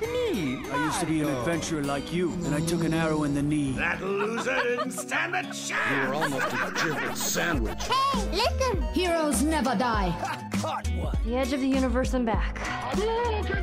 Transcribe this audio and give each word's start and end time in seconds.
Me? 0.00 0.62
I 0.72 0.84
used 0.86 1.00
to 1.00 1.06
be 1.06 1.20
an 1.20 1.28
adventurer 1.28 1.82
like 1.82 2.12
you, 2.12 2.32
and 2.44 2.54
I 2.54 2.60
took 2.60 2.84
an 2.84 2.94
arrow 2.94 3.24
in 3.24 3.34
the 3.34 3.42
knee. 3.42 3.72
That 3.72 4.02
loser 4.02 4.56
didn't 4.62 4.92
stand 4.92 5.34
a 5.34 5.42
chance. 5.42 5.70
You 5.90 6.08
were 6.08 6.14
almost 6.14 6.46
a 6.52 6.72
giblet 6.82 7.16
sandwich. 7.16 7.82
Hey, 7.84 8.30
listen! 8.32 8.82
Heroes 8.94 9.42
never 9.42 9.74
die. 9.74 10.14
Caught 10.60 10.88
one. 10.88 11.16
The 11.24 11.36
edge 11.36 11.52
of 11.52 11.60
the 11.60 11.66
universe 11.66 12.14
and 12.14 12.24
back. 12.24 12.58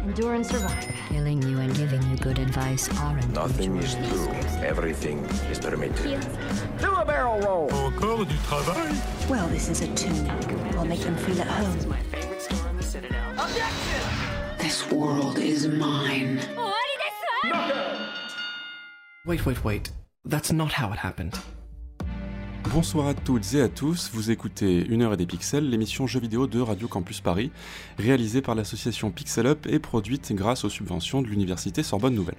Endure 0.03 0.33
and 0.33 0.45
survive. 0.45 0.87
Killing 1.09 1.41
you 1.43 1.59
and 1.59 1.73
giving 1.75 2.01
you 2.09 2.17
good 2.17 2.39
advice 2.39 2.89
aren't 2.99 3.29
Nothing 3.33 3.77
is 3.77 3.95
true. 3.95 4.27
Everything 4.63 5.19
is 5.49 5.59
permitted. 5.59 6.19
Do 6.79 6.93
a 6.93 7.05
barrel 7.05 7.39
roll. 7.41 7.71
Encore 7.73 8.25
du 8.25 8.35
travail 8.47 8.95
Well, 9.29 9.47
this 9.47 9.69
is 9.69 9.81
a 9.81 9.87
tune. 9.95 10.25
We'll 10.73 10.85
make 10.85 11.01
them 11.01 11.15
feel 11.17 11.39
at 11.41 11.47
home. 11.47 11.77
This 12.77 12.95
world 14.91 15.39
is 15.39 15.67
mine. 15.67 16.39
Wait, 19.25 19.45
wait, 19.45 19.63
wait. 19.63 19.91
That's 20.25 20.51
not 20.51 20.69
how 20.77 20.91
it 20.93 20.99
happened. 20.99 21.33
Bonsoir 22.71 23.07
à 23.07 23.13
toutes 23.15 23.55
et 23.55 23.61
à 23.61 23.67
tous, 23.67 24.11
vous 24.13 24.29
écoutez 24.29 24.85
Une 24.87 25.01
heure 25.01 25.13
et 25.13 25.17
des 25.17 25.25
pixels, 25.25 25.67
l'émission 25.69 26.05
jeux 26.05 26.19
vidéo 26.19 26.45
de 26.45 26.59
Radio 26.59 26.87
Campus 26.87 27.19
Paris, 27.19 27.51
réalisée 27.97 28.43
par 28.43 28.53
l'association 28.53 29.09
Pixel 29.09 29.47
Up 29.47 29.65
et 29.67 29.79
produite 29.79 30.33
grâce 30.33 30.63
aux 30.65 30.69
subventions 30.69 31.23
de 31.23 31.27
l'université 31.27 31.81
Sorbonne 31.81 32.13
Nouvelle. 32.13 32.37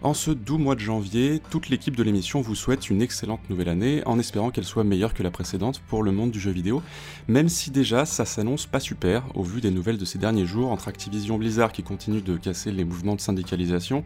En 0.00 0.14
ce 0.14 0.30
doux 0.30 0.58
mois 0.58 0.76
de 0.76 0.80
janvier, 0.80 1.42
toute 1.50 1.70
l'équipe 1.70 1.96
de 1.96 2.04
l'émission 2.04 2.40
vous 2.40 2.54
souhaite 2.54 2.88
une 2.88 3.02
excellente 3.02 3.50
nouvelle 3.50 3.68
année, 3.68 4.00
en 4.06 4.20
espérant 4.20 4.52
qu'elle 4.52 4.64
soit 4.64 4.84
meilleure 4.84 5.12
que 5.12 5.24
la 5.24 5.32
précédente 5.32 5.80
pour 5.88 6.04
le 6.04 6.12
monde 6.12 6.30
du 6.30 6.38
jeu 6.38 6.52
vidéo, 6.52 6.82
même 7.26 7.48
si 7.48 7.72
déjà 7.72 8.04
ça 8.04 8.24
s'annonce 8.24 8.66
pas 8.66 8.78
super, 8.78 9.24
au 9.34 9.42
vu 9.42 9.60
des 9.60 9.72
nouvelles 9.72 9.98
de 9.98 10.04
ces 10.04 10.18
derniers 10.18 10.46
jours 10.46 10.70
entre 10.70 10.86
Activision 10.86 11.36
Blizzard 11.36 11.72
qui 11.72 11.82
continue 11.82 12.22
de 12.22 12.36
casser 12.36 12.70
les 12.70 12.84
mouvements 12.84 13.16
de 13.16 13.20
syndicalisation, 13.20 14.04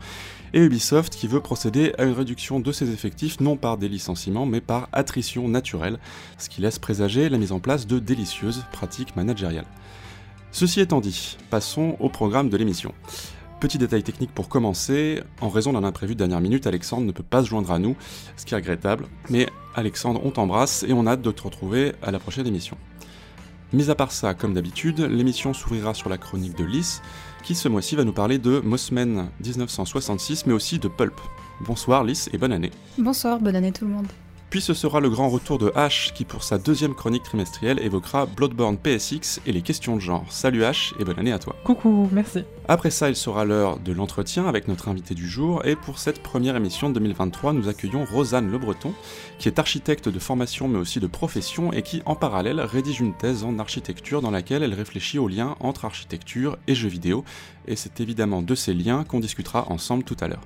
et 0.54 0.60
Ubisoft 0.60 1.14
qui 1.14 1.26
veut 1.26 1.42
procéder 1.42 1.92
à 1.98 2.04
une 2.04 2.14
réduction 2.14 2.58
de 2.58 2.72
ses 2.72 2.90
effectifs 2.90 3.38
non 3.40 3.58
par 3.58 3.76
des 3.76 3.90
licenciements 3.90 4.46
mais 4.46 4.62
par 4.62 4.88
attrition 4.94 5.46
naturelle, 5.46 5.98
ce 6.38 6.48
qui 6.48 6.62
laisse 6.62 6.78
présager 6.78 7.28
la 7.28 7.36
mise 7.36 7.52
en 7.52 7.60
place 7.60 7.86
de 7.86 7.98
délicieuses 7.98 8.64
pratiques 8.72 9.14
managériales. 9.14 9.66
Ceci 10.52 10.80
étant 10.80 11.02
dit, 11.02 11.36
passons 11.50 11.96
au 12.00 12.08
programme 12.08 12.48
de 12.48 12.56
l'émission. 12.56 12.94
Petit 13.62 13.78
détail 13.78 14.02
technique 14.02 14.32
pour 14.34 14.48
commencer, 14.48 15.22
en 15.40 15.48
raison 15.48 15.72
d'un 15.72 15.84
imprévu 15.84 16.14
de 16.14 16.18
dernière 16.18 16.40
minute, 16.40 16.66
Alexandre 16.66 17.06
ne 17.06 17.12
peut 17.12 17.22
pas 17.22 17.44
se 17.44 17.48
joindre 17.48 17.70
à 17.70 17.78
nous, 17.78 17.94
ce 18.36 18.44
qui 18.44 18.54
est 18.54 18.56
regrettable, 18.56 19.06
mais 19.30 19.46
Alexandre, 19.76 20.20
on 20.24 20.32
t'embrasse 20.32 20.82
et 20.82 20.92
on 20.92 21.06
a 21.06 21.12
hâte 21.12 21.22
de 21.22 21.30
te 21.30 21.44
retrouver 21.44 21.92
à 22.02 22.10
la 22.10 22.18
prochaine 22.18 22.44
émission. 22.44 22.76
Mis 23.72 23.88
à 23.88 23.94
part 23.94 24.10
ça, 24.10 24.34
comme 24.34 24.52
d'habitude, 24.52 24.98
l'émission 24.98 25.54
s'ouvrira 25.54 25.94
sur 25.94 26.10
la 26.10 26.18
chronique 26.18 26.58
de 26.58 26.64
Lys, 26.64 27.02
qui 27.44 27.54
ce 27.54 27.68
mois-ci 27.68 27.94
va 27.94 28.02
nous 28.02 28.12
parler 28.12 28.38
de 28.38 28.58
Mossman 28.58 29.28
1966, 29.44 30.46
mais 30.46 30.54
aussi 30.54 30.80
de 30.80 30.88
Pulp. 30.88 31.20
Bonsoir 31.60 32.02
Lys 32.02 32.30
et 32.32 32.38
bonne 32.38 32.52
année. 32.52 32.72
Bonsoir, 32.98 33.38
bonne 33.38 33.54
année 33.54 33.70
tout 33.70 33.84
le 33.84 33.92
monde. 33.92 34.08
Puis 34.52 34.60
ce 34.60 34.74
sera 34.74 35.00
le 35.00 35.08
grand 35.08 35.30
retour 35.30 35.56
de 35.56 35.70
H 35.70 36.12
qui 36.12 36.26
pour 36.26 36.42
sa 36.42 36.58
deuxième 36.58 36.94
chronique 36.94 37.22
trimestrielle 37.22 37.78
évoquera 37.78 38.26
Bloodborne 38.26 38.76
PSX 38.76 39.40
et 39.46 39.52
les 39.52 39.62
questions 39.62 39.96
de 39.96 40.00
genre. 40.02 40.26
Salut 40.28 40.60
H 40.60 40.92
et 41.00 41.04
bonne 41.04 41.18
année 41.18 41.32
à 41.32 41.38
toi. 41.38 41.56
Coucou, 41.64 42.06
merci. 42.12 42.44
Après 42.68 42.90
ça, 42.90 43.08
il 43.08 43.16
sera 43.16 43.46
l'heure 43.46 43.78
de 43.78 43.94
l'entretien 43.94 44.46
avec 44.46 44.68
notre 44.68 44.88
invité 44.88 45.14
du 45.14 45.26
jour 45.26 45.64
et 45.64 45.74
pour 45.74 45.98
cette 45.98 46.22
première 46.22 46.54
émission 46.54 46.90
de 46.90 46.94
2023, 46.96 47.54
nous 47.54 47.68
accueillons 47.68 48.04
Rosanne 48.04 48.50
Le 48.50 48.58
Breton 48.58 48.92
qui 49.38 49.48
est 49.48 49.58
architecte 49.58 50.10
de 50.10 50.18
formation 50.18 50.68
mais 50.68 50.78
aussi 50.78 51.00
de 51.00 51.06
profession 51.06 51.72
et 51.72 51.80
qui 51.80 52.02
en 52.04 52.14
parallèle 52.14 52.60
rédige 52.60 53.00
une 53.00 53.14
thèse 53.14 53.44
en 53.44 53.58
architecture 53.58 54.20
dans 54.20 54.30
laquelle 54.30 54.62
elle 54.62 54.74
réfléchit 54.74 55.18
aux 55.18 55.28
liens 55.28 55.56
entre 55.60 55.86
architecture 55.86 56.58
et 56.66 56.74
jeux 56.74 56.90
vidéo 56.90 57.24
et 57.66 57.74
c'est 57.74 58.00
évidemment 58.00 58.42
de 58.42 58.54
ces 58.54 58.74
liens 58.74 59.04
qu'on 59.04 59.20
discutera 59.20 59.64
ensemble 59.70 60.04
tout 60.04 60.16
à 60.20 60.28
l'heure. 60.28 60.44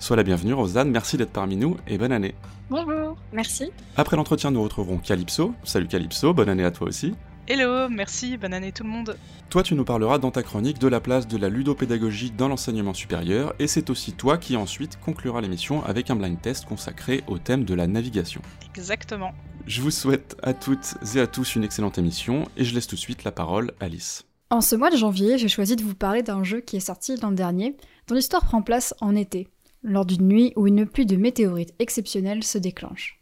Sois 0.00 0.16
la 0.16 0.22
bienvenue 0.22 0.54
Rosanne, 0.54 0.90
merci 0.90 1.16
d'être 1.16 1.32
parmi 1.32 1.56
nous 1.56 1.76
et 1.88 1.98
bonne 1.98 2.12
année. 2.12 2.34
Bonjour, 2.70 3.16
merci. 3.32 3.72
Après 3.96 4.16
l'entretien, 4.16 4.52
nous 4.52 4.62
retrouverons 4.62 4.98
Calypso. 4.98 5.54
Salut 5.64 5.88
Calypso, 5.88 6.32
bonne 6.32 6.48
année 6.48 6.64
à 6.64 6.70
toi 6.70 6.86
aussi. 6.86 7.14
Hello, 7.48 7.88
merci, 7.88 8.36
bonne 8.36 8.54
année 8.54 8.70
tout 8.70 8.84
le 8.84 8.90
monde. 8.90 9.16
Toi, 9.50 9.64
tu 9.64 9.74
nous 9.74 9.84
parleras 9.84 10.18
dans 10.18 10.30
ta 10.30 10.44
chronique 10.44 10.78
de 10.78 10.86
la 10.86 11.00
place 11.00 11.26
de 11.26 11.36
la 11.36 11.48
ludopédagogie 11.48 12.30
dans 12.30 12.46
l'enseignement 12.46 12.94
supérieur, 12.94 13.54
et 13.58 13.66
c'est 13.66 13.90
aussi 13.90 14.12
toi 14.12 14.38
qui 14.38 14.56
ensuite 14.56 15.00
conclura 15.00 15.40
l'émission 15.40 15.84
avec 15.84 16.10
un 16.10 16.16
blind 16.16 16.40
test 16.40 16.66
consacré 16.66 17.24
au 17.26 17.38
thème 17.38 17.64
de 17.64 17.74
la 17.74 17.88
navigation. 17.88 18.40
Exactement. 18.76 19.32
Je 19.66 19.82
vous 19.82 19.90
souhaite 19.90 20.36
à 20.42 20.54
toutes 20.54 20.94
et 21.16 21.20
à 21.20 21.26
tous 21.26 21.56
une 21.56 21.64
excellente 21.64 21.98
émission, 21.98 22.44
et 22.56 22.64
je 22.64 22.72
laisse 22.72 22.86
tout 22.86 22.96
de 22.96 23.00
suite 23.00 23.24
la 23.24 23.32
parole 23.32 23.72
à 23.80 23.86
Alice. 23.86 24.24
En 24.50 24.60
ce 24.60 24.76
mois 24.76 24.90
de 24.90 24.96
janvier, 24.96 25.38
j'ai 25.38 25.48
choisi 25.48 25.74
de 25.74 25.82
vous 25.82 25.94
parler 25.94 26.22
d'un 26.22 26.44
jeu 26.44 26.60
qui 26.60 26.76
est 26.76 26.80
sorti 26.80 27.16
l'an 27.16 27.32
dernier, 27.32 27.76
dont 28.06 28.14
l'histoire 28.14 28.44
prend 28.44 28.62
place 28.62 28.94
en 29.00 29.14
été, 29.16 29.48
lors 29.82 30.06
d'une 30.06 30.28
nuit 30.28 30.52
où 30.56 30.66
une 30.66 30.86
pluie 30.86 31.06
de 31.06 31.16
météorites 31.16 31.74
exceptionnelle 31.78 32.42
se 32.42 32.58
déclenche. 32.58 33.20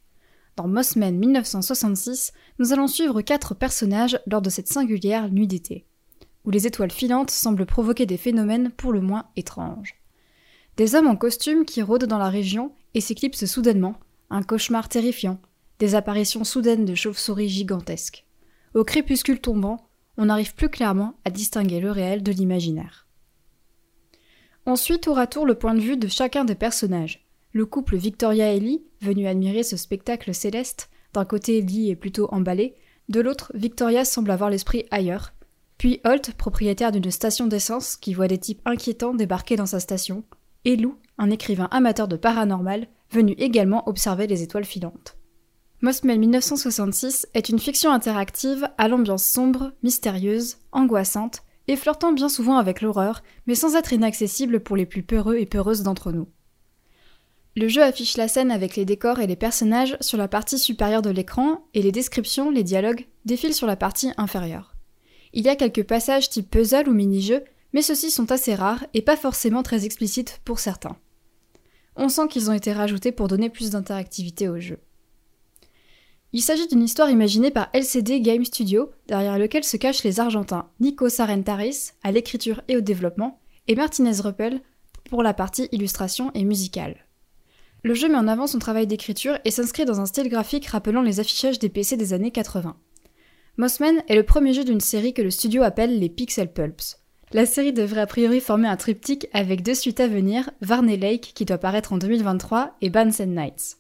Dans 0.56 0.69
Mossman 0.69 1.17
1966, 1.17 2.33
nous 2.59 2.72
allons 2.72 2.87
suivre 2.87 3.21
quatre 3.21 3.55
personnages 3.55 4.19
lors 4.27 4.41
de 4.41 4.49
cette 4.49 4.69
singulière 4.69 5.31
nuit 5.31 5.47
d'été, 5.47 5.87
où 6.44 6.50
les 6.50 6.67
étoiles 6.67 6.91
filantes 6.91 7.31
semblent 7.31 7.67
provoquer 7.67 8.06
des 8.06 8.17
phénomènes 8.17 8.71
pour 8.71 8.93
le 8.93 9.03
moins 9.03 9.27
étranges. 9.37 9.97
Des 10.78 10.94
hommes 10.94 11.09
en 11.09 11.17
costume 11.17 11.65
qui 11.65 11.83
rôdent 11.83 12.06
dans 12.06 12.19
la 12.19 12.31
région 12.31 12.73
et 12.94 13.00
s'éclipsent 13.00 13.47
soudainement, 13.47 13.97
un 14.31 14.43
cauchemar 14.43 14.88
terrifiant, 14.88 15.38
des 15.78 15.94
apparitions 15.94 16.44
soudaines 16.44 16.87
de 16.87 16.94
chauves-souris 16.94 17.49
gigantesques. 17.49 18.25
Au 18.75 18.84
crépuscule 18.84 19.41
tombant, 19.41 19.88
on 20.17 20.27
n'arrive 20.27 20.55
plus 20.55 20.71
clairement 20.71 21.19
à 21.25 21.31
distinguer 21.31 21.81
le 21.81 21.91
réel 21.91 22.23
de 22.23 22.33
l'imaginaire. 22.33 23.06
On 24.69 24.75
suit 24.75 24.99
tour 24.99 25.19
à 25.19 25.28
tour 25.28 25.47
le 25.47 25.54
point 25.54 25.75
de 25.75 25.81
vue 25.81 25.97
de 25.97 26.09
chacun 26.09 26.44
des 26.44 26.56
personnages. 26.56 27.25
Le 27.53 27.66
couple 27.66 27.94
Victoria 27.94 28.53
et 28.53 28.59
Lee, 28.59 28.82
venu 29.00 29.28
admirer 29.28 29.62
ce 29.62 29.77
spectacle 29.77 30.34
céleste, 30.34 30.91
d'un 31.15 31.25
côté 31.25 31.60
Lee 31.60 31.91
est 31.91 31.97
plutôt 31.97 32.28
emballé, 32.32 32.75
de 33.09 33.21
l'autre 33.21 33.53
Victoria 33.55 34.05
semble 34.05 34.32
avoir 34.32 34.50
l'esprit 34.50 34.84
ailleurs. 34.91 35.32
Puis 35.78 36.00
Holt, 36.05 36.32
propriétaire 36.32 36.91
d'une 36.91 37.12
station 37.12 37.47
d'essence, 37.47 37.97
qui 37.97 38.12
voit 38.12 38.26
des 38.26 38.38
types 38.38 38.60
inquiétants 38.65 39.15
débarquer 39.15 39.55
dans 39.55 39.66
sa 39.66 39.78
station, 39.78 40.25
et 40.65 40.75
Lou, 40.75 40.97
un 41.16 41.31
écrivain 41.31 41.69
amateur 41.71 42.09
de 42.09 42.16
paranormal, 42.16 42.88
venu 43.12 43.37
également 43.38 43.88
observer 43.88 44.26
les 44.26 44.43
étoiles 44.43 44.65
filantes. 44.65 45.16
Mossman 45.81 46.19
1966 46.19 47.28
est 47.34 47.50
une 47.50 47.60
fiction 47.60 47.93
interactive 47.93 48.69
à 48.78 48.88
l'ambiance 48.88 49.26
sombre, 49.26 49.75
mystérieuse, 49.84 50.56
angoissante, 50.72 51.43
et 51.69 51.77
flirtant 51.77 52.12
bien 52.12 52.28
souvent 52.28 52.56
avec 52.56 52.81
l'horreur, 52.81 53.22
mais 53.47 53.54
sans 53.54 53.75
être 53.75 53.93
inaccessible 53.93 54.60
pour 54.60 54.77
les 54.77 54.87
plus 54.87 55.03
peureux 55.03 55.37
et 55.37 55.47
peureuses 55.47 55.82
d'entre 55.82 56.12
nous. 56.12 56.28
Le 57.56 57.69
jeu 57.69 57.82
affiche 57.82 58.19
la 58.19 58.28
scène 58.28 58.50
avec 58.50 58.77
les 58.77 58.84
décors 58.84 59.19
et 59.19 59.27
les 59.27 59.34
personnages 59.34 59.97
sur 60.00 60.19
la 60.19 60.28
partie 60.28 60.59
supérieure 60.59 61.00
de 61.03 61.10
l'écran, 61.10 61.65
et 61.72 61.81
les 61.81 61.93
descriptions, 61.93 62.50
les 62.50 62.62
dialogues, 62.62 63.06
défilent 63.25 63.55
sur 63.55 63.66
la 63.66 63.76
partie 63.76 64.12
inférieure. 64.19 64.75
Il 65.32 65.44
y 65.44 65.49
a 65.49 65.56
quelques 65.56 65.84
passages 65.84 66.28
type 66.28 66.50
puzzle 66.50 66.88
ou 66.88 66.93
mini-jeu, 66.93 67.44
mais 67.72 67.82
ceux-ci 67.82 68.10
sont 68.10 68.31
assez 68.31 68.55
rares 68.55 68.84
et 68.94 69.03
pas 69.03 69.16
forcément 69.16 69.62
très 69.62 69.84
explicites 69.87 70.41
pour 70.44 70.59
certains. 70.59 70.97
On 71.97 72.10
sent 72.10 72.28
qu'ils 72.28 72.50
ont 72.50 72.55
été 72.55 72.72
rajoutés 72.72 73.10
pour 73.10 73.26
donner 73.26 73.49
plus 73.49 73.71
d'interactivité 73.71 74.49
au 74.49 74.60
jeu. 74.60 74.78
Il 76.37 76.43
s'agit 76.43 76.67
d'une 76.67 76.83
histoire 76.83 77.09
imaginée 77.09 77.51
par 77.51 77.71
LCD 77.73 78.21
Game 78.21 78.45
Studio, 78.45 78.91
derrière 79.09 79.39
lequel 79.39 79.65
se 79.65 79.79
cachent 79.79 80.05
les 80.05 80.21
Argentins 80.21 80.69
Nico 80.81 81.09
Sarentaris 81.09 81.93
à 82.03 82.13
l'écriture 82.13 82.61
et 82.69 82.77
au 82.77 82.83
développement, 82.83 83.41
et 83.69 83.75
Martinez 83.75 84.21
Ruppel 84.21 84.61
pour 85.09 85.23
la 85.23 85.33
partie 85.33 85.67
illustration 85.73 86.31
et 86.35 86.45
musicale. 86.45 87.07
Le 87.85 87.95
jeu 87.95 88.09
met 88.09 88.19
en 88.19 88.29
avant 88.29 88.47
son 88.47 88.59
travail 88.59 88.87
d'écriture 88.87 89.39
et 89.47 89.51
s'inscrit 89.51 89.87
dans 89.87 90.03
un 90.03 90.05
style 90.05 90.29
graphique 90.29 90.67
rappelant 90.67 91.01
les 91.01 91.21
affichages 91.21 91.59
des 91.59 91.71
PC 91.71 91.97
des 91.97 92.13
années 92.13 92.33
80. 92.33 92.77
Mossman 93.57 94.03
est 94.07 94.15
le 94.15 94.23
premier 94.23 94.53
jeu 94.53 94.65
d'une 94.65 94.81
série 94.81 95.15
que 95.15 95.23
le 95.23 95.31
studio 95.31 95.63
appelle 95.63 95.99
les 95.99 96.11
Pixel 96.11 96.53
Pulps. 96.53 96.99
La 97.33 97.47
série 97.47 97.73
devrait 97.73 98.03
a 98.03 98.07
priori 98.07 98.41
former 98.41 98.69
un 98.69 98.77
triptyque 98.77 99.27
avec 99.33 99.63
deux 99.63 99.75
suites 99.75 100.01
à 100.01 100.06
venir, 100.06 100.50
Varney 100.61 100.99
Lake 100.99 101.32
qui 101.35 101.47
doit 101.47 101.56
paraître 101.56 101.94
en 101.94 101.97
2023 101.97 102.77
et 102.82 102.91
Bands 102.91 103.21
and 103.21 103.29
Nights. 103.29 103.79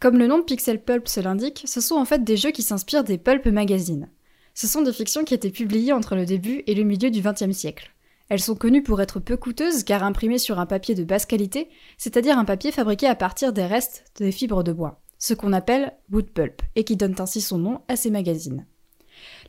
Comme 0.00 0.16
le 0.16 0.28
nom 0.28 0.38
de 0.38 0.44
Pixel 0.44 0.80
Pulp 0.80 1.08
se 1.08 1.18
l'indique, 1.18 1.64
ce 1.66 1.80
sont 1.80 1.96
en 1.96 2.04
fait 2.04 2.22
des 2.22 2.36
jeux 2.36 2.52
qui 2.52 2.62
s'inspirent 2.62 3.02
des 3.02 3.18
Pulp 3.18 3.46
Magazines. 3.46 4.08
Ce 4.54 4.68
sont 4.68 4.82
des 4.82 4.92
fictions 4.92 5.24
qui 5.24 5.34
étaient 5.34 5.50
publiées 5.50 5.92
entre 5.92 6.14
le 6.14 6.24
début 6.24 6.62
et 6.68 6.74
le 6.74 6.84
milieu 6.84 7.10
du 7.10 7.20
XXe 7.20 7.50
siècle. 7.50 7.90
Elles 8.28 8.40
sont 8.40 8.54
connues 8.54 8.84
pour 8.84 9.00
être 9.00 9.18
peu 9.18 9.36
coûteuses 9.36 9.82
car 9.82 10.04
imprimées 10.04 10.38
sur 10.38 10.60
un 10.60 10.66
papier 10.66 10.94
de 10.94 11.02
basse 11.02 11.26
qualité, 11.26 11.68
c'est-à-dire 11.96 12.38
un 12.38 12.44
papier 12.44 12.70
fabriqué 12.70 13.08
à 13.08 13.16
partir 13.16 13.52
des 13.52 13.66
restes 13.66 14.04
des 14.16 14.30
fibres 14.30 14.62
de 14.62 14.72
bois, 14.72 15.02
ce 15.18 15.34
qu'on 15.34 15.52
appelle 15.52 15.96
wood 16.12 16.30
pulp, 16.30 16.62
et 16.76 16.84
qui 16.84 16.96
donne 16.96 17.16
ainsi 17.18 17.40
son 17.40 17.58
nom 17.58 17.80
à 17.88 17.96
ces 17.96 18.10
magazines. 18.10 18.66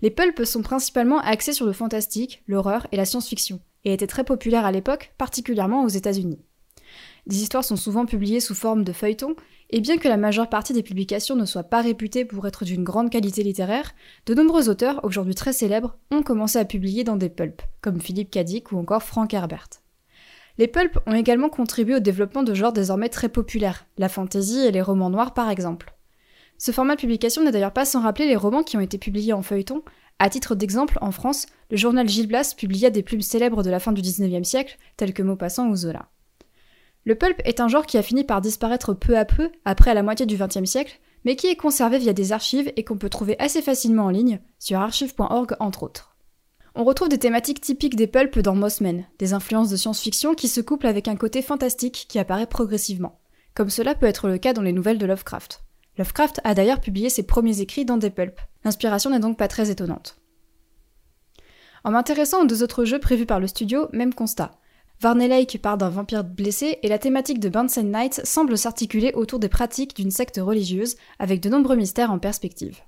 Les 0.02 0.10
pulps 0.10 0.46
sont 0.46 0.64
principalement 0.64 1.20
axés 1.20 1.54
sur 1.54 1.68
le 1.68 1.74
fantastique, 1.74 2.42
l'horreur 2.48 2.88
et 2.92 2.98
la 2.98 3.06
science-fiction, 3.06 3.60
et 3.84 3.94
étaient 3.94 4.08
très 4.08 4.24
populaires 4.24 4.66
à 4.66 4.72
l'époque, 4.72 5.14
particulièrement 5.20 5.84
aux 5.84 5.90
États-Unis. 5.90 6.40
Des 7.28 7.44
histoires 7.44 7.64
sont 7.64 7.76
souvent 7.76 8.06
publiées 8.06 8.40
sous 8.40 8.56
forme 8.56 8.84
de 8.84 8.94
feuilletons, 8.94 9.36
et 9.70 9.82
bien 9.82 9.98
que 9.98 10.08
la 10.08 10.18
majeure 10.18 10.50
partie 10.50 10.74
des 10.74 10.84
publications 10.84 11.36
ne 11.36 11.46
soit 11.46 11.64
pas 11.64 11.82
réputée 11.82 12.26
pour 12.26 12.48
être 12.48 12.66
d'une 12.66 12.84
grande 12.84 13.10
qualité 13.10 13.44
littéraire, 13.44 13.94
de 14.26 14.34
nombreux 14.34 14.70
auteurs, 14.70 15.00
aujourd'hui 15.04 15.36
très 15.36 15.54
célèbres, 15.54 15.98
ont 16.12 16.24
commencé 16.24 16.58
à 16.58 16.66
publier 16.66 17.04
dans 17.04 17.16
des 17.16 17.30
pulps, 17.30 17.64
comme 17.82 18.02
Philippe 18.02 18.32
Cadic 18.32 18.72
ou 18.72 18.78
encore 18.78 19.04
Frank 19.04 19.34
Herbert. 19.34 19.70
Les 20.58 20.68
pulps 20.68 20.98
ont 21.06 21.14
également 21.14 21.50
contribué 21.50 21.96
au 21.96 22.00
développement 22.00 22.44
de 22.44 22.54
genres 22.54 22.74
désormais 22.74 23.10
très 23.10 23.30
populaires, 23.30 23.86
la 23.98 24.10
fantasy 24.10 24.60
et 24.60 24.72
les 24.72 24.82
romans 24.82 25.10
noirs 25.10 25.34
par 25.34 25.50
exemple. 25.50 25.94
Ce 26.58 26.72
format 26.72 26.96
de 26.96 27.02
publication 27.02 27.44
n'est 27.44 27.52
d'ailleurs 27.52 27.72
pas 27.72 27.86
sans 27.86 28.02
rappeler 28.02 28.28
les 28.28 28.36
romans 28.36 28.64
qui 28.64 28.76
ont 28.76 28.82
été 28.82 28.98
publiés 28.98 29.32
en 29.32 29.42
feuilleton. 29.42 29.84
À 30.20 30.30
titre 30.30 30.56
d'exemple, 30.56 30.98
en 31.00 31.12
France, 31.12 31.46
le 31.72 31.78
journal 31.78 32.10
Gilles 32.10 32.28
Blas 32.28 32.54
publia 32.58 32.90
des 32.90 33.04
plumes 33.04 33.22
célèbres 33.22 33.64
de 33.64 33.70
la 33.70 33.80
fin 33.80 33.94
du 33.94 34.02
XIXe 34.02 34.46
siècle, 34.46 34.78
tels 34.98 35.14
que 35.14 35.24
Maupassant 35.24 35.70
ou 35.70 35.76
Zola. 35.78 36.10
Le 37.10 37.16
pulp 37.16 37.42
est 37.44 37.60
un 37.60 37.68
genre 37.68 37.88
qui 37.88 37.98
a 37.98 38.04
fini 38.04 38.24
par 38.24 38.40
disparaître 38.40 38.94
peu 38.94 39.18
à 39.18 39.26
peu 39.26 39.50
après 39.66 39.96
la 39.96 40.04
moitié 40.04 40.28
du 40.28 40.38
XXe 40.38 40.70
siècle, 40.70 41.00
mais 41.26 41.36
qui 41.36 41.48
est 41.48 41.56
conservé 41.56 41.98
via 41.98 42.14
des 42.14 42.34
archives 42.34 42.72
et 42.76 42.84
qu'on 42.84 43.00
peut 43.00 43.10
trouver 43.10 43.36
assez 43.40 43.64
facilement 43.64 44.06
en 44.06 44.10
ligne, 44.12 44.40
sur 44.60 44.78
archive.org 44.78 45.56
entre 45.60 45.82
autres. 45.82 46.16
On 46.76 46.84
retrouve 46.84 47.10
des 47.10 47.18
thématiques 47.18 47.62
typiques 47.62 47.96
des 47.96 48.06
pulps 48.06 48.38
dans 48.44 48.54
Mossman, 48.54 49.06
des 49.18 49.34
influences 49.34 49.72
de 49.72 49.76
science-fiction 49.76 50.36
qui 50.36 50.48
se 50.48 50.62
couplent 50.62 50.86
avec 50.86 51.08
un 51.08 51.16
côté 51.16 51.42
fantastique 51.42 52.06
qui 52.08 52.20
apparaît 52.20 52.46
progressivement, 52.46 53.20
comme 53.56 53.72
cela 53.72 53.96
peut 53.96 54.06
être 54.06 54.28
le 54.28 54.38
cas 54.38 54.54
dans 54.54 54.62
les 54.62 54.72
nouvelles 54.72 55.00
de 55.00 55.08
Lovecraft. 55.08 55.64
Lovecraft 55.98 56.42
a 56.44 56.54
d'ailleurs 56.54 56.80
publié 56.80 57.10
ses 57.10 57.24
premiers 57.24 57.60
écrits 57.60 57.86
dans 57.86 57.98
des 57.98 58.12
pulps. 58.12 58.40
L'inspiration 58.64 59.10
n'est 59.10 59.18
donc 59.18 59.36
pas 59.36 59.48
très 59.48 59.72
étonnante. 59.72 60.20
En 61.84 61.90
m'intéressant 61.90 62.44
aux 62.44 62.46
deux 62.46 62.62
autres 62.62 62.86
jeux 62.86 63.00
prévus 63.00 63.26
par 63.26 63.40
le 63.40 63.48
studio, 63.48 63.88
même 63.94 64.14
constat. 64.14 64.59
Varney 65.02 65.30
Lake 65.30 65.62
part 65.62 65.78
d'un 65.78 65.90
vampire 65.90 66.26
blessé 66.26 66.78
et 66.84 66.90
la 66.90 67.00
thématique 67.00 67.40
de 67.40 67.48
Burns 67.48 67.82
Night 67.82 68.20
semble 68.26 68.58
s'articuler 68.58 69.14
autour 69.14 69.40
des 69.40 69.48
pratiques 69.48 69.96
d'une 69.96 70.12
secte 70.12 70.42
religieuse 70.44 70.98
avec 71.20 71.40
de 71.40 71.48
nombreux 71.48 71.78
mystères 71.78 72.12
en 72.12 72.20
perspective. 72.20 72.82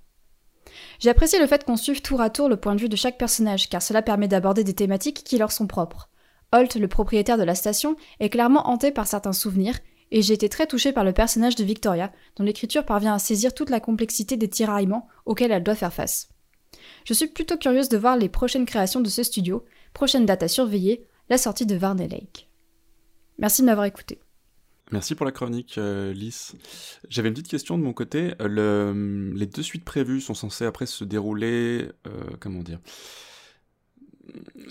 J'ai 0.99 1.09
apprécié 1.09 1.39
le 1.39 1.47
fait 1.47 1.63
qu'on 1.63 1.77
suive 1.77 2.01
tour 2.01 2.19
à 2.19 2.29
tour 2.29 2.49
le 2.49 2.57
point 2.57 2.75
de 2.75 2.81
vue 2.81 2.89
de 2.89 2.97
chaque 2.97 3.17
personnage 3.17 3.69
car 3.69 3.81
cela 3.81 4.01
permet 4.01 4.27
d'aborder 4.27 4.65
des 4.65 4.73
thématiques 4.73 5.23
qui 5.23 5.37
leur 5.37 5.53
sont 5.53 5.67
propres. 5.67 6.09
Holt, 6.51 6.75
le 6.75 6.89
propriétaire 6.89 7.37
de 7.37 7.43
la 7.43 7.55
station, 7.55 7.95
est 8.19 8.29
clairement 8.29 8.67
hanté 8.67 8.91
par 8.91 9.07
certains 9.07 9.31
souvenirs 9.31 9.79
et 10.11 10.21
j'ai 10.21 10.33
été 10.33 10.49
très 10.49 10.67
touchée 10.67 10.91
par 10.91 11.05
le 11.05 11.13
personnage 11.13 11.55
de 11.55 11.63
Victoria, 11.63 12.11
dont 12.35 12.43
l'écriture 12.43 12.85
parvient 12.85 13.13
à 13.13 13.19
saisir 13.19 13.53
toute 13.53 13.69
la 13.69 13.79
complexité 13.79 14.35
des 14.35 14.49
tiraillements 14.49 15.07
auxquels 15.25 15.53
elle 15.53 15.63
doit 15.63 15.75
faire 15.75 15.93
face. 15.93 16.27
Je 17.05 17.13
suis 17.13 17.27
plutôt 17.27 17.55
curieuse 17.55 17.87
de 17.87 17.97
voir 17.97 18.17
les 18.17 18.27
prochaines 18.27 18.65
créations 18.65 18.99
de 18.99 19.07
ce 19.07 19.23
studio, 19.23 19.63
prochaine 19.93 20.25
date 20.25 20.43
à 20.43 20.49
surveiller, 20.49 21.07
la 21.29 21.37
sortie 21.37 21.65
de 21.65 21.75
Varney 21.75 22.07
Lake. 22.07 22.49
Merci 23.37 23.61
de 23.61 23.67
m'avoir 23.67 23.85
écouté. 23.85 24.19
Merci 24.91 25.15
pour 25.15 25.25
la 25.25 25.31
chronique, 25.31 25.77
euh, 25.77 26.11
Lys. 26.13 26.53
J'avais 27.07 27.29
une 27.29 27.33
petite 27.33 27.47
question 27.47 27.77
de 27.77 27.83
mon 27.83 27.93
côté. 27.93 28.33
Le, 28.39 29.31
les 29.35 29.45
deux 29.45 29.63
suites 29.63 29.85
prévues 29.85 30.19
sont 30.19 30.33
censées 30.33 30.65
après 30.65 30.85
se 30.85 31.05
dérouler, 31.05 31.89
euh, 32.07 32.23
comment 32.41 32.61
dire 32.61 32.79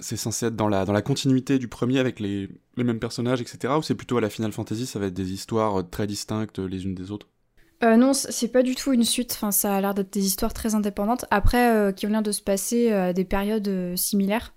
C'est 0.00 0.19
censé 0.19 0.47
être 0.47 0.56
dans 0.56 0.69
la, 0.69 0.85
dans 0.85 0.93
la 0.93 1.00
continuité 1.00 1.58
du 1.58 1.69
premier 1.69 1.99
avec 1.99 2.20
les, 2.20 2.50
les 2.76 2.85
mêmes 2.85 3.00
personnages, 3.00 3.41
etc. 3.41 3.75
Ou 3.79 3.82
c'est 3.82 3.94
plutôt 3.94 4.19
à 4.19 4.20
la 4.20 4.29
Final 4.29 4.52
Fantasy, 4.52 4.85
ça 4.85 4.99
va 4.99 5.06
être 5.06 5.14
des 5.14 5.32
histoires 5.32 5.88
très 5.88 6.06
distinctes 6.06 6.58
les 6.58 6.85
unes 6.85 6.94
des 6.94 7.11
autres? 7.11 7.26
Euh, 7.82 7.97
non, 7.97 8.12
c'est 8.12 8.49
pas 8.49 8.62
du 8.62 8.75
tout 8.75 8.93
une 8.93 9.05
suite. 9.05 9.32
Enfin, 9.32 9.50
ça 9.50 9.75
a 9.75 9.81
l'air 9.81 9.94
d'être 9.94 10.12
des 10.12 10.26
histoires 10.26 10.52
très 10.52 10.75
indépendantes. 10.75 11.25
Après, 11.31 11.75
euh, 11.75 11.93
qui 11.93 12.06
ont 12.06 12.11
l'air 12.11 12.23
de 12.23 12.32
se 12.32 12.43
passer 12.43 12.93
à 12.93 13.12
des 13.12 13.25
périodes 13.25 13.69
euh, 13.69 13.97
similaires. 13.97 14.52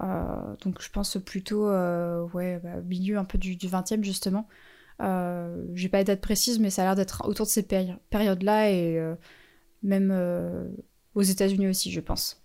Euh, 0.00 0.56
donc 0.62 0.80
je 0.80 0.90
pense 0.90 1.18
plutôt 1.18 1.68
euh, 1.68 2.26
ouais, 2.32 2.58
bah, 2.62 2.80
milieu 2.82 3.18
un 3.18 3.24
peu 3.24 3.38
du, 3.38 3.56
du 3.56 3.68
20e 3.68 4.02
justement. 4.02 4.48
Euh, 5.00 5.64
J'ai 5.74 5.88
pas 5.88 6.02
de 6.02 6.06
date 6.06 6.20
précise, 6.20 6.58
mais 6.58 6.70
ça 6.70 6.82
a 6.82 6.84
l'air 6.86 6.96
d'être 6.96 7.26
autour 7.26 7.46
de 7.46 7.50
ces 7.50 7.62
péri 7.62 7.92
périodes-là 8.10 8.70
et 8.70 8.98
euh, 8.98 9.14
même 9.82 10.10
euh, 10.12 10.68
aux 11.14 11.22
États-Unis 11.22 11.68
aussi, 11.68 11.90
je 11.90 12.00
pense. 12.00 12.42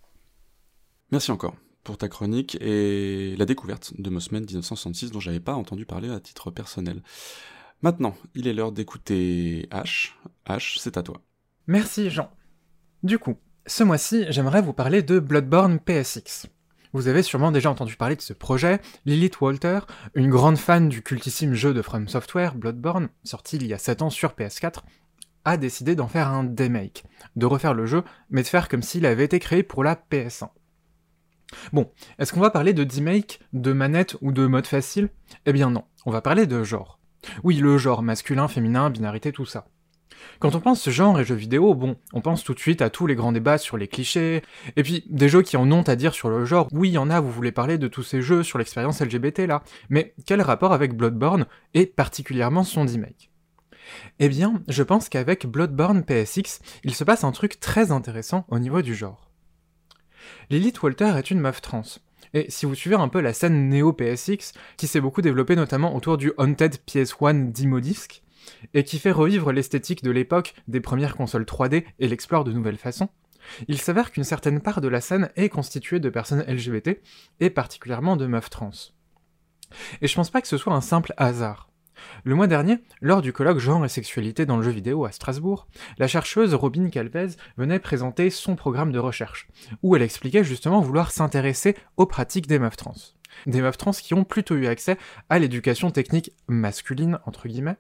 Merci 1.12 1.32
encore 1.32 1.56
pour 1.84 1.98
ta 1.98 2.10
chronique 2.10 2.58
et 2.60 3.36
la 3.38 3.46
découverte 3.46 3.94
de 3.98 4.10
Mossman 4.10 4.44
1966 4.44 5.12
dont 5.12 5.22
j'avais 5.22 5.40
pas 5.40 5.54
entendu 5.54 5.86
parler 5.86 6.10
à 6.10 6.20
titre 6.20 6.52
personnel. 6.52 7.02
Maintenant, 7.82 8.16
il 8.36 8.48
est 8.48 8.54
l'heure 8.54 8.72
d'écouter 8.72 9.70
H. 9.72 10.12
H, 10.48 10.80
c'est 10.80 10.98
à 10.98 11.04
toi. 11.04 11.22
Merci 11.68 12.10
Jean. 12.10 12.30
Du 13.04 13.20
coup, 13.20 13.36
ce 13.68 13.84
mois-ci, 13.84 14.26
j'aimerais 14.30 14.62
vous 14.62 14.74
parler 14.74 15.04
de 15.04 15.20
Bloodborne 15.20 15.80
PSX. 15.80 16.48
Vous 16.94 17.08
avez 17.08 17.24
sûrement 17.24 17.52
déjà 17.52 17.70
entendu 17.70 17.96
parler 17.96 18.16
de 18.16 18.22
ce 18.22 18.34
projet. 18.34 18.80
Lilith 19.06 19.42
Walter, 19.42 19.80
une 20.16 20.30
grande 20.30 20.58
fan 20.58 20.90
du 20.90 21.02
cultissime 21.02 21.54
jeu 21.54 21.74
de 21.74 21.82
From 21.82 22.08
Software, 22.08 22.56
Bloodborne, 22.56 23.10
sorti 23.24 23.58
il 23.58 23.68
y 23.68 23.74
a 23.74 23.78
7 23.78 24.02
ans 24.02 24.10
sur 24.10 24.32
PS4, 24.32 24.80
a 25.46 25.58
décidé 25.58 25.96
d'en 25.96 26.08
faire 26.08 26.28
un 26.28 26.54
remake, 26.58 27.06
de 27.36 27.46
refaire 27.46 27.74
le 27.74 27.86
jeu, 27.86 28.04
mais 28.30 28.44
de 28.44 28.48
faire 28.48 28.68
comme 28.68 28.82
s'il 28.82 29.06
avait 29.06 29.26
été 29.26 29.40
créé 29.40 29.64
pour 29.64 29.84
la 29.84 29.96
PS1. 29.96 30.50
Bon, 31.72 31.90
est-ce 32.20 32.34
qu'on 32.34 32.42
va 32.42 32.50
parler 32.50 32.74
de 32.74 32.86
remake, 32.94 33.40
de 33.54 33.72
manette 33.72 34.18
ou 34.22 34.32
de 34.32 34.46
mode 34.46 34.68
facile? 34.68 35.10
Eh 35.46 35.54
bien 35.54 35.70
non, 35.70 35.86
on 36.06 36.12
va 36.12 36.22
parler 36.22 36.46
de 36.48 36.64
genre. 36.64 37.00
Oui, 37.44 37.58
le 37.58 37.78
genre, 37.78 38.04
masculin, 38.04 38.48
féminin, 38.48 38.90
binarité, 38.90 39.32
tout 39.32 39.46
ça. 39.46 39.68
Quand 40.40 40.56
on 40.56 40.60
pense 40.60 40.90
genre 40.90 41.20
et 41.20 41.26
jeux 41.26 41.36
vidéo, 41.36 41.74
bon, 41.74 41.96
on 42.14 42.22
pense 42.22 42.44
tout 42.44 42.54
de 42.54 42.60
suite 42.60 42.82
à 42.82 42.90
tous 42.90 43.08
les 43.08 43.16
grands 43.16 43.32
débats 43.32 43.58
sur 43.58 43.78
les 43.78 43.88
clichés, 43.88 44.44
et 44.76 44.84
puis 44.84 45.04
des 45.10 45.30
jeux 45.30 45.42
qui 45.42 45.58
en 45.58 45.72
ont 45.72 45.84
à 45.84 45.96
dire 45.96 46.14
sur 46.14 46.30
le 46.30 46.46
genre, 46.46 46.68
oui, 46.72 46.90
il 46.90 46.94
y 46.94 46.98
en 46.98 47.10
a, 47.10 47.20
vous 47.20 47.32
voulez 47.32 47.52
parler 47.52 47.78
de 47.78 47.88
tous 47.88 48.04
ces 48.04 48.22
jeux 48.22 48.44
sur 48.44 48.58
l'expérience 48.58 49.02
LGBT 49.02 49.40
là, 49.40 49.64
mais 49.90 50.14
quel 50.26 50.42
rapport 50.42 50.74
avec 50.74 50.96
Bloodborne, 50.96 51.46
et 51.74 51.86
particulièrement 51.86 52.64
son 52.64 52.84
remake 52.84 53.32
Eh 54.20 54.30
bien, 54.30 54.62
je 54.68 54.84
pense 54.84 55.10
qu'avec 55.10 55.46
Bloodborne 55.46 56.04
PSX, 56.04 56.60
il 56.84 56.94
se 56.94 57.04
passe 57.04 57.24
un 57.24 57.32
truc 57.32 57.60
très 57.60 57.92
intéressant 57.92 58.46
au 58.50 58.60
niveau 58.60 58.82
du 58.82 58.96
genre. 58.96 59.32
Lilith 60.50 60.82
Walter 60.82 61.14
est 61.18 61.32
une 61.32 61.40
meuf 61.40 61.62
trans, 61.62 61.84
et 62.34 62.46
si 62.50 62.66
vous 62.66 62.76
suivez 62.76 62.96
un 62.96 63.08
peu 63.08 63.22
la 63.22 63.34
scène 63.34 63.70
néo-PSX, 63.70 64.54
qui 64.78 64.88
s'est 64.88 65.02
beaucoup 65.02 65.22
développée 65.22 65.56
notamment 65.56 65.96
autour 65.96 66.18
du 66.18 66.32
Haunted 66.38 66.76
PS1 66.88 67.52
Demo 67.52 67.80
Disc, 67.80 68.22
et 68.74 68.84
qui 68.84 69.00
fait 69.00 69.12
revivre 69.12 69.52
l'esthétique 69.52 70.04
de 70.04 70.12
l'époque 70.12 70.54
des 70.68 70.82
premières 70.82 71.16
consoles 71.16 71.44
3D 71.44 71.86
et 72.00 72.08
l'explore 72.08 72.44
de 72.44 72.54
nouvelles 72.54 72.78
façons, 72.78 73.10
il 73.68 73.80
s'avère 73.80 74.12
qu'une 74.12 74.24
certaine 74.24 74.62
part 74.62 74.82
de 74.82 74.88
la 74.88 75.02
scène 75.02 75.30
est 75.36 75.50
constituée 75.50 76.00
de 76.00 76.10
personnes 76.10 76.44
LGBT, 76.48 77.02
et 77.40 77.50
particulièrement 77.50 78.16
de 78.16 78.28
meufs 78.28 78.50
trans. 78.50 78.72
Et 80.02 80.08
je 80.08 80.16
pense 80.16 80.30
pas 80.30 80.42
que 80.42 80.48
ce 80.48 80.58
soit 80.58 80.74
un 80.74 80.82
simple 80.82 81.14
hasard. 81.18 81.70
Le 82.24 82.36
mois 82.36 82.48
dernier, 82.48 82.78
lors 83.02 83.22
du 83.22 83.34
colloque 83.34 83.58
Genre 83.58 83.84
et 83.84 83.90
Sexualité 83.90 84.46
dans 84.46 84.58
le 84.58 84.64
jeu 84.64 84.72
vidéo 84.72 85.06
à 85.06 85.12
Strasbourg, 85.12 85.68
la 85.98 86.08
chercheuse 86.08 86.54
Robin 86.54 86.90
Calvez 86.90 87.30
venait 87.58 87.80
présenter 87.80 88.30
son 88.30 88.56
programme 88.56 88.92
de 88.92 89.00
recherche, 89.00 89.48
où 89.82 89.96
elle 89.96 90.04
expliquait 90.04 90.44
justement 90.44 90.80
vouloir 90.80 91.12
s'intéresser 91.12 91.76
aux 91.98 92.06
pratiques 92.06 92.48
des 92.48 92.60
meufs 92.60 92.78
trans. 92.78 92.94
Des 93.46 93.62
meufs 93.62 93.78
trans 93.78 93.92
qui 93.92 94.14
ont 94.14 94.24
plutôt 94.24 94.56
eu 94.56 94.68
accès 94.68 94.98
à 95.30 95.40
l'éducation 95.40 95.90
technique 95.90 96.32
masculine, 96.48 97.20
entre 97.26 97.48
guillemets, 97.48 97.78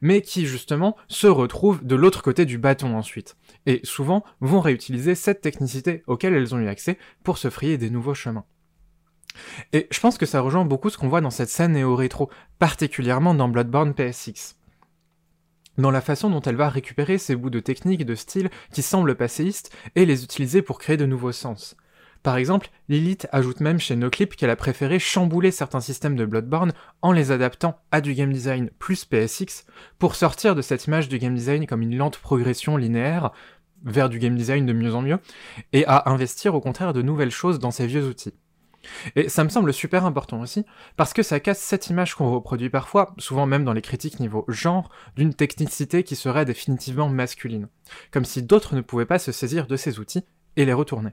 mais 0.00 0.22
qui 0.22 0.46
justement 0.46 0.96
se 1.08 1.26
retrouvent 1.26 1.84
de 1.84 1.94
l'autre 1.94 2.22
côté 2.22 2.44
du 2.44 2.58
bâton 2.58 2.96
ensuite, 2.96 3.36
et 3.66 3.80
souvent 3.84 4.24
vont 4.40 4.60
réutiliser 4.60 5.14
cette 5.14 5.40
technicité 5.40 6.02
auquel 6.06 6.34
elles 6.34 6.54
ont 6.54 6.58
eu 6.58 6.68
accès 6.68 6.98
pour 7.22 7.38
se 7.38 7.50
frayer 7.50 7.78
des 7.78 7.90
nouveaux 7.90 8.14
chemins. 8.14 8.44
Et 9.72 9.88
je 9.90 10.00
pense 10.00 10.18
que 10.18 10.26
ça 10.26 10.40
rejoint 10.40 10.64
beaucoup 10.64 10.90
ce 10.90 10.98
qu'on 10.98 11.08
voit 11.08 11.20
dans 11.20 11.30
cette 11.30 11.48
scène 11.48 11.72
néo-rétro, 11.72 12.30
particulièrement 12.58 13.34
dans 13.34 13.48
Bloodborne 13.48 13.94
PSX. 13.94 14.56
Dans 15.76 15.90
la 15.90 16.00
façon 16.00 16.30
dont 16.30 16.40
elle 16.42 16.54
va 16.54 16.68
récupérer 16.68 17.18
ces 17.18 17.34
bouts 17.34 17.50
de 17.50 17.58
technique 17.58 18.02
et 18.02 18.04
de 18.04 18.14
style 18.14 18.50
qui 18.72 18.82
semblent 18.82 19.16
passéistes 19.16 19.74
et 19.96 20.06
les 20.06 20.22
utiliser 20.22 20.62
pour 20.62 20.78
créer 20.78 20.96
de 20.96 21.06
nouveaux 21.06 21.32
sens. 21.32 21.76
Par 22.24 22.38
exemple, 22.38 22.70
Lilith 22.88 23.28
ajoute 23.32 23.60
même 23.60 23.78
chez 23.78 23.96
NoClip 23.96 24.34
qu'elle 24.34 24.48
a 24.48 24.56
préféré 24.56 24.98
chambouler 24.98 25.50
certains 25.50 25.82
systèmes 25.82 26.16
de 26.16 26.24
Bloodborne 26.24 26.72
en 27.02 27.12
les 27.12 27.30
adaptant 27.30 27.78
à 27.92 28.00
du 28.00 28.14
game 28.14 28.32
design 28.32 28.70
plus 28.78 29.04
PSX 29.04 29.66
pour 29.98 30.14
sortir 30.14 30.54
de 30.54 30.62
cette 30.62 30.86
image 30.86 31.10
du 31.10 31.18
game 31.18 31.34
design 31.34 31.66
comme 31.66 31.82
une 31.82 31.98
lente 31.98 32.16
progression 32.16 32.78
linéaire 32.78 33.30
vers 33.84 34.08
du 34.08 34.18
game 34.18 34.36
design 34.36 34.64
de 34.64 34.72
mieux 34.72 34.94
en 34.94 35.02
mieux 35.02 35.18
et 35.74 35.84
à 35.84 36.10
investir 36.10 36.54
au 36.54 36.62
contraire 36.62 36.94
de 36.94 37.02
nouvelles 37.02 37.30
choses 37.30 37.58
dans 37.58 37.70
ces 37.70 37.86
vieux 37.86 38.06
outils. 38.08 38.32
Et 39.16 39.28
ça 39.28 39.44
me 39.44 39.50
semble 39.50 39.74
super 39.74 40.06
important 40.06 40.40
aussi, 40.40 40.64
parce 40.96 41.12
que 41.12 41.22
ça 41.22 41.40
casse 41.40 41.60
cette 41.60 41.88
image 41.88 42.14
qu'on 42.14 42.32
reproduit 42.32 42.70
parfois, 42.70 43.14
souvent 43.18 43.44
même 43.44 43.64
dans 43.64 43.74
les 43.74 43.82
critiques 43.82 44.18
niveau 44.18 44.46
genre, 44.48 44.90
d'une 45.14 45.34
technicité 45.34 46.04
qui 46.04 46.16
serait 46.16 46.46
définitivement 46.46 47.10
masculine, 47.10 47.68
comme 48.10 48.24
si 48.24 48.42
d'autres 48.42 48.74
ne 48.74 48.80
pouvaient 48.80 49.04
pas 49.04 49.18
se 49.18 49.30
saisir 49.32 49.66
de 49.66 49.76
ces 49.76 49.98
outils 49.98 50.24
et 50.56 50.64
les 50.64 50.72
retourner. 50.72 51.10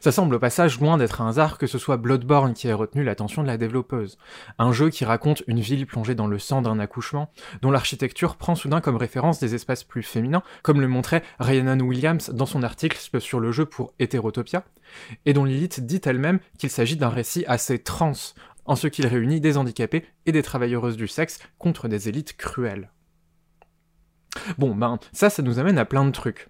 Ça 0.00 0.12
semble 0.12 0.34
au 0.34 0.38
passage 0.38 0.80
loin 0.80 0.96
d'être 0.96 1.20
un 1.20 1.28
hasard 1.28 1.58
que 1.58 1.66
ce 1.66 1.78
soit 1.78 1.96
Bloodborne 1.96 2.54
qui 2.54 2.68
ait 2.68 2.72
retenu 2.72 3.04
l'attention 3.04 3.42
de 3.42 3.46
la 3.46 3.56
développeuse. 3.56 4.18
Un 4.58 4.72
jeu 4.72 4.90
qui 4.90 5.04
raconte 5.04 5.42
une 5.46 5.60
ville 5.60 5.86
plongée 5.86 6.14
dans 6.14 6.26
le 6.26 6.38
sang 6.38 6.62
d'un 6.62 6.78
accouchement, 6.78 7.30
dont 7.62 7.70
l'architecture 7.70 8.36
prend 8.36 8.54
soudain 8.54 8.80
comme 8.80 8.96
référence 8.96 9.40
des 9.40 9.54
espaces 9.54 9.84
plus 9.84 10.02
féminins, 10.02 10.42
comme 10.62 10.80
le 10.80 10.88
montrait 10.88 11.22
Rhiannon 11.38 11.80
Williams 11.80 12.30
dans 12.30 12.46
son 12.46 12.62
article 12.62 12.98
sur 13.20 13.40
le 13.40 13.52
jeu 13.52 13.66
pour 13.66 13.92
Hétérotopia, 13.98 14.64
et 15.26 15.32
dont 15.32 15.44
Lilith 15.44 15.80
dit 15.86 16.00
elle-même 16.04 16.40
qu'il 16.58 16.70
s'agit 16.70 16.96
d'un 16.96 17.08
récit 17.08 17.44
assez 17.46 17.78
trans, 17.78 18.12
en 18.66 18.76
ce 18.76 18.86
qu'il 18.86 19.06
réunit 19.06 19.40
des 19.40 19.56
handicapés 19.56 20.04
et 20.26 20.32
des 20.32 20.42
travailleuses 20.42 20.96
du 20.96 21.08
sexe 21.08 21.40
contre 21.58 21.88
des 21.88 22.08
élites 22.08 22.36
cruelles. 22.36 22.90
Bon, 24.58 24.74
ben, 24.74 24.98
ça, 25.12 25.30
ça 25.30 25.42
nous 25.42 25.58
amène 25.58 25.78
à 25.78 25.84
plein 25.84 26.04
de 26.04 26.10
trucs. 26.10 26.48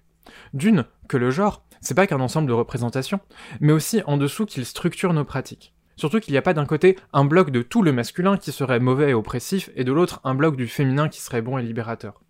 D'une, 0.52 0.84
que 1.08 1.16
le 1.16 1.30
genre, 1.30 1.64
c'est 1.80 1.94
pas 1.94 2.06
qu'un 2.06 2.20
ensemble 2.20 2.48
de 2.48 2.52
représentations, 2.52 3.20
mais 3.60 3.72
aussi 3.72 4.02
en 4.06 4.16
dessous 4.16 4.46
qu'il 4.46 4.64
structure 4.64 5.12
nos 5.12 5.24
pratiques. 5.24 5.74
Surtout 5.96 6.20
qu'il 6.20 6.32
n'y 6.32 6.38
a 6.38 6.42
pas 6.42 6.54
d'un 6.54 6.66
côté 6.66 6.96
un 7.12 7.24
bloc 7.24 7.50
de 7.50 7.62
tout 7.62 7.82
le 7.82 7.92
masculin 7.92 8.36
qui 8.36 8.52
serait 8.52 8.80
mauvais 8.80 9.10
et 9.10 9.14
oppressif, 9.14 9.70
et 9.76 9.84
de 9.84 9.92
l'autre 9.92 10.20
un 10.24 10.34
bloc 10.34 10.56
du 10.56 10.66
féminin 10.66 11.08
qui 11.08 11.20
serait 11.20 11.42
bon 11.42 11.58
et 11.58 11.62
libérateur. 11.62 12.22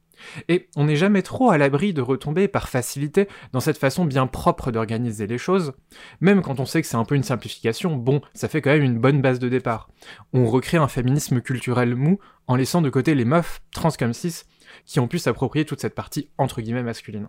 Et 0.48 0.68
on 0.76 0.84
n'est 0.84 0.96
jamais 0.96 1.22
trop 1.22 1.50
à 1.50 1.58
l'abri 1.58 1.92
de 1.92 2.02
retomber 2.02 2.48
par 2.48 2.68
facilité 2.68 3.28
dans 3.52 3.60
cette 3.60 3.78
façon 3.78 4.04
bien 4.04 4.26
propre 4.26 4.70
d'organiser 4.70 5.26
les 5.26 5.38
choses, 5.38 5.72
même 6.20 6.42
quand 6.42 6.60
on 6.60 6.66
sait 6.66 6.82
que 6.82 6.88
c'est 6.88 6.96
un 6.96 7.04
peu 7.04 7.14
une 7.14 7.22
simplification, 7.22 7.96
bon, 7.96 8.20
ça 8.34 8.48
fait 8.48 8.60
quand 8.60 8.70
même 8.70 8.82
une 8.82 8.98
bonne 8.98 9.22
base 9.22 9.38
de 9.38 9.48
départ. 9.48 9.88
On 10.32 10.46
recrée 10.46 10.76
un 10.76 10.88
féminisme 10.88 11.40
culturel 11.40 11.94
mou 11.94 12.18
en 12.46 12.56
laissant 12.56 12.82
de 12.82 12.90
côté 12.90 13.14
les 13.14 13.24
meufs, 13.24 13.62
trans 13.72 13.90
comme 13.98 14.12
cis, 14.12 14.42
qui 14.84 15.00
ont 15.00 15.08
pu 15.08 15.18
s'approprier 15.18 15.64
toute 15.64 15.80
cette 15.80 15.94
partie 15.94 16.30
entre 16.38 16.60
guillemets 16.60 16.82
masculine. 16.82 17.28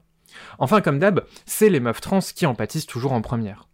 Enfin, 0.60 0.82
comme 0.82 1.00
d'hab, 1.00 1.26
c'est 1.46 1.70
les 1.70 1.80
meufs 1.80 2.02
trans 2.02 2.20
qui 2.20 2.46
en 2.46 2.56
pâtissent 2.56 2.86
toujours 2.86 3.14
en 3.14 3.22
première. 3.22 3.68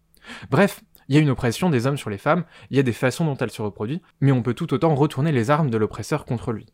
Bref, 0.49 0.81
il 1.07 1.15
y 1.15 1.17
a 1.17 1.21
une 1.21 1.29
oppression 1.29 1.69
des 1.69 1.87
hommes 1.87 1.97
sur 1.97 2.09
les 2.09 2.17
femmes, 2.17 2.43
il 2.69 2.77
y 2.77 2.79
a 2.79 2.83
des 2.83 2.93
façons 2.93 3.25
dont 3.25 3.37
elles 3.37 3.51
se 3.51 3.61
reproduisent, 3.61 4.01
mais 4.19 4.31
on 4.31 4.41
peut 4.41 4.53
tout 4.53 4.73
autant 4.73 4.93
retourner 4.93 5.31
les 5.31 5.49
armes 5.49 5.69
de 5.69 5.77
l'oppresseur 5.77 6.25
contre 6.25 6.51
lui. 6.51 6.65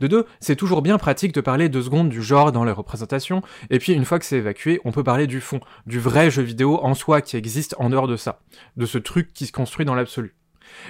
De 0.00 0.06
deux, 0.06 0.26
c'est 0.40 0.56
toujours 0.56 0.82
bien 0.82 0.98
pratique 0.98 1.32
de 1.32 1.40
parler 1.40 1.68
deux 1.68 1.82
secondes 1.82 2.08
du 2.08 2.22
genre 2.22 2.52
dans 2.52 2.64
les 2.64 2.72
représentations, 2.72 3.42
et 3.70 3.78
puis 3.78 3.92
une 3.92 4.04
fois 4.04 4.18
que 4.18 4.24
c'est 4.24 4.36
évacué, 4.36 4.80
on 4.84 4.92
peut 4.92 5.04
parler 5.04 5.26
du 5.26 5.40
fond, 5.40 5.60
du 5.86 5.98
vrai 5.98 6.30
jeu 6.30 6.42
vidéo 6.42 6.78
en 6.82 6.94
soi 6.94 7.22
qui 7.22 7.36
existe 7.36 7.74
en 7.78 7.88
dehors 7.88 8.08
de 8.08 8.16
ça, 8.16 8.40
de 8.76 8.86
ce 8.86 8.98
truc 8.98 9.32
qui 9.32 9.46
se 9.46 9.52
construit 9.52 9.86
dans 9.86 9.94
l'absolu. 9.94 10.34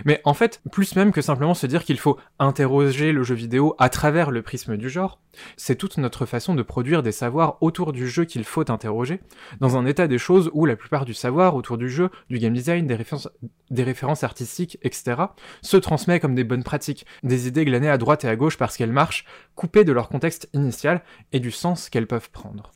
Mais 0.04 0.20
en 0.24 0.34
fait, 0.34 0.60
plus 0.70 0.96
même 0.96 1.12
que 1.12 1.22
simplement 1.22 1.54
se 1.54 1.66
dire 1.66 1.84
qu'il 1.84 1.98
faut 1.98 2.18
interroger 2.38 3.12
le 3.12 3.22
jeu 3.22 3.34
vidéo 3.34 3.74
à 3.78 3.88
travers 3.88 4.30
le 4.30 4.42
prisme 4.42 4.76
du 4.76 4.88
genre, 4.88 5.20
c'est 5.56 5.76
toute 5.76 5.98
notre 5.98 6.26
façon 6.26 6.54
de 6.54 6.62
produire 6.62 7.02
des 7.02 7.12
savoirs 7.12 7.58
autour 7.60 7.92
du 7.92 8.08
jeu 8.08 8.24
qu'il 8.24 8.44
faut 8.44 8.70
interroger, 8.70 9.20
dans 9.60 9.76
un 9.76 9.86
état 9.86 10.06
des 10.06 10.18
choses 10.18 10.50
où 10.52 10.66
la 10.66 10.76
plupart 10.76 11.04
du 11.04 11.14
savoir 11.14 11.56
autour 11.56 11.78
du 11.78 11.88
jeu, 11.88 12.10
du 12.30 12.38
game 12.38 12.54
design, 12.54 12.86
des 12.86 13.82
références, 13.82 14.24
artistiques, 14.24 14.78
etc., 14.82 15.22
se 15.62 15.76
transmet 15.76 16.20
comme 16.20 16.34
des 16.34 16.44
bonnes 16.44 16.64
pratiques, 16.64 17.06
des 17.22 17.48
idées 17.48 17.64
glanées 17.64 17.90
à 17.90 17.98
droite 17.98 18.24
et 18.24 18.28
à 18.28 18.36
gauche 18.36 18.58
parce 18.58 18.76
qu'elles 18.76 18.92
marchent, 18.92 19.24
coupées 19.54 19.84
de 19.84 19.92
leur 19.92 20.08
contexte 20.08 20.48
initial 20.52 21.02
et 21.32 21.40
du 21.40 21.50
sens 21.50 21.88
qu'elles 21.88 22.06
peuvent 22.06 22.30
prendre. 22.30 22.72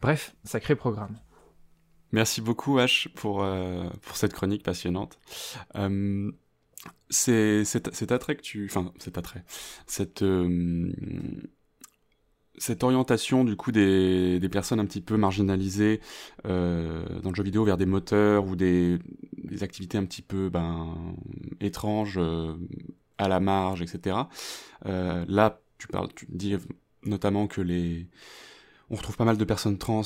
Bref, 0.00 0.34
sacré 0.44 0.74
programme. 0.76 1.18
Merci 2.12 2.40
beaucoup 2.40 2.78
H 2.78 3.08
pour, 3.08 3.42
euh, 3.42 3.88
pour 4.02 4.16
cette 4.16 4.32
chronique 4.32 4.62
passionnante. 4.62 5.18
Euh, 5.76 6.30
c'est 7.08 7.64
cet 7.64 8.12
attrait 8.12 8.36
que 8.36 8.42
tu... 8.42 8.66
Enfin, 8.66 8.92
cet 8.98 9.18
attrait. 9.18 9.44
Cette... 9.86 10.22
Euh, 10.22 10.92
cette 12.60 12.84
orientation 12.84 13.42
du 13.42 13.56
coup 13.56 13.72
des, 13.72 14.38
des, 14.38 14.48
personnes 14.50 14.80
un 14.80 14.84
petit 14.84 15.00
peu 15.00 15.16
marginalisées 15.16 16.00
euh, 16.44 17.20
dans 17.20 17.30
le 17.30 17.34
jeu 17.34 17.42
vidéo 17.42 17.64
vers 17.64 17.78
des 17.78 17.86
moteurs 17.86 18.46
ou 18.46 18.54
des, 18.54 18.98
des 19.38 19.62
activités 19.62 19.96
un 19.96 20.04
petit 20.04 20.20
peu 20.20 20.50
ben, 20.50 20.94
étranges 21.60 22.18
euh, 22.18 22.54
à 23.16 23.28
la 23.28 23.40
marge, 23.40 23.80
etc. 23.80 24.16
Euh, 24.84 25.24
là, 25.26 25.60
tu 25.78 25.88
parles, 25.88 26.08
tu 26.14 26.26
dis 26.28 26.56
notamment 27.04 27.46
que 27.46 27.62
les 27.62 28.06
on 28.90 28.96
retrouve 28.96 29.16
pas 29.16 29.24
mal 29.24 29.36
de 29.36 29.44
personnes 29.44 29.78
trans 29.78 30.02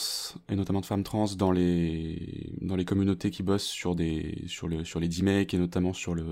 et 0.49 0.57
notamment 0.57 0.81
de 0.81 0.87
femmes 0.87 1.03
trans 1.03 1.26
dans 1.37 1.53
les 1.53 2.53
dans 2.61 2.76
les 2.76 2.85
communautés 2.85 3.31
qui 3.31 3.43
bossent 3.43 3.64
sur 3.64 3.95
les 3.95 4.47
D-Make 4.47 5.55
et 5.55 5.59
notamment 5.59 5.95
sur 5.95 6.14
le 6.14 6.25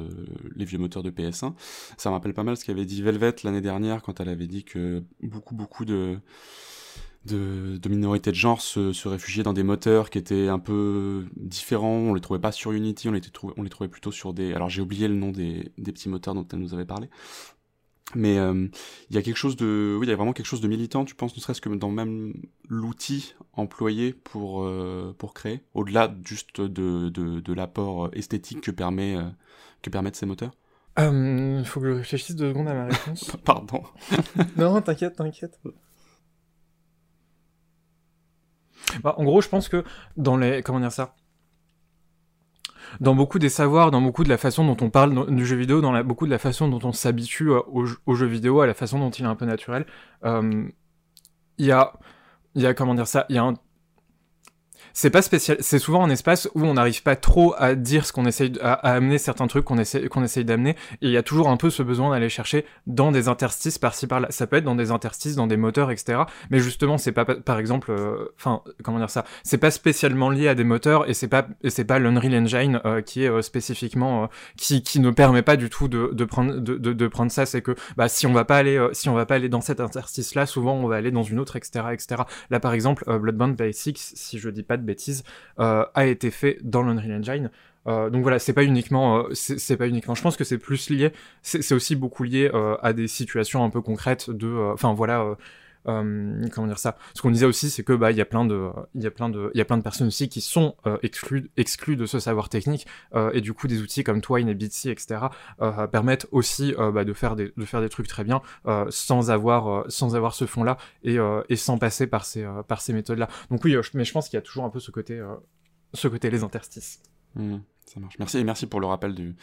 les 0.54 0.64
vieux 0.64 0.78
moteurs 0.78 1.02
de 1.02 1.10
PS1. 1.10 1.54
Ça 1.96 2.10
me 2.10 2.14
rappelle 2.14 2.34
pas 2.34 2.44
mal 2.44 2.56
ce 2.56 2.64
qu'avait 2.64 2.84
dit 2.84 3.00
Velvet 3.00 3.36
l'année 3.44 3.62
dernière 3.62 4.02
quand 4.02 4.20
elle 4.20 4.28
avait 4.28 4.46
dit 4.46 4.64
que 4.64 5.02
beaucoup 5.22 5.54
beaucoup 5.54 5.86
de 5.86 6.20
minorités 7.88 8.30
de 8.30 8.36
genre 8.36 8.60
se, 8.60 9.08
réfugiaient 9.08 9.44
dans 9.44 9.54
des 9.54 9.62
moteurs 9.62 10.10
qui 10.10 10.18
étaient 10.18 10.48
un 10.48 10.58
peu 10.58 11.24
différents. 11.36 11.88
On 11.88 12.14
les 12.14 12.20
trouvait 12.20 12.40
pas 12.40 12.52
sur 12.52 12.72
Unity, 12.72 13.08
on 13.08 13.12
les, 13.12 13.20
trouvait, 13.70 13.88
plutôt 13.88 14.12
sur 14.12 14.34
des. 14.34 14.52
Alors 14.52 14.68
j'ai 14.68 14.82
oublié 14.82 15.08
le 15.08 15.14
nom 15.14 15.30
des 15.30 15.72
petits 15.82 16.10
moteurs 16.10 16.34
dont 16.34 16.46
elle 16.52 16.58
nous 16.58 16.74
avait 16.74 16.84
parlé. 16.84 17.08
Mais 18.14 18.38
euh, 18.38 18.68
il 19.10 19.16
y 19.16 19.18
a 19.18 19.22
quelque 19.22 19.36
chose 19.36 19.56
de, 19.56 19.96
oui, 19.98 20.06
il 20.06 20.10
y 20.10 20.12
a 20.12 20.16
vraiment 20.16 20.32
quelque 20.32 20.46
chose 20.46 20.60
de 20.60 20.68
militant. 20.68 21.04
Tu 21.04 21.14
penses, 21.14 21.34
ne 21.34 21.40
serait-ce 21.40 21.60
que 21.60 21.68
dans 21.68 21.90
même 21.90 22.34
l'outil 22.68 23.34
employé 23.54 24.12
pour 24.12 24.64
euh, 24.64 25.14
pour 25.16 25.34
créer, 25.34 25.62
au-delà 25.74 26.14
juste 26.24 26.60
de, 26.60 27.08
de, 27.08 27.40
de 27.40 27.52
l'apport 27.52 28.10
esthétique 28.12 28.60
que 28.60 28.70
permet 28.70 29.16
euh, 29.16 29.24
que 29.82 29.90
permettent 29.90 30.16
ces 30.16 30.26
moteurs? 30.26 30.52
Il 30.98 31.62
faut 31.64 31.80
que 31.80 31.90
je 31.90 31.98
réfléchisse 31.98 32.36
deux 32.36 32.50
secondes 32.50 32.68
à 32.68 32.74
ma 32.74 32.84
réponse. 32.86 33.34
Pardon. 33.44 33.82
non, 34.56 34.80
t'inquiète, 34.82 35.16
t'inquiète. 35.16 35.58
Bah, 39.02 39.14
en 39.16 39.24
gros, 39.24 39.40
je 39.40 39.48
pense 39.48 39.70
que 39.70 39.84
dans 40.18 40.36
les, 40.36 40.62
comment 40.62 40.80
dire 40.80 40.92
ça, 40.92 41.14
dans 43.00 43.14
beaucoup 43.14 43.38
des 43.38 43.48
savoirs, 43.48 43.90
dans 43.90 44.00
beaucoup 44.00 44.24
de 44.24 44.28
la 44.28 44.38
façon 44.38 44.64
dont 44.66 44.76
on 44.84 44.90
parle 44.90 45.34
du 45.34 45.46
jeu 45.46 45.56
vidéo, 45.56 45.80
dans 45.80 46.02
beaucoup 46.04 46.26
de 46.26 46.30
la 46.30 46.38
façon 46.38 46.68
dont 46.68 46.80
on 46.84 46.92
s'habitue 46.92 47.50
au, 47.50 47.86
au, 48.06 48.14
jeu 48.14 48.26
vidéo, 48.26 48.60
à 48.60 48.66
la 48.66 48.74
façon 48.74 48.98
dont 48.98 49.10
il 49.10 49.24
est 49.24 49.28
un 49.28 49.36
peu 49.36 49.46
naturel, 49.46 49.86
euh, 50.24 50.64
il 51.58 51.66
y 51.66 51.72
a, 51.72 51.92
il 52.54 52.62
y 52.62 52.66
a 52.66 52.74
comment 52.74 52.94
dire 52.94 53.06
ça, 53.06 53.26
il 53.28 53.36
y 53.36 53.38
a 53.38 53.44
un 53.44 53.54
c'est 54.94 55.10
pas 55.10 55.22
spécial. 55.22 55.56
C'est 55.60 55.78
souvent 55.78 56.04
un 56.04 56.10
espace 56.10 56.48
où 56.54 56.64
on 56.64 56.74
n'arrive 56.74 57.02
pas 57.02 57.16
trop 57.16 57.54
à 57.58 57.74
dire 57.74 58.06
ce 58.06 58.12
qu'on 58.12 58.26
essaye, 58.26 58.52
à, 58.60 58.72
amener 58.72 59.18
certains 59.18 59.46
trucs 59.46 59.64
qu'on 59.64 59.78
essaye, 59.78 60.08
qu'on 60.08 60.22
essaye 60.22 60.44
d'amener. 60.44 60.70
Et 61.00 61.06
il 61.06 61.10
y 61.10 61.16
a 61.16 61.22
toujours 61.22 61.48
un 61.48 61.56
peu 61.56 61.70
ce 61.70 61.82
besoin 61.82 62.10
d'aller 62.10 62.28
chercher 62.28 62.64
dans 62.86 63.12
des 63.12 63.28
interstices 63.28 63.78
par-ci 63.78 64.06
par-là. 64.06 64.28
Ça 64.30 64.46
peut 64.46 64.56
être 64.56 64.64
dans 64.64 64.74
des 64.74 64.90
interstices, 64.90 65.36
dans 65.36 65.46
des 65.46 65.56
moteurs, 65.56 65.90
etc. 65.90 66.22
Mais 66.50 66.58
justement, 66.58 66.98
c'est 66.98 67.12
pas, 67.12 67.24
par 67.24 67.58
exemple, 67.58 67.92
enfin, 68.36 68.62
euh, 68.66 68.72
comment 68.82 68.98
dire 68.98 69.10
ça, 69.10 69.24
c'est 69.42 69.58
pas 69.58 69.70
spécialement 69.70 70.30
lié 70.30 70.48
à 70.48 70.54
des 70.54 70.64
moteurs 70.64 71.08
et 71.08 71.14
c'est 71.14 71.28
pas, 71.28 71.46
et 71.62 71.70
c'est 71.70 71.84
pas 71.84 71.98
l'Unreal 71.98 72.34
Engine 72.34 72.80
euh, 72.84 73.00
qui 73.00 73.24
est 73.24 73.30
euh, 73.30 73.42
spécifiquement, 73.42 74.28
qui, 74.56 74.82
qui 74.82 75.00
ne 75.00 75.10
permet 75.10 75.42
pas 75.42 75.56
du 75.56 75.70
tout 75.70 75.88
de, 75.88 76.10
de 76.12 76.24
prendre, 76.24 76.58
de, 76.58 76.76
de, 76.76 77.08
prendre 77.08 77.30
ça. 77.30 77.46
C'est 77.46 77.62
que, 77.62 77.74
bah, 77.96 78.08
si 78.08 78.26
on 78.26 78.32
va 78.32 78.44
pas 78.44 78.56
aller, 78.56 78.88
si 78.92 79.08
on 79.08 79.14
va 79.14 79.26
pas 79.26 79.36
aller 79.36 79.48
dans 79.48 79.60
cet 79.60 79.80
interstice-là, 79.80 80.46
souvent 80.46 80.74
on 80.74 80.86
va 80.86 80.96
aller 80.96 81.10
dans 81.10 81.22
une 81.22 81.38
autre, 81.38 81.56
etc., 81.56 81.86
etc. 81.92 82.22
Là, 82.50 82.60
par 82.60 82.74
exemple, 82.74 83.04
Bloodborne 83.18 83.54
Basics, 83.54 83.98
si 83.98 84.38
je 84.38 84.48
dis 84.50 84.62
pas 84.62 84.76
de 84.76 84.81
bêtises, 84.84 85.24
euh, 85.58 85.84
a 85.94 86.06
été 86.06 86.30
fait 86.30 86.58
dans 86.62 86.82
l'Unreal 86.82 87.12
Engine. 87.12 87.50
Euh, 87.88 88.10
donc 88.10 88.22
voilà, 88.22 88.38
c'est 88.38 88.52
pas 88.52 88.64
uniquement, 88.64 89.18
euh, 89.18 89.34
c'est 89.34 89.76
pas 89.76 89.88
uniquement. 89.88 90.14
Je 90.14 90.22
pense 90.22 90.36
que 90.36 90.44
c'est 90.44 90.58
plus 90.58 90.90
lié, 90.90 91.12
c'est 91.42 91.74
aussi 91.74 91.96
beaucoup 91.96 92.22
lié 92.22 92.50
à 92.82 92.92
des 92.92 93.08
situations 93.08 93.64
un 93.64 93.70
peu 93.70 93.80
concrètes 93.80 94.30
de, 94.30 94.72
enfin 94.72 94.94
voilà. 94.94 95.36
Comment 95.84 96.66
dire 96.66 96.78
ça? 96.78 96.96
Ce 97.14 97.22
qu'on 97.22 97.30
disait 97.30 97.46
aussi, 97.46 97.70
c'est 97.70 97.82
que 97.82 97.92
bah 97.92 98.10
il 98.10 98.16
y 98.16 98.20
a 98.20 98.24
plein 98.24 98.44
de, 98.44 98.70
il 98.94 99.02
y 99.02 99.06
a 99.06 99.10
plein 99.10 99.28
de, 99.28 99.50
il 99.54 99.58
y 99.58 99.60
a 99.60 99.64
plein 99.64 99.76
de 99.76 99.82
personnes 99.82 100.08
aussi 100.08 100.28
qui 100.28 100.40
sont 100.40 100.76
exclues, 101.02 101.50
exclues 101.56 101.96
de 101.96 102.06
ce 102.06 102.18
savoir 102.18 102.48
technique 102.48 102.86
et 103.32 103.40
du 103.40 103.52
coup 103.52 103.66
des 103.66 103.80
outils 103.80 104.04
comme 104.04 104.20
Twine 104.20 104.48
et 104.48 104.54
Bitsy, 104.54 104.90
etc. 104.90 105.26
permettent 105.90 106.26
aussi 106.30 106.74
bah, 106.78 107.04
de 107.04 107.12
faire 107.12 107.36
des, 107.36 107.52
de 107.56 107.64
faire 107.64 107.80
des 107.80 107.88
trucs 107.88 108.08
très 108.08 108.24
bien 108.24 108.42
sans 108.90 109.30
avoir, 109.30 109.90
sans 109.90 110.14
avoir 110.16 110.34
ce 110.34 110.46
fond 110.46 110.64
là 110.64 110.76
et, 111.02 111.18
et 111.48 111.56
sans 111.56 111.78
passer 111.78 112.06
par 112.06 112.24
ces, 112.24 112.46
par 112.68 112.80
ces 112.80 112.92
méthodes 112.92 113.18
là. 113.18 113.28
Donc 113.50 113.64
oui, 113.64 113.76
mais 113.94 114.04
je 114.04 114.12
pense 114.12 114.28
qu'il 114.28 114.36
y 114.36 114.38
a 114.38 114.42
toujours 114.42 114.64
un 114.64 114.70
peu 114.70 114.80
ce 114.80 114.90
côté, 114.90 115.22
ce 115.94 116.08
côté 116.08 116.30
les 116.30 116.44
interstices. 116.44 117.02
Mmh. 117.34 117.56
Ça 117.86 118.00
marche. 118.00 118.18
Merci 118.18 118.38
et 118.38 118.44
merci 118.44 118.66
pour 118.66 118.80
le 118.80 118.86
rappel 118.86 119.14
du, 119.14 119.34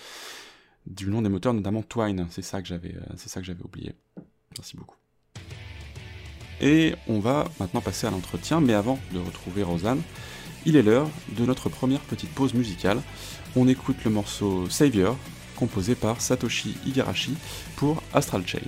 du 0.88 1.10
nom 1.10 1.22
des 1.22 1.29
moteurs, 1.29 1.53
notamment 1.53 1.84
Twine. 1.84 2.27
C'est 2.29 2.41
ça 2.41 2.62
que 2.62 2.67
j'avais, 2.67 2.96
c'est 3.17 3.29
ça 3.29 3.41
que 3.41 3.46
j'avais 3.46 3.63
oublié. 3.63 3.96
Merci 4.58 4.77
beaucoup. 4.77 4.96
Et 6.62 6.96
on 7.08 7.20
va 7.20 7.46
maintenant 7.60 7.82
passer 7.82 8.08
à 8.08 8.12
l'entretien, 8.12 8.60
mais 8.60 8.74
avant 8.74 9.00
de 9.13 9.20
retrouver 9.20 9.63
Rosanne, 9.63 10.01
il 10.66 10.75
est 10.75 10.82
l'heure 10.82 11.10
de 11.38 11.46
notre 11.46 11.70
première 11.70 12.01
petite 12.01 12.32
pause 12.32 12.54
musicale. 12.54 13.01
On 13.56 13.68
écoute 13.68 13.98
le 14.04 14.12
morceau 14.12 14.70
Savior, 14.70 15.18
composé 15.56 15.96
par 15.96 16.22
Satoshi 16.22 16.75
Igarashi 16.86 17.36
pour 17.75 18.04
Astral 18.13 18.44
Chain. 18.46 18.60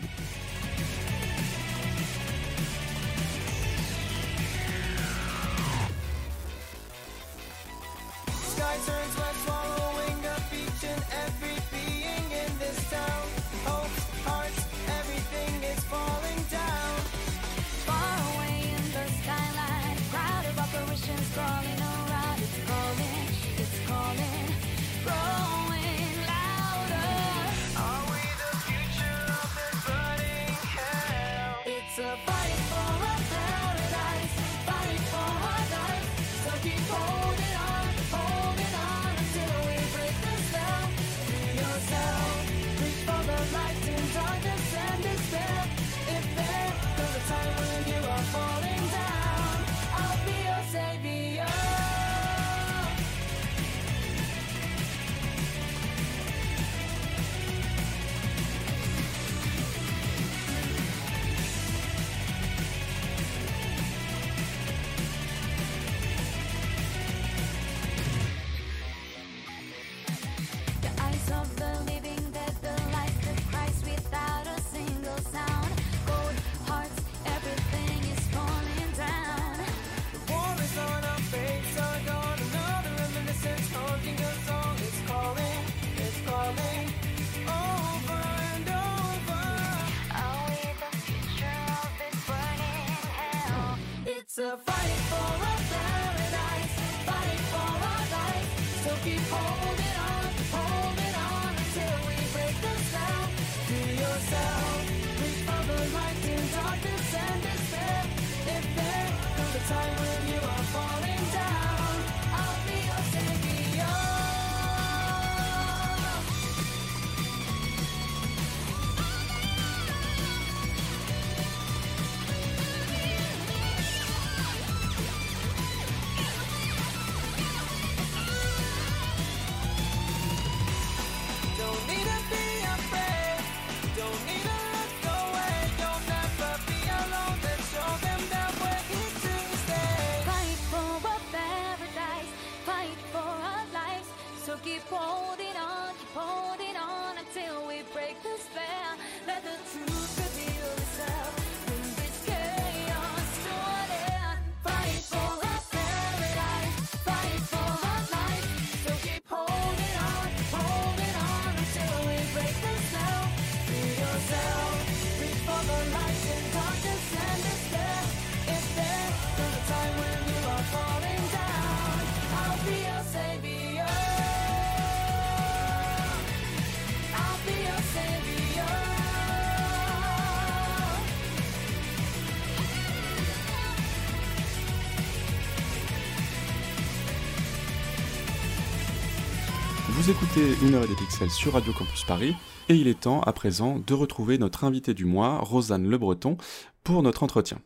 Vous 190.02 190.10
écoutez 190.10 190.56
Une 190.64 190.74
heure 190.74 190.84
et 190.84 190.88
des 190.88 190.96
pixels 190.96 191.30
sur 191.30 191.54
Radio 191.54 191.74
Campus 191.74 192.06
Paris, 192.06 192.36
et 192.70 192.74
il 192.74 192.88
est 192.88 193.02
temps 193.02 193.22
à 193.22 193.32
présent 193.34 193.78
de 193.78 193.94
retrouver 193.94 194.40
notre 194.40 194.64
invité 194.64 194.96
du 194.96 195.06
mois, 195.06 195.38
Rosanne 195.38 195.88
Le 195.88 195.96
Breton, 196.00 196.38
pour 196.84 197.04
notre 197.04 197.22
entretien. 197.22 197.60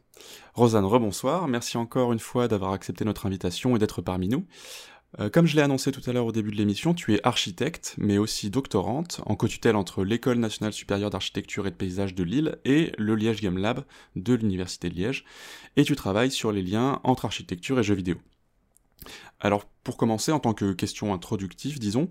Rosanne, 0.53 0.83
rebonsoir, 0.83 1.47
merci 1.47 1.77
encore 1.77 2.11
une 2.11 2.19
fois 2.19 2.49
d'avoir 2.49 2.73
accepté 2.73 3.05
notre 3.05 3.25
invitation 3.25 3.73
et 3.73 3.79
d'être 3.79 4.01
parmi 4.01 4.27
nous. 4.27 4.45
Euh, 5.21 5.29
comme 5.29 5.45
je 5.45 5.55
l'ai 5.55 5.61
annoncé 5.61 5.93
tout 5.93 6.01
à 6.07 6.11
l'heure 6.11 6.25
au 6.25 6.33
début 6.33 6.51
de 6.51 6.57
l'émission, 6.57 6.93
tu 6.93 7.13
es 7.13 7.25
architecte, 7.25 7.95
mais 7.97 8.17
aussi 8.17 8.49
doctorante, 8.49 9.21
en 9.25 9.37
co-tutelle 9.37 9.77
entre 9.77 10.03
l'École 10.03 10.39
nationale 10.39 10.73
supérieure 10.73 11.11
d'architecture 11.11 11.67
et 11.67 11.71
de 11.71 11.75
paysage 11.77 12.15
de 12.15 12.23
Lille 12.25 12.57
et 12.65 12.91
le 12.97 13.15
Liège 13.15 13.39
Game 13.39 13.57
Lab 13.57 13.85
de 14.17 14.33
l'Université 14.33 14.89
de 14.89 14.95
Liège, 14.95 15.23
et 15.77 15.85
tu 15.85 15.95
travailles 15.95 16.31
sur 16.31 16.51
les 16.51 16.63
liens 16.63 16.99
entre 17.05 17.23
architecture 17.23 17.79
et 17.79 17.83
jeux 17.83 17.95
vidéo. 17.95 18.17
Alors, 19.39 19.65
pour 19.83 19.97
commencer, 19.97 20.31
en 20.31 20.39
tant 20.39 20.53
que 20.53 20.73
question 20.73 21.13
introductive, 21.13 21.79
disons, 21.79 22.09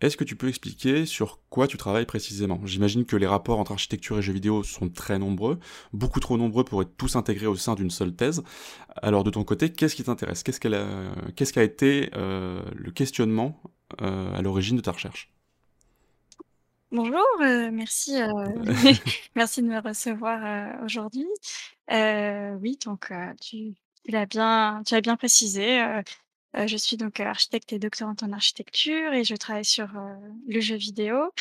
est-ce 0.00 0.16
que 0.16 0.24
tu 0.24 0.36
peux 0.36 0.48
expliquer 0.48 1.06
sur 1.06 1.40
quoi 1.48 1.66
tu 1.66 1.78
travailles 1.78 2.04
précisément? 2.04 2.60
J'imagine 2.64 3.06
que 3.06 3.16
les 3.16 3.26
rapports 3.26 3.58
entre 3.58 3.72
architecture 3.72 4.18
et 4.18 4.22
jeux 4.22 4.32
vidéo 4.32 4.62
sont 4.62 4.90
très 4.90 5.18
nombreux, 5.18 5.58
beaucoup 5.92 6.20
trop 6.20 6.36
nombreux 6.36 6.64
pour 6.64 6.82
être 6.82 6.94
tous 6.96 7.16
intégrés 7.16 7.46
au 7.46 7.56
sein 7.56 7.74
d'une 7.74 7.90
seule 7.90 8.14
thèse. 8.14 8.42
Alors, 8.96 9.24
de 9.24 9.30
ton 9.30 9.44
côté, 9.44 9.72
qu'est-ce 9.72 9.94
qui 9.94 10.04
t'intéresse? 10.04 10.42
Qu'est-ce 10.42 10.60
qu'a 10.60 11.62
été 11.62 12.10
euh, 12.14 12.60
le 12.74 12.90
questionnement 12.90 13.62
euh, 14.02 14.34
à 14.34 14.42
l'origine 14.42 14.76
de 14.76 14.82
ta 14.82 14.92
recherche? 14.92 15.32
Bonjour, 16.90 17.24
euh, 17.40 17.70
merci, 17.72 18.16
merci 19.36 19.62
de 19.62 19.68
me 19.68 19.80
recevoir 19.80 20.82
aujourd'hui. 20.84 21.26
Oui, 21.90 22.78
donc 22.84 23.10
tu, 23.40 23.74
tu 24.04 24.10
l'as 24.12 24.26
bien, 24.26 24.82
tu 24.86 24.94
as 24.94 25.00
bien 25.00 25.16
précisé. 25.16 25.80
euh, 25.82 26.02
euh, 26.56 26.66
je 26.68 26.76
suis 26.76 26.96
donc 26.96 27.20
euh, 27.20 27.24
architecte 27.26 27.72
et 27.72 27.78
doctorante 27.80 28.22
en 28.22 28.32
architecture 28.32 29.12
et 29.14 29.24
je 29.24 29.36
travaille 29.36 29.64
sur 29.64 29.96
euh, 29.98 30.14
le 30.48 30.60
jeu 30.60 30.76
vidéo. 30.76 31.32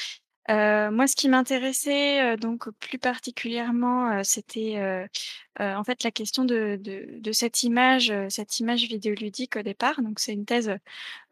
Euh, 0.50 0.92
moi, 0.92 1.08
ce 1.08 1.16
qui 1.16 1.30
m'intéressait 1.30 2.22
euh, 2.34 2.38
donc 2.38 2.70
plus 2.80 3.00
particulièrement, 3.00 4.12
euh, 4.12 4.22
c'était 4.24 4.78
euh, 4.78 5.08
euh, 5.62 5.76
en 5.76 5.84
fait 5.86 6.04
la 6.04 6.12
question 6.12 6.46
de, 6.46 6.78
de, 6.82 7.20
de 7.20 7.32
cette 7.34 7.64
image, 7.64 8.12
euh, 8.12 8.30
cette 8.30 8.60
image 8.60 8.84
vidéoludique 8.88 9.56
au 9.58 9.64
départ. 9.64 10.02
Donc, 10.02 10.20
c'est 10.20 10.34
une 10.34 10.46
thèse 10.46 10.72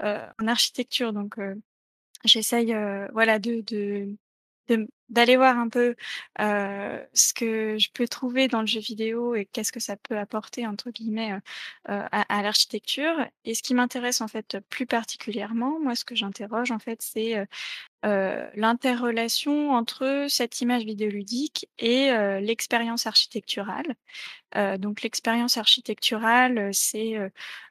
euh, 0.04 0.28
en 0.42 0.48
architecture. 0.48 1.14
Donc, 1.14 1.40
euh, 1.40 1.56
j'essaye, 2.26 2.74
euh, 2.74 3.08
voilà, 3.14 3.40
de, 3.40 3.62
de, 3.62 4.16
de- 4.70 4.88
d'aller 5.12 5.38
voir 5.38 5.58
un 5.60 5.70
peu 5.70 5.96
euh, 6.40 7.06
ce 7.14 7.34
que 7.34 7.78
je 7.78 7.90
peux 7.94 8.08
trouver 8.08 8.48
dans 8.48 8.62
le 8.62 8.68
jeu 8.68 8.80
vidéo 8.80 9.36
et 9.36 9.46
qu'est-ce 9.46 9.72
que 9.72 9.80
ça 9.80 9.98
peut 9.98 10.18
apporter 10.18 10.66
entre 10.66 10.90
guillemets 10.92 11.34
à, 11.86 12.06
à 12.22 12.42
l'architecture. 12.42 13.14
Et 13.46 13.54
ce 13.56 13.62
qui 13.64 13.74
m'intéresse 13.76 14.22
en 14.22 14.28
fait 14.28 14.58
plus 14.70 14.86
particulièrement, 14.88 15.80
moi, 15.80 15.96
ce 15.96 16.06
que 16.06 16.16
j'interroge 16.16 16.72
en 16.72 16.80
fait, 16.80 17.02
c'est 17.02 17.46
euh, 18.04 18.50
l'interrelation 18.56 19.72
entre 19.72 20.26
cette 20.28 20.60
image 20.62 20.84
vidéoludique 20.84 21.70
et 21.78 22.12
euh, 22.12 22.40
l'expérience 22.40 23.06
architecturale. 23.06 23.96
Euh, 24.56 24.78
donc 24.78 25.04
l'expérience 25.04 25.58
architecturale, 25.58 26.74
c'est 26.74 27.18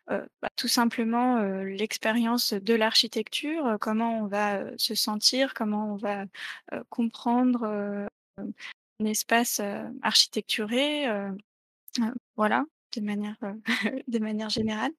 bah, 0.06 0.48
tout 0.56 0.68
simplement 0.68 1.40
l'expérience 1.62 2.52
de 2.52 2.74
l'architecture, 2.74 3.76
comment 3.80 4.20
on 4.20 4.26
va 4.26 4.76
se 4.76 4.94
sentir, 4.94 5.54
comment 5.54 5.94
on 5.94 5.96
va 5.96 6.24
comprendre 6.88 7.64
un 8.36 9.04
espace 9.04 9.60
architecturé, 10.02 11.06
voilà, 12.36 12.64
de 12.96 13.00
manière, 13.02 14.50
générale. 14.50 14.92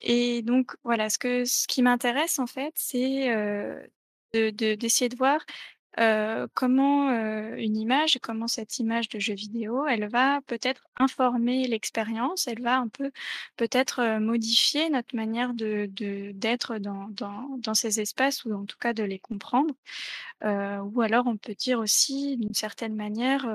Et 0.00 0.42
donc 0.42 0.76
voilà, 0.84 1.10
ce 1.10 1.18
que 1.18 1.44
ce 1.44 1.66
qui 1.66 1.82
m'intéresse 1.82 2.38
en 2.38 2.46
fait, 2.46 2.72
c'est 2.76 3.30
euh, 3.34 3.80
de, 4.34 4.50
de- 4.50 4.74
d'essayer 4.74 5.08
de 5.08 5.16
voir 5.16 5.40
euh, 5.98 6.46
comment 6.54 7.10
euh, 7.10 7.56
une 7.56 7.76
image, 7.76 8.18
comment 8.22 8.48
cette 8.48 8.78
image 8.78 9.08
de 9.08 9.18
jeu 9.18 9.34
vidéo, 9.34 9.86
elle 9.86 10.08
va 10.08 10.40
peut-être 10.42 10.86
informer 10.96 11.66
l'expérience, 11.66 12.46
elle 12.48 12.60
va 12.60 12.78
un 12.78 12.88
peu 12.88 13.10
peut-être 13.56 14.00
euh, 14.00 14.20
modifier 14.20 14.90
notre 14.90 15.16
manière 15.16 15.54
d'être 15.54 16.78
dans, 16.78 17.74
ces 17.74 18.00
espaces 18.00 18.44
ou 18.44 18.52
en 18.52 18.66
tout 18.66 18.76
cas 18.78 18.92
de 18.92 19.02
les 19.02 19.18
comprendre. 19.18 19.74
Ou 20.44 21.00
alors 21.00 21.26
on 21.26 21.36
peut 21.36 21.54
dire 21.54 21.78
aussi 21.78 22.36
d'une 22.36 22.54
certaine 22.54 22.94
manière 22.94 23.46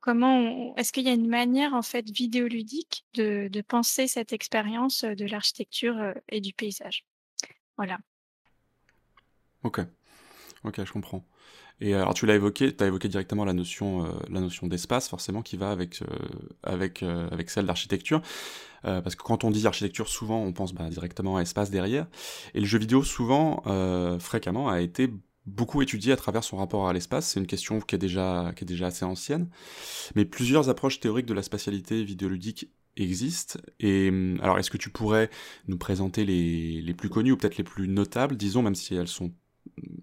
comment 0.00 0.74
est-ce 0.76 0.92
qu'il 0.92 1.04
y 1.04 1.10
a 1.10 1.12
une 1.12 1.28
manière 1.28 1.74
en 1.74 1.82
fait 1.82 2.08
vidéoludique 2.10 3.04
de, 3.14 3.48
de 3.48 3.60
penser 3.60 4.06
cette 4.08 4.32
expérience 4.32 5.04
de 5.04 5.26
l'architecture 5.26 6.14
et 6.28 6.40
du 6.40 6.52
paysage? 6.52 7.04
Voilà. 7.76 7.98
Ok, 9.62 9.80
ok, 10.64 10.84
je 10.84 10.92
comprends. 10.92 11.26
Et 11.80 11.94
alors 11.94 12.14
tu 12.14 12.26
l'as 12.26 12.34
évoqué, 12.34 12.74
tu 12.74 12.82
as 12.82 12.88
évoqué 12.88 13.08
directement 13.08 13.44
la 13.44 13.52
notion, 13.52 14.04
euh, 14.04 14.08
la 14.30 14.40
notion 14.40 14.66
d'espace, 14.66 15.08
forcément, 15.08 15.42
qui 15.42 15.56
va 15.56 15.70
avec, 15.70 16.02
euh, 16.02 16.06
avec, 16.62 17.02
euh, 17.02 17.28
avec 17.30 17.50
celle 17.50 17.66
d'architecture. 17.66 18.20
Euh, 18.84 19.00
parce 19.00 19.16
que 19.16 19.22
quand 19.22 19.44
on 19.44 19.50
dit 19.50 19.66
architecture, 19.66 20.08
souvent 20.08 20.42
on 20.42 20.52
pense 20.52 20.72
bah, 20.72 20.88
directement 20.90 21.36
à 21.36 21.42
espace 21.42 21.70
derrière. 21.70 22.06
Et 22.54 22.60
le 22.60 22.66
jeu 22.66 22.78
vidéo, 22.78 23.02
souvent, 23.02 23.62
euh, 23.66 24.18
fréquemment, 24.18 24.68
a 24.68 24.80
été 24.80 25.12
beaucoup 25.46 25.82
étudié 25.82 26.12
à 26.12 26.16
travers 26.16 26.44
son 26.44 26.56
rapport 26.58 26.88
à 26.88 26.92
l'espace. 26.92 27.28
C'est 27.28 27.40
une 27.40 27.46
question 27.46 27.80
qui 27.80 27.94
est, 27.94 27.98
déjà, 27.98 28.52
qui 28.56 28.64
est 28.64 28.66
déjà 28.66 28.88
assez 28.88 29.04
ancienne. 29.04 29.48
Mais 30.14 30.24
plusieurs 30.24 30.68
approches 30.68 31.00
théoriques 31.00 31.26
de 31.26 31.34
la 31.34 31.42
spatialité 31.42 32.04
vidéoludique 32.04 32.70
existent. 32.96 33.58
Et 33.80 34.08
hum, 34.10 34.38
alors, 34.42 34.58
est-ce 34.58 34.70
que 34.70 34.76
tu 34.76 34.90
pourrais 34.90 35.30
nous 35.68 35.78
présenter 35.78 36.24
les, 36.24 36.82
les 36.82 36.94
plus 36.94 37.08
connues 37.08 37.32
ou 37.32 37.36
peut-être 37.36 37.56
les 37.56 37.64
plus 37.64 37.88
notables, 37.88 38.36
disons, 38.36 38.62
même 38.62 38.74
si 38.74 38.94
elles 38.94 39.08
sont 39.08 39.32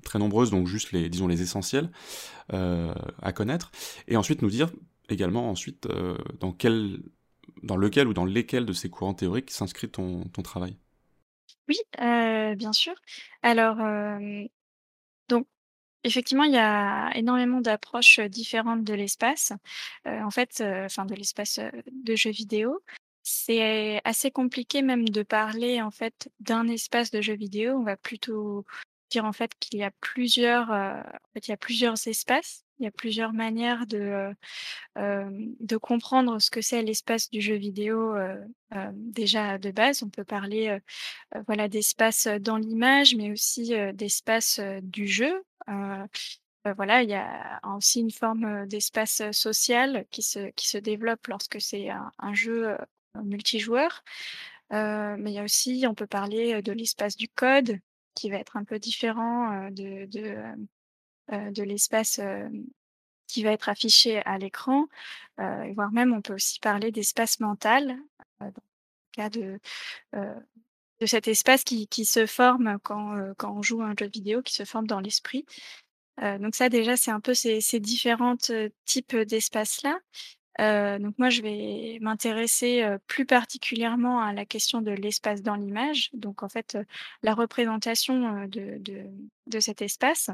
très 0.04 0.20
nombreuses, 0.20 0.52
donc 0.52 0.68
juste 0.68 0.92
les, 0.92 1.10
disons, 1.10 1.28
les 1.28 1.42
essentiels 1.42 1.92
euh, 2.54 2.94
à 3.22 3.34
connaître, 3.34 3.72
et 4.08 4.18
ensuite 4.18 4.42
nous 4.42 4.50
dire 4.50 4.72
également 5.10 5.50
ensuite 5.50 5.86
euh, 5.88 6.18
dans 6.40 6.52
quel, 6.52 7.00
dans 7.64 7.78
lequel 7.78 8.08
ou 8.08 8.14
dans 8.14 8.26
lesquels 8.26 8.66
de 8.66 8.74
ces 8.74 8.90
courants 8.90 9.14
théoriques 9.14 9.52
s'inscrit 9.52 9.90
ton, 9.90 10.26
ton 10.26 10.42
travail. 10.42 10.78
Oui, 11.68 11.78
euh, 12.00 12.56
bien 12.56 12.74
sûr. 12.74 12.94
Alors, 13.42 13.78
donc, 15.30 15.48
effectivement, 16.04 16.44
il 16.44 16.54
y 16.54 16.58
a 16.58 17.12
énormément 17.16 17.62
d'approches, 17.62 18.20
différentes 18.20 18.84
de 18.84 18.94
l'espace. 18.94 19.52
En 20.06 20.30
fait, 20.30 20.62
enfin 20.62 21.06
de 21.06 21.16
l'espace, 21.16 21.60
de 21.60 22.16
jeux 22.16 22.32
vidéo. 22.32 22.84
C'est 23.24 24.02
assez 24.06 24.30
compliqué 24.30 24.84
même 24.84 25.10
de 25.10 25.24
parler, 25.24 25.82
en 25.82 25.90
fait, 25.90 26.30
d'un 26.40 26.68
espace 26.68 27.10
de 27.10 27.22
jeux 27.22 27.36
vidéo. 27.36 27.74
On 27.74 27.84
va 27.84 27.98
plutôt 27.98 28.66
dire, 29.10 29.26
en 29.26 29.34
fait, 29.34 29.52
qu'il 29.60 29.80
y 29.80 29.84
a 29.84 29.92
plusieurs, 30.02 30.72
fait, 31.34 31.48
il 31.48 31.52
y 31.52 31.54
a 31.54 31.58
plusieurs 31.58 31.96
espaces. 32.08 32.64
Il 32.80 32.84
y 32.86 32.88
a 32.88 32.92
plusieurs 32.92 33.32
manières 33.34 33.88
de, 33.88 33.98
heu, 34.00 34.34
hem, 34.98 35.56
de 35.62 35.78
comprendre 35.78 36.40
ce 36.42 36.52
que 36.52 36.62
c'est 36.62 36.82
l'espace 36.84 37.30
du 37.32 37.42
jeu 37.42 37.56
vidéo, 37.56 38.16
heu, 38.18 38.44
hem, 38.72 38.94
déjà 39.12 39.58
de 39.60 39.72
base. 39.72 40.04
On 40.04 40.10
peut 40.10 40.26
parler, 40.26 40.80
voilà, 41.48 41.68
d'espace, 41.70 42.28
dans 42.28 42.58
l'image, 42.58 43.16
mais 43.16 43.32
aussi, 43.32 43.74
d'espace, 43.94 44.60
du 44.84 45.08
jeu. 45.08 45.44
Voilà, 46.78 47.04
il 47.04 47.10
y 47.12 47.16
a 47.16 47.62
aussi 47.78 48.02
une 48.02 48.12
forme, 48.12 48.68
d'espace, 48.68 49.22
social 49.32 50.06
qui 50.12 50.24
se 50.24 50.50
qui 50.52 50.68
se 50.70 50.78
développe 50.80 51.28
lorsque 51.28 51.62
c'est 51.62 51.90
un 51.90 52.34
jeu, 52.36 52.78
multijoueur. 53.24 54.04
Mais 54.72 55.32
il 55.32 55.36
y 55.36 55.40
a 55.40 55.44
aussi 55.44 55.86
on 55.90 55.96
peut 55.96 56.08
parler, 56.08 56.62
de 56.64 56.72
l'espace 56.74 57.18
du 57.18 57.30
code 57.30 57.80
qui 58.16 58.30
va 58.30 58.38
être 58.38 58.58
un 58.58 58.64
peu 58.64 58.80
différent, 58.80 59.70
de 59.72 61.64
l'espace, 61.64 62.20
qui 63.28 63.44
va 63.44 63.52
être 63.52 63.70
affiché 63.70 64.20
à 64.26 64.38
l'écran. 64.38 64.88
Voire 65.38 65.92
même 65.92 66.14
on 66.14 66.22
peut 66.22 66.36
aussi 66.36 66.60
parler 66.60 66.92
d'espace 66.92 67.40
mental, 67.40 67.98
dans 68.40 68.46
le 68.48 68.52
cas 69.12 69.30
de, 69.30 69.60
cet 71.06 71.28
espace 71.28 71.64
qui 71.64 72.06
se 72.06 72.26
forme 72.26 72.78
quand, 72.84 73.36
on 73.44 73.62
joue 73.62 73.82
un 73.82 73.94
jeu 74.00 74.08
vidéo, 74.08 74.42
qui 74.42 74.54
se 74.54 74.66
forme 74.66 74.88
dans 74.88 75.00
l'esprit. 75.00 75.46
Donc 76.22 76.56
ça 76.56 76.70
déjà, 76.70 76.96
c'est 76.96 77.12
un 77.12 77.20
peu 77.20 77.34
ces 77.34 77.60
ces 77.60 77.80
différentes, 77.80 78.50
heu, 78.50 78.72
types 78.86 79.16
d'espaces-là. 79.18 80.00
Heu, 80.60 81.00
donc 81.00 81.16
moi 81.18 81.30
je 81.30 81.42
vais 81.42 81.98
m'intéresser, 82.02 82.86
plus 83.08 83.26
particulièrement 83.26 84.22
à 84.22 84.34
la 84.34 84.46
question 84.46 84.82
de 84.82 84.92
l'espace 84.92 85.42
dans 85.42 85.56
l'image. 85.56 86.10
Donc 86.14 86.44
en 86.44 86.50
fait, 86.50 86.78
la 87.24 87.34
représentation, 87.34 88.46
de 88.48 88.78
de 88.80 89.04
de 89.48 89.60
cet 89.60 89.82
espace, 89.82 90.30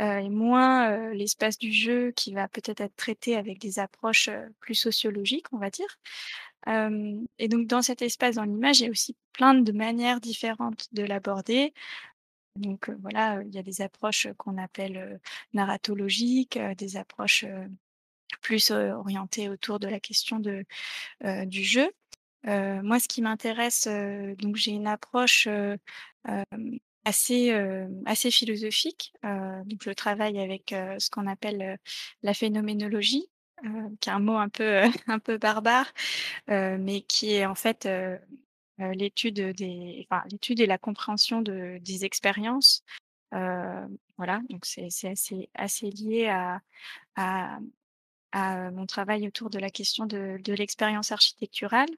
heu, 0.00 0.04
et 0.20 0.28
moins, 0.30 1.10
l'espace 1.14 1.58
du 1.58 1.72
jeu 1.72 2.12
qui 2.16 2.34
va 2.34 2.48
peut-être 2.48 2.80
être 2.82 2.96
traité 2.96 3.36
avec 3.36 3.58
des 3.60 3.78
approches, 3.80 4.30
plus 4.60 4.74
sociologiques, 4.76 5.46
on 5.52 5.58
va 5.58 5.70
dire. 5.70 5.98
Et 7.38 7.48
donc 7.48 7.66
dans 7.68 7.82
cet 7.82 8.02
espace 8.02 8.36
dans 8.36 8.44
l'image, 8.44 8.80
il 8.80 8.84
y 8.84 8.88
a 8.88 8.90
aussi 8.90 9.16
plein 9.32 9.54
de 9.54 9.72
manières 9.72 10.20
différentes 10.20 10.88
de 10.92 11.04
l'aborder. 11.04 11.74
Donc, 12.56 12.90
voilà, 13.02 13.42
il 13.44 13.54
y 13.54 13.58
a 13.58 13.62
des 13.64 13.82
approches, 13.82 14.28
qu'on 14.38 14.58
appelle, 14.58 15.20
narratologiques, 15.54 16.58
des 16.78 16.96
approches, 16.96 17.44
plus, 18.40 18.70
heu, 18.70 18.92
orientées 18.92 19.48
autour 19.48 19.78
de 19.80 19.88
la 19.88 20.00
question 20.00 20.38
de, 20.40 20.64
du 21.46 21.64
jeu. 21.64 21.90
Moi 22.44 23.00
ce 23.00 23.08
qui 23.08 23.22
m'intéresse, 23.22 23.88
donc 24.38 24.56
j'ai 24.56 24.72
une 24.72 24.86
approche, 24.86 25.48
assez, 27.04 27.52
assez 28.06 28.30
philosophique. 28.30 29.12
Heu, 29.24 29.62
donc 29.66 29.82
je 29.84 29.90
travaille 29.90 30.38
avec, 30.40 30.70
ce 30.98 31.10
qu'on 31.10 31.26
appelle, 31.26 31.78
la 32.22 32.34
phénoménologie, 32.34 33.26
qui 34.00 34.08
est 34.08 34.12
un 34.12 34.20
mot 34.20 34.36
un 34.36 34.48
peu, 34.48 34.82
un 35.08 35.18
peu 35.18 35.38
barbare, 35.38 35.92
mais 36.48 37.02
qui 37.02 37.32
est 37.34 37.46
en 37.46 37.54
fait, 37.54 37.88
l'étude, 38.78 39.40
des 39.56 40.06
enfin 40.10 40.24
l'étude 40.30 40.60
et 40.60 40.66
la 40.66 40.78
compréhension 40.78 41.42
de 41.42 41.78
des 41.82 42.04
expériences. 42.04 42.84
Voilà, 43.32 44.40
donc 44.48 44.64
c'est 44.64 44.86
assez 45.06 45.50
assez 45.54 45.90
lié 45.90 46.28
à 46.28 46.60
à 47.16 47.58
à 48.34 48.70
mon 48.72 48.84
travail 48.86 49.26
autour 49.28 49.48
de 49.48 49.58
la 49.60 49.70
question 49.70 50.06
de 50.06 50.52
l'expérience 50.52 51.12
architecturale. 51.12 51.88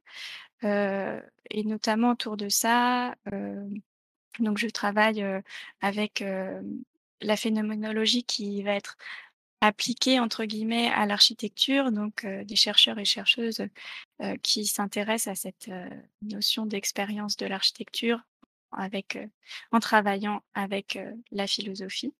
Heu, 0.65 1.23
et 1.51 1.65
notamment 1.65 2.13
autour 2.13 2.37
de 2.37 2.49
ça, 2.49 3.15
hem, 3.33 3.75
donc 4.41 4.59
je 4.59 4.69
travaille, 4.69 5.23
heu, 5.23 5.43
avec, 5.81 6.25
la 7.23 7.37
phénoménologie 7.37 8.25
qui 8.25 8.63
va 8.63 8.75
être 8.75 8.97
«appliquée» 9.63 10.21
entre 10.21 10.45
guillemets 10.47 10.91
à 10.91 11.07
l'architecture. 11.07 11.93
Donc, 11.93 12.27
des 12.27 12.57
chercheurs 12.57 12.99
et 12.99 13.07
chercheuses, 13.07 13.61
heu, 14.23 14.37
qui 14.43 14.67
s'intéressent 14.67 15.33
à 15.33 15.37
cette, 15.37 15.71
notion 16.23 16.67
d'expérience 16.67 17.37
de 17.37 17.47
l'architecture 17.47 18.21
avec, 18.73 19.19
en 19.73 19.81
travaillant 19.81 20.43
avec, 20.55 20.99
la 21.33 21.47
philosophie. 21.47 22.13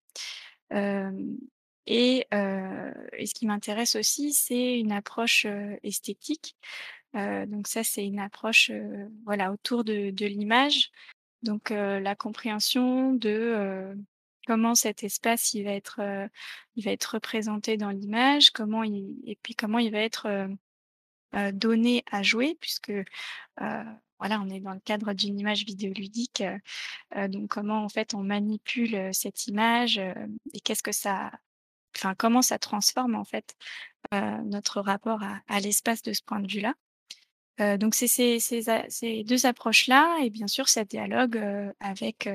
Et 1.87 2.27
ce 2.33 3.35
qui 3.35 3.47
m'intéresse 3.47 3.97
aussi, 3.97 4.33
c'est 4.33 4.79
une 4.79 4.93
approche, 4.93 5.47
esthétique. 5.83 6.57
Donc 7.15 7.69
ça, 7.69 7.85
c'est 7.85 8.05
une 8.05 8.19
approche, 8.19 8.71
voilà, 9.25 9.53
autour 9.53 9.85
de 9.85 10.27
l'image. 10.27 10.91
Donc, 11.43 11.71
la 11.71 12.15
compréhension 12.17 13.13
de, 13.13 13.95
comment 14.47 14.75
cet 14.75 15.05
espace 15.05 15.55
il 15.55 15.65
va 15.65 15.73
être, 15.73 16.01
il 16.77 16.85
va 16.85 16.91
être 16.93 17.15
représenté 17.15 17.77
dans 17.77 17.91
l'image, 17.91 18.51
comment 18.51 18.83
il 18.83 19.17
et 19.25 19.39
puis 19.43 19.55
comment 19.55 19.79
il 19.79 19.93
va 19.93 20.01
être, 20.01 20.49
donné 21.53 22.03
à 22.11 22.23
jouer 22.23 22.57
puisque, 22.61 22.93
voilà, 24.19 24.41
on 24.41 24.49
est 24.49 24.61
dans 24.61 24.73
le 24.73 24.81
cadre 24.81 25.13
d'une 25.13 25.39
image 25.39 25.65
vidéoludique. 25.65 26.43
Donc 27.29 27.49
comment 27.49 27.85
en 27.85 27.89
fait 27.89 28.15
on 28.15 28.23
manipule, 28.23 29.11
cette 29.13 29.47
image, 29.47 29.99
et 29.99 30.61
qu'est-ce 30.61 30.83
que 30.83 30.93
ça 30.93 31.31
comment 32.19 32.43
ça 32.43 32.59
transforme 32.59 33.15
en 33.15 33.25
fait, 33.25 33.57
heu, 34.15 34.43
notre 34.45 34.81
rapport 34.81 35.21
à 35.49 35.61
l'espace 35.61 36.03
de 36.03 36.13
ce 36.13 36.23
point 36.23 36.41
de 36.41 36.51
vue-là. 36.51 36.75
Heu, 37.61 37.79
donc 37.79 37.95
c'est 37.95 38.09
ces 38.09 39.25
2 39.25 39.47
approches-là 39.47 40.19
et 40.23 40.31
bien 40.31 40.47
sûr 40.49 40.69
ça 40.69 40.85
dialogue, 40.85 41.37
heu, 41.37 41.73
avec, 41.81 42.29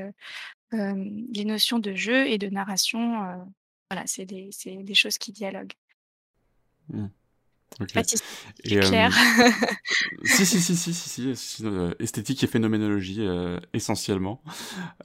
les 0.73 1.45
notions 1.45 1.79
de 1.79 1.93
jeu 1.93 2.27
et 2.27 2.37
de 2.37 2.47
narration, 2.49 3.45
voilà, 3.89 4.07
c'est 4.07 4.25
des 4.25 4.49
c'est 4.51 4.77
des 4.83 4.95
choses 4.95 5.17
qui 5.17 5.31
dialoguent. 5.33 5.73
Mmh. 6.89 7.07
Je 7.79 7.81
OK. 7.81 7.95
sais 7.95 8.01
pas 8.01 8.03
si 8.03 8.17
c'est 8.17 8.25
Et 8.65 8.75
clair. 8.79 9.09
hem, 9.09 9.19
si, 10.25 10.45
si, 10.45 10.61
si, 10.61 10.75
si, 10.75 10.93
si, 10.93 11.09
si, 11.09 11.35
si, 11.35 11.65
heu, 11.65 11.95
esthétique 11.99 12.43
et 12.43 12.47
phénoménologie, 12.47 13.21
heu, 13.21 13.59
essentiellement. 13.73 14.41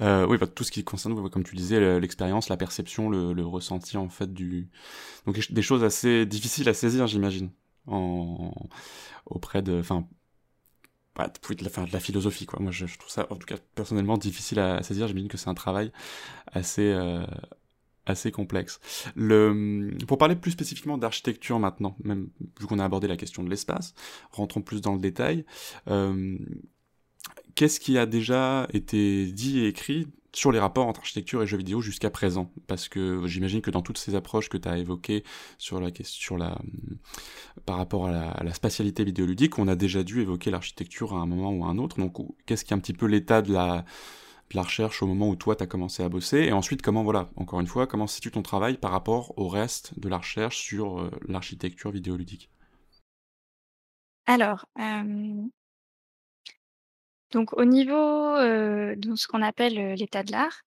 Oui, 0.00 0.38
bah, 0.38 0.46
tout 0.46 0.64
ce 0.64 0.72
qui 0.72 0.84
concerne, 0.84 1.28
comme 1.30 1.44
tu 1.44 1.56
disais, 1.56 1.80
le 1.80 1.98
l'expérience, 1.98 2.48
la 2.48 2.56
perception, 2.56 3.10
le 3.10 3.32
le 3.32 3.46
ressenti 3.46 3.96
en 3.96 4.08
fait 4.08 4.32
du 4.32 4.68
donc 5.26 5.36
des 5.36 5.42
ch 5.42 5.52
des 5.52 5.62
choses 5.62 5.84
assez 5.84 6.26
difficiles 6.26 6.68
à 6.68 6.74
saisir, 6.74 7.06
j'imagine, 7.08 7.50
en 7.88 8.52
auprès 9.26 9.62
de 9.62 9.80
enfin, 9.80 10.06
bah, 11.14 11.32
oui, 11.48 11.56
de 11.56 11.64
la 11.64 11.70
enfin 11.70 11.84
de 11.84 11.92
la 11.92 12.00
philosophie, 12.00 12.46
quoi. 12.46 12.58
Moi, 12.60 12.72
je 12.72 12.86
je 12.86 12.98
trouve 12.98 13.10
ça, 13.10 13.26
en 13.30 13.36
tout 13.36 13.46
cas, 13.46 13.56
personnellement 13.74 14.18
difficile 14.18 14.58
à 14.60 14.82
saisir. 14.82 15.08
J'imagine 15.08 15.28
que 15.28 15.38
c'est 15.38 15.48
un 15.48 15.54
travail 15.54 15.92
assez, 16.52 16.92
assez 18.06 18.30
complexe. 18.30 18.80
Le, 19.14 19.90
pour 20.06 20.18
parler 20.18 20.36
plus 20.36 20.52
spécifiquement 20.52 20.98
d'architecture 20.98 21.58
maintenant, 21.58 21.96
même 22.02 22.28
vu 22.60 22.66
qu'on 22.66 22.78
a 22.78 22.84
abordé 22.84 23.08
la 23.08 23.16
question 23.16 23.42
de 23.44 23.50
l'espace, 23.50 23.94
rentrons 24.30 24.62
plus 24.62 24.80
dans 24.80 24.94
le 24.94 25.00
détail. 25.00 25.44
Hem, 25.86 26.38
qu'est-ce 27.54 27.80
qui 27.80 27.98
a 27.98 28.06
déjà 28.06 28.68
été 28.72 29.26
dit 29.26 29.60
et 29.60 29.68
écrit 29.68 30.06
sur 30.32 30.52
les 30.52 30.58
rapports 30.58 30.86
entre 30.86 31.00
architecture 31.00 31.42
et 31.42 31.46
jeux 31.46 31.56
vidéo 31.56 31.80
jusqu'à 31.80 32.10
présent? 32.10 32.52
Parce 32.66 32.88
que 32.88 33.26
j'imagine 33.26 33.62
que 33.62 33.70
dans 33.70 33.82
toutes 33.82 33.98
ces 33.98 34.14
approches 34.14 34.48
que 34.48 34.58
tu 34.58 34.68
as 34.68 34.78
évoquées 34.78 35.24
sur 35.58 35.80
la 35.80 35.90
sur 36.02 36.36
la, 36.36 36.60
par 37.64 37.76
rapport 37.78 38.06
à 38.06 38.12
la 38.12 38.30
à 38.30 38.44
la 38.44 38.52
spatialité 38.54 39.02
vidéoludique, 39.02 39.58
on 39.58 39.66
a 39.66 39.74
déjà 39.74 40.04
dû 40.04 40.20
évoquer 40.20 40.50
l'architecture 40.50 41.14
à 41.14 41.20
un 41.20 41.26
moment 41.26 41.52
ou 41.52 41.64
à 41.64 41.68
un 41.68 41.78
autre. 41.78 41.98
Donc 41.98 42.18
qu'est-ce 42.44 42.64
qui 42.64 42.72
est 42.72 42.76
un 42.76 42.80
petit 42.80 42.92
peu 42.92 43.06
l'état 43.06 43.42
de 43.42 43.52
la 43.52 43.84
la 44.54 44.62
recherche 44.62 45.02
au 45.02 45.06
moment 45.06 45.28
où 45.28 45.36
toi 45.36 45.56
tu 45.56 45.62
as 45.62 45.66
commencé 45.66 46.02
à 46.02 46.08
bosser? 46.08 46.38
Et 46.44 46.52
ensuite 46.52 46.82
comment 46.82 47.02
voilà, 47.02 47.30
encore 47.36 47.60
une 47.60 47.66
fois, 47.66 47.86
comment 47.86 48.06
situes 48.06 48.30
ton 48.30 48.42
travail 48.42 48.76
par 48.78 48.90
rapport 48.92 49.32
au 49.38 49.48
reste 49.48 49.98
de 49.98 50.08
la 50.08 50.18
recherche 50.18 50.58
sur, 50.58 51.00
heu, 51.00 51.10
l'architecture 51.28 51.90
vidéoludique? 51.90 52.50
Alors, 54.26 54.66
hem 54.78 55.50
donc 57.32 57.52
au 57.54 57.64
niveau, 57.64 58.36
heu, 58.38 58.94
de 58.96 59.14
ce 59.16 59.26
qu'on 59.28 59.42
appelle, 59.42 59.94
l'état 59.94 60.22
de 60.22 60.32
l'art, 60.32 60.62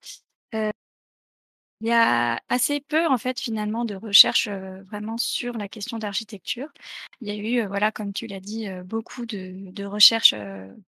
il 1.82 1.88
y 1.88 1.92
a 1.92 2.42
assez 2.50 2.82
peu 2.82 3.06
en 3.08 3.18
fait 3.18 3.40
finalement 3.40 3.86
de 3.86 3.96
recherches, 3.96 4.48
heu, 4.50 4.82
vraiment 4.90 5.18
sur 5.18 5.58
la 5.58 5.68
question 5.70 5.98
d'architecture. 5.98 6.68
Il 7.22 7.28
y 7.28 7.32
a 7.32 7.36
eu, 7.64 7.68
voilà 7.68 7.92
comme 7.92 8.12
tu 8.14 8.28
l'as 8.28 8.40
dit, 8.42 8.68
beaucoup 8.86 9.26
de 9.26 9.86
recherches, 9.86 10.36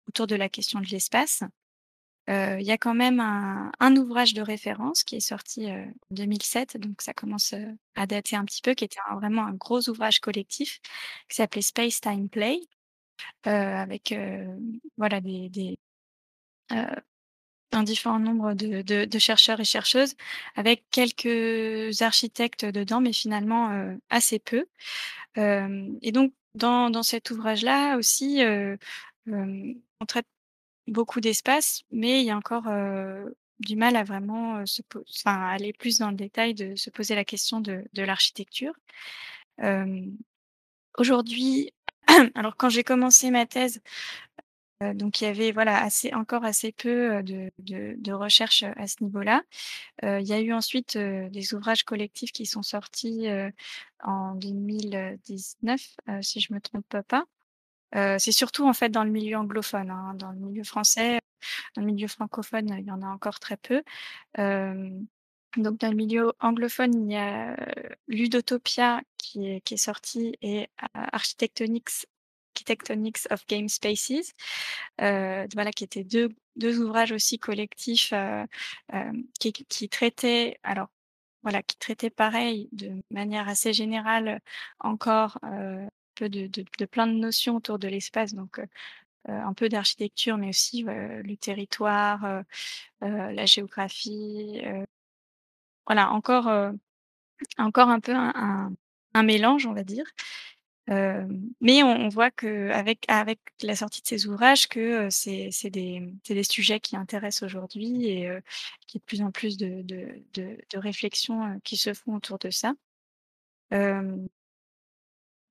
autour 0.07 0.27
de 0.27 0.35
la 0.35 0.49
question 0.49 0.79
de 0.79 0.87
l'espace. 0.87 1.43
Il 2.27 2.61
y 2.63 2.71
a 2.71 2.77
quand 2.77 2.95
même 2.95 3.19
un 3.19 3.95
ouvrage 3.97 4.33
de 4.33 4.41
référence 4.41 5.03
qui 5.03 5.15
est 5.17 5.19
sorti, 5.19 5.69
en 5.71 5.91
2007, 6.11 6.77
donc 6.77 7.01
ça 7.01 7.13
commence, 7.13 7.53
à 7.95 8.07
dater 8.07 8.35
un 8.35 8.45
petit 8.45 8.61
peu, 8.61 8.73
qui 8.73 8.83
était 8.83 8.99
vraiment 9.13 9.45
un 9.45 9.53
gros 9.53 9.87
ouvrage 9.89 10.19
collectif 10.19 10.79
qui 11.29 11.35
s'appelait 11.35 11.61
Space 11.61 12.01
Time 12.01 12.29
Play, 12.29 12.59
avec, 13.43 14.15
voilà 14.97 15.21
des 15.21 15.49
des, 15.49 15.77
un 17.71 17.83
différent 17.83 18.19
nombre 18.19 18.53
de 18.53 19.19
chercheurs 19.19 19.59
et 19.59 19.65
chercheuses 19.65 20.15
avec 20.55 20.85
quelques 20.91 22.01
architectes 22.01 22.65
dedans, 22.65 23.01
mais 23.01 23.13
finalement, 23.13 23.95
assez 24.09 24.39
peu. 24.39 24.65
Et 25.37 26.11
donc 26.11 26.33
dans 26.55 27.03
cet 27.03 27.31
ouvrage-là 27.31 27.97
aussi, 27.97 28.41
on 29.27 30.05
traite 30.07 30.25
beaucoup 30.87 31.21
d'espace, 31.21 31.83
mais 31.91 32.21
il 32.21 32.25
y 32.27 32.31
a 32.31 32.37
encore, 32.37 32.65
du 33.59 33.75
mal 33.77 33.95
à 33.95 34.03
vraiment, 34.03 34.65
se 34.65 34.81
aller 35.25 35.73
plus 35.73 35.99
dans 35.99 36.09
le 36.11 36.15
détail, 36.15 36.53
de 36.55 36.75
se 36.75 36.89
poser 36.89 37.15
la 37.15 37.25
question 37.25 37.61
de 37.61 37.83
l'architecture. 38.03 38.73
Aujourd'hui 40.97 41.73
alors 42.35 42.55
quand 42.57 42.69
j'ai 42.69 42.83
commencé 42.83 43.31
ma 43.31 43.45
thèse, 43.45 43.81
donc 44.81 45.21
il 45.21 45.25
y 45.25 45.27
avait 45.27 45.51
voilà 45.53 45.83
assez 45.83 46.13
encore 46.13 46.45
assez 46.45 46.71
peu, 46.73 47.23
de 47.23 47.51
de 47.59 47.95
de 47.97 48.13
recherches, 48.13 48.63
heu, 48.63 48.73
à 48.77 48.87
ce 48.87 49.03
niveau-là. 49.03 49.43
Il 50.03 50.21
y 50.27 50.33
a 50.33 50.41
eu 50.41 50.53
ensuite, 50.53 50.97
des 50.97 51.53
ouvrages 51.55 51.83
collectifs 51.85 52.31
qui 52.33 52.45
sont 52.47 52.63
sortis, 52.63 53.27
en 54.03 54.35
2019, 54.35 55.81
heu, 56.09 56.21
si 56.23 56.41
je 56.41 56.53
me 56.53 56.61
trompe 56.61 56.97
pas. 57.09 57.25
Heu, 57.95 58.17
c'est 58.19 58.31
surtout 58.33 58.67
en 58.67 58.73
fait 58.73 58.89
dans 58.89 59.03
le 59.03 59.11
milieu 59.11 59.37
anglophone, 59.37 59.89
hein. 59.91 60.13
Dans 60.15 60.31
le 60.31 60.39
milieu 60.39 60.63
français, 60.63 61.19
dans 61.75 61.81
le 61.83 61.87
milieu 61.87 62.07
francophone, 62.09 62.75
il 62.79 62.85
y 62.85 62.91
en 62.91 63.01
a 63.03 63.07
encore 63.07 63.39
très 63.41 63.57
peu. 63.57 63.83
Donc 65.57 65.79
dans 65.79 65.89
le 65.89 65.95
milieu 65.97 66.33
anglophone, 66.41 66.93
il 67.09 67.13
y 67.13 67.17
a, 67.17 67.53
heu, 67.53 67.89
Ludotopia 68.09 69.01
qui 69.19 69.47
est 69.49 69.61
qui 69.61 69.77
sorti 69.79 70.35
et 70.41 70.69
A 70.95 71.15
Architectonics 71.15 72.07
of 73.31 73.45
Game 73.47 73.69
Spaces, 73.69 74.33
voilà 74.99 75.71
qui 75.75 75.83
étaient 75.85 76.03
2- 76.05 76.29
2 76.57 76.79
ouvrages 76.81 77.11
aussi 77.13 77.39
collectifs, 77.39 78.13
qui 79.39 79.89
traitaient 79.89 80.59
alors 80.63 80.89
voilà, 81.43 81.63
qui 81.63 81.77
traitaient 81.77 82.09
pareil 82.11 82.69
de 82.73 82.91
manière 83.11 83.49
assez 83.49 83.73
générale 83.73 84.41
encore, 84.81 85.39
peu 86.15 86.29
de 86.29 86.85
plein 86.85 87.07
de 87.07 87.13
notions 87.13 87.55
autour 87.57 87.79
de 87.79 87.87
l'espace 87.87 88.33
donc, 88.33 88.59
un 89.27 89.53
peu 89.53 89.69
d'architecture 89.69 90.37
mais 90.37 90.49
aussi, 90.49 90.83
le 90.83 91.35
territoire, 91.35 92.43
la 93.01 93.45
géographie, 93.45 94.61
voilà 95.87 96.11
encore, 96.11 96.49
encore 97.57 97.89
un 97.89 97.99
peu 97.99 98.13
un 98.15 99.23
mélange 99.23 99.65
on 99.67 99.73
va 99.73 99.83
dire. 99.83 100.05
Mais 100.87 101.83
on 101.83 102.09
voit 102.09 102.31
qu'avec 102.31 103.05
avec 103.07 103.39
la 103.63 103.75
sortie 103.75 104.01
de 104.03 104.07
ces 104.07 104.27
ouvrages 104.27 104.67
que, 104.67 105.09
c'est 105.09 105.69
des, 105.71 106.13
des 106.29 106.43
sujets 106.43 106.79
qui 106.79 106.95
intéressent 106.95 107.43
aujourd'hui 107.43 108.07
et 108.07 108.29
qu'il 108.87 108.99
y 108.99 108.99
ait 108.99 108.99
de 108.99 109.05
plus 109.05 109.21
en 109.23 109.31
plus 109.31 109.57
de 109.57 109.81
de 109.83 110.77
réflexions, 110.77 111.59
qui 111.63 111.77
se 111.77 111.93
font 111.93 112.15
autour 112.15 112.37
de 112.39 112.51
ça. 112.51 112.73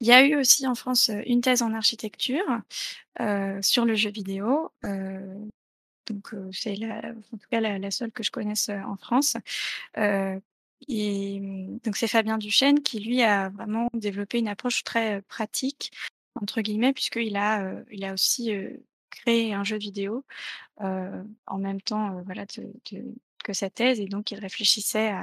Il 0.04 0.08
y 0.08 0.12
a 0.12 0.22
eu 0.26 0.36
aussi 0.36 0.66
en 0.66 0.74
France, 0.74 1.10
une 1.24 1.40
thèse 1.40 1.62
en 1.62 1.72
architecture, 1.72 2.44
sur 3.62 3.86
le 3.86 3.94
jeu 3.94 4.10
vidéo, 4.10 4.70
donc 6.06 6.34
c'est 6.52 6.76
en 6.84 7.38
tout 7.38 7.48
cas 7.50 7.60
la 7.60 7.90
seule 7.90 8.12
que 8.12 8.22
je 8.22 8.30
connaisse, 8.30 8.68
en 8.68 8.96
France. 8.96 9.38
Et 9.96 11.40
donc 11.84 11.96
c'est 11.96 12.06
Fabien 12.08 12.36
Duchesne 12.36 12.82
qui 12.82 13.00
lui 13.00 13.22
a 13.22 13.48
vraiment 13.48 13.88
développé 13.94 14.38
une 14.38 14.48
approche 14.48 14.84
très, 14.84 15.22
«pratique» 15.22 15.90
entre 16.34 16.60
guillemets 16.60 16.92
puisqu'il 16.92 17.36
a, 17.36 17.72
a 18.02 18.12
aussi, 18.12 18.52
créé 19.10 19.54
un 19.54 19.64
jeu 19.64 19.78
vidéo, 19.78 20.26
en 20.76 21.58
même 21.58 21.80
temps, 21.80 22.20
voilà 22.26 22.44
que 23.44 23.52
sa 23.54 23.70
thèse 23.70 24.00
et 24.00 24.06
donc 24.06 24.32
il 24.32 24.38
réfléchissait 24.38 25.14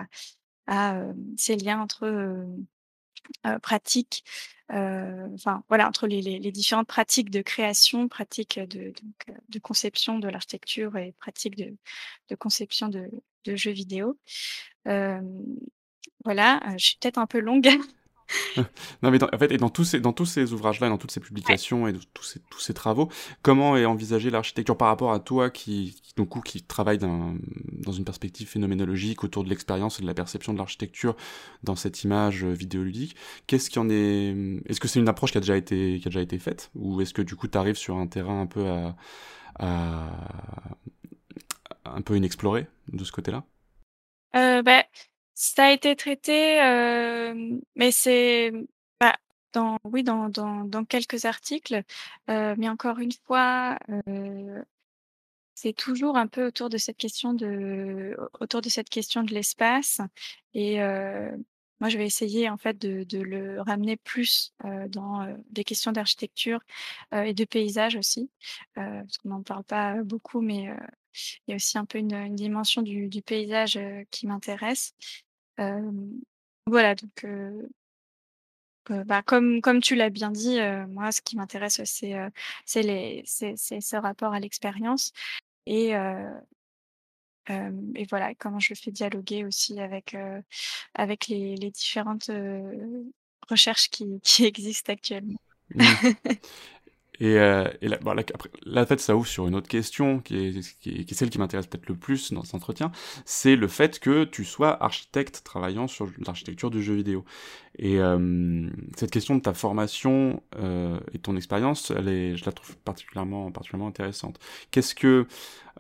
à 0.65 1.04
ces 1.38 1.56
liens 1.56 1.82
entre, 1.82 2.08
heu, 2.08 2.48
pratique, 3.62 4.24
enfin 4.71 5.63
voilà 5.69 5.88
entre 5.88 6.07
les 6.07 6.51
différentes 6.51 6.88
pratiques 6.88 7.29
de 7.29 7.41
création, 7.41 8.07
pratiques 8.07 8.60
de 8.60 8.93
de 9.49 9.60
conception 9.60 10.19
de 10.19 10.27
l'architecture 10.29 10.97
et 10.97 11.13
pratiques 11.19 11.57
de 11.57 12.36
conception 12.36 12.88
de 12.88 13.10
de 13.45 13.55
jeux 13.55 13.71
vidéo. 13.71 14.17
Hem, 14.86 15.43
voilà, 16.25 16.62
je 16.77 16.86
suis 16.86 16.97
peut-être 16.97 17.17
un 17.17 17.27
peu 17.27 17.39
longue. 17.39 17.69
Non 19.02 19.12
mais 19.12 19.17
dans 19.17 19.28
en 19.32 19.38
fait 19.38 19.52
et 19.52 19.58
dans 19.58 19.70
tous 19.70 19.84
ces 19.84 20.00
dans 20.00 20.13
tous 20.13 20.26
ces 20.26 20.54
ouvrages-là, 20.54 20.89
dans 20.89 20.98
toutes 20.98 21.12
ces 21.12 21.20
publications 21.20 21.88
et 21.88 21.94
tous 22.13 22.24
ces 22.24 22.39
tous 22.50 22.60
ces 22.60 22.74
travaux, 22.74 23.10
comment 23.41 23.78
est 23.78 23.86
envisagée 23.86 24.30
l'architecture 24.30 24.78
par 24.78 24.88
rapport 24.89 25.13
à 25.13 25.20
toi 25.20 25.50
qui 25.50 26.00
qui 26.04 26.13
donc 26.15 26.44
qui 26.44 26.62
travaille 26.62 26.98
dans 26.98 27.36
dans 27.72 27.91
une 27.91 28.06
perspective 28.06 28.48
phénoménologique 28.48 29.24
autour 29.24 29.44
de 29.44 29.50
l'expérience 29.50 30.00
et 30.00 30.02
de 30.02 30.08
la 30.08 30.13
perception 30.13 30.54
de 30.54 30.58
l'architecture 30.58 31.15
dans 31.63 31.76
cette 31.76 32.04
image, 32.04 32.44
heu, 32.44 32.52
vidéoludique? 32.52 33.15
Qu'est-ce 33.48 33.70
qui 33.70 33.80
en 33.80 33.89
est, 33.89 34.36
est-ce 34.65 34.80
que 34.80 34.88
c'est 34.88 35.00
une 35.00 35.10
approche 35.10 35.32
qui 35.32 35.38
a 35.38 35.41
déjà 35.41 35.58
été 35.58 36.00
qui 36.00 36.08
a 36.08 36.10
déjà 36.10 36.22
été 36.22 36.39
faite? 36.39 36.72
Ou 36.76 37.02
est-ce 37.02 37.13
que 37.13 37.22
du 37.22 37.36
coup 37.36 37.48
tu 37.48 37.58
arrives 37.58 37.76
sur 37.78 37.98
un 37.98 38.08
terrain 38.08 38.41
un 38.41 38.48
peu 38.48 38.67
à 38.67 38.96
un 41.86 42.02
peu 42.02 42.15
inexploré 42.15 42.67
de 42.88 43.04
ce 43.04 43.12
côté-là? 43.12 43.44
Heu, 44.34 44.62
bah, 44.63 44.86
ça 45.38 45.65
a 45.65 45.72
été 45.72 45.96
traité, 45.96 46.56
hem, 46.58 47.62
mais 47.76 47.91
c'est, 47.91 48.52
mmh, 48.52 48.65
bah, 49.00 49.15
dans 49.54 49.78
oui, 49.86 50.04
dans 50.04 50.30
dans 50.30 50.65
dans 50.65 50.86
quelques 50.86 51.26
articles, 51.26 51.84
heu, 52.30 52.56
mais 52.58 52.70
encore 52.70 53.00
une 53.00 53.12
fois, 53.26 53.78
heu, 54.08 54.63
c'est 55.56 55.74
toujours 55.74 56.17
un 56.17 56.28
peu 56.28 56.48
autour 56.48 56.70
de 56.70 56.78
cette 56.78 56.98
question 56.98 57.34
de 57.36 58.15
au 58.39 58.44
autour 58.46 58.62
de 58.62 58.70
cette 58.70 58.89
question 58.89 59.24
de 59.24 59.34
l'espace 59.34 60.02
et 60.56 60.78
moi 61.82 61.89
je 61.89 61.98
vais 62.00 62.06
essayer 62.08 62.50
en 62.50 62.58
fait 62.58 62.78
de 62.80 63.04
de 63.06 63.20
le 63.22 63.62
ramener 63.62 63.98
plus, 63.98 64.54
heu, 64.65 64.88
dans, 64.89 65.26
des 65.52 65.63
questions 65.65 65.91
d'architecture, 65.94 66.62
heu 67.15 67.26
et 67.28 67.34
de 67.36 67.46
paysage 67.46 67.96
aussi, 67.98 68.32
parce 68.76 69.17
qu'on 69.20 69.30
n'en 69.30 69.44
parle 69.44 69.63
pas, 69.65 69.96
beaucoup 70.04 70.41
mais 70.41 70.70
il 71.47 71.52
y 71.52 71.54
a 71.54 71.56
aussi 71.56 71.78
un 71.78 71.86
peu 71.86 71.97
une, 72.00 72.36
dimension 72.36 72.82
du 72.82 73.08
du 73.08 73.21
paysage, 73.21 73.80
qui 74.12 74.28
m'intéresse. 74.28 74.93
Voilà 76.67 76.95
donc 76.95 77.26
bah, 78.89 79.21
comme 79.21 79.62
comme 79.62 79.82
tu 79.82 79.95
l'as 79.95 80.10
bien 80.10 80.32
dit, 80.32 80.58
moi 80.89 81.12
ce 81.12 81.21
qui 81.21 81.36
m'intéresse, 81.38 81.82
c'est, 81.86 82.13
c'est 82.65 82.82
les 82.84 83.24
c'est 83.26 83.56
ce 83.56 83.95
rapport 83.95 84.34
à 84.34 84.39
l'expérience 84.39 85.12
et 85.65 85.93
et 87.50 88.06
voilà, 88.10 88.34
comment 88.36 88.60
je 88.60 88.74
fais 88.74 88.91
dialoguer 88.91 89.43
aussi 89.45 89.80
avec, 89.80 90.15
avec 90.95 91.28
les 91.28 91.56
les 91.56 91.71
différentes, 91.71 92.30
recherches 93.50 93.89
qui 93.89 94.19
qui 94.24 94.45
existent 94.45 94.93
actuellement. 94.93 95.39
Mmh 95.76 95.84
et 97.21 97.38
heu 97.38 97.65
et 97.81 97.88
là 97.88 97.97
bon 98.01 98.13
là 98.13 98.23
qu'après 98.23 98.49
là 98.65 98.81
en 98.81 98.86
fait 98.86 98.99
ça 98.99 99.15
ouvre 99.15 99.27
sur 99.27 99.47
une 99.47 99.55
autre 99.55 99.69
question 99.69 100.19
qui 100.19 100.36
est 100.38 101.13
celle 101.13 101.29
qui 101.29 101.38
m'intéresse 101.38 101.67
peut-être 101.67 101.88
le 101.88 101.95
plus 101.95 102.34
dans 102.34 102.43
cet 102.43 102.55
entretien. 102.55 102.91
C'est 103.25 103.55
le 103.55 103.67
fait 103.67 103.99
que 103.99 104.23
tu 104.25 104.43
sois 104.43 104.84
architecte 104.84 105.43
travaillant 105.43 105.88
sur 105.88 106.10
l'architecture 106.25 106.71
du 106.71 106.81
jeu 106.81 106.95
vidéo 106.95 107.23
et 107.77 107.95
hem, 107.95 108.71
cette 108.97 109.12
question 109.12 109.36
de 109.36 109.41
ta 109.41 109.53
formation, 109.53 110.41
heu 110.60 110.99
et 111.13 111.19
ton 111.19 111.36
expérience, 111.38 111.93
je 111.95 112.45
la 112.45 112.51
trouve 112.51 112.75
particulièrement 112.77 113.51
particulièrement 113.51 113.88
intéressante. 113.89 114.39
Qu'est-ce 114.71 114.95
que, 114.95 115.27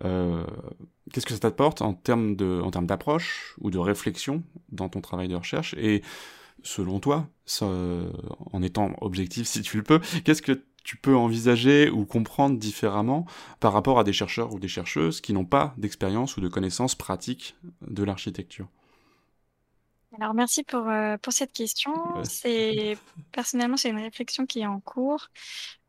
heu, 0.05 0.45
qu'est-ce 1.11 1.25
que 1.25 1.33
ça 1.33 1.39
t'apporte 1.39 1.81
en 1.81 1.93
termes 1.93 2.35
de 2.35 2.61
en 2.63 2.71
termes 2.71 2.87
d'approche 2.87 3.55
ou 3.61 3.71
de 3.71 3.79
réflexion 3.79 4.43
dans 4.71 4.89
ton 4.89 5.01
travail 5.01 5.27
de 5.27 5.35
recherche? 5.35 5.73
Et 5.77 6.01
selon 6.63 6.99
toi, 6.99 7.27
ça, 7.45 7.65
en 7.65 8.61
étant 8.61 8.91
objectif 9.01 9.47
si 9.47 9.61
tu 9.61 9.77
le 9.77 9.83
peux, 9.83 9.99
qu'est-ce 10.23 10.41
que 10.41 10.63
tu 10.83 10.97
peux 10.97 11.15
envisager 11.15 11.89
ou 11.89 12.05
comprendre 12.05 12.57
différemment 12.57 13.25
par 13.59 13.73
rapport 13.73 13.99
à 13.99 14.03
des 14.03 14.13
chercheurs 14.13 14.53
ou 14.53 14.59
des 14.59 14.67
chercheuses 14.67 15.21
qui 15.21 15.33
n'ont 15.33 15.45
pas 15.45 15.73
d'expérience 15.77 16.37
ou 16.37 16.41
de 16.41 16.47
connaissances 16.47 16.95
pratiques 16.95 17.55
de 17.87 18.03
l'architecture? 18.03 18.67
Alors 20.19 20.33
merci 20.33 20.63
pour, 20.63 20.87
heu, 20.89 21.17
pour 21.19 21.31
cette 21.33 21.53
question. 21.53 21.93
Ouais. 22.15 22.27
C'est 22.27 22.99
personnellement, 23.31 23.77
c'est 23.77 23.89
une 23.89 23.99
réflexion 23.99 24.45
qui 24.45 24.59
est 24.59 24.65
en 24.65 24.79
cours. 24.81 25.29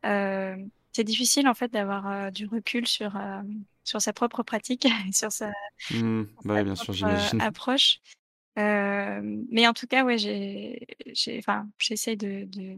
Hem, 0.03 0.69
c'est 0.93 1.03
difficile 1.03 1.47
en 1.47 1.53
fait 1.55 1.69
d'avoir, 1.73 2.07
heu, 2.27 2.31
du 2.31 2.45
recul 2.47 2.87
sur, 2.87 3.13
sur 3.83 4.01
sa 4.01 4.13
propre 4.13 4.43
pratique 4.43 4.85
et 4.85 4.89
sur 5.13 5.31
sa 5.31 5.51
Mmh. 5.89 6.23
sur 6.39 6.43
Bah, 6.45 6.63
sa 6.63 6.63
bien 6.63 6.75
propre, 6.75 6.95
approche. 7.39 7.99
Mais 8.57 9.67
en 9.67 9.73
tout 9.73 9.87
cas, 9.87 10.03
ouais, 10.05 10.17
j'ai 10.17 10.85
j'ai 11.13 11.39
enfin, 11.39 11.67
j'essaie 11.79 12.15
de 12.15 12.45
de 12.45 12.77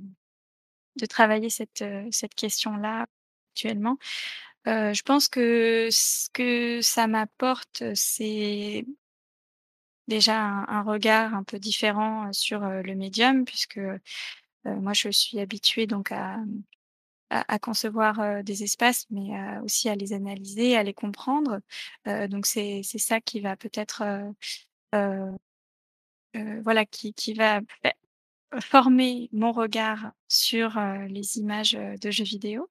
de 0.97 1.05
travailler 1.05 1.49
cette, 1.49 1.83
cette 2.11 2.35
question-là 2.35 3.05
actuellement. 3.53 3.97
Je 4.65 5.01
pense 5.03 5.27
que 5.29 5.89
ce 5.91 6.29
que 6.31 6.81
ça 6.81 7.07
m'apporte, 7.07 7.83
c'est 7.93 8.85
déjà 10.07 10.39
un 10.39 10.81
regard 10.83 11.33
un 11.35 11.43
peu 11.43 11.59
différent, 11.59 12.31
sur, 12.33 12.61
le 12.61 12.95
médium 12.95 13.45
puisque, 13.45 13.79
moi 14.65 14.93
je 14.93 15.09
suis 15.09 15.39
habituée 15.39 15.87
donc 15.87 16.11
à, 16.11 16.37
à, 17.29 17.59
concevoir 17.59 18.43
des 18.43 18.63
espaces, 18.63 19.05
mais 19.11 19.59
aussi 19.63 19.89
à 19.89 19.95
les 19.95 20.13
analyser, 20.13 20.77
à 20.77 20.83
les 20.83 20.93
comprendre. 20.93 21.59
Donc 22.05 22.45
c'est 22.45 22.83
ça 22.83 23.21
qui 23.21 23.39
va 23.41 23.55
peut-être 23.55 24.03
voilà 26.63 26.85
qui, 26.85 27.13
qui 27.13 27.33
va 27.33 27.61
former 28.61 29.29
mon 29.31 29.51
regard 29.51 30.11
sur 30.27 30.79
les 31.09 31.37
images 31.37 31.73
de 31.73 32.11
jeux 32.11 32.23
vidéo. 32.23 32.69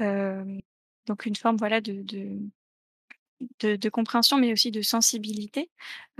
Euh, 0.00 0.58
donc 1.06 1.26
une 1.26 1.36
forme 1.36 1.56
voilà 1.56 1.80
de, 1.80 2.02
de, 2.02 3.76
de, 3.76 3.88
compréhension, 3.88 4.38
mais 4.38 4.52
aussi 4.52 4.70
de 4.70 4.82
sensibilité, 4.82 5.70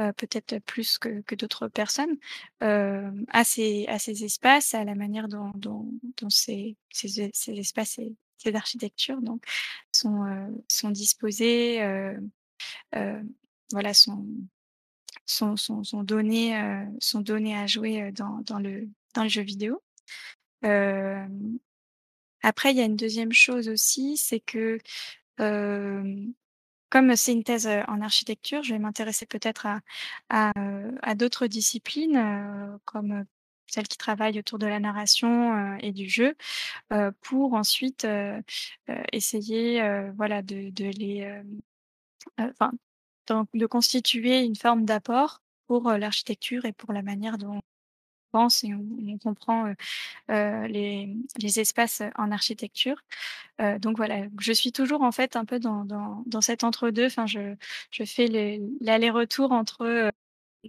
euh, 0.00 0.12
peut-être 0.12 0.58
plus 0.60 0.98
que, 0.98 1.22
que 1.22 1.34
d'autres 1.34 1.68
personnes, 1.68 2.16
à, 2.60 3.44
ces, 3.44 3.86
à 3.88 3.98
ces 3.98 4.24
espaces, 4.24 4.74
à 4.74 4.84
la 4.84 4.94
manière 4.94 5.28
dont, 5.28 5.50
dont, 5.56 5.90
dont 6.20 6.30
ces, 6.30 6.76
ces, 6.90 7.30
ces 7.32 7.52
espaces 7.58 7.98
et 7.98 8.14
ces 8.38 8.54
architectures 8.54 9.20
donc, 9.22 9.44
sont, 9.92 10.24
sont 10.68 10.90
disposés, 10.90 11.82
euh, 11.82 12.16
voilà, 13.72 13.92
sont, 13.92 14.24
sont, 15.26 15.56
sont, 15.56 15.84
sont, 15.84 16.04
euh, 16.10 17.54
à 17.54 17.66
jouer 17.66 18.02
euh, 18.02 18.12
dans, 18.12 18.58
le, 18.58 18.88
dans 19.14 19.22
le 19.24 19.28
jeu 19.28 19.42
vidéo. 19.42 19.82
Après, 22.42 22.70
il 22.70 22.76
y 22.76 22.80
a 22.80 22.84
une 22.84 22.96
deuxième 22.96 23.32
chose 23.32 23.68
aussi, 23.68 24.16
c'est 24.16 24.40
que 24.40 24.78
comme 26.88 27.16
c'est 27.16 27.32
une 27.32 27.42
thèse 27.44 27.66
euh, 27.66 27.82
en 27.88 28.00
architecture, 28.00 28.62
je 28.62 28.72
vais 28.72 28.78
m'intéresser 28.78 29.26
peut-être 29.26 29.66
à, 29.66 30.52
à, 31.02 31.14
d'autres 31.14 31.46
disciplines, 31.48 32.78
comme 32.84 33.24
celles 33.66 33.88
qui 33.88 33.98
travaillent 33.98 34.38
autour 34.38 34.58
de 34.58 34.66
la 34.66 34.78
narration 34.78 35.76
et 35.78 35.92
du 35.92 36.08
jeu, 36.08 36.36
pour 37.20 37.54
ensuite 37.54 38.06
essayer 39.12 39.82
voilà, 40.16 40.42
de, 40.42 40.70
les, 40.90 41.42
de 43.54 43.66
constituer 43.66 44.40
une 44.42 44.56
forme 44.56 44.84
d'apport 44.84 45.40
pour 45.66 45.88
euh, 45.88 45.98
l'architecture 45.98 46.64
et 46.64 46.72
pour 46.72 46.92
la 46.92 47.02
manière 47.02 47.38
dont 47.38 47.56
on 47.56 47.60
pense 48.32 48.64
et 48.64 48.74
on, 48.74 49.18
comprend 49.18 49.66
euh, 49.66 49.74
euh, 50.30 50.66
les, 50.68 51.58
espaces 51.58 52.02
en 52.16 52.30
architecture. 52.32 52.96
Donc 53.80 53.96
voilà, 53.96 54.26
je 54.40 54.52
suis 54.52 54.72
toujours 54.72 55.02
en 55.02 55.12
fait 55.12 55.36
un 55.36 55.46
peu 55.46 55.58
dans, 55.58 55.84
dans, 56.26 56.40
cet 56.42 56.64
entre-deux. 56.64 57.06
Enfin, 57.06 57.26
je, 57.26 57.54
je 57.90 58.04
fais 58.04 58.60
l'aller-retour 58.80 59.52
entre 59.52 60.10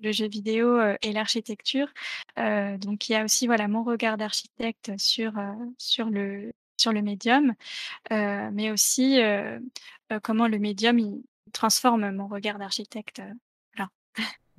le 0.01 0.11
jeu 0.11 0.27
vidéo 0.27 0.79
et 1.01 1.11
l'architecture. 1.11 1.89
Donc 2.37 3.09
il 3.09 3.13
y 3.13 3.15
a 3.15 3.25
aussi 3.25 3.47
voilà 3.47 3.67
mon 3.67 3.83
regard 3.83 4.17
d'architecte 4.17 4.91
sur 4.97 5.33
sur 5.77 6.09
le 6.09 6.53
sur 6.77 6.93
le 6.93 7.01
médium, 7.01 7.53
mais 8.09 8.71
aussi 8.71 9.19
comment 10.23 10.47
le 10.47 10.59
médium 10.59 11.21
transforme 11.53 12.11
mon 12.11 12.27
regard 12.27 12.59
d'architecte. 12.59 13.19
euh. 13.19 13.33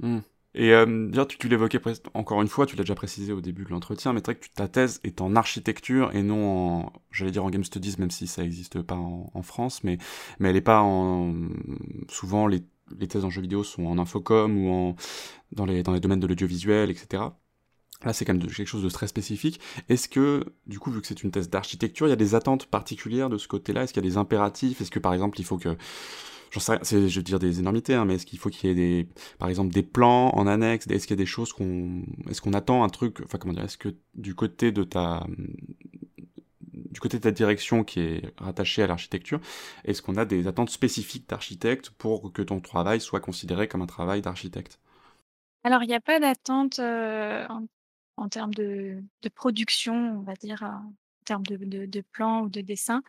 Hmm. 0.01 0.21
Et 0.55 0.73
euh, 0.73 1.25
tu, 1.27 1.49
l'évoquais 1.49 1.81
encore 2.15 2.41
une 2.41 2.49
fois, 2.49 2.67
tu 2.67 2.75
l'as 2.75 2.83
déjà 2.83 2.95
précisé 2.95 3.33
au 3.33 3.41
début 3.41 3.65
de 3.65 3.71
l'entretien, 3.71 4.13
mais 4.13 4.21
c'est 4.21 4.33
vrai 4.33 4.35
que 4.37 4.47
ta 4.55 4.67
thèse 4.67 5.01
est 5.05 5.21
en 5.21 5.37
architecture 5.37 6.15
et 6.15 6.23
non 6.23 6.85
en, 6.87 6.93
j'allais 7.13 7.31
dire 7.31 7.45
en 7.45 7.51
game 7.51 7.65
studies, 7.65 7.97
même 7.99 8.11
si 8.11 8.27
ça 8.27 8.43
n'existe 8.43 8.81
pas 8.83 8.97
en, 8.97 9.43
France, 9.43 9.85
mais, 9.85 9.99
mais 10.39 10.51
elle 10.51 10.57
est 10.57 10.61
pas 10.61 10.81
en. 10.81 11.35
Souvent, 12.09 12.47
les, 12.47 12.63
les 12.99 13.09
thèses 13.09 13.25
en 13.25 13.31
jeux 13.31 13.43
vidéo 13.43 13.63
sont 13.63 13.85
en 13.87 13.99
infocom 13.99 14.57
ou 14.57 14.71
en, 14.71 14.97
dans, 15.53 15.67
les, 15.67 15.83
dans 15.83 15.93
les 15.93 16.01
domaines 16.01 16.21
de 16.21 16.27
l'audiovisuel, 16.27 16.91
etc. 16.91 17.25
Là, 18.05 18.13
c'est 18.13 18.25
quand 18.25 18.33
même 18.33 18.47
quelque 18.47 18.67
chose 18.67 18.85
de 18.85 18.89
très 18.91 19.09
spécifique. 19.09 19.61
Est-ce 19.89 20.09
que, 20.09 20.45
du 20.67 20.79
coup, 20.79 20.91
vu 20.91 21.01
que 21.01 21.07
c'est 21.07 21.23
une 21.23 21.33
thèse 21.33 21.51
d'architecture, 21.51 22.07
il 22.07 22.11
y 22.11 22.13
a 22.13 22.17
des 22.17 22.35
attentes 22.35 22.67
particulières 22.67 23.29
de 23.29 23.39
ce 23.39 23.49
côté-là? 23.49 23.83
Est-ce 23.83 23.93
qu'il 23.93 24.03
y 24.03 24.07
a 24.07 24.11
des 24.11 24.17
impératifs? 24.17 24.81
Est-ce 24.81 24.91
que, 24.91 25.01
par 25.01 25.13
exemple, 25.15 25.41
il 25.41 25.45
faut 25.45 25.59
que 25.59 25.77
sais 26.59 27.09
je 27.09 27.19
veux 27.19 27.23
dire 27.23 27.39
des 27.39 27.59
énormités, 27.61 27.95
hein, 27.95 28.05
mais 28.05 28.15
est-ce 28.15 28.27
qu'il 28.27 28.39
faut 28.39 28.51
qu'il 28.51 28.69
y 28.69 28.73
ait 28.73 28.75
des, 28.75 29.09
par 29.39 29.49
exemple, 29.49 29.73
des 29.73 29.83
plans 29.83 30.31
en 30.31 30.47
annexe 30.47 30.87
Est-ce 30.89 31.07
qu'il 31.07 31.17
y 31.17 31.21
a 31.21 31.23
des 31.23 31.27
choses 31.27 31.53
qu'on, 31.53 32.03
est-ce 32.29 32.41
qu'on 32.41 32.53
attend 32.53 32.85
un 32.85 32.89
truc, 32.89 33.21
enfin 33.25 33.39
comment 33.39 33.55
dire, 33.55 33.65
est-ce 33.65 33.79
que 33.79 33.95
du 34.15 34.35
côté 34.35 34.73
de 34.73 34.85
ta, 34.85 35.27
du 36.91 37.01
côté 37.01 37.19
de 37.19 37.23
ta 37.23 37.31
direction 37.31 37.85
qui 37.85 38.01
est 38.01 38.35
rattachée 38.39 38.83
à 38.83 38.87
l'architecture, 38.87 39.41
est-ce 39.85 40.03
qu'on 40.03 40.17
a 40.17 40.25
des 40.25 40.47
attentes 40.47 40.71
spécifiques 40.71 41.29
d'architecte 41.29 41.91
pour 41.91 42.33
que 42.33 42.43
ton 42.43 42.61
travail 42.61 43.01
soit 43.01 43.21
considéré 43.21 43.69
comme 43.69 43.83
un 43.83 43.87
travail 43.87 44.23
d'architecte? 44.23 44.81
Alors, 45.65 45.83
il 45.83 45.89
n'y 45.89 45.95
a 45.95 46.01
pas 46.01 46.21
d'attente 46.21 46.79
euh, 46.79 47.47
en, 48.17 48.29
termes 48.29 48.55
de, 48.55 49.03
production, 49.35 50.19
on 50.19 50.23
va 50.23 50.35
dire, 50.35 50.63
en 50.63 50.93
termes 51.25 51.47
de, 51.47 51.57
de, 51.57 51.87
de 51.87 52.01
plan 52.13 52.43
ou 52.43 52.49
de 52.49 52.61
dessin. 52.61 53.03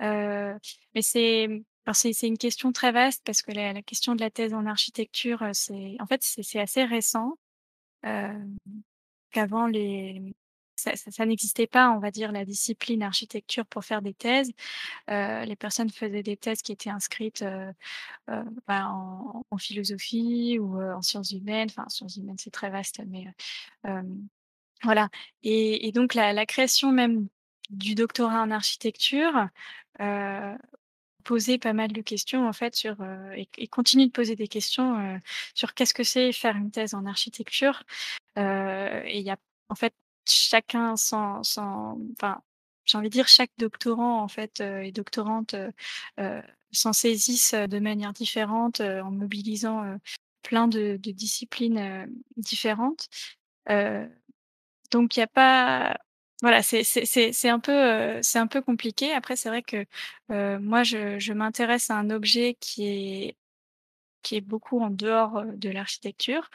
Euh, 0.00 0.54
mais 0.94 1.02
c'est 1.02 1.64
alors 1.88 1.96
c'est 1.96 2.26
une 2.26 2.36
question 2.36 2.70
très 2.70 2.92
vaste 2.92 3.22
parce 3.24 3.40
que 3.40 3.50
la, 3.50 3.80
question 3.80 4.14
de 4.14 4.20
la 4.20 4.28
thèse 4.28 4.52
en 4.52 4.66
architecture, 4.66 5.42
euh, 5.42 5.52
c'est 5.54 5.96
en 6.00 6.06
fait 6.06 6.20
c'est 6.22 6.60
assez 6.60 6.84
récent. 6.84 7.38
Euh, 8.04 8.44
qu'avant 9.30 9.66
les 9.66 10.34
ça, 10.76 11.24
n'existait 11.24 11.66
pas, 11.66 11.90
on 11.90 11.98
va 11.98 12.10
dire, 12.10 12.30
la 12.30 12.44
discipline 12.44 13.02
architecture 13.02 13.64
pour 13.66 13.84
faire 13.84 14.02
des 14.02 14.12
thèses. 14.12 14.52
Euh, 15.10 15.44
les 15.46 15.56
personnes 15.56 15.88
faisaient 15.88 16.22
des 16.22 16.36
thèses 16.36 16.60
qui 16.60 16.72
étaient 16.72 16.90
inscrites 16.90 17.42
euh, 17.42 17.72
bah, 18.66 18.88
en, 18.90 19.56
philosophie 19.58 20.58
ou 20.60 20.80
en 20.80 21.00
sciences 21.02 21.32
humaines. 21.32 21.68
Enfin, 21.70 21.84
en 21.86 21.88
sciences 21.88 22.16
humaines, 22.16 22.38
c'est 22.38 22.52
très 22.52 22.70
vaste, 22.70 23.00
mais 23.08 23.26
voilà. 24.84 25.08
Et, 25.42 25.90
donc, 25.92 26.14
la 26.14 26.46
création 26.46 26.92
même 26.92 27.28
du 27.70 27.94
doctorat 27.94 28.42
en 28.42 28.50
architecture 28.50 29.48
posait 31.24 31.58
pas 31.58 31.72
mal 31.72 31.92
de 31.92 32.00
questions, 32.02 32.48
en 32.48 32.52
fait, 32.52 32.74
sur, 32.76 33.00
euh, 33.00 33.32
et, 33.32 33.48
et 33.58 33.68
continue 33.68 34.06
de 34.06 34.12
poser 34.12 34.36
des 34.36 34.48
questions 34.48 34.98
euh, 34.98 35.18
sur 35.54 35.74
qu'est-ce 35.74 35.94
que 35.94 36.04
c'est 36.04 36.32
faire 36.32 36.56
une 36.56 36.70
thèse 36.70 36.94
en 36.94 37.06
architecture. 37.06 37.82
Euh, 38.38 39.02
et 39.04 39.18
il 39.18 39.24
y 39.26 39.30
a, 39.30 39.36
en 39.68 39.74
fait, 39.74 39.94
chacun 40.26 40.96
sans, 40.96 41.42
sans, 41.42 41.98
enfin, 42.12 42.40
j'ai 42.84 42.98
envie 42.98 43.08
de 43.08 43.12
dire, 43.12 43.28
chaque 43.28 43.52
doctorant, 43.58 44.22
en 44.22 44.28
fait, 44.28 44.60
euh, 44.60 44.80
et 44.80 44.92
doctorante 44.92 45.54
euh, 45.54 45.70
euh, 46.20 46.42
s'en 46.72 46.92
saisissent 46.92 47.54
de 47.54 47.78
manière 47.78 48.12
différente 48.12 48.80
en 48.80 49.10
mobilisant 49.10 49.98
plein 50.42 50.68
de, 50.68 50.98
de 51.02 51.10
disciplines 51.12 52.06
différentes. 52.36 53.08
Donc, 54.90 55.16
il 55.16 55.20
n'y 55.20 55.24
a 55.24 55.26
pas. 55.26 55.98
Voilà, 56.42 56.62
c'est 56.62 56.84
c'est- 56.84 57.04
c'est- 57.04 57.32
c'est 57.32 57.48
un, 57.48 57.58
peu, 57.58 57.72
euh, 57.72 58.20
c'est 58.22 58.38
un 58.38 58.46
peu 58.46 58.62
compliqué. 58.62 59.12
Après, 59.12 59.34
c'est 59.36 59.48
vrai 59.48 59.62
que 59.62 59.84
euh, 60.30 60.58
moi, 60.60 60.84
je, 60.84 61.18
je 61.18 61.32
m'intéresse 61.32 61.90
à 61.90 61.96
un 61.96 62.10
objet 62.10 62.54
qui 62.60 62.86
est, 62.86 63.36
qui 64.22 64.36
est 64.36 64.40
beaucoup 64.42 64.80
en 64.80 64.90
dehors 64.90 65.38
euh, 65.38 65.46
de 65.56 65.70
l'architecture. 65.70 66.50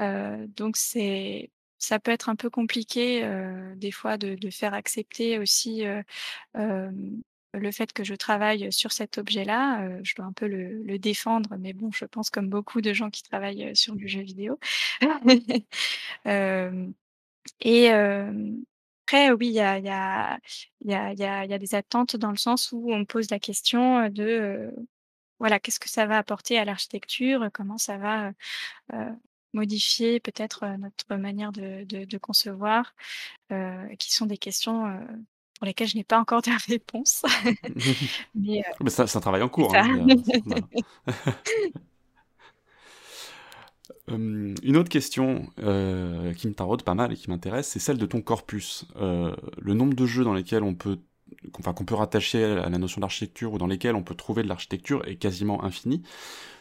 Euh, 0.00 0.46
donc, 0.48 0.76
c'est. 0.76 1.50
Ça 1.78 2.00
peut 2.00 2.12
être 2.12 2.28
un 2.30 2.36
peu 2.36 2.50
compliqué 2.50 3.24
euh, 3.24 3.74
des 3.76 3.92
fois 3.92 4.18
de, 4.18 4.34
de 4.36 4.50
faire 4.50 4.74
accepter 4.74 5.38
aussi 5.38 5.84
le 7.52 7.72
fait 7.72 7.92
que 7.92 8.04
je 8.04 8.14
travaille 8.14 8.72
sur 8.72 8.92
cet 8.92 9.18
objet-là. 9.18 9.82
Euh, 9.84 10.00
je 10.04 10.14
dois 10.14 10.26
un 10.26 10.32
peu 10.32 10.46
le, 10.46 10.82
le 10.82 10.98
défendre, 10.98 11.56
mais 11.58 11.72
bon, 11.72 11.90
je 11.92 12.04
pense 12.04 12.30
comme 12.30 12.48
beaucoup 12.48 12.80
de 12.80 12.92
gens 12.92 13.10
qui 13.10 13.22
travaillent 13.22 13.74
sur 13.76 13.96
du 13.96 14.08
jeu 14.08 14.20
vidéo. 14.22 14.58
Euh, 16.26 16.88
et 17.60 17.92
euh, 17.92 18.32
après, 19.10 19.32
oui, 19.32 19.48
il 19.48 19.54
y 19.54 19.60
a, 19.60 19.78
il 19.78 19.84
y, 19.84 19.88
a, 19.88 20.38
il 20.82 20.90
y, 20.90 20.94
a, 20.94 21.12
il 21.12 21.18
y, 21.18 21.24
a, 21.24 21.44
il 21.44 21.50
y 21.50 21.54
a 21.54 21.58
des 21.58 21.74
attentes 21.74 22.14
dans 22.14 22.30
le 22.30 22.36
sens 22.36 22.70
où 22.70 22.92
on 22.92 23.04
pose 23.04 23.28
la 23.30 23.40
question 23.40 24.08
de 24.08 24.22
euh, 24.22 24.70
voilà, 25.40 25.58
qu'est-ce 25.58 25.80
que 25.80 25.88
ça 25.88 26.06
va 26.06 26.16
apporter 26.16 26.58
à 26.58 26.64
l'architecture, 26.64 27.48
comment 27.52 27.76
ça 27.76 27.98
va 27.98 28.30
euh, 28.92 29.10
modifier 29.52 30.20
peut-être 30.20 30.64
notre 30.78 31.16
manière 31.16 31.50
de, 31.50 31.82
de, 31.84 32.04
de 32.04 32.18
concevoir, 32.18 32.94
euh, 33.50 33.84
qui 33.96 34.12
sont 34.12 34.26
des 34.26 34.38
questions 34.38 34.84
pour 35.58 35.66
lesquelles 35.66 35.88
je 35.88 35.96
n'ai 35.96 36.04
pas 36.04 36.20
encore 36.20 36.42
de 36.42 36.50
réponse. 36.70 37.22
Mais, 38.36 38.62
c'est 38.86 39.16
un 39.16 39.20
travail 39.20 39.42
en 39.42 39.48
cours. 39.48 39.74
hein, 39.74 40.06
voilà. 40.46 40.60
Hum, 44.08 44.54
une 44.62 44.76
autre 44.76 44.88
question 44.88 45.48
euh, 45.60 46.32
qui 46.34 46.48
me 46.48 46.54
taraude 46.54 46.82
pas 46.82 46.94
mal 46.94 47.12
et 47.12 47.16
qui 47.16 47.30
m'intéresse, 47.30 47.68
c'est 47.68 47.78
celle 47.78 47.98
de 47.98 48.06
ton 48.06 48.22
corpus. 48.22 48.86
Euh, 48.96 49.34
le 49.60 49.74
nombre 49.74 49.94
de 49.94 50.06
jeux 50.06 50.24
dans 50.24 50.34
lesquels 50.34 50.62
on 50.62 50.74
peut, 50.74 50.98
enfin, 51.58 51.72
qu'on 51.72 51.84
peut 51.84 51.94
rattacher 51.94 52.42
à 52.44 52.68
la 52.68 52.78
notion 52.78 53.00
d'architecture 53.00 53.52
ou 53.52 53.58
dans 53.58 53.66
lesquels 53.66 53.94
on 53.94 54.02
peut 54.02 54.14
trouver 54.14 54.42
de 54.42 54.48
l'architecture 54.48 55.06
est 55.06 55.16
quasiment 55.16 55.62
infini. 55.64 56.02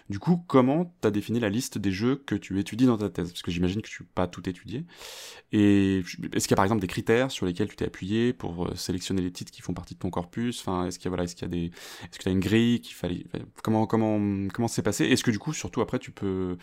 Du 0.09 0.17
coup, 0.17 0.43
comment 0.47 0.91
tu 1.01 1.07
as 1.07 1.11
défini 1.11 1.39
la 1.39 1.49
liste 1.49 1.77
des 1.77 1.91
jeux 1.91 2.15
que 2.15 2.33
tu 2.33 2.59
étudies 2.59 2.87
dans 2.87 2.97
ta 2.97 3.11
thèse? 3.11 3.29
Parce 3.31 3.43
que 3.43 3.51
j'imagine 3.51 3.81
que 3.83 3.89
tu 3.89 4.01
n'as 4.01 4.09
pas 4.15 4.27
tout 4.27 4.49
étudié. 4.49 4.85
Et 5.51 5.99
est-ce 6.33 6.47
qu'il 6.47 6.51
y 6.51 6.53
a 6.53 6.55
par 6.55 6.65
exemple 6.65 6.81
des 6.81 6.87
critères 6.87 7.29
sur 7.29 7.45
lesquels 7.45 7.67
tu 7.67 7.75
t'es 7.75 7.85
appuyé 7.85 8.33
pour 8.33 8.67
euh, 8.67 8.75
sélectionner 8.75 9.21
les 9.21 9.31
titres 9.31 9.51
qui 9.51 9.61
font 9.61 9.75
partie 9.75 9.93
de 9.93 9.99
ton 9.99 10.09
corpus? 10.09 10.61
Enfin, 10.61 10.87
est-ce 10.87 10.97
qu'il 10.97 11.05
y 11.05 11.09
a, 11.09 11.11
voilà, 11.11 11.25
est-ce 11.25 11.35
qu'il 11.35 11.43
y 11.43 11.45
a 11.45 11.49
des, 11.49 11.65
est-ce 11.65 12.17
que 12.17 12.23
tu 12.23 12.29
as 12.29 12.31
une 12.31 12.39
grille 12.39 12.81
qu'il 12.81 12.95
fallait, 12.95 13.25
comment, 13.61 13.85
comment, 13.85 14.47
comment 14.51 14.67
c'est 14.67 14.81
passé? 14.81 15.05
Est-ce 15.05 15.23
que 15.23 15.29
du 15.31 15.37
coup, 15.37 15.53
surtout 15.53 15.81
après, 15.81 15.99
tu 15.99 16.09
peux 16.09 16.57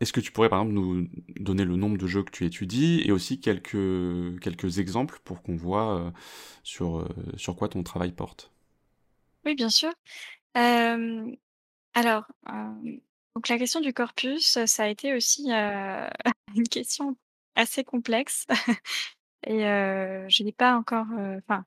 Est-ce 0.00 0.12
que 0.12 0.20
tu 0.20 0.32
pourrais 0.32 0.48
par 0.48 0.60
exemple 0.60 0.74
nous 0.74 1.08
donner 1.36 1.64
le 1.64 1.76
nombre 1.76 1.96
de 1.96 2.06
jeux 2.06 2.24
que 2.24 2.30
tu 2.30 2.44
étudies 2.44 3.02
et 3.04 3.12
aussi 3.12 3.40
quelques, 3.40 4.78
exemples 4.78 5.20
pour 5.24 5.42
qu'on 5.42 5.56
voit 5.56 5.98
euh, 5.98 6.10
sur, 6.62 6.98
euh, 6.98 7.08
sur 7.36 7.54
quoi 7.54 7.68
ton 7.68 7.82
travail 7.82 8.12
porte? 8.12 8.52
Oui, 9.44 9.54
bien 9.54 9.68
sûr. 9.68 9.92
Euh, 10.56 11.30
alors, 11.94 12.24
donc 13.34 13.48
la 13.48 13.58
question 13.58 13.80
du 13.80 13.92
corpus, 13.92 14.58
ça 14.64 14.84
a 14.84 14.88
été 14.88 15.14
aussi 15.14 15.48
une 16.56 16.68
question 16.68 17.16
assez 17.54 17.84
complexe. 17.84 18.46
Et 19.46 19.60
je 19.60 20.42
n'ai 20.42 20.52
pas 20.52 20.74
encore. 20.74 21.06
Enfin, 21.12 21.64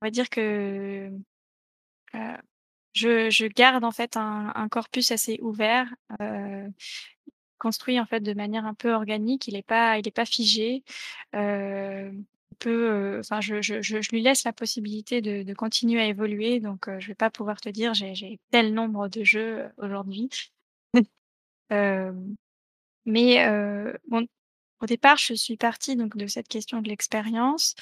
on 0.00 0.06
va 0.06 0.10
dire 0.10 0.30
que 0.30 1.10
je, 2.94 3.48
garde 3.48 3.84
en 3.84 3.90
fait 3.90 4.16
un, 4.16 4.68
corpus 4.70 5.10
assez 5.10 5.38
ouvert, 5.42 5.92
construit 7.64 7.98
en 7.98 8.04
fait 8.04 8.20
de 8.20 8.34
manière 8.34 8.66
un 8.66 8.74
peu 8.74 8.92
organique. 8.92 9.48
Il 9.48 9.54
n'est 9.54 9.62
pas, 9.62 9.98
il 9.98 10.06
est 10.06 10.10
pas 10.10 10.26
figé. 10.26 10.84
Euh, 11.34 12.12
peut, 12.58 12.90
euh, 12.90 13.20
enfin, 13.20 13.40
je, 13.40 13.62
je, 13.62 13.80
je, 13.80 14.10
lui 14.10 14.20
laisse 14.22 14.44
la 14.44 14.52
possibilité 14.52 15.22
de, 15.22 15.54
continuer 15.54 16.02
à 16.02 16.06
évoluer. 16.06 16.60
Donc, 16.60 16.88
euh, 16.88 17.00
je 17.00 17.08
vais 17.08 17.14
pas 17.14 17.30
pouvoir 17.30 17.60
te 17.60 17.70
dire 17.70 17.94
j'ai 17.94 18.38
tel 18.50 18.74
nombre 18.74 19.08
de 19.08 19.24
jeux 19.24 19.64
aujourd'hui. 19.78 20.28
Mais 23.06 23.46
au 24.80 24.86
départ, 24.86 25.16
je 25.16 25.34
suis 25.34 25.56
partie 25.56 25.96
donc 25.96 26.16
de 26.16 26.26
cette 26.26 26.48
question 26.48 26.82
de 26.82 26.88
l'expérience. 26.88 27.74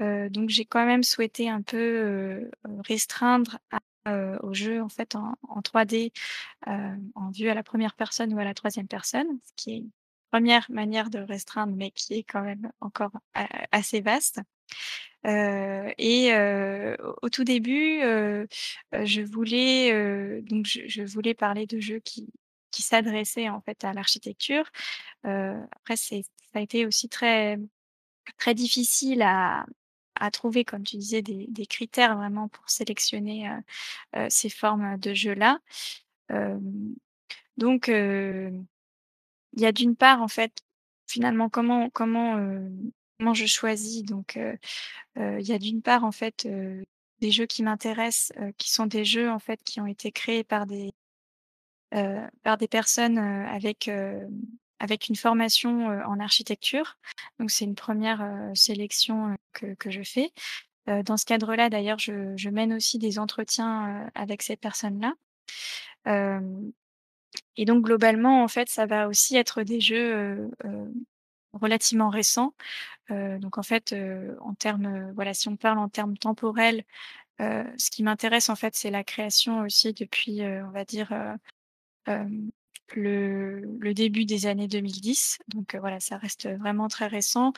Donc, 0.00 0.48
j'ai 0.50 0.64
quand 0.64 0.84
même 0.84 1.04
souhaité 1.04 1.48
un 1.48 1.62
peu 1.62 2.50
restreindre 2.88 3.58
à, 3.70 3.78
euh, 4.08 4.38
au 4.42 4.54
jeu 4.54 4.82
en 4.82 4.88
fait 4.88 5.14
en, 5.16 5.34
en 5.48 5.60
3D, 5.62 6.12
euh, 6.68 6.96
en 7.14 7.30
vue 7.30 7.48
à 7.48 7.54
la 7.54 7.62
première 7.62 7.94
personne 7.94 8.32
ou 8.34 8.38
à 8.38 8.44
la 8.44 8.54
troisième 8.54 8.88
personne, 8.88 9.28
ce 9.44 9.52
qui 9.56 9.70
est 9.72 9.76
une 9.78 9.90
première 10.30 10.66
manière 10.70 11.10
de 11.10 11.18
restreindre, 11.20 11.74
mais 11.76 11.90
qui 11.92 12.14
est 12.14 12.24
quand 12.24 12.42
même 12.42 12.70
encore 12.80 13.12
a- 13.34 13.48
assez 13.72 14.00
vaste. 14.00 14.40
Euh, 15.26 15.92
et 15.98 16.32
euh, 16.34 16.96
au, 17.22 17.28
tout 17.28 17.44
début, 17.44 18.00
euh, 18.02 18.46
euh, 18.94 19.04
je 19.04 19.20
voulais 19.22 19.92
euh, 19.92 20.40
donc 20.42 20.66
je, 20.66 20.82
je 20.86 21.02
voulais 21.02 21.34
parler 21.34 21.66
de 21.66 21.80
jeux 21.80 22.00
qui 22.00 22.28
qui 22.70 22.82
s'adressaient 22.82 23.48
en 23.48 23.60
fait 23.62 23.82
à 23.84 23.92
l'architecture. 23.94 24.64
Euh, 25.26 25.60
après, 25.72 25.96
c'est 25.96 26.22
ça 26.52 26.60
a 26.60 26.62
été 26.62 26.86
aussi 26.86 27.08
très 27.08 27.58
très 28.38 28.54
difficile 28.54 29.22
à 29.22 29.66
à 30.18 30.30
trouver, 30.30 30.64
comme 30.64 30.82
tu 30.84 30.96
disais, 30.96 31.22
des, 31.22 31.66
critères 31.66 32.16
vraiment 32.16 32.48
pour 32.48 32.68
sélectionner 32.70 33.48
euh, 33.48 33.60
euh, 34.16 34.26
ces 34.30 34.50
formes 34.50 34.98
de 34.98 35.14
jeux-là. 35.14 35.58
Euh, 36.32 36.58
donc, 37.56 37.88
il 37.88 38.64
y 39.56 39.66
a 39.66 39.72
d'une 39.72 39.96
part, 39.96 40.22
en 40.22 40.28
fait, 40.28 40.52
finalement, 41.06 41.48
comment 41.48 41.90
comment 41.90 42.36
comment 43.18 43.34
je 43.34 43.46
choisis. 43.46 44.04
Donc, 44.04 44.38
il 45.16 45.46
y 45.46 45.52
a 45.52 45.58
d'une 45.58 45.82
part, 45.82 46.04
en 46.04 46.12
fait, 46.12 46.46
des 47.20 47.30
jeux 47.32 47.46
qui 47.46 47.62
m'intéressent, 47.62 48.32
qui 48.58 48.70
sont 48.70 48.86
des 48.86 49.04
jeux 49.04 49.30
en 49.30 49.40
fait 49.40 49.62
qui 49.64 49.80
ont 49.80 49.86
été 49.86 50.12
créés 50.12 50.44
par 50.44 50.66
des 50.66 50.92
par 52.42 52.58
des 52.58 52.68
personnes 52.68 53.18
avec 53.18 53.90
avec 54.80 55.08
une 55.08 55.16
formation 55.16 55.86
en 55.86 56.20
architecture. 56.20 56.98
Donc, 57.38 57.50
c'est 57.50 57.64
une 57.64 57.74
première 57.74 58.50
sélection 58.54 59.36
que 59.52 59.90
je 59.90 60.02
fais. 60.02 60.32
Dans 61.04 61.18
ce 61.18 61.26
cadre-là, 61.26 61.68
d'ailleurs, 61.68 61.98
je, 61.98 62.48
mène 62.48 62.72
aussi 62.72 62.98
des 62.98 63.18
entretiens 63.18 64.08
avec 64.14 64.42
ces 64.42 64.56
personnes-là. 64.56 65.14
Et 67.56 67.64
donc, 67.64 67.84
globalement, 67.84 68.42
en 68.42 68.48
fait, 68.48 68.68
ça 68.70 68.86
va 68.86 69.08
aussi 69.08 69.36
être 69.36 69.62
des 69.62 69.80
jeux 69.80 70.50
relativement 71.52 72.08
récents. 72.08 72.54
Donc, 73.10 73.58
en 73.58 73.62
fait, 73.62 73.94
en 74.40 74.54
termes, 74.54 75.12
voilà, 75.12 75.34
si 75.34 75.48
on 75.48 75.56
parle 75.56 75.78
en 75.78 75.88
termes 75.88 76.16
temporels, 76.16 76.84
ce 77.38 77.90
qui 77.90 78.02
m'intéresse, 78.02 78.48
en 78.48 78.56
fait, 78.56 78.74
c'est 78.74 78.90
la 78.90 79.04
création 79.04 79.60
aussi 79.60 79.92
depuis, 79.92 80.40
on 80.42 80.70
va 80.70 80.84
dire, 80.84 81.12
le, 82.94 83.92
début 83.94 84.24
des 84.24 84.46
années 84.46 84.68
2010. 84.68 85.38
Donc, 85.48 85.74
euh, 85.74 85.80
voilà, 85.80 86.00
ça 86.00 86.16
reste 86.16 86.48
vraiment 86.48 86.88
très 86.88 87.06
récent. 87.06 87.52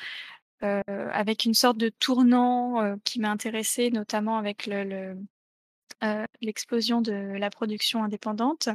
Euh, 0.62 0.82
avec 0.86 1.46
une 1.46 1.54
sorte 1.54 1.78
de 1.78 1.88
tournant 1.88 2.82
euh, 2.82 2.96
qui 3.04 3.18
m'a 3.18 3.30
intéressée, 3.30 3.90
notamment 3.90 4.36
avec 4.36 4.66
le, 4.66 4.84
le, 4.84 6.26
l'explosion 6.42 7.00
de 7.00 7.12
la 7.12 7.50
production 7.50 8.04
indépendante. 8.04 8.68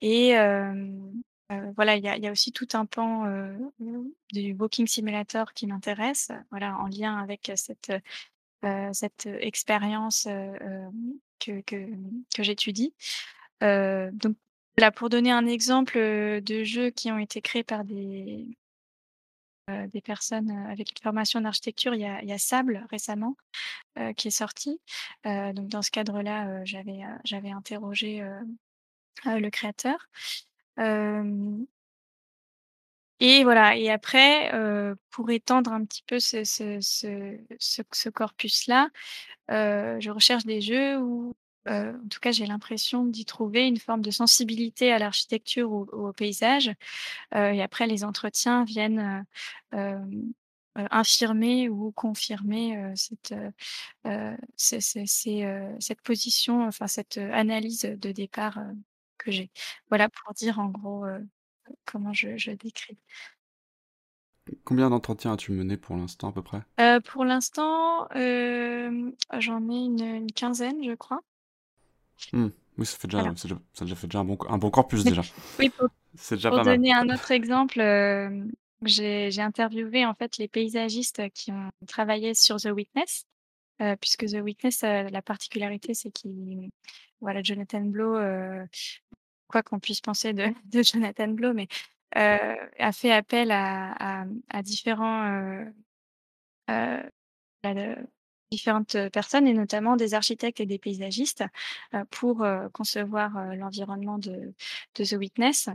Et 0.00 0.34
voilà, 1.76 1.96
il 1.96 2.02
y 2.04 2.26
a, 2.26 2.32
aussi 2.32 2.50
tout 2.50 2.68
un 2.72 2.86
pan 2.86 3.26
du 4.32 4.54
Walking 4.54 4.86
Simulator 4.86 5.52
qui 5.52 5.66
m'intéresse, 5.66 6.32
voilà, 6.50 6.78
en 6.78 6.86
lien 6.86 7.18
avec 7.18 7.52
cette, 7.54 7.92
expérience 9.26 10.24
que, 10.24 11.60
que, 11.60 12.42
j'étudie. 12.42 12.94
Donc, 13.60 14.36
là, 14.78 14.90
pour 14.90 15.08
donner 15.10 15.30
un 15.32 15.46
exemple 15.46 15.98
de 15.98 16.64
jeux 16.64 16.90
qui 16.90 17.10
ont 17.10 17.18
été 17.18 17.40
créés 17.40 17.64
par 17.64 17.84
des, 17.84 18.46
personnes 20.04 20.50
avec 20.68 20.90
une 20.90 21.02
formation 21.02 21.40
d'architecture, 21.40 21.94
il 21.94 22.00
y 22.02 22.06
a, 22.06 22.22
il 22.22 22.28
y 22.28 22.32
a 22.32 22.38
Sable 22.38 22.86
récemment 22.90 23.36
qui 24.16 24.28
est 24.28 24.30
sorti. 24.32 24.80
Donc 25.24 25.68
dans 25.68 25.82
ce 25.82 25.90
cadre-là, 25.90 26.64
j'avais 26.64 27.00
j'avais 27.24 27.50
interrogé 27.50 28.22
le 29.24 29.50
créateur. 29.50 30.08
Et 33.22 33.44
voilà. 33.44 33.76
Et 33.76 33.88
après, 33.90 34.50
pour 35.10 35.30
étendre 35.30 35.72
un 35.72 35.84
petit 35.84 36.02
peu 36.06 36.18
ce, 36.18 38.08
corpus-là, 38.10 38.88
je 39.48 40.10
recherche 40.10 40.44
des 40.44 40.60
jeux 40.60 40.98
où, 40.98 41.34
euh, 41.68 41.92
en 41.92 42.08
tout 42.08 42.20
cas, 42.20 42.32
j'ai 42.32 42.46
l'impression 42.46 43.04
d'y 43.04 43.24
trouver 43.24 43.66
une 43.66 43.78
forme 43.78 44.02
de 44.02 44.10
sensibilité 44.10 44.92
à 44.92 44.98
l'architecture 44.98 45.70
ou, 45.70 45.88
ou 45.92 46.08
au 46.08 46.12
paysage. 46.12 46.72
Euh, 47.34 47.50
et 47.52 47.62
après, 47.62 47.86
les 47.86 48.04
entretiens 48.04 48.64
viennent 48.64 49.24
euh, 49.74 49.98
euh, 50.78 50.86
infirmer 50.90 51.68
ou 51.68 51.92
confirmer 51.92 52.92
cette, 52.94 53.34
cette 54.58 56.00
position, 56.02 56.66
enfin 56.66 56.86
cette 56.86 57.18
analyse 57.18 57.82
de 57.82 58.12
départ 58.12 58.58
que 59.18 59.30
j'ai. 59.30 59.50
Voilà 59.88 60.08
pour 60.08 60.32
dire 60.32 60.58
en 60.58 60.68
gros 60.68 61.04
comment 61.84 62.12
je, 62.14 62.38
je 62.38 62.52
décris. 62.52 62.98
Combien 64.64 64.90
d'entretiens 64.90 65.34
as-tu 65.34 65.52
mené 65.52 65.76
pour 65.76 65.96
l'instant 65.96 66.30
à 66.30 66.32
peu 66.32 66.42
près? 66.42 66.62
Euh, 66.80 67.00
pour 67.00 67.24
l'instant, 67.24 68.08
euh, 68.16 69.12
j'en 69.38 69.70
ai 69.70 69.76
une, 69.76 70.02
une 70.02 70.32
quinzaine, 70.32 70.82
je 70.82 70.94
crois. 70.94 71.20
Hmm, 72.32 72.48
Oui, 72.78 72.86
ça 72.86 72.96
fait 72.98 73.08
déjà, 73.08 73.18
Voilà. 73.22 73.34
déjà- 73.34 73.58
ça 73.74 73.86
fait 73.86 74.06
déjà 74.06 74.20
un 74.20 74.24
bon, 74.24 74.38
un 74.48 74.58
bon 74.58 74.70
corpus 74.70 75.04
déjà. 75.04 75.22
Oui, 75.58 75.70
pour, 75.70 75.88
C'est 76.16 76.36
déjà 76.36 76.50
pour 76.50 76.58
pas 76.58 76.64
mal. 76.64 76.76
donner 76.76 76.92
un 76.92 77.08
autre 77.10 77.30
exemple, 77.32 77.80
euh, 77.80 78.46
j'ai 78.84 79.30
j'ai 79.30 79.42
interviewé 79.42 80.06
en 80.06 80.14
fait 80.14 80.38
les 80.38 80.48
paysagistes 80.48 81.30
qui 81.34 81.52
ont 81.52 81.70
travaillé 81.86 82.34
sur 82.34 82.56
The 82.56 82.66
Witness, 82.66 83.26
euh, 83.82 83.96
puisque 84.00 84.26
The 84.26 84.40
Witness, 84.42 84.84
euh, 84.84 85.04
la 85.10 85.22
particularité, 85.22 85.94
c'est 85.94 86.10
qu'il, 86.12 86.70
voilà, 87.20 87.42
Jonathan 87.42 87.82
Blow, 87.82 88.16
euh, 88.16 88.64
quoi 89.48 89.62
qu'on 89.62 89.80
puisse 89.80 90.00
penser 90.02 90.32
de, 90.34 90.46
de 90.66 90.82
Jonathan 90.82 91.28
Blow, 91.28 91.52
mais 91.54 91.68
a 92.14 92.92
fait 92.92 93.12
appel 93.12 93.50
à, 93.52 94.22
à, 94.22 94.26
à 94.50 94.62
différents, 94.62 95.64
euh, 98.52 98.56
euh, 98.56 98.56
différentes 98.56 98.96
personnes 99.10 99.46
et 99.46 99.54
notamment 99.54 99.96
des 99.96 100.14
architectes 100.14 100.60
et 100.60 100.66
des 100.66 100.78
paysagistes 100.78 101.44
euh, 101.94 102.04
pour 102.10 102.42
euh, 102.42 102.68
concevoir 102.70 103.32
l'environnement 103.56 104.18
de, 104.18 104.54
The 104.94 105.12
Witness. 105.12 105.68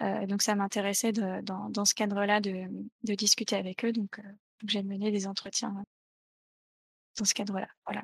Donc 0.00 0.42
ça 0.42 0.54
m'intéressait 0.54 1.12
dans, 1.12 1.70
dans 1.70 1.84
ce 1.84 1.94
cadre-là 1.94 2.40
de, 2.40 2.66
de 3.04 3.14
discuter 3.14 3.56
avec 3.56 3.84
eux. 3.84 3.92
Donc 3.92 4.20
j'ai 4.66 4.82
mené 4.82 5.10
des 5.10 5.26
entretiens 5.26 5.74
dans 7.16 7.24
ce 7.24 7.34
cadre-là. 7.34 7.68
Voilà. 7.86 8.02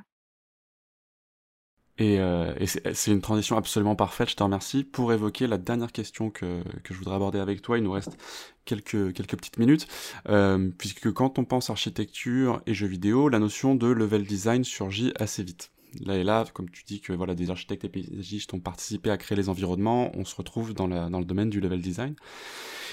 Et, 1.98 2.18
euh, 2.18 2.52
et 2.58 2.66
c'est 2.66 3.12
une 3.12 3.20
transition 3.20 3.56
absolument 3.56 3.94
parfaite, 3.94 4.30
je 4.30 4.36
te 4.36 4.42
remercie. 4.42 4.82
Pour 4.82 5.12
évoquer 5.12 5.46
la 5.46 5.58
dernière 5.58 5.92
question 5.92 6.30
que, 6.30 6.62
que 6.82 6.92
je 6.92 6.98
voudrais 6.98 7.14
aborder 7.14 7.38
avec 7.38 7.62
toi, 7.62 7.78
il 7.78 7.84
nous 7.84 7.92
reste 7.92 8.16
quelques, 8.64 9.12
quelques 9.12 9.36
petites 9.36 9.58
minutes, 9.58 9.86
euh, 10.28 10.70
puisque 10.76 11.12
quand 11.12 11.38
on 11.38 11.44
pense 11.44 11.70
architecture 11.70 12.62
et 12.66 12.74
jeux 12.74 12.88
vidéo, 12.88 13.28
la 13.28 13.38
notion 13.38 13.76
de 13.76 13.86
level 13.86 14.24
design 14.24 14.64
surgit 14.64 15.12
assez 15.20 15.44
vite. 15.44 15.70
Là 16.00 16.16
et 16.16 16.24
là, 16.24 16.44
comme 16.52 16.68
tu 16.68 16.82
dis 16.82 17.00
que 17.00 17.12
voilà, 17.12 17.36
des 17.36 17.50
architectes 17.50 17.84
et 17.84 17.88
paysagistes 17.88 18.52
ont 18.54 18.58
participé 18.58 19.10
à 19.10 19.16
créer 19.16 19.36
les 19.36 19.48
environnements, 19.48 20.10
on 20.16 20.24
se 20.24 20.34
retrouve 20.34 20.74
dans, 20.74 20.88
la, 20.88 21.08
dans 21.08 21.20
le 21.20 21.24
domaine 21.24 21.50
du 21.50 21.60
level 21.60 21.80
design. 21.80 22.16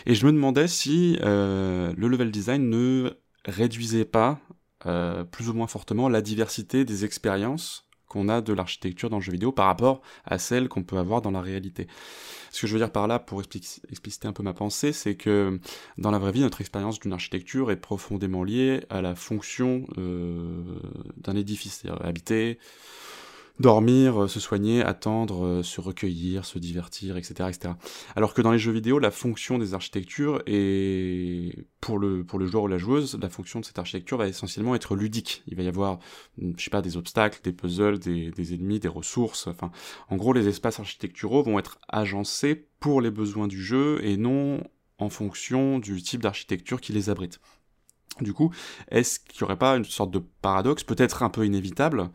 Et 0.06 0.14
je 0.14 0.24
me 0.28 0.32
demandais 0.32 0.68
si 0.68 1.18
euh, 1.22 1.92
le 1.98 2.08
level 2.08 2.30
design 2.30 2.70
ne 2.70 3.18
réduisait 3.46 4.06
pas 4.06 4.40
euh, 4.86 5.24
plus 5.24 5.50
ou 5.50 5.54
moins 5.54 5.68
fortement 5.68 6.10
la 6.10 6.22
diversité 6.22 6.86
des 6.86 7.06
expériences 7.06 7.88
qu'on 8.12 8.28
a 8.28 8.42
de 8.42 8.52
l'architecture 8.52 9.10
dans 9.10 9.18
le 9.18 9.24
jeu 9.24 9.32
vidéo 9.32 9.54
par 9.54 9.68
rapport 9.68 10.02
à 10.26 10.38
celle 10.38 10.68
qu'on 10.68 10.84
peut 10.84 10.98
avoir 10.98 11.22
dans 11.22 11.32
la 11.32 11.40
réalité. 11.42 11.88
Ce 12.52 12.60
que 12.60 12.68
je 12.68 12.74
veux 12.74 12.80
dire 12.80 12.92
par 12.92 13.08
là, 13.08 13.20
pour 13.20 13.42
explic- 13.42 13.80
expliciter 13.90 14.28
un 14.28 14.34
peu 14.34 14.44
ma 14.44 14.54
pensée, 14.54 14.92
c'est 14.92 15.16
que 15.16 15.60
dans 15.98 16.12
la 16.12 16.20
vraie 16.20 16.34
vie, 16.34 16.42
notre 16.42 16.60
expérience 16.60 17.00
d'une 17.00 17.14
architecture 17.14 17.72
est 17.72 17.78
profondément 17.78 18.44
liée 18.44 18.84
à 18.90 19.02
la 19.02 19.16
fonction 19.16 19.88
euh, 19.98 20.62
d'un 21.16 21.38
édifice, 21.38 21.80
c'est-à-dire 21.82 22.06
habiter, 22.06 22.60
dormir, 23.62 24.24
euh, 24.24 24.28
se 24.28 24.40
soigner, 24.40 24.84
attendre, 24.84 25.46
euh, 25.46 25.64
se 25.64 25.80
recueillir, 25.80 26.46
se 26.46 26.60
divertir, 26.60 27.18
etc., 27.18 27.50
etc. 27.50 27.74
Alors 28.16 28.34
que 28.34 28.42
dans 28.42 28.52
les 28.52 28.60
jeux 28.60 28.72
vidéo, 28.72 29.00
la 29.00 29.12
fonction 29.12 29.58
des 29.58 29.74
architectures 29.74 30.42
est, 30.46 31.66
pour 31.80 32.00
le, 32.00 32.24
pour 32.24 32.40
le 32.40 32.48
joueur 32.48 32.64
ou 32.64 32.68
la 32.68 32.78
joueuse, 32.78 33.18
la 33.22 33.30
fonction 33.30 33.60
de 33.60 33.66
cette 33.66 33.80
architecture 33.80 34.18
va 34.18 34.28
essentiellement 34.28 34.76
être 34.76 34.96
ludique. 34.96 35.44
Il 35.48 35.56
va 35.56 35.64
y 35.64 35.68
avoir, 35.68 36.00
hum, 36.42 36.54
je 36.58 36.64
sais 36.64 36.70
pas, 36.70 36.82
des 36.82 36.98
obstacles, 36.98 37.40
des 37.44 37.54
puzzles, 37.54 38.00
des, 38.00 38.32
des 38.32 38.54
ennemis, 38.54 38.80
des 38.80 38.88
ressources, 38.88 39.48
enfin, 39.48 39.72
en 40.10 40.18
gros, 40.18 40.34
les 40.34 40.48
espaces 40.48 40.80
architecturaux 40.80 41.44
vont 41.44 41.60
être 41.60 41.80
agencés 41.88 42.68
pour 42.80 43.02
les 43.02 43.12
besoins 43.12 43.48
du 43.48 43.62
jeu 43.62 44.00
et 44.04 44.18
non 44.18 44.62
en 44.98 45.10
fonction 45.10 45.80
du 45.80 46.02
type 46.02 46.22
d'architecture 46.22 46.82
qui 46.82 46.94
les 46.94 47.10
abrite. 47.10 47.40
Du 48.20 48.34
coup, 48.34 48.52
est-ce 48.90 49.20
qu'il 49.20 49.42
n'y 49.42 49.46
aurait 49.46 49.58
pas 49.58 49.76
une 49.78 49.86
sorte 49.86 50.12
de 50.12 50.22
paradoxe, 50.42 50.84
peut-être 50.84 51.24
un 51.24 51.30
peu 51.30 51.46
inévitable, 51.46 52.10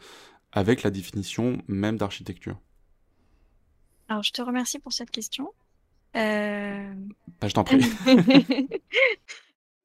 avec 0.56 0.82
la 0.82 0.90
définition 0.90 1.62
même 1.68 1.98
d'architecture 1.98 2.58
Alors, 4.08 4.22
je 4.22 4.32
te 4.32 4.40
remercie 4.40 4.78
pour 4.78 4.92
cette 4.92 5.10
question. 5.10 5.52
Euh, 6.16 6.92
Bah, 7.40 7.46
je 7.46 7.52
t'en 7.52 7.62
prie. 7.62 7.78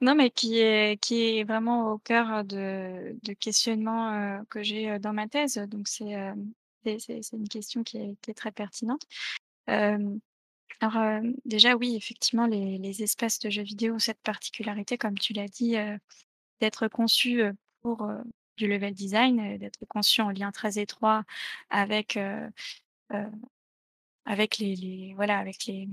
Non, 0.03 0.15
mais 0.15 0.31
qui 0.31 0.57
est, 0.57 0.99
qui 0.99 1.21
est 1.21 1.43
vraiment 1.43 1.91
au 1.91 1.99
cœur 1.99 2.43
de, 2.43 3.15
de 3.21 3.33
questionnements 3.33 4.13
euh, 4.13 4.39
que 4.49 4.63
j'ai 4.63 4.89
euh, 4.89 4.97
dans 4.97 5.13
ma 5.13 5.27
thèse. 5.27 5.57
Donc, 5.69 5.87
c'est 5.87 6.15
euh, 6.15 6.33
une 6.85 7.47
question 7.47 7.83
qui 7.83 7.97
est, 7.97 8.15
qui 8.19 8.31
est 8.31 8.33
très 8.33 8.51
pertinente. 8.51 9.03
Euh, 9.69 10.17
alors, 10.79 10.97
euh, 10.97 11.21
déjà, 11.45 11.75
oui, 11.75 11.95
effectivement, 11.95 12.47
les, 12.47 12.79
les 12.79 13.03
espaces 13.03 13.37
de 13.37 13.51
jeux 13.51 13.61
vidéo 13.61 13.93
ont 13.93 13.99
cette 13.99 14.21
particularité, 14.21 14.97
comme 14.97 15.19
tu 15.19 15.33
l'as 15.33 15.47
dit, 15.47 15.77
euh, 15.77 15.95
d'être 16.61 16.87
conçus 16.87 17.43
pour 17.83 18.09
du 18.57 18.67
level 18.67 18.93
design, 18.93 19.57
d'être 19.57 19.85
conçus 19.87 20.21
en 20.21 20.29
lien 20.29 20.51
très 20.51 20.79
étroit 20.79 21.23
avec, 21.69 22.17
euh, 22.17 22.49
euh, 23.13 23.29
avec 24.25 24.57
les, 24.57 25.13
voilà, 25.15 25.39
avec 25.39 25.65
les, 25.65 25.87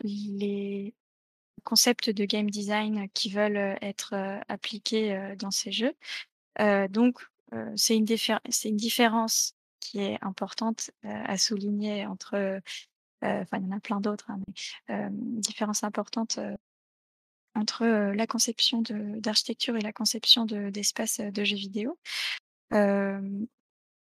les 0.00 0.94
concepts 1.64 2.10
de 2.10 2.24
game 2.24 2.50
design 2.50 3.08
qui 3.10 3.30
veulent 3.30 3.56
euh, 3.56 3.74
être 3.80 4.14
appliqués 4.48 5.34
dans 5.38 5.50
ces 5.50 5.72
jeux. 5.72 5.94
Donc, 6.90 7.26
c'est 7.76 7.96
une, 7.96 8.06
c'est 8.06 8.68
une 8.68 8.76
différence 8.76 9.54
qui 9.80 9.98
est 9.98 10.18
importante 10.22 10.90
à 11.02 11.36
souligner 11.38 12.06
entre, 12.06 12.60
enfin, 13.22 13.58
il 13.58 13.64
y 13.64 13.66
en 13.68 13.76
a 13.76 13.80
plein 13.80 14.00
d'autres, 14.00 14.30
hein, 14.30 14.38
mais 14.46 14.94
euh, 14.94 15.08
différence 15.10 15.84
importante 15.84 16.38
entre 17.54 17.84
la 17.84 18.26
conception 18.26 18.82
de- 18.82 19.20
d'architecture 19.20 19.76
et 19.76 19.80
la 19.80 19.92
conception 19.92 20.46
de- 20.46 20.70
d'espace 20.70 21.20
euh, 21.20 21.30
de 21.30 21.44
jeux 21.44 21.56
vidéo. 21.56 21.98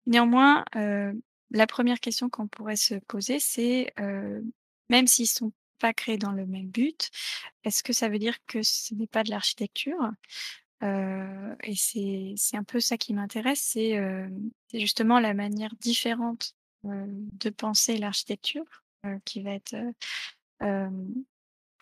Néanmoins, 0.06 0.64
la 1.50 1.66
première 1.66 2.00
question 2.00 2.28
qu'on 2.28 2.48
pourrait 2.48 2.76
se 2.76 2.94
poser, 2.94 3.38
c'est 3.40 3.92
même 4.88 5.06
s'ils 5.06 5.28
sont 5.28 5.52
pas 5.78 5.92
créés 5.92 6.18
dans 6.18 6.32
le 6.32 6.46
même 6.46 6.68
but, 6.68 7.10
est-ce 7.64 7.82
que 7.82 7.92
ça 7.92 8.08
veut 8.08 8.18
dire 8.18 8.36
que 8.46 8.62
ce 8.62 8.94
n'est 8.94 9.06
pas 9.06 9.22
de 9.24 9.30
l'architecture? 9.30 10.10
Et 10.82 11.74
c'est 11.76 12.56
un 12.56 12.64
peu 12.64 12.80
ça 12.80 12.96
qui 12.96 13.14
m'intéresse, 13.14 13.60
c'est 13.60 14.00
justement 14.74 15.20
la 15.20 15.34
manière 15.34 15.74
différente 15.80 16.54
de 16.84 17.50
penser 17.50 17.96
l'architecture 17.98 18.84
qui 19.24 19.42
va 19.42 19.52
être 19.52 19.76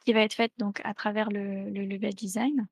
qui 0.04 0.12
va 0.12 0.20
être 0.20 0.34
faite 0.34 0.52
donc 0.58 0.80
à 0.84 0.94
travers 0.94 1.30
le, 1.30 1.70
le 1.70 1.84
level 1.84 2.14
design. 2.14 2.66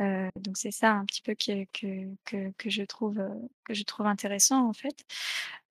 Euh, 0.00 0.28
donc 0.40 0.56
c'est 0.56 0.72
ça 0.72 0.92
un 0.92 1.04
petit 1.04 1.22
peu 1.22 1.34
que, 1.34 1.64
que, 1.72 2.14
que, 2.24 2.50
que 2.58 2.70
je 2.70 2.82
trouve 2.82 3.20
euh, 3.20 3.28
que 3.64 3.74
je 3.74 3.84
trouve 3.84 4.06
intéressant 4.06 4.68
en 4.68 4.72
fait. 4.72 5.04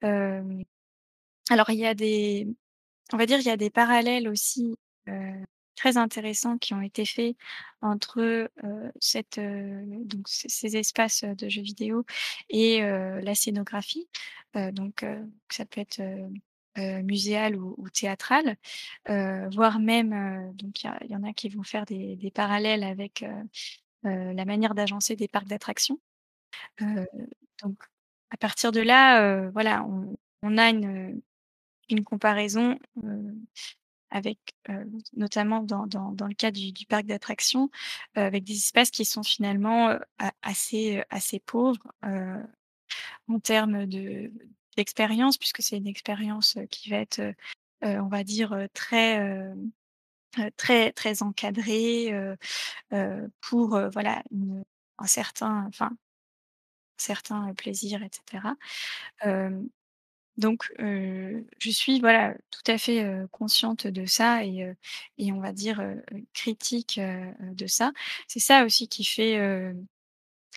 Euh, 0.04 0.64
alors 1.50 1.70
il 1.70 1.80
y 1.80 1.86
a 1.86 1.94
des 1.94 2.48
on 3.12 3.18
va 3.18 3.26
dire 3.26 3.40
il 3.40 3.46
y 3.46 3.50
a 3.50 3.58
des 3.58 3.70
parallèles 3.70 4.30
aussi 4.30 4.76
très 5.76 5.98
intéressants 5.98 6.58
qui 6.58 6.74
ont 6.74 6.82
été 6.82 7.06
faits 7.06 7.36
entre 7.82 8.50
cette 9.02 9.40
donc 9.40 10.26
ces 10.30 10.78
espaces 10.78 11.26
de 11.26 11.50
jeux 11.50 11.62
vidéo 11.62 12.06
et 12.50 12.80
la 12.82 13.36
scénographie. 13.36 14.08
Donc 14.54 15.06
ça 15.50 15.66
peut 15.66 15.82
être 15.82 16.02
euh, 16.78 16.82
euh, 16.84 17.04
muséale 17.04 17.56
ou, 17.56 17.76
ou 17.78 17.90
théâtrale, 17.90 18.58
euh, 19.10 19.50
voire 19.50 19.80
même 19.80 20.14
euh, 20.14 20.52
donc 20.54 20.84
il 20.84 21.10
y, 21.10 21.16
en 21.16 21.24
a 21.24 21.34
qui 21.34 21.50
vont 21.50 21.64
faire 21.64 21.86
des, 21.86 22.32
parallèles 22.34 22.84
avec 22.84 23.24
euh, 23.24 24.34
la 24.34 24.46
manière 24.46 24.74
d'agencer 24.76 25.16
des 25.16 25.28
parcs 25.28 25.48
d'attractions. 25.48 26.00
Donc 26.80 27.84
à 28.32 28.38
partir 28.38 28.72
de 28.72 28.82
là, 28.82 29.50
voilà, 29.52 29.86
on, 30.42 30.58
a 30.58 30.70
une, 30.70 31.22
comparaison 32.06 32.78
avec 34.10 34.40
notamment 35.14 35.62
dans, 35.62 35.86
le 36.28 36.34
cas 36.34 36.52
du, 36.52 36.86
parc 36.88 37.06
d'attractions, 37.06 37.70
avec 38.16 38.44
des 38.44 38.54
espaces 38.54 38.92
qui 38.92 39.06
sont 39.06 39.24
finalement 39.24 39.98
assez, 40.42 41.04
assez 41.10 41.40
pauvres 41.40 41.88
en 43.28 43.40
termes 43.40 43.86
de 43.86 44.32
d'expérience, 44.76 45.38
puisque 45.38 45.62
c'est 45.62 45.78
une 45.78 45.88
expérience 45.88 46.58
qui 46.70 46.90
va 46.90 46.98
être, 46.98 47.22
on 47.82 48.08
va 48.08 48.24
dire, 48.24 48.68
très, 48.74 49.20
très, 50.58 50.92
très 50.92 51.24
encadrée 51.24 52.14
euh, 52.14 52.36
euh, 52.94 53.28
pour 53.42 53.80
voilà, 53.92 54.24
un 54.98 55.08
certain, 55.08 55.66
enfin, 55.68 55.92
certains 56.98 57.50
euh, 57.50 57.54
plaisirs, 57.54 58.04
etc. 58.04 58.56
Donc, 60.38 60.72
je 60.80 61.70
suis, 61.70 62.00
voilà, 62.00 62.36
tout 62.50 62.72
à 62.72 62.80
fait, 62.80 63.06
consciente 63.32 63.86
de 63.86 64.08
ça 64.08 64.44
et 64.44 64.76
on 65.32 65.40
va 65.40 65.52
dire, 65.54 65.80
critique, 66.34 67.00
de 67.00 67.68
ça. 67.68 67.92
C'est 68.28 68.40
ça 68.40 68.66
aussi 68.66 68.88
qui 68.88 69.04
fait, 69.04 69.38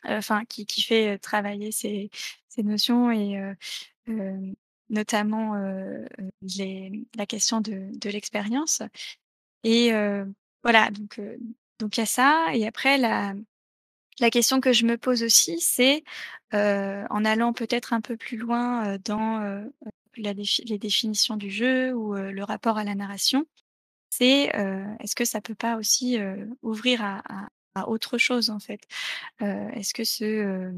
enfin 0.08 0.44
qui 0.44 0.82
fait, 0.82 1.14
heu, 1.14 1.18
travailler 1.18 1.72
ces 1.72 2.10
notions 2.58 3.10
et 3.10 3.38
heu, 3.38 3.56
hem, 4.08 4.54
notamment, 4.90 5.54
la 7.16 7.26
question 7.26 7.60
de 7.60 8.10
l'expérience. 8.10 8.82
Et 9.64 9.90
voilà 10.62 10.90
donc 10.90 11.20
donc 11.78 11.96
il 11.96 12.00
y 12.00 12.02
a 12.02 12.06
ça. 12.06 12.46
Et 12.54 12.66
après 12.66 12.98
la 12.98 13.34
la 14.20 14.30
question 14.30 14.60
que 14.60 14.72
je 14.72 14.86
me 14.86 14.96
pose 14.96 15.22
aussi, 15.22 15.60
c'est, 15.60 16.02
en 16.52 17.24
allant 17.24 17.52
peut-être 17.52 17.92
un 17.92 18.00
peu 18.00 18.16
plus 18.16 18.36
loin, 18.38 18.96
dans, 19.04 19.68
les 20.16 20.78
définitions 20.78 21.36
du 21.36 21.50
jeu 21.50 21.92
ou, 21.94 22.14
le 22.14 22.44
rapport 22.44 22.78
à 22.78 22.84
la 22.84 22.94
narration, 22.94 23.46
c'est, 24.10 24.50
est-ce 25.00 25.14
que 25.16 25.24
ça 25.24 25.40
peut 25.40 25.54
pas 25.54 25.76
aussi, 25.76 26.18
ouvrir 26.62 27.02
à 27.04 27.22
à 27.76 27.88
autre 27.88 28.18
chose, 28.18 28.50
en 28.50 28.58
fait? 28.58 28.82
Est-ce 29.40 29.92
que 29.92 30.04
ce, 30.04 30.72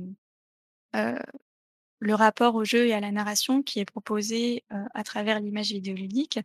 le 2.01 2.15
rapport 2.15 2.55
au 2.57 2.65
jeu 2.65 2.87
et 2.87 2.93
à 2.93 3.01
la 3.01 3.13
narration 3.13 3.63
qui 3.63 3.79
est 3.79 3.85
proposé, 3.85 4.65
à 4.95 5.05
travers 5.05 5.41
l'image 5.41 5.71
vidéoludique, 5.71 6.41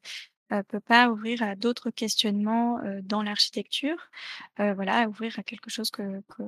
peut 0.67 0.79
pas 0.79 1.09
ouvrir 1.09 1.41
à 1.41 1.55
d'autres 1.55 1.89
questionnements, 1.89 2.79
dans 3.01 3.23
l'architecture? 3.23 4.11
Voilà, 4.57 5.09
ouvrir 5.09 5.39
à 5.39 5.43
quelque 5.43 5.69
chose 5.69 5.89
que 5.89 6.21
que 6.29 6.43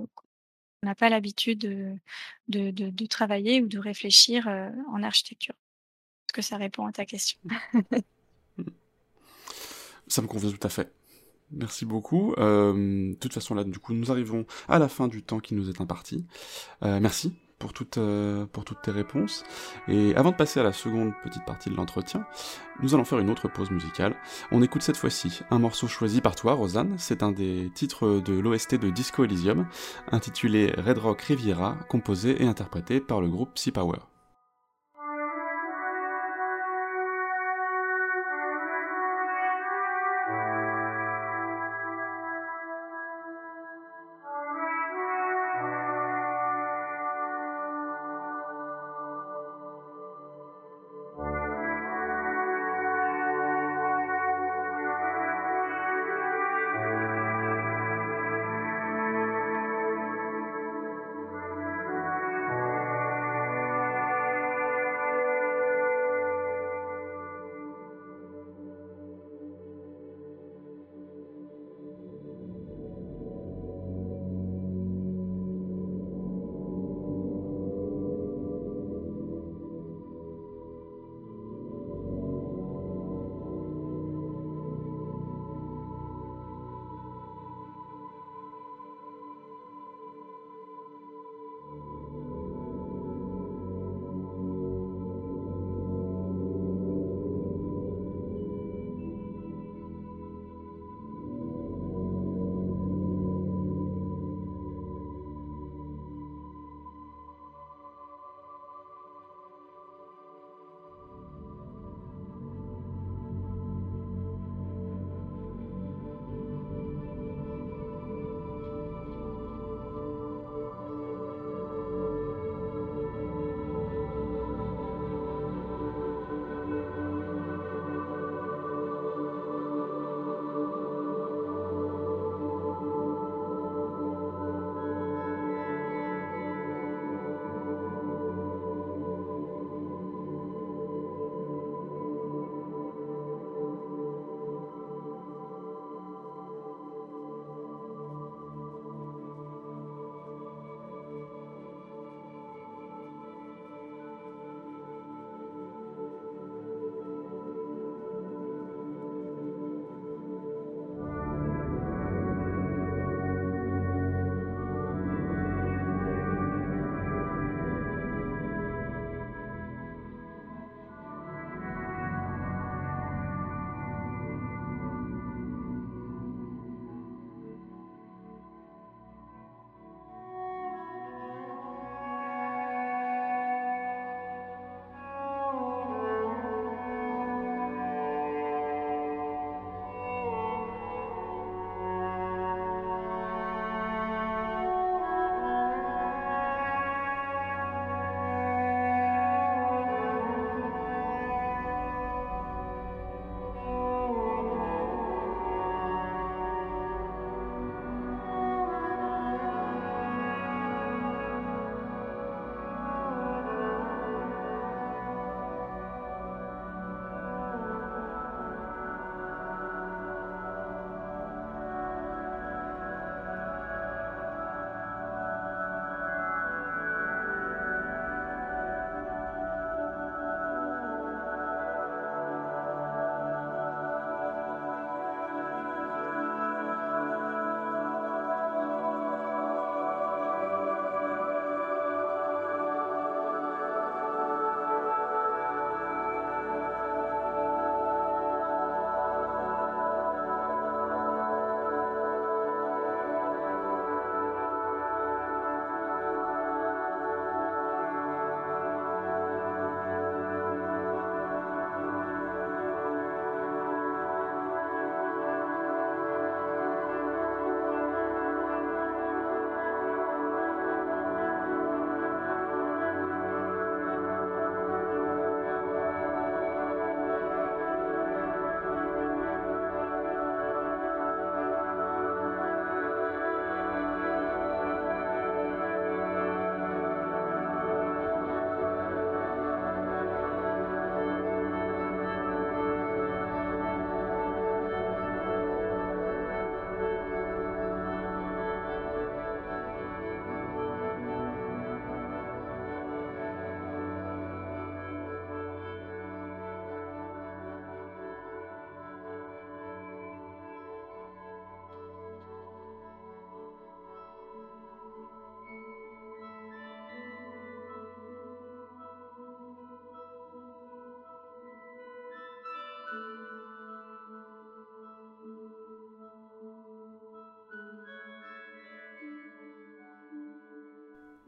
on 0.83 0.87
n'a 0.87 0.95
pas 0.95 1.09
l'habitude 1.09 1.59
de 1.59 1.97
de 2.47 2.69
de 2.71 3.05
travailler 3.07 3.61
ou 3.63 3.67
de 3.67 3.79
réfléchir, 3.79 4.47
en 4.93 5.01
architecture? 5.01 5.55
Est-ce 6.27 6.33
que 6.33 6.41
ça 6.43 6.57
répond 6.57 6.85
à 6.85 6.91
ta 6.91 7.05
question? 7.05 7.39
Ça 10.07 10.21
me 10.21 10.27
convient 10.27 10.51
tout 10.51 10.67
à 10.67 10.69
fait. 10.69 10.93
Merci 11.51 11.85
beaucoup. 11.85 12.33
Euh, 12.37 13.11
de 13.11 13.15
toute 13.15 13.33
façon, 13.33 13.55
là, 13.55 13.63
du 13.63 13.79
coup, 13.79 13.93
nous 13.93 14.11
arrivons 14.11 14.45
à 14.67 14.79
la 14.79 14.87
fin 14.87 15.07
du 15.07 15.23
temps 15.23 15.39
qui 15.39 15.53
nous 15.55 15.69
est 15.69 15.79
imparti. 15.79 16.25
Euh, 16.83 16.99
merci 16.99 17.33
pour 17.59 17.71
toutes, 17.71 17.97
euh, 17.97 18.45
pour 18.47 18.65
toutes 18.65 18.81
tes 18.81 18.91
réponses. 18.91 19.43
Et 19.87 20.15
avant 20.15 20.31
de 20.31 20.35
passer 20.35 20.59
à 20.59 20.63
la 20.63 20.73
seconde 20.73 21.13
petite 21.23 21.45
partie 21.45 21.69
de 21.69 21.75
l'entretien, 21.75 22.25
nous 22.81 22.93
allons 22.93 23.05
faire 23.05 23.19
une 23.19 23.29
autre 23.29 23.47
pause 23.47 23.71
musicale. 23.71 24.15
On 24.51 24.61
écoute 24.61 24.81
cette 24.81 24.97
fois-ci 24.97 25.41
un 25.51 25.59
morceau 25.59 25.87
choisi 25.87 26.19
par 26.19 26.35
toi, 26.35 26.53
Rosanne. 26.53 26.95
C'est 26.97 27.23
un 27.23 27.31
des 27.31 27.71
titres 27.73 28.19
de 28.19 28.33
l'OST 28.33 28.75
de 28.75 28.89
Disco 28.89 29.23
Elysium, 29.23 29.67
intitulé 30.11 30.73
Red 30.77 30.97
Rock 30.97 31.21
Riviera, 31.21 31.77
composé 31.89 32.41
et 32.43 32.47
interprété 32.47 32.99
par 32.99 33.21
le 33.21 33.29
groupe 33.29 33.57
Sea 33.57 33.71
Power. 33.71 33.99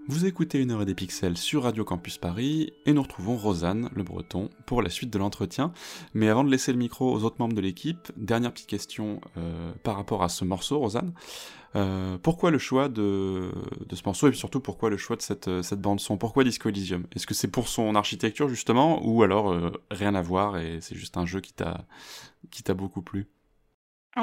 Vous 0.09 0.25
écoutez 0.25 0.61
Une 0.61 0.71
heure 0.71 0.81
et 0.81 0.85
des 0.85 0.95
pixels 0.95 1.35
sur 1.35 1.63
Radio 1.63 1.83
Campus 1.83 2.17
Paris 2.17 2.71
et 2.85 2.93
nous 2.93 3.01
retrouvons 3.01 3.35
Rosanne, 3.35 3.89
le 3.93 4.03
breton, 4.03 4.49
pour 4.65 4.81
la 4.81 4.89
suite 4.89 5.09
de 5.09 5.19
l'entretien. 5.19 5.73
Mais 6.13 6.29
avant 6.29 6.45
de 6.45 6.49
laisser 6.49 6.71
le 6.71 6.77
micro 6.77 7.13
aux 7.13 7.25
autres 7.25 7.35
membres 7.39 7.55
de 7.55 7.59
l'équipe, 7.59 8.11
dernière 8.15 8.53
petite 8.53 8.69
question 8.69 9.19
euh, 9.35 9.73
par 9.83 9.97
rapport 9.97 10.23
à 10.23 10.29
ce 10.29 10.45
morceau, 10.45 10.79
Rosanne. 10.79 11.13
Euh, 11.75 12.17
pourquoi 12.17 12.51
le 12.51 12.57
choix 12.57 12.87
de, 12.87 13.51
ce 13.91 14.01
morceau 14.05 14.29
et 14.29 14.33
surtout 14.33 14.61
pourquoi 14.61 14.89
le 14.89 14.95
choix 14.95 15.17
de 15.17 15.21
cette, 15.21 15.61
cette 15.61 15.81
bande 15.81 15.99
son? 15.99 16.17
Pourquoi 16.17 16.45
Disco 16.45 16.69
Elysium? 16.69 17.05
Est-ce 17.13 17.27
que 17.27 17.33
c'est 17.33 17.51
pour 17.51 17.67
son 17.67 17.93
architecture 17.95 18.47
justement 18.47 19.05
ou 19.05 19.23
alors 19.23 19.51
euh, 19.51 19.71
rien 19.91 20.15
à 20.15 20.21
voir 20.21 20.57
et 20.57 20.79
c'est 20.79 20.95
juste 20.95 21.17
un 21.17 21.25
jeu 21.25 21.41
qui 21.41 21.53
t'a 21.53 21.85
beaucoup 22.73 23.01
plu? 23.01 23.27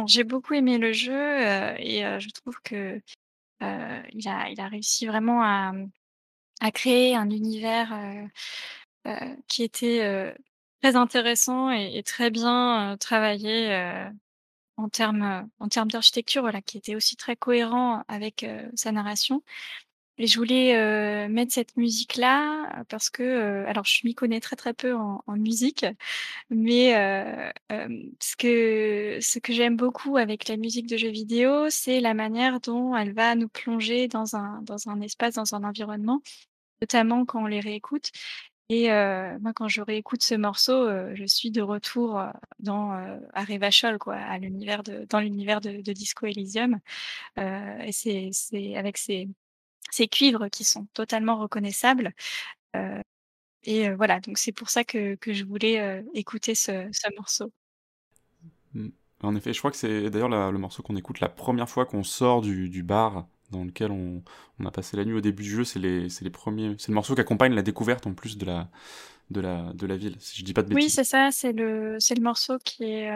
J'ai 0.07 0.25
beaucoup 0.25 0.55
aimé 0.55 0.79
le 0.79 0.93
jeu 0.93 1.13
euh, 1.13 1.75
et 1.79 2.05
euh, 2.05 2.19
je 2.19 2.29
trouve 2.31 2.57
que 2.65 3.01
euh, 3.63 4.03
il 4.13 4.29
a 4.29 4.69
réussi 4.69 5.07
vraiment 5.07 5.43
à 5.43 6.71
créer 6.73 7.17
un 7.17 7.31
univers 7.31 7.93
euh, 7.93 8.27
euh, 9.09 9.37
qui 9.49 9.63
était 9.63 10.35
très 10.83 10.97
intéressant 10.97 11.71
et, 11.71 12.03
très 12.05 12.31
bien 12.31 12.97
travaillé 12.99 14.09
en 14.77 14.89
termes 14.89 15.51
d'architecture, 15.87 16.51
qui 16.67 16.79
était 16.79 16.95
aussi 16.95 17.17
très 17.17 17.37
cohérent 17.37 18.05
avec 18.09 18.47
sa 18.75 18.93
narration. 18.93 19.43
Et 20.19 20.27
je 20.29 20.39
voulais 20.39 20.77
euh, 20.77 21.29
mettre 21.29 21.53
cette 21.53 21.77
musique-là 21.77 22.81
euh, 22.81 22.85
parce 22.89 23.11
que, 23.11 23.23
euh, 23.23 23.67
alors 23.69 23.85
je 23.85 24.01
m'y 24.07 24.15
connais 24.15 24.41
très 24.41 24.55
très 24.57 24.73
peu 24.73 24.95
en, 24.95 25.23
en 25.27 25.37
musique, 25.37 25.85
mais 26.51 26.97
euh, 26.97 27.51
euh, 27.73 27.89
ce 28.21 28.37
que 28.37 29.19
ce 29.21 29.39
que 29.41 29.53
j'aime 29.53 29.77
beaucoup 29.77 30.17
avec 30.19 30.49
la 30.49 30.57
musique 30.57 30.89
de 30.89 30.97
jeux 30.99 31.11
vidéo, 31.11 31.69
c'est 31.71 32.01
la 32.01 32.15
manière 32.15 32.61
dont 32.61 32.97
elle 32.97 33.15
va 33.15 33.35
nous 33.37 33.49
plonger 33.49 34.09
dans 34.09 34.37
un 34.37 34.63
dans 34.63 34.89
un 34.89 35.01
espace, 35.01 35.35
dans 35.35 35.55
un 35.55 35.65
environnement, 35.65 36.23
notamment 36.83 37.25
quand 37.27 37.43
on 37.45 37.47
les 37.47 37.61
réécoute. 37.61 38.11
Et 38.71 38.89
moi, 39.41 39.53
quand 39.55 39.69
je 39.69 39.83
réécoute 39.83 40.23
ce 40.23 40.35
morceau, 40.35 40.89
je 41.15 41.25
suis 41.27 41.51
de 41.51 41.63
retour, 41.63 42.23
dans, 42.61 42.95
heu, 42.99 43.21
à 43.35 43.45
Revachol, 43.45 43.99
quoi, 43.99 44.17
à 44.17 44.39
l'univers 44.39 44.83
de 44.83 45.07
dans 45.11 45.21
l'univers 45.21 45.61
de 45.61 45.83
de 45.83 45.93
Disco 45.93 46.27
Elysium. 46.27 46.79
Et 47.39 47.93
c'est 47.93 48.31
c'est 48.33 48.77
avec 48.77 48.99
ces 48.99 49.29
ces 49.91 50.09
cuivres 50.09 50.49
qui 50.51 50.65
sont 50.65 50.87
totalement 50.95 51.39
reconnaissables. 51.39 52.13
Heu, 52.77 53.03
et 53.65 53.91
voilà, 53.93 54.21
donc 54.21 54.39
c'est 54.39 54.53
pour 54.53 54.71
ça 54.71 54.85
que 54.85 55.17
que 55.17 55.35
je 55.35 55.45
voulais, 55.45 56.05
écouter 56.15 56.55
ce 56.57 56.89
ce 56.93 57.09
morceau. 57.17 57.53
Mmh. 58.75 58.89
En 59.23 59.35
effet, 59.37 59.53
je 59.53 59.59
crois 59.59 59.71
que 59.71 59.77
c'est 59.77 60.11
d'ailleurs 60.11 60.29
le 60.29 60.59
morceau 60.59 60.83
qu'on 60.83 60.97
écoute 60.97 61.21
la 61.21 61.29
première 61.29 61.69
fois 61.69 61.87
qu'on 61.87 62.03
sort 62.03 62.43
du 62.43 62.69
du 62.69 62.83
bar 62.83 63.27
dans 63.51 63.65
lequel 63.65 63.91
on 63.91 64.23
on 64.59 64.67
a 64.67 64.71
passé 64.71 64.97
la 64.97 65.05
nuit 65.05 65.15
au 65.15 65.21
début 65.21 65.43
du 65.45 65.51
jeu, 65.51 65.65
c'est 65.65 65.79
les 65.79 66.09
les 66.21 66.31
premiers 66.31 66.75
c'est 66.79 66.89
le 66.89 66.95
morceau 66.95 67.15
qui 67.15 67.21
accompagne 67.21 67.55
la 67.55 67.63
découverte 67.63 68.07
en 68.07 68.15
plus 68.15 68.37
de 68.39 68.45
la 68.47 68.69
de 69.31 69.41
la 69.41 69.73
de 69.75 69.87
la 69.87 69.97
ville, 69.97 70.17
si 70.21 70.39
je 70.41 70.45
dis 70.45 70.55
pas 70.55 70.63
de 70.63 70.69
Oui, 70.71 70.89
bêtises. 70.89 70.91
c'est 70.91 71.05
ça, 71.05 71.31
c'est 71.31 71.53
le 71.53 71.97
c'est 72.01 72.15
le 72.15 72.23
morceau 72.23 72.59
qui 72.59 72.85
est, 72.85 73.11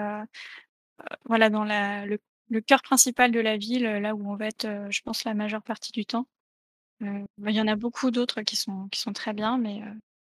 voilà, 1.25 1.51
dans 1.51 1.65
la 1.65 2.07
le 2.07 2.19
le 2.51 2.61
cœur 2.63 2.81
principal 2.83 3.31
de 3.31 3.41
la 3.41 3.59
ville, 3.59 3.83
là 3.85 4.15
où 4.15 4.31
on 4.31 4.35
va 4.37 4.47
être, 4.47 4.67
je 4.91 5.03
pense 5.03 5.25
la 5.25 5.35
majeure 5.35 5.63
partie 5.63 5.93
du 5.93 6.07
temps. 6.07 6.27
Heu, 7.01 7.27
bah, 7.39 7.51
il 7.51 7.57
y 7.57 7.61
en 7.61 7.69
a 7.69 7.77
beaucoup 7.77 8.11
d'autres 8.11 8.43
qui 8.43 8.57
sont 8.57 8.89
qui 8.89 9.01
sont 9.01 9.13
très 9.13 9.33
bien, 9.33 9.59
mais 9.59 9.83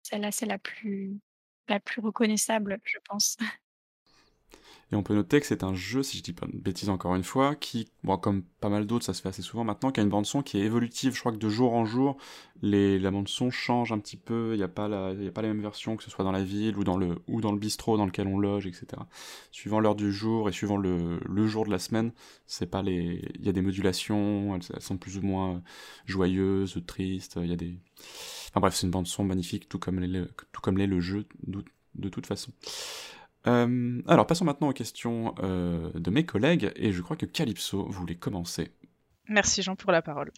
celle-là, 0.04 0.32
c'est 0.32 0.46
la 0.46 0.60
plus 0.60 1.20
la 1.68 1.80
plus 1.80 2.02
reconnaissable, 2.02 2.80
je 2.84 2.98
pense. 3.08 3.38
Et 4.92 4.96
on 4.96 5.04
peut 5.04 5.14
noter 5.14 5.40
que 5.40 5.46
c'est 5.46 5.64
un 5.64 5.76
jeu, 5.76 6.02
si 6.02 6.18
je 6.18 6.24
dis 6.24 6.34
pas 6.34 6.48
de 6.48 6.58
bêtises 6.58 6.90
encore 6.90 7.14
une 7.16 7.24
fois, 7.24 7.54
qui, 7.54 7.90
bon, 8.04 8.18
comme 8.18 8.42
pas 8.60 8.70
mal 8.70 8.88
d'autres, 8.88 9.06
ça 9.06 9.14
se 9.14 9.22
fait 9.22 9.30
assez 9.30 9.44
souvent 9.44 9.64
maintenant, 9.64 9.92
qui 9.92 10.00
a 10.00 10.04
une 10.04 10.10
bande 10.10 10.26
son 10.26 10.42
qui 10.42 10.58
est 10.58 10.64
évolutive. 10.64 11.14
Je 11.14 11.20
crois 11.20 11.32
que 11.32 11.38
de 11.38 11.50
jour 11.50 11.74
en 11.74 11.86
jour, 11.86 12.18
les, 12.64 12.98
la 12.98 13.12
bande 13.12 13.28
son 13.28 13.52
change 13.52 13.92
un 13.92 14.00
petit 14.00 14.18
peu. 14.18 14.54
Il 14.54 14.58
n'y 14.58 14.64
a 14.64 14.68
pas 14.68 14.88
la, 14.88 15.14
y 15.14 15.28
a 15.28 15.32
pas 15.32 15.44
les 15.44 15.48
mêmes 15.50 15.62
versions, 15.62 15.96
que 15.96 16.04
ce 16.04 16.10
soit 16.10 16.26
dans 16.26 16.32
la 16.32 16.44
ville 16.44 16.76
ou 16.76 16.84
dans 16.84 16.98
le, 16.98 17.20
ou 17.28 17.40
dans 17.40 17.52
le 17.52 17.60
bistrot 17.60 17.98
dans 17.98 18.08
lequel 18.08 18.26
on 18.26 18.40
loge, 18.40 18.66
etc. 18.66 18.88
Suivant 19.52 19.80
l'heure 19.80 19.96
du 19.96 20.12
jour 20.12 20.50
et 20.50 20.52
suivant 20.52 20.78
le, 20.78 21.20
le 21.24 21.48
jour 21.48 21.66
de 21.66 21.72
la 21.72 21.80
semaine, 21.80 22.12
c'est 22.48 22.70
pas 22.70 22.82
les, 22.82 23.22
il 23.36 23.46
y 23.46 23.50
a 23.50 23.54
des 23.54 23.62
modulations, 23.62 24.56
elles, 24.56 24.82
sont 24.82 24.98
plus 24.98 25.20
ou 25.20 25.22
moins 25.22 25.62
joyeuses, 26.08 26.82
tristes. 26.88 27.38
Il 27.40 27.48
y 27.48 27.54
a 27.54 27.58
des, 27.58 27.78
enfin 28.50 28.60
bref, 28.60 28.74
c'est 28.74 28.88
une 28.88 28.92
bande 28.92 29.06
son 29.06 29.24
magnifique, 29.24 29.70
tout 29.70 29.78
comme 29.78 30.00
l'est, 30.00 30.88
le 30.88 31.00
jeu, 31.00 31.28
de 31.46 32.10
toute 32.10 32.26
façon. 32.26 32.52
Euh, 33.48 34.02
alors 34.08 34.28
passons 34.28 34.46
maintenant 34.46 34.70
aux 34.70 34.74
questions 34.74 35.34
euh, 35.40 35.92
de 35.94 36.10
mes 36.12 36.26
collègues 36.26 36.72
et 36.76 36.92
je 36.92 37.02
crois 37.02 37.16
que 37.16 37.26
Calypso 37.26 37.86
voulait 37.88 38.16
commencer. 38.16 38.72
Merci 39.28 39.62
Jean 39.62 39.76
pour 39.76 39.92
la 39.92 40.02
parole. 40.02 40.32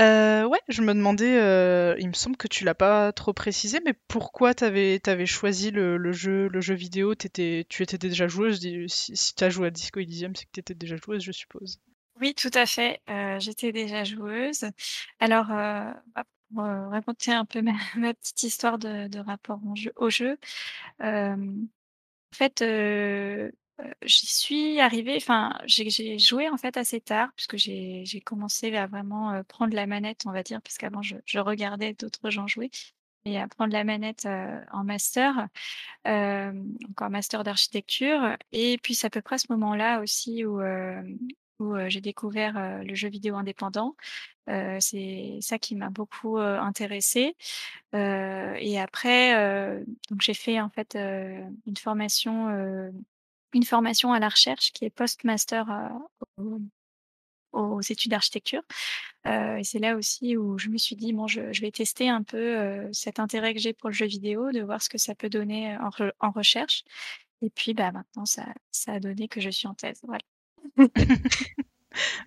Euh, 0.00 0.44
ouais, 0.46 0.60
je 0.68 0.80
me 0.80 0.94
demandais, 0.94 1.38
euh, 1.38 1.94
il 1.98 2.08
me 2.08 2.14
semble 2.14 2.36
que 2.36 2.48
tu 2.48 2.64
l'as 2.64 2.74
pas 2.74 3.12
trop 3.12 3.34
précisé, 3.34 3.80
mais 3.84 3.94
pourquoi 4.08 4.54
t'avais 4.54 5.00
avais 5.06 5.26
choisi 5.26 5.70
le, 5.70 5.98
le, 5.98 6.12
jeu, 6.12 6.48
le 6.48 6.60
jeu 6.62 6.74
vidéo? 6.74 7.12
Étais, 7.12 7.66
Tu 7.68 7.82
étais 7.82 7.98
déjà 7.98 8.26
joueuse, 8.26 8.60
si, 8.88 9.16
si 9.16 9.34
tu 9.34 9.44
as 9.44 9.50
joué 9.50 9.66
à 9.66 9.70
Disco 9.70 10.00
Elysium, 10.00 10.34
c'est 10.34 10.46
que 10.46 10.50
tu 10.52 10.60
étais 10.60 10.74
déjà 10.74 10.96
joueuse, 10.96 11.22
je 11.22 11.32
suppose. 11.32 11.78
Oui, 12.20 12.34
tout 12.34 12.50
à 12.54 12.64
fait, 12.64 13.00
euh, 13.10 13.38
j'étais 13.38 13.72
déjà 13.72 14.04
joueuse. 14.04 14.64
Alors, 15.20 15.50
euh, 15.50 15.92
bah, 16.14 16.24
pour 16.54 16.64
euh, 16.64 16.88
raconter 16.88 17.32
un 17.32 17.44
peu 17.44 17.60
ma, 17.60 17.72
ma 17.96 18.14
petite 18.14 18.42
histoire 18.44 18.78
de, 18.78 19.08
de 19.08 19.18
rapport 19.18 19.60
au 19.66 19.76
jeu, 19.76 19.92
au 19.96 20.08
jeu 20.08 20.38
euh, 21.02 21.36
en 22.32 22.36
fait, 22.36 22.64
j'y 24.02 24.26
suis 24.26 24.80
arrivée 24.80 25.16
enfin, 25.16 25.58
j'ai 25.66 26.18
joué, 26.18 26.48
en 26.48 26.56
fait, 26.56 26.76
assez 26.76 27.00
tard 27.00 27.30
puisque 27.36 27.56
j'ai 27.56 28.22
commencé 28.24 28.74
à 28.76 28.86
vraiment, 28.86 29.42
prendre 29.48 29.74
la 29.74 29.86
manette, 29.86 30.22
on 30.26 30.32
va 30.32 30.42
dire, 30.42 30.60
parce 30.62 30.78
qu'avant 30.78 31.02
je 31.02 31.38
regardais 31.38 31.94
d'autres 31.94 32.30
gens 32.30 32.46
jouer 32.46 32.70
et 33.24 33.38
à 33.38 33.46
prendre 33.46 33.72
la 33.72 33.84
manette, 33.84 34.26
en 34.72 34.84
master, 34.84 35.46
en 36.04 37.10
master 37.10 37.44
d'architecture. 37.44 38.36
Et 38.52 38.78
puis 38.78 38.94
c'est 38.94 39.06
à 39.06 39.10
peu 39.10 39.22
près 39.22 39.36
à 39.36 39.38
ce 39.38 39.46
moment-là 39.50 40.00
aussi 40.00 40.44
où, 40.44 40.60
j'ai 41.88 42.00
découvert, 42.00 42.82
le 42.84 42.94
jeu 42.94 43.08
vidéo 43.08 43.36
indépendant. 43.36 43.96
C'est 44.80 45.38
ça 45.40 45.58
qui 45.58 45.76
m'a 45.76 45.90
beaucoup, 45.90 46.38
intéressée, 46.38 47.36
et 47.94 48.80
après, 48.80 49.84
donc 50.10 50.22
j'ai 50.22 50.34
fait, 50.34 50.60
en 50.60 50.70
fait, 50.70 50.96
une 50.96 51.76
formation, 51.78 52.48
une 53.54 53.64
formation 53.64 54.12
à 54.12 54.20
la 54.20 54.28
recherche 54.30 54.72
qui 54.72 54.84
est 54.86 54.90
post-master, 54.90 55.66
aux 57.52 57.80
études 57.82 58.12
d'architecture, 58.12 58.62
et 59.26 59.62
c'est 59.64 59.78
là 59.80 59.96
aussi 59.96 60.36
où 60.38 60.58
je 60.58 60.68
me 60.70 60.78
suis 60.78 60.96
dit: 60.96 61.12
«Bon, 61.14 61.26
je 61.28 61.60
vais 61.62 61.70
tester 61.72 62.08
un 62.10 62.22
peu, 62.24 62.88
cet 62.92 63.20
intérêt 63.20 63.54
que 63.54 63.60
j'ai 63.60 63.74
pour 63.74 63.90
le 63.90 63.94
jeu 63.94 64.06
vidéo, 64.06 64.52
de 64.52 64.62
voir 64.62 64.82
ce 64.82 64.88
que 64.90 64.98
ça 64.98 65.14
peut 65.14 65.30
donner 65.30 65.76
en 66.20 66.30
recherche» 66.32 66.84
et 67.42 67.50
puis, 67.50 67.74
bah, 67.74 67.92
maintenant 67.92 68.26
ça 68.26 68.46
ça 68.72 68.94
a 68.94 69.00
donné 69.00 69.28
que 69.28 69.40
je 69.40 69.50
suis 69.50 69.68
en 69.68 69.74
thèse, 69.74 70.00
voilà. 70.04 70.22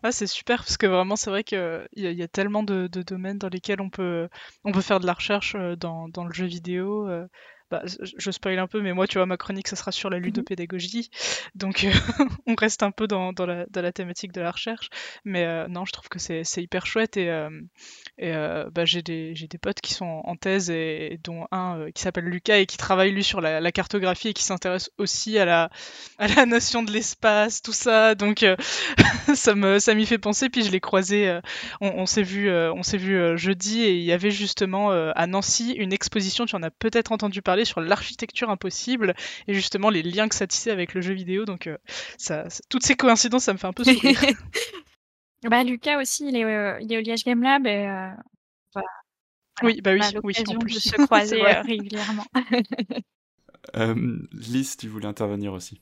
Ah, 0.03 0.11
c'est 0.11 0.27
super 0.27 0.59
parce 0.59 0.77
que 0.77 0.85
vraiment 0.87 1.15
c'est 1.15 1.29
vrai 1.29 1.43
qu'il 1.43 1.87
y 1.95 2.01
y 2.03 2.23
a 2.23 2.27
tellement 2.27 2.63
de 2.63 2.87
de 2.87 3.01
domaines 3.01 3.37
dans 3.39 3.49
lesquels 3.49 3.81
on 3.81 3.89
peut 3.89 4.29
on 4.63 4.71
peut 4.71 4.81
faire 4.81 4.99
de 4.99 5.05
la 5.07 5.13
recherche, 5.13 5.55
heu, 5.55 5.75
dans 5.75 6.07
dans 6.09 6.25
le 6.25 6.33
jeu 6.33 6.45
vidéo, 6.45 7.07
heu, 7.09 7.27
bah, 7.71 7.83
je 7.85 8.31
spoil 8.31 8.59
un 8.59 8.67
peu, 8.67 8.81
mais 8.81 8.93
moi, 8.93 9.07
tu 9.07 9.17
vois, 9.17 9.25
ma 9.25 9.37
chronique, 9.37 9.67
ça 9.67 9.75
sera 9.75 9.91
sur 9.91 10.09
la 10.11 10.19
Mmh 10.19 10.21
mh. 10.21 10.25
ludopédagogie, 10.25 11.09
donc 11.55 11.83
heu, 11.85 11.91
on 12.47 12.55
reste 12.55 12.83
un 12.83 12.91
peu 12.91 13.07
dans 13.07 13.33
dans 13.33 13.45
la 13.47 13.65
dans 13.71 13.81
la 13.81 13.91
thématique 13.93 14.31
de 14.33 14.41
la 14.41 14.51
recherche, 14.51 14.89
mais 15.25 15.67
non, 15.69 15.85
je 15.85 15.91
trouve 15.93 16.09
que 16.09 16.19
c'est 16.19 16.43
hyper 16.57 16.85
chouette 16.85 17.17
et 17.17 17.29
et 18.17 18.31
heu, 18.33 18.69
bah, 18.73 18.85
j'ai 18.85 19.01
des 19.01 19.33
des 19.33 19.57
potes 19.57 19.81
qui 19.81 19.93
sont 19.93 20.21
en 20.23 20.35
thèse 20.35 20.69
et 20.69 21.19
dont 21.23 21.47
un, 21.51 21.77
heu, 21.79 21.91
qui 21.91 22.01
s'appelle 22.01 22.25
Lucas 22.25 22.57
et 22.57 22.65
qui 22.65 22.77
travaille 22.77 23.11
lui 23.11 23.23
sur 23.23 23.41
la 23.41 23.71
cartographie 23.71 24.29
et 24.29 24.33
qui 24.33 24.43
s'intéresse 24.43 24.89
aussi 24.97 25.37
à 25.37 25.45
la 25.45 25.69
à 26.17 26.27
la 26.27 26.45
notion 26.45 26.81
de 26.83 26.91
l'espace, 26.91 27.61
tout 27.61 27.73
ça, 27.73 28.15
donc 28.15 28.43
heu, 28.43 28.55
ça 29.35 29.55
me 29.55 29.79
ça 29.79 29.93
m'y 29.93 30.05
fait 30.05 30.17
penser. 30.17 30.49
Puis 30.49 30.63
je 30.63 30.71
l'ai 30.71 30.79
croisé, 30.79 31.39
on 31.81 32.05
s'est 32.05 32.23
vu, 32.23 32.49
on 32.51 32.83
s'est 32.83 32.97
vu, 32.97 33.37
jeudi 33.37 33.81
et 33.81 33.95
il 33.95 34.03
y 34.03 34.11
avait 34.11 34.31
justement, 34.31 34.91
à 34.91 35.27
Nancy 35.27 35.73
une 35.73 35.93
exposition, 35.93 36.45
tu 36.45 36.55
en 36.55 36.63
as 36.63 36.71
peut-être 36.71 37.11
entendu 37.11 37.41
parler, 37.41 37.65
sur 37.65 37.81
l'architecture 37.81 38.49
impossible 38.49 39.13
et 39.47 39.53
justement 39.53 39.89
les 39.89 40.03
liens 40.03 40.27
que 40.27 40.35
ça 40.35 40.47
tissait 40.47 40.71
avec 40.71 40.93
le 40.93 41.01
jeu 41.01 41.13
vidéo, 41.13 41.45
donc 41.45 41.69
ça 42.17 42.45
toutes 42.69 42.83
ces 42.83 42.95
coïncidences, 42.95 43.43
ça 43.43 43.53
me 43.53 43.57
fait 43.57 43.67
un 43.67 43.73
peu 43.73 43.83
sourire. 43.83 44.19
Bah, 45.49 45.63
Lucas 45.63 45.99
aussi, 45.99 46.27
il 46.27 46.35
est, 46.35 46.81
il 46.81 46.91
est 46.91 46.97
au 46.97 47.01
Liège 47.01 47.23
Game 47.23 47.41
Lab 47.41 47.65
et 47.67 47.85
voilà. 48.73 48.87
Oui, 49.63 49.79
bah 49.81 49.93
oui, 49.93 50.01
On 50.01 50.17
a 50.17 50.19
oui, 50.23 50.35
en 50.47 50.53
de 50.53 50.69
se 50.69 50.95
croiser, 51.05 51.41
heu, 51.41 51.61
régulièrement. 51.65 52.25
Euh, 53.75 54.19
Lys, 54.31 54.77
tu 54.77 54.87
voulais 54.87 55.07
intervenir 55.07 55.53
aussi. 55.53 55.81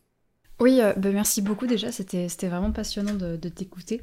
Oui, 0.60 0.80
euh, 0.82 0.94
bah, 0.94 1.12
merci 1.12 1.42
beaucoup 1.42 1.68
déjà, 1.68 1.92
c'était 1.92 2.30
c'était 2.30 2.48
vraiment 2.48 2.72
passionnant 2.72 3.16
de, 3.16 3.36
de 3.36 3.50
t'écouter. 3.50 4.02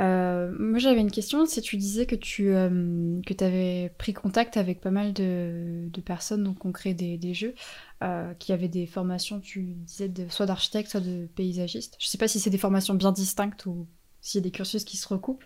Euh, 0.00 0.52
moi 0.58 0.78
j'avais 0.80 1.00
une 1.00 1.10
question, 1.10 1.46
si 1.46 1.60
tu 1.62 1.76
disais 1.76 2.06
que 2.06 2.16
tu 2.16 2.48
euh, 2.54 3.20
que 3.26 3.44
avais 3.44 3.94
pris 3.98 4.12
contact 4.12 4.56
avec 4.56 4.80
pas 4.80 4.90
mal 4.90 5.12
de, 5.12 5.88
de 5.88 6.00
personnes 6.00 6.42
donc, 6.44 6.60
qui 6.60 6.66
ont 6.66 6.72
créé 6.72 6.94
des, 6.94 7.16
des 7.18 7.34
jeux, 7.34 7.54
euh, 8.02 8.34
qui 8.34 8.52
avaient 8.52 8.68
des 8.68 8.86
formations, 8.86 9.40
tu 9.40 9.62
disais, 9.62 10.08
de, 10.08 10.28
soit 10.30 10.46
d'architecte, 10.46 10.90
soit 10.90 11.00
de 11.00 11.26
paysagiste. 11.36 11.96
Je 12.00 12.08
sais 12.08 12.18
pas 12.18 12.28
si 12.28 12.40
c'est 12.40 12.50
des 12.50 12.58
formations 12.58 12.94
bien 12.94 13.12
distinctes 13.12 13.66
ou 13.66 13.86
s'il 14.24 14.40
y 14.40 14.42
a 14.42 14.44
des 14.44 14.50
cursus 14.50 14.84
qui 14.84 14.96
se 14.96 15.06
recoupent. 15.06 15.44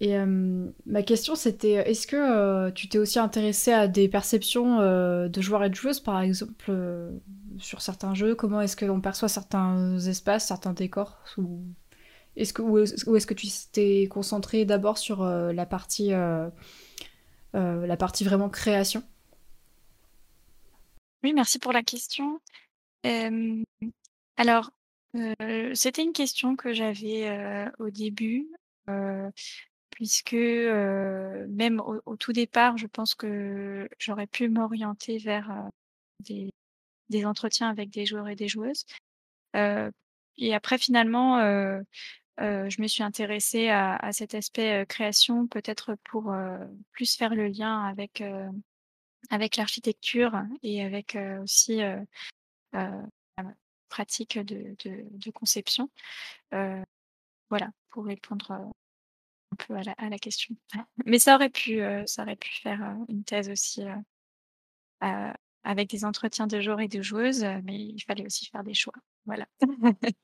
Et 0.00 0.16
euh, 0.16 0.70
ma 0.86 1.02
question 1.02 1.36
c'était 1.36 1.72
est-ce 1.72 2.06
que 2.06 2.16
euh, 2.16 2.70
tu 2.72 2.88
t'es 2.88 2.98
aussi 2.98 3.18
intéressé 3.18 3.72
à 3.72 3.86
des 3.86 4.08
perceptions 4.08 4.80
euh, 4.80 5.28
de 5.28 5.40
joueurs 5.40 5.62
et 5.64 5.70
de 5.70 5.74
joueuses 5.74 6.00
par 6.00 6.20
exemple 6.20 6.72
sur 7.58 7.82
certains 7.82 8.14
jeux? 8.14 8.34
Comment 8.34 8.60
est-ce 8.60 8.76
qu'on 8.76 9.00
perçoit 9.00 9.28
certains 9.28 9.98
espaces, 9.98 10.46
certains 10.46 10.72
décors? 10.72 11.18
Ou 11.38 11.60
est-ce 12.36 12.52
que, 12.52 13.34
tu 13.34 13.46
t'es 13.72 14.08
concentré 14.10 14.64
d'abord 14.64 14.98
sur 14.98 15.24
la, 15.24 15.66
partie, 15.66 16.10
la 17.52 17.96
partie 17.96 18.24
vraiment 18.24 18.48
création? 18.48 19.04
Oui, 21.22 21.32
merci 21.32 21.60
pour 21.60 21.72
la 21.72 21.82
question. 21.82 22.40
Alors, 24.36 24.72
c'était 25.74 26.02
une 26.02 26.12
question 26.12 26.56
que 26.56 26.72
j'avais, 26.72 27.68
au 27.78 27.90
début, 27.90 28.48
puisque, 29.90 30.32
même 30.34 31.80
au 31.80 32.16
tout 32.16 32.32
départ, 32.32 32.76
je 32.78 32.86
pense 32.86 33.14
que 33.14 33.88
j'aurais 33.98 34.26
pu 34.26 34.48
m'orienter 34.48 35.18
vers, 35.18 35.68
des 36.20 37.26
entretiens 37.26 37.68
avec 37.68 37.90
des 37.90 38.06
joueurs 38.06 38.28
et 38.28 38.36
des 38.36 38.48
joueuses. 38.48 38.84
Et 39.54 40.54
après 40.54 40.78
finalement, 40.78 41.38
je 42.38 42.82
me 42.82 42.86
suis 42.88 43.02
intéressée 43.02 43.68
à 43.68 44.12
cet 44.12 44.34
aspect, 44.34 44.84
création, 44.88 45.46
peut-être 45.46 45.96
pour, 46.04 46.34
plus 46.92 47.16
faire 47.16 47.34
le 47.34 47.46
lien 47.46 47.84
avec, 47.84 48.22
l'architecture 49.56 50.42
et 50.62 50.82
avec, 50.82 51.16
aussi, 51.42 51.80
pratique 53.96 54.38
de 54.38 54.74
de 54.84 55.04
de 55.10 55.30
conception. 55.30 55.90
Heu, 56.54 56.82
voilà, 57.50 57.70
pour 57.90 58.06
répondre, 58.06 58.52
heu, 58.52 58.72
un 59.52 59.56
peu 59.58 59.74
à 59.76 59.82
la 59.84 59.92
à 59.98 60.08
la 60.10 60.18
question. 60.18 60.56
Mais 61.06 61.18
ça 61.20 61.36
aurait 61.36 61.50
pu, 61.50 61.80
heu, 61.82 62.04
ça 62.06 62.22
aurait 62.24 62.36
pu 62.36 62.52
faire, 62.62 62.80
une 63.08 63.24
thèse 63.24 63.50
aussi, 63.50 63.82
avec 65.64 65.90
des 65.90 66.04
entretiens 66.04 66.46
de 66.46 66.60
joueurs 66.60 66.80
et 66.80 66.88
de 66.88 67.02
joueuses, 67.02 67.44
mais 67.64 67.76
il 67.78 68.00
fallait 68.00 68.26
aussi 68.26 68.46
faire 68.46 68.64
des 68.64 68.74
choix. 68.74 68.94
Voilà. 69.26 69.46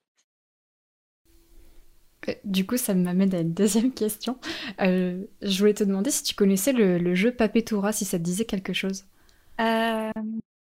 Euh, 2.29 2.35
Du 2.45 2.67
coup, 2.67 2.77
ça 2.77 2.95
m'amène 2.95 3.35
à 3.35 3.41
une 3.41 3.55
deuxième 3.55 3.93
question. 3.93 4.39
Euh, 4.81 5.25
je 5.43 5.59
voulais 5.59 5.75
te 5.75 5.85
demander 5.85 6.11
si 6.11 6.23
tu 6.23 6.35
connaissais 6.35 6.73
le, 6.73 6.99
le 6.99 7.15
jeu 7.15 7.33
Papetura, 7.33 7.93
si 7.93 8.05
ça 8.05 8.19
te 8.19 8.23
disait 8.25 8.45
quelque 8.45 8.73
chose. 8.75 9.05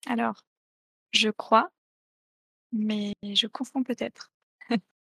Alors, 0.08 0.44
je 1.14 1.30
crois, 1.30 1.70
mais 2.72 3.14
je 3.24 3.48
confonds 3.48 3.84
peut-être. 3.84 4.32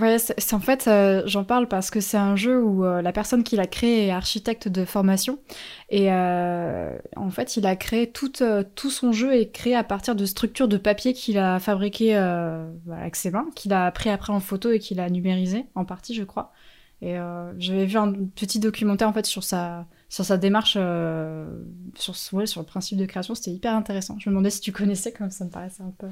Ouais, 0.00 0.18
c'est 0.18 0.54
en 0.54 0.60
fait, 0.60 0.88
euh, 0.88 1.22
j'en 1.26 1.44
parle 1.44 1.68
parce 1.68 1.90
que 1.90 2.00
c'est 2.00 2.16
un 2.16 2.34
jeu 2.34 2.62
où 2.62 2.82
euh, 2.82 3.02
la 3.02 3.12
personne 3.12 3.44
qui 3.44 3.56
l'a 3.56 3.66
créé 3.66 4.06
est 4.06 4.10
architecte 4.10 4.66
de 4.66 4.86
formation. 4.86 5.38
Et 5.90 6.10
euh, 6.10 6.96
en 7.14 7.28
fait, 7.30 7.58
il 7.58 7.66
a 7.66 7.76
créé 7.76 8.10
tout, 8.10 8.32
tout 8.74 8.90
son 8.90 9.12
jeu 9.12 9.34
est 9.34 9.50
créé 9.50 9.74
à 9.74 9.84
partir 9.84 10.16
de 10.16 10.24
structures 10.24 10.66
de 10.66 10.78
papier 10.78 11.12
qu'il 11.12 11.36
a 11.36 11.60
fabriquées 11.60 12.14
avec 12.14 13.16
ses 13.16 13.30
mains, 13.30 13.46
qu'il 13.54 13.74
a 13.74 13.90
pris 13.92 14.08
après 14.08 14.32
en 14.32 14.40
photo 14.40 14.70
et 14.70 14.78
qu'il 14.78 14.98
a 14.98 15.10
numérisé 15.10 15.66
en 15.74 15.84
partie, 15.84 16.14
je 16.14 16.24
crois. 16.24 16.52
Et 17.02 17.16
j'avais 17.58 17.84
vu 17.84 17.98
un 17.98 18.12
petit 18.34 18.60
documentaire 18.60 19.08
en 19.08 19.12
fait 19.12 19.26
sur 19.26 19.44
sa, 19.44 19.86
sur 20.12 20.24
sa 20.26 20.36
démarche, 20.38 20.74
euh, 20.78 21.64
sur, 21.96 22.14
ouais, 22.34 22.46
sur 22.46 22.60
le 22.60 22.66
principe 22.66 22.98
de 22.98 23.06
création. 23.06 23.34
C'était 23.34 23.52
hyper 23.52 23.74
intéressant. 23.74 24.18
Je 24.20 24.28
me 24.30 24.34
demandais 24.34 24.50
si 24.50 24.60
tu 24.60 24.72
connaissais, 24.72 25.12
comme 25.12 25.30
ça 25.30 25.44
me 25.46 25.50
paraissait 25.50 25.82
un 25.82 25.92
peu 25.92 26.08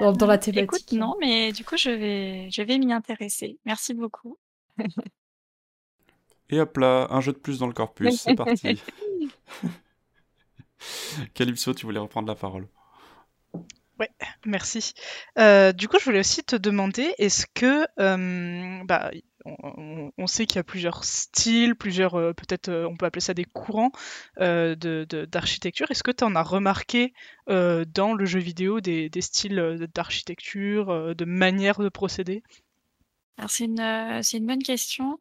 dans, 0.00 0.12
dans 0.12 0.26
la 0.26 0.38
Heu, 0.38 0.38
thématique. 0.38 0.52
écoute, 0.54 0.92
non, 0.92 1.16
mais 1.20 1.52
du 1.52 1.64
coup, 1.64 1.76
je 1.76 1.90
vais 1.90 2.50
je 2.50 2.62
vais 2.62 2.78
m'y 2.78 2.92
intéresser. 2.92 3.58
Merci 3.64 3.94
beaucoup. 3.94 4.38
Et 6.50 6.60
hop 6.60 6.76
là, 6.76 7.06
un 7.10 7.22
jeu 7.22 7.32
de 7.32 7.38
plus 7.38 7.58
dans 7.58 7.66
le 7.66 7.72
corpus, 7.72 8.20
c'est 8.20 8.34
parti. 8.34 8.82
Calypso, 11.34 11.74
tu 11.74 11.86
voulais 11.86 11.98
reprendre 12.00 12.28
la 12.28 12.34
parole. 12.34 12.68
Ouais, 13.98 14.10
merci. 14.46 14.92
Euh, 15.38 15.72
du 15.72 15.88
coup, 15.88 15.98
je 15.98 16.04
voulais 16.04 16.20
aussi 16.20 16.44
te 16.44 16.54
demander, 16.54 17.14
est-ce 17.18 17.46
que, 17.52 17.84
euh, 17.98 18.84
bah, 18.84 19.10
on, 19.44 20.26
sait 20.26 20.46
qu'il 20.46 20.56
y 20.56 20.60
a 20.60 20.64
plusieurs 20.64 21.02
styles, 21.04 21.74
plusieurs, 21.74 22.14
euh, 22.14 22.32
peut-être, 22.32 22.70
on 22.70 22.96
peut 22.96 23.06
appeler 23.06 23.22
ça 23.22 23.34
des 23.34 23.44
courants 23.44 23.90
euh, 24.40 24.76
de, 24.76 25.04
d'architecture. 25.24 25.90
Est-ce 25.90 26.04
que 26.04 26.12
tu 26.12 26.22
en 26.22 26.36
as 26.36 26.42
remarqué 26.42 27.12
dans 27.48 28.14
le 28.14 28.24
jeu 28.24 28.38
vidéo 28.38 28.80
des, 28.80 29.10
styles 29.20 29.88
d'architecture, 29.92 31.14
de 31.16 31.24
manière 31.24 31.80
de 31.80 31.88
procéder? 31.88 32.42
Alors 33.36 33.50
c'est 33.50 33.64
une, 33.64 33.80
une 33.80 34.46
bonne 34.46 34.62
question. 34.62 35.18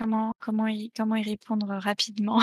Comment 0.00 0.34
comment 0.40 0.66
y 0.66 0.90
comment 0.90 1.14
y 1.16 1.22
répondre 1.22 1.66
rapidement? 1.68 2.40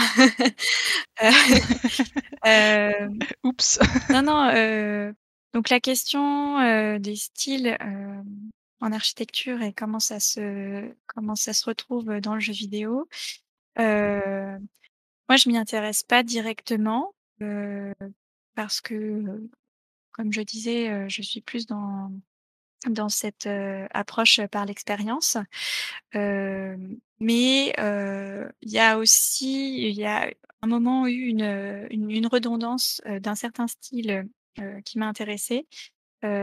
Heu, 1.22 1.30
hem, 2.46 3.24
Oups. 3.44 3.80
non, 4.10 4.22
non, 4.24 4.52
heu, 4.56 5.14
donc 5.54 5.70
la 5.70 5.80
question, 5.82 6.60
heu, 6.62 7.00
des 7.00 7.16
styles, 7.18 7.78
hem, 7.80 8.26
en 8.82 8.92
architecture 8.94 9.62
et 9.62 9.74
comment 9.74 10.00
ça 10.00 10.20
se 10.20 10.94
comment 11.08 11.36
ça 11.36 11.54
se 11.54 11.66
retrouve, 11.66 12.20
dans 12.22 12.36
le 12.36 12.40
jeu 12.42 12.54
vidéo. 12.54 13.08
Heu, 13.80 14.60
moi, 15.30 15.38
je 15.38 15.50
m'y 15.50 15.58
intéresse 15.58 16.04
pas 16.04 16.24
directement, 16.24 17.14
heu, 17.42 17.94
parce 18.56 18.82
que, 18.82 18.96
heu, 18.96 19.50
comme 20.14 20.34
je 20.34 20.42
disais, 20.42 20.90
heu, 20.92 21.10
je 21.10 21.22
suis 21.24 21.42
plus 21.42 21.68
dans 21.68 22.12
dans 22.90 23.10
cette, 23.10 23.48
approche 23.92 24.42
par 24.48 24.66
l'expérience. 24.66 25.38
Mais, 26.14 27.74
il 27.78 28.72
y 28.72 28.80
a 28.80 28.98
aussi 28.98 29.88
il 29.88 29.96
y 29.96 30.06
a 30.06 30.30
un 30.64 30.68
moment 30.68 31.08
eu 31.08 31.28
une, 31.28 31.88
une 31.92 32.28
redondance, 32.28 33.02
d'un 33.06 33.36
certain 33.36 33.68
style, 33.68 34.28
qui 34.86 35.00
m'a 35.00 35.08
intéressée. 35.08 35.68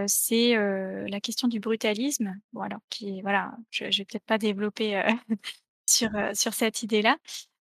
C'est, 0.07 0.55
la 0.57 1.21
question 1.21 1.49
du 1.49 1.61
brutalisme. 1.61 2.35
Bon 2.53 2.63
alors 2.63 2.81
qui 2.89 3.21
voilà, 3.23 3.57
je 3.71 3.91
je 3.91 3.99
vais 3.99 4.05
peut-être 4.05 4.25
pas 4.25 4.39
développer, 4.39 5.03
sur, 5.87 6.11
sur 6.35 6.55
cette 6.55 6.83
idée-là. 6.83 7.19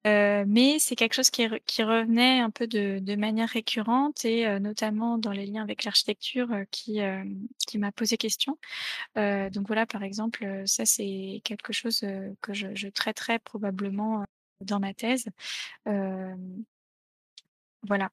Heu, 0.07 0.45
mais 0.47 0.79
c'est 0.79 0.95
quelque 0.95 1.13
chose 1.15 1.31
qui 1.31 1.47
re 1.47 1.57
qui 1.67 1.83
revenait 1.83 2.39
un 2.41 2.51
peu 2.51 2.67
de 2.67 3.15
manière 3.17 3.49
récurrente 3.49 4.25
et 4.25 4.47
heu, 4.47 4.59
notamment 4.59 5.17
dans 5.17 5.31
les 5.31 5.45
liens 5.47 5.63
avec 5.63 5.83
l'architecture, 5.85 6.51
heu, 6.53 6.65
qui, 6.71 6.99
m'a 7.79 7.91
posé 7.93 8.17
question. 8.17 8.57
Donc 9.15 9.67
voilà, 9.67 9.85
par 9.87 10.03
exemple, 10.03 10.63
ça 10.67 10.85
c'est 10.85 11.41
quelque 11.45 11.73
chose, 11.73 12.01
que 12.41 12.53
je 12.53 12.67
je 12.75 12.89
traiterai 12.89 13.39
probablement, 13.39 14.25
dans 14.61 14.79
ma 14.79 14.93
thèse. 14.93 15.27
Voilà. 17.83 18.11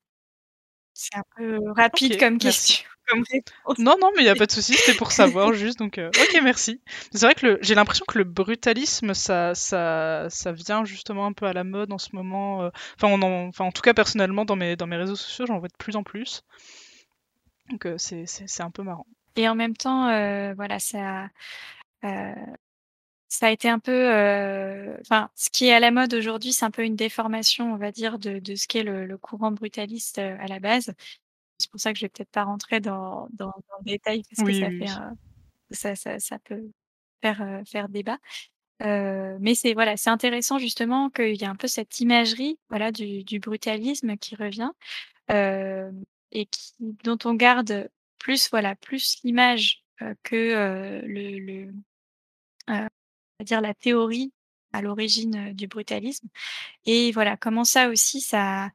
C'est 0.95 1.17
un 1.17 1.25
peu 1.37 1.59
rapide 1.77 2.17
comme 2.17 2.39
question, 2.39 2.85
comme. 3.09 3.25
Non, 3.79 3.97
non, 4.01 4.11
mais 4.17 4.23
il 4.23 4.25
n'y 4.25 4.31
a 4.31 4.37
pas 4.37 4.47
de 4.47 4.53
souci, 4.53 4.75
c'était 4.77 4.95
pour 4.95 5.13
savoir 5.13 5.53
juste, 5.53 5.79
donc 5.79 5.99
euh, 5.99 6.11
ok, 6.17 6.39
merci. 6.43 6.81
C'est 7.13 7.27
vrai 7.27 7.35
que 7.35 7.47
le- 7.47 7.59
j'ai 7.63 7.75
l'impression 7.75 8.05
que 8.09 8.19
le 8.19 8.25
brutalisme, 8.25 9.15
ça, 9.15 9.55
ça, 9.55 10.27
ça 10.31 10.53
vient 10.53 10.85
justement 10.85 11.27
un 11.27 11.33
peu 11.33 11.47
à 11.47 11.53
la 11.53 11.65
mode 11.65 11.93
en 11.93 11.99
ce 11.99 12.11
moment. 12.15 12.63
euh, 12.63 12.71
Enfin, 12.97 13.09
on 13.11 13.23
en, 13.23 13.49
enfin, 13.49 13.65
en 13.65 13.73
tout 13.73 13.83
cas, 13.83 13.95
personnellement, 13.95 14.45
dans 14.45 14.57
mes, 14.57 14.77
dans 14.77 14.87
mes 14.87 14.97
réseaux 14.97 15.17
sociaux, 15.17 15.47
j'en 15.47 15.59
vois 15.59 15.69
de 15.69 15.77
plus 15.79 15.97
en 15.97 16.03
plus. 16.05 16.43
Donc 17.71 17.87
euh, 17.87 17.97
c'est 17.99 18.61
un 18.61 18.71
peu 18.71 18.83
marrant. 18.83 19.07
Et 19.37 19.49
en 19.49 19.55
même 19.55 19.77
temps, 19.77 20.05
voilà, 20.55 20.79
ça, 20.79 21.29
heu, 22.05 22.35
ça 23.39 23.47
a 23.49 23.51
été 23.51 23.69
un 23.69 23.79
peu, 23.79 23.93
heu, 23.93 24.97
enfin, 25.01 25.31
ce 25.37 25.51
qui 25.51 25.67
est 25.69 25.75
à 25.75 25.81
la 25.81 25.91
mode 25.91 26.15
aujourd'hui, 26.15 26.53
c'est 26.53 26.65
un 26.65 26.71
peu 26.71 26.85
une 26.85 26.97
déformation, 26.97 27.73
on 27.73 27.77
va 27.77 27.93
dire, 27.93 28.19
de 28.19 28.39
de 28.41 28.55
ce 28.55 28.67
qu'est 28.69 28.83
le 28.85 29.07
le 29.07 29.19
courant 29.19 29.53
brutaliste, 29.53 30.19
heu, 30.19 30.37
à 30.41 30.47
la 30.47 30.61
base. 30.61 30.95
C'est 31.59 31.71
pour 31.71 31.81
ça 31.81 31.93
que 31.93 31.99
je 32.01 32.07
vais 32.07 32.11
peut-être 32.11 32.31
pas 32.33 32.45
rentrer 32.45 32.81
dans 32.81 33.29
dans 33.33 33.49
dans 33.49 33.79
le 33.81 33.85
détail 33.93 34.23
parce 34.31 34.43
que 34.43 34.53
ça 34.55 34.71
oui, 34.71 34.79
fait 34.79 34.89
un 34.89 35.15
ça 35.73 35.97
ça 35.97 36.19
ça 36.21 36.39
peut 36.41 36.71
faire, 37.23 37.63
faire 37.67 37.89
débat. 37.91 38.19
Mais 38.81 39.55
c'est 39.55 39.75
voilà, 39.75 39.97
c'est 39.97 40.11
intéressant 40.11 40.59
justement 40.59 41.11
qu'il 41.11 41.37
y 41.41 41.45
a 41.45 41.51
un 41.51 41.57
peu 41.57 41.69
cette 41.69 42.01
imagerie, 42.01 42.59
voilà, 42.71 42.93
du 42.93 43.25
du 43.25 43.41
brutalisme 43.41 44.17
qui 44.19 44.37
revient, 44.37 44.71
et 45.31 46.47
qui 46.47 46.73
dont 46.81 47.19
on 47.25 47.35
garde 47.35 47.91
plus, 48.19 48.51
voilà, 48.51 48.75
plus 48.77 49.19
l'image, 49.25 49.85
que, 50.25 51.03
le 51.07 51.73
on 53.39 53.43
va 53.43 53.45
dire 53.45 53.61
la 53.61 53.75
théorie 53.75 54.33
à 54.73 54.83
l'origine, 54.83 55.53
du 55.53 55.69
brutalisme 55.69 56.29
et 56.85 57.13
voilà, 57.13 57.37
comment 57.37 57.65
ça 57.65 57.89
aussi 57.89 58.21
ça, 58.21 58.71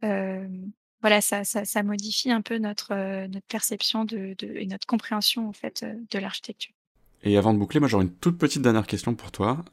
voilà, 0.00 1.20
ça 1.20 1.44
ça 1.44 1.82
modifie 1.82 2.30
un 2.30 2.40
peu 2.40 2.58
notre, 2.58 3.26
notre 3.26 3.46
perception 3.46 4.04
de 4.04 4.34
et 4.40 4.66
notre 4.66 4.86
compréhension 4.86 5.48
en 5.48 5.52
fait, 5.52 5.84
de 6.10 6.18
l'architecture. 6.18 6.72
Et 7.22 7.36
avant 7.36 7.54
de 7.54 7.58
boucler, 7.58 7.80
moi 7.80 7.88
j'aurais 7.88 8.04
une 8.04 8.14
toute 8.14 8.38
petite 8.38 8.62
dernière 8.62 8.86
question 8.86 9.14
pour 9.14 9.30
toi. 9.30 9.64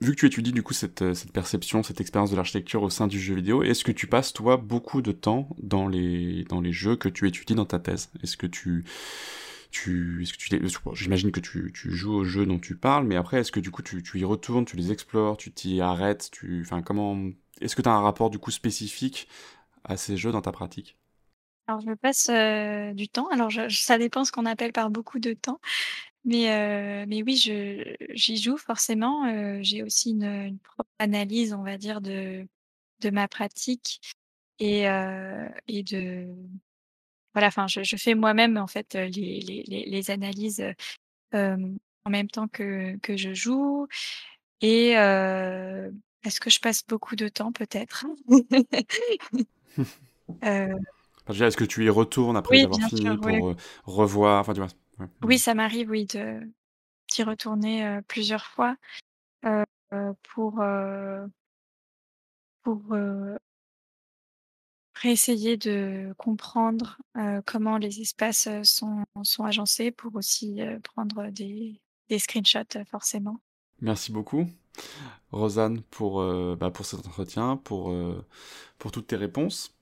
Vu 0.00 0.10
que 0.10 0.20
tu 0.20 0.26
étudies 0.26 0.52
du 0.52 0.62
coup 0.62 0.74
cette, 0.74 1.14
cette 1.14 1.32
perception, 1.32 1.82
cette 1.82 2.00
expérience 2.00 2.30
de 2.30 2.36
l'architecture 2.36 2.82
au 2.82 2.90
sein 2.90 3.06
du 3.06 3.18
jeu 3.18 3.34
vidéo, 3.34 3.62
est-ce 3.62 3.84
que 3.84 3.92
tu 3.92 4.06
passes 4.06 4.32
toi 4.32 4.56
beaucoup 4.56 5.02
de 5.02 5.12
temps 5.12 5.48
dans 5.58 5.88
les, 5.88 6.44
dans 6.44 6.60
les 6.60 6.72
jeux 6.72 6.96
que 6.96 7.08
tu 7.08 7.26
étudies 7.26 7.54
dans 7.54 7.64
ta 7.64 7.78
thèse? 7.78 8.10
Est-ce 8.22 8.36
que 8.36 8.46
tu, 8.46 8.84
j'imagine 10.92 11.32
que 11.32 11.40
tu, 11.40 11.72
joues 11.74 12.14
aux 12.14 12.24
jeux 12.24 12.46
dont 12.46 12.58
tu 12.58 12.76
parles, 12.76 13.06
mais 13.06 13.16
après, 13.16 13.40
est-ce 13.40 13.52
que 13.52 13.60
du 13.60 13.70
coup 13.70 13.82
tu, 13.82 14.02
y 14.18 14.24
retournes, 14.24 14.64
tu 14.64 14.76
les 14.76 14.92
explores, 14.92 15.36
tu 15.36 15.52
t'y 15.52 15.80
arrêtes, 15.80 16.30
tu, 16.30 16.62
enfin 16.62 16.82
comment, 16.82 17.18
est-ce 17.60 17.76
que 17.76 17.82
tu 17.82 17.88
as 17.88 17.92
un 17.92 18.00
rapport 18.00 18.30
du 18.30 18.38
coup 18.38 18.50
spécifique 18.50 19.28
à 19.84 19.96
ces 19.96 20.16
jeux 20.16 20.32
dans 20.32 20.42
ta 20.42 20.52
pratique? 20.52 20.96
Alors 21.66 21.80
je 21.80 21.92
passe, 21.94 22.28
heu, 22.28 22.92
du 22.94 23.08
temps. 23.08 23.28
Alors 23.28 23.50
ça 23.70 23.98
dépend 23.98 24.24
ce 24.24 24.32
qu'on 24.32 24.46
appelle 24.46 24.72
par 24.72 24.90
beaucoup 24.90 25.18
de 25.18 25.32
temps. 25.32 25.60
Mais 26.24 27.06
mais 27.06 27.22
oui, 27.22 27.36
j'y 27.36 28.36
joue 28.36 28.56
forcément, 28.56 29.26
heu, 29.26 29.58
j'ai 29.62 29.82
aussi 29.82 30.10
une, 30.10 30.58
propre 30.62 30.90
analyse, 30.98 31.52
on 31.52 31.62
va 31.62 31.76
dire, 31.78 32.00
de 32.00 32.46
ma 33.10 33.28
pratique 33.28 34.00
et 34.58 34.84
de 35.68 36.26
voilà, 37.34 37.48
enfin, 37.48 37.66
je 37.68 37.82
je 37.84 37.96
fais 37.96 38.14
moi-même, 38.14 38.56
en 38.58 38.66
fait, 38.68 38.94
heu, 38.96 39.04
les 39.06 39.40
les 39.40 39.64
les 39.68 39.84
les 39.86 40.10
analyses, 40.10 40.60
heu, 40.60 40.74
hem, 41.32 41.78
en 42.06 42.10
même 42.10 42.28
temps 42.28 42.48
que 42.48 42.96
que 43.02 43.16
je 43.16 43.34
joue 43.34 43.86
et 44.62 44.94
est-ce 46.24 46.40
que 46.40 46.50
je 46.50 46.60
passe 46.60 46.82
beaucoup 46.86 47.16
de 47.16 47.28
temps? 47.28 47.52
Peut-être? 47.52 48.06
Dire, 51.28 51.46
est-ce 51.46 51.56
que 51.56 51.64
tu 51.64 51.84
y 51.84 51.88
retournes 51.90 52.36
après 52.36 52.54
Oui, 52.54 52.62
avoir 52.62 52.82
sûr, 52.82 53.16
pour 53.20 53.26
oui. 53.26 53.50
euh, 53.50 53.54
revoir, 53.84 54.40
enfin 54.40 54.54
tu 54.54 54.60
vois. 54.60 54.68
ouais. 55.00 55.06
Oui, 55.22 55.38
ça 55.38 55.54
m'arrive, 55.54 55.90
oui, 55.90 56.06
de 56.06 56.40
d'y 57.12 57.24
retourner, 57.24 58.00
plusieurs 58.08 58.46
fois, 58.46 58.76
pour, 60.34 60.60
pour, 62.62 62.94
heu 65.04 65.08
réessayer 65.08 65.56
de 65.56 66.14
comprendre, 66.16 66.98
comment 67.46 67.78
les 67.78 68.00
espaces, 68.00 68.48
sont 68.62 69.04
sont 69.22 69.44
agencés 69.44 69.90
pour 69.90 70.16
aussi, 70.16 70.60
prendre 70.82 71.30
des 71.30 71.80
des 72.08 72.18
screenshots, 72.18 72.84
forcément. 72.90 73.40
Merci 73.80 74.12
beaucoup, 74.12 74.48
Rosanne, 75.30 75.82
pour, 75.90 76.20
euh, 76.20 76.56
bah, 76.58 76.70
pour 76.70 76.86
cet 76.86 77.06
entretien, 77.06 77.56
pour, 77.56 77.90
euh, 77.90 78.24
pour 78.78 78.92
toutes 78.92 79.08
tes 79.08 79.16
réponses. 79.16 79.74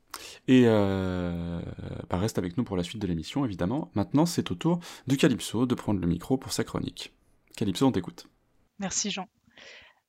Et 0.46 0.64
euh, 0.66 1.60
bah, 2.10 2.18
reste 2.18 2.38
avec 2.38 2.56
nous 2.56 2.64
pour 2.64 2.76
la 2.76 2.82
suite 2.82 3.00
de 3.00 3.06
l'émission, 3.06 3.44
évidemment. 3.44 3.90
Maintenant, 3.94 4.26
c'est 4.26 4.50
au 4.50 4.54
tour 4.54 4.80
de 5.06 5.14
Calypso 5.14 5.66
de 5.66 5.74
prendre 5.74 6.00
le 6.00 6.06
micro 6.06 6.36
pour 6.36 6.52
sa 6.52 6.64
chronique. 6.64 7.12
Calypso, 7.56 7.86
on 7.86 7.92
t'écoute. 7.92 8.28
Merci 8.78 9.10
Jean. 9.10 9.26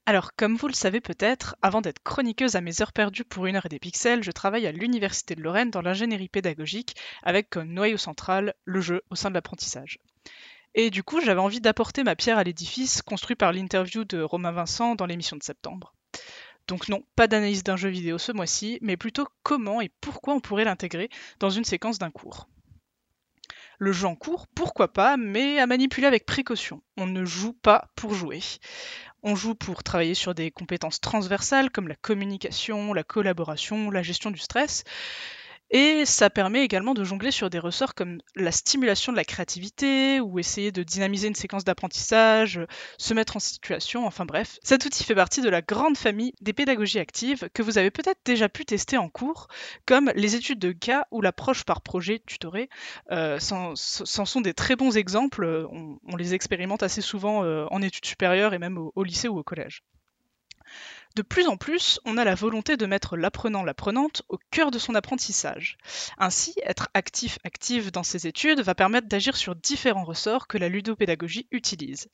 Alors, 0.05 0.35
comme 0.35 0.57
vous 0.57 0.67
le 0.67 0.73
savez 0.73 0.99
peut-être, 0.99 1.55
avant 1.61 1.79
d'être 1.79 2.03
chroniqueuse 2.03 2.57
à 2.57 2.61
mes 2.61 2.81
heures 2.81 2.91
perdues 2.91 3.23
pour 3.23 3.45
une 3.45 3.55
heure 3.55 3.67
et 3.67 3.69
des 3.69 3.79
pixels, 3.79 4.21
je 4.21 4.31
travaille 4.31 4.67
à 4.67 4.73
l'Université 4.73 5.33
de 5.33 5.41
Lorraine 5.41 5.71
dans 5.71 5.81
l'ingénierie 5.81 6.27
pédagogique 6.27 6.95
avec 7.21 7.49
comme 7.49 7.69
noyau 7.69 7.97
central 7.97 8.53
le 8.65 8.81
jeu 8.81 9.01
au 9.09 9.15
sein 9.15 9.29
de 9.29 9.35
l'apprentissage. 9.35 9.99
Et 10.75 10.89
du 10.89 11.03
coup, 11.03 11.21
j'avais 11.21 11.39
envie 11.39 11.61
d'apporter 11.61 12.03
ma 12.03 12.17
pierre 12.17 12.37
à 12.37 12.43
l'édifice 12.43 13.01
construit 13.01 13.37
par 13.37 13.53
l'interview 13.53 14.03
de 14.03 14.21
Romain 14.21 14.51
Vincent 14.51 14.95
dans 14.95 15.05
l'émission 15.05 15.37
de 15.37 15.43
septembre. 15.43 15.93
Donc 16.67 16.89
non, 16.89 17.03
pas 17.15 17.27
d'analyse 17.27 17.63
d'un 17.63 17.77
jeu 17.77 17.89
vidéo 17.89 18.17
ce 18.17 18.33
mois-ci, 18.33 18.79
mais 18.81 18.97
plutôt 18.97 19.27
comment 19.41 19.79
et 19.79 19.91
pourquoi 20.01 20.33
on 20.33 20.41
pourrait 20.41 20.65
l'intégrer 20.65 21.09
dans 21.39 21.49
une 21.49 21.65
séquence 21.65 21.97
d'un 21.97 22.11
cours. 22.11 22.49
Le 23.79 23.91
jeu 23.91 24.07
en 24.07 24.15
cours, 24.15 24.47
pourquoi 24.47 24.91
pas, 24.91 25.17
mais 25.17 25.59
à 25.59 25.67
manipuler 25.67 26.07
avec 26.07 26.25
précaution. 26.25 26.81
On 26.97 27.07
ne 27.07 27.25
joue 27.25 27.53
pas 27.53 27.89
pour 27.95 28.13
jouer. 28.13 28.39
On 29.23 29.35
joue 29.35 29.55
pour 29.55 29.83
travailler 29.83 30.15
sur 30.15 30.35
des 30.35 30.51
compétences 30.51 30.99
transversales 30.99 31.71
comme 31.71 31.87
la 31.87 31.95
communication, 31.95 32.93
la 32.93 33.03
collaboration, 33.03 33.89
la 33.89 34.03
gestion 34.03 34.31
du 34.31 34.39
stress. 34.39 34.83
Et 35.75 36.05
ça 36.05 36.29
permet 36.29 36.63
également 36.63 36.93
de 36.93 37.03
jongler 37.03 37.31
sur 37.31 37.49
des 37.49 37.57
ressorts 37.57 37.95
comme 37.95 38.19
la 38.35 38.51
stimulation 38.51 39.11
de 39.11 39.17
la 39.17 39.23
créativité 39.23 40.19
ou 40.19 40.37
essayer 40.37 40.71
de 40.71 40.83
dynamiser 40.83 41.27
une 41.27 41.33
séquence 41.33 41.63
d'apprentissage, 41.63 42.59
se 42.99 43.15
mettre 43.15 43.37
en 43.37 43.39
situation, 43.39 44.05
enfin 44.05 44.23
bref. 44.25 44.59
Cet 44.61 44.85
outil 44.85 45.03
fait 45.03 45.15
partie 45.15 45.41
de 45.41 45.49
la 45.49 45.63
grande 45.63 45.97
famille 45.97 46.33
des 46.41 46.53
pédagogies 46.53 46.99
actives 46.99 47.49
que 47.55 47.63
vous 47.63 47.79
avez 47.79 47.89
peut-être 47.89 48.19
déjà 48.23 48.49
pu 48.49 48.65
tester 48.65 48.97
en 48.97 49.09
cours, 49.09 49.47
comme 49.87 50.11
les 50.15 50.35
études 50.35 50.59
de 50.59 50.73
cas 50.73 51.07
ou 51.09 51.21
l'approche 51.21 51.63
par 51.63 51.81
projet 51.81 52.21
tutoré. 52.23 52.69
Euh, 53.09 53.39
c'en 53.39 53.75
sont 53.75 54.41
des 54.41 54.53
très 54.53 54.75
bons 54.75 54.95
exemples, 54.95 55.67
on, 55.71 56.15
les 56.15 56.35
expérimente 56.35 56.83
assez 56.83 57.01
souvent 57.01 57.43
euh, 57.43 57.65
en 57.71 57.81
études 57.81 58.05
supérieures 58.05 58.53
et 58.53 58.59
même 58.59 58.77
au 58.77 59.03
lycée 59.03 59.27
ou 59.27 59.39
au 59.39 59.43
collège. 59.43 59.81
De 61.15 61.21
plus 61.21 61.45
en 61.45 61.57
plus, 61.57 61.99
on 62.05 62.17
a 62.17 62.23
la 62.23 62.33
volonté 62.33 62.75
de 62.75 62.87
mettre 62.87 63.15
l'apprenant, 63.17 63.63
l'apprenante 63.63 64.23
au 64.29 64.39
cœur 64.49 64.71
de 64.71 64.79
son 64.79 64.95
apprentissage. 64.95 65.77
Ainsi, 66.17 66.55
être 66.63 66.89
actif, 66.95 67.37
active 67.43 67.91
dans 67.91 68.01
ses 68.01 68.25
études 68.25 68.61
va 68.61 68.73
permettre 68.73 69.07
d'agir 69.07 69.37
sur 69.37 69.55
différents 69.55 70.05
ressorts 70.05 70.47
que 70.47 70.57
la 70.57 70.69
ludopédagogie 70.69 71.47
utilise. 71.51 72.07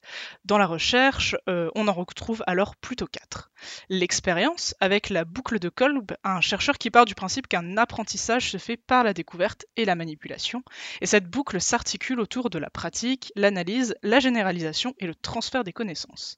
Dans 0.43 0.57
la 0.57 0.65
recherche, 0.65 1.37
euh, 1.47 1.69
on 1.75 1.87
en 1.87 1.93
retrouve 1.93 2.43
alors 2.45 2.75
plutôt 2.75 3.07
quatre. 3.07 3.51
L'expérience, 3.87 4.75
avec 4.81 5.09
la 5.09 5.23
boucle 5.23 5.59
de 5.59 5.69
Kolb, 5.69 6.11
un 6.25 6.41
chercheur 6.41 6.77
qui 6.77 6.91
part 6.91 7.05
du 7.05 7.15
principe 7.15 7.47
qu'un 7.47 7.77
apprentissage 7.77 8.51
se 8.51 8.57
fait 8.57 8.75
par 8.75 9.05
la 9.05 9.13
découverte 9.13 9.65
et 9.77 9.85
la 9.85 9.95
manipulation, 9.95 10.61
et 10.99 11.05
cette 11.05 11.29
boucle 11.29 11.61
s'articule 11.61 12.19
autour 12.19 12.49
de 12.49 12.59
la 12.59 12.69
pratique, 12.69 13.31
l'analyse, 13.37 13.95
la 14.03 14.19
généralisation 14.19 14.93
et 14.99 15.07
le 15.07 15.15
transfert 15.15 15.63
des 15.63 15.73
connaissances. 15.73 16.37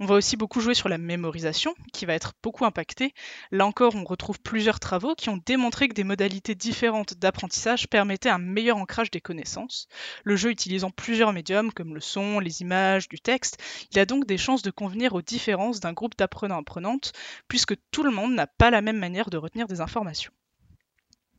On 0.00 0.06
va 0.06 0.16
aussi 0.16 0.36
beaucoup 0.36 0.60
jouer 0.60 0.74
sur 0.74 0.88
la 0.88 0.98
mémorisation, 0.98 1.74
qui 1.92 2.04
va 2.04 2.14
être 2.14 2.32
beaucoup 2.42 2.64
impactée. 2.64 3.14
Là 3.52 3.64
encore, 3.64 3.94
on 3.94 4.04
retrouve 4.04 4.40
plusieurs 4.40 4.80
travaux 4.80 5.14
qui 5.14 5.28
ont 5.28 5.40
démontré 5.46 5.88
que 5.88 5.94
des 5.94 6.04
modalités 6.04 6.54
différentes 6.54 7.14
d'apprentissage 7.14 7.88
permettaient 7.88 8.28
un 8.28 8.38
meilleur 8.38 8.76
ancrage 8.76 9.10
des 9.10 9.20
connaissances. 9.20 9.86
Le 10.24 10.36
jeu 10.36 10.50
utilisant 10.50 10.90
plusieurs 10.90 11.32
médiums 11.32 11.72
comme 11.72 11.94
le 11.94 12.00
son, 12.00 12.40
les 12.40 12.60
images, 12.60 13.08
du 13.08 13.20
texte, 13.20 13.62
il 13.92 13.98
a 13.98 14.06
donc 14.06 14.26
des 14.26 14.38
chances 14.38 14.62
de 14.62 14.70
convenir 14.70 15.14
aux 15.14 15.22
différences 15.22 15.80
d'un 15.80 15.92
groupe 15.92 16.16
d'apprenants-apprenantes, 16.16 17.12
puisque 17.48 17.74
tout 17.90 18.02
le 18.02 18.10
monde 18.10 18.34
n'a 18.34 18.46
pas 18.46 18.70
la 18.70 18.82
même 18.82 18.98
manière 18.98 19.30
de 19.30 19.36
retenir 19.36 19.68
des 19.68 19.80
informations. 19.80 20.32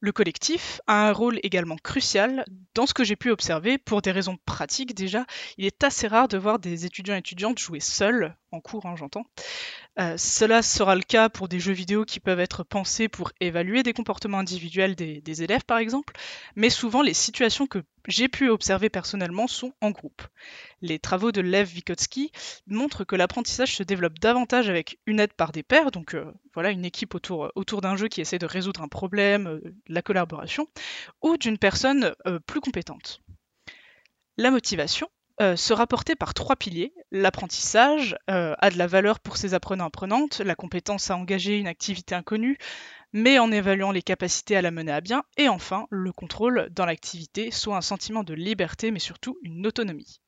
Le 0.05 0.11
collectif 0.11 0.81
a 0.85 1.07
un 1.07 1.11
rôle 1.11 1.39
également 1.41 1.77
crucial 1.77 2.45
dans 2.75 2.85
ce 2.85 2.93
que 2.93 3.03
j'ai 3.03 3.15
pu 3.15 3.31
observer 3.31 3.79
pour 3.79 4.03
des 4.03 4.11
raisons 4.11 4.37
pratiques 4.45 4.93
déjà. 4.93 5.25
Il 5.57 5.65
est 5.65 5.83
assez 5.83 6.05
rare 6.05 6.27
de 6.27 6.37
voir 6.37 6.59
des 6.59 6.85
étudiants 6.85 7.15
et 7.15 7.17
étudiantes 7.17 7.57
jouer 7.57 7.79
seuls, 7.79 8.35
en 8.51 8.59
cours 8.59 8.85
hein, 8.85 8.93
j'entends. 8.95 9.25
Euh, 9.97 10.15
cela 10.15 10.61
sera 10.61 10.93
le 10.93 11.01
cas 11.01 11.29
pour 11.29 11.47
des 11.47 11.59
jeux 11.59 11.73
vidéo 11.73 12.05
qui 12.05 12.19
peuvent 12.19 12.39
être 12.39 12.61
pensés 12.61 13.07
pour 13.07 13.31
évaluer 13.39 13.81
des 13.81 13.93
comportements 13.93 14.37
individuels 14.37 14.93
des, 14.93 15.21
des 15.21 15.41
élèves 15.41 15.65
par 15.65 15.79
exemple, 15.79 16.13
mais 16.55 16.69
souvent 16.69 17.01
les 17.01 17.15
situations 17.15 17.65
que 17.65 17.79
j'ai 18.07 18.27
pu 18.27 18.49
observer 18.49 18.89
personnellement 18.89 19.47
sont 19.47 19.73
en 19.81 19.91
groupe. 19.91 20.21
Les 20.81 20.99
travaux 20.99 21.31
de 21.31 21.41
Lev 21.41 21.67
Vygotsky 21.67 22.31
montrent 22.67 23.03
que 23.03 23.15
l'apprentissage 23.15 23.75
se 23.75 23.83
développe 23.83 24.19
davantage 24.19 24.69
avec 24.69 24.99
une 25.05 25.19
aide 25.19 25.33
par 25.33 25.51
des 25.51 25.63
pairs, 25.63 25.91
donc 25.91 26.13
euh, 26.13 26.31
voilà 26.53 26.71
une 26.71 26.85
équipe 26.85 27.15
autour, 27.15 27.51
autour 27.55 27.81
d'un 27.81 27.95
jeu 27.95 28.07
qui 28.07 28.21
essaie 28.21 28.39
de 28.39 28.45
résoudre 28.45 28.81
un 28.81 28.87
problème, 28.87 29.47
euh, 29.47 29.61
la 29.87 30.01
collaboration, 30.01 30.67
ou 31.21 31.37
d'une 31.37 31.57
personne 31.57 32.13
euh, 32.27 32.39
plus 32.39 32.61
compétente. 32.61 33.21
La 34.37 34.51
motivation 34.51 35.09
euh, 35.41 35.55
sera 35.55 35.85
portée 35.85 36.15
par 36.15 36.33
trois 36.33 36.55
piliers. 36.55 36.93
L'apprentissage 37.11 38.15
euh, 38.29 38.55
a 38.59 38.69
de 38.69 38.77
la 38.77 38.87
valeur 38.87 39.19
pour 39.19 39.35
ses 39.35 39.53
apprenants-apprenantes, 39.53 40.39
la 40.39 40.55
compétence 40.55 41.11
à 41.11 41.17
engager 41.17 41.57
une 41.57 41.67
activité 41.67 42.15
inconnue, 42.15 42.57
mais 43.11 43.37
en 43.39 43.51
évaluant 43.51 43.91
les 43.91 44.01
capacités 44.01 44.55
à 44.55 44.61
la 44.61 44.71
mener 44.71 44.91
à 44.91 45.01
bien, 45.01 45.23
et 45.37 45.49
enfin 45.49 45.87
le 45.89 46.11
contrôle 46.13 46.69
dans 46.71 46.85
l'activité, 46.85 47.51
soit 47.51 47.77
un 47.77 47.81
sentiment 47.81 48.23
de 48.23 48.33
liberté, 48.33 48.91
mais 48.91 48.99
surtout 48.99 49.37
une 49.41 49.67
autonomie. 49.67 50.21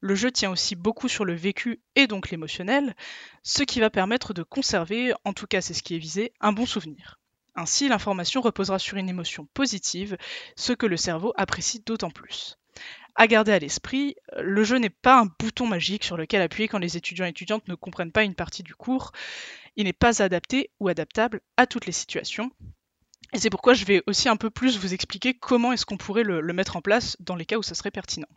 Le 0.00 0.14
jeu 0.14 0.30
tient 0.30 0.50
aussi 0.50 0.76
beaucoup 0.76 1.08
sur 1.08 1.24
le 1.24 1.34
vécu 1.34 1.80
et 1.96 2.06
donc 2.06 2.30
l'émotionnel, 2.30 2.94
ce 3.42 3.62
qui 3.62 3.80
va 3.80 3.88
permettre 3.88 4.34
de 4.34 4.42
conserver, 4.42 5.14
en 5.24 5.32
tout 5.32 5.46
cas 5.46 5.62
c'est 5.62 5.72
ce 5.72 5.82
qui 5.82 5.94
est 5.94 5.98
visé, 5.98 6.34
un 6.40 6.52
bon 6.52 6.66
souvenir. 6.66 7.18
Ainsi, 7.56 7.88
l'information 7.88 8.42
reposera 8.42 8.78
sur 8.78 8.98
une 8.98 9.08
émotion 9.08 9.46
positive, 9.54 10.18
ce 10.56 10.74
que 10.74 10.86
le 10.86 10.98
cerveau 10.98 11.32
apprécie 11.36 11.80
d'autant 11.80 12.10
plus. 12.10 12.58
À 13.16 13.26
garder 13.28 13.52
à 13.52 13.58
l'esprit, 13.58 14.16
le 14.36 14.64
jeu 14.64 14.78
n'est 14.78 14.90
pas 14.90 15.20
un 15.20 15.26
bouton 15.38 15.66
magique 15.66 16.02
sur 16.02 16.16
lequel 16.16 16.42
appuyer 16.42 16.66
quand 16.66 16.78
les 16.78 16.96
étudiants 16.96 17.26
et 17.26 17.30
étudiantes 17.30 17.68
ne 17.68 17.76
comprennent 17.76 18.10
pas 18.10 18.24
une 18.24 18.34
partie 18.34 18.64
du 18.64 18.74
cours. 18.74 19.12
Il 19.76 19.84
n'est 19.84 19.92
pas 19.92 20.22
adapté 20.22 20.70
ou 20.80 20.88
adaptable 20.88 21.40
à 21.56 21.66
toutes 21.66 21.86
les 21.86 21.92
situations. 21.92 22.50
Et 23.32 23.38
c'est 23.38 23.50
pourquoi 23.50 23.74
je 23.74 23.84
vais 23.84 24.02
aussi 24.06 24.28
un 24.28 24.36
peu 24.36 24.50
plus 24.50 24.78
vous 24.78 24.94
expliquer 24.94 25.34
comment 25.34 25.72
est-ce 25.72 25.86
qu'on 25.86 25.96
pourrait 25.96 26.22
le, 26.22 26.40
le, 26.40 26.52
mettre 26.52 26.76
en 26.76 26.82
place 26.82 27.16
dans 27.20 27.36
les 27.36 27.44
cas 27.44 27.56
où 27.56 27.62
ce 27.62 27.74
serait 27.74 27.90
pertinent. 27.90 28.28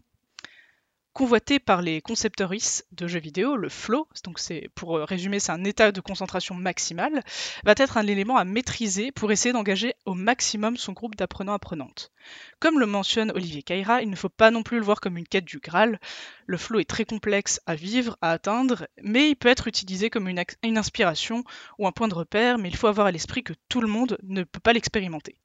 Convoité 1.17 1.57
par 1.57 1.81
les 1.81 1.99
concepteuristes 1.99 2.85
de 2.91 3.07
jeux 3.07 3.19
vidéo, 3.19 3.55
le 3.55 3.69
flow, 3.69 4.07
donc 4.23 4.39
pour 4.75 4.99
résumer, 4.99 5.39
c'est 5.39 5.51
un 5.51 5.63
état 5.63 5.91
de 5.91 5.99
concentration 5.99 6.53
maximale, 6.53 7.23
va 7.63 7.73
être 7.75 7.97
un 7.97 8.05
élément 8.05 8.37
à 8.37 8.45
maîtriser 8.45 9.11
pour 9.11 9.31
essayer 9.31 9.51
d'engager 9.51 9.95
au 10.05 10.13
maximum 10.13 10.77
son 10.77 10.93
groupe 10.93 11.15
d'apprenants-apprenantes. 11.15 12.11
Comme 12.59 12.79
le 12.79 12.85
mentionne 12.85 13.31
Olivier 13.31 13.63
Caïra, 13.63 14.03
il 14.03 14.11
ne 14.11 14.15
faut 14.15 14.29
pas 14.29 14.51
non 14.51 14.61
plus 14.61 14.77
le 14.77 14.85
voir 14.85 15.01
comme 15.01 15.17
une 15.17 15.27
quête 15.27 15.45
du 15.45 15.57
Graal. 15.57 15.99
Le 16.45 16.57
flow 16.57 16.81
est 16.81 16.85
très 16.87 17.05
complexe 17.05 17.59
à 17.65 17.73
vivre, 17.73 18.15
à 18.21 18.29
atteindre, 18.29 18.87
mais 19.01 19.31
il 19.31 19.35
peut 19.35 19.49
être 19.49 19.67
utilisé 19.67 20.11
comme 20.11 20.27
une 20.27 20.77
inspiration 20.77 21.43
ou 21.79 21.87
un 21.87 21.91
point 21.91 22.09
de 22.09 22.13
repère, 22.13 22.59
mais 22.59 22.69
il 22.69 22.75
faut 22.75 22.85
avoir 22.85 23.07
à 23.07 23.11
l'esprit 23.11 23.43
que 23.43 23.53
tout 23.69 23.81
le 23.81 23.87
monde 23.87 24.19
ne 24.21 24.43
peut 24.43 24.59
pas 24.59 24.73
l'expérimenter. 24.73 25.35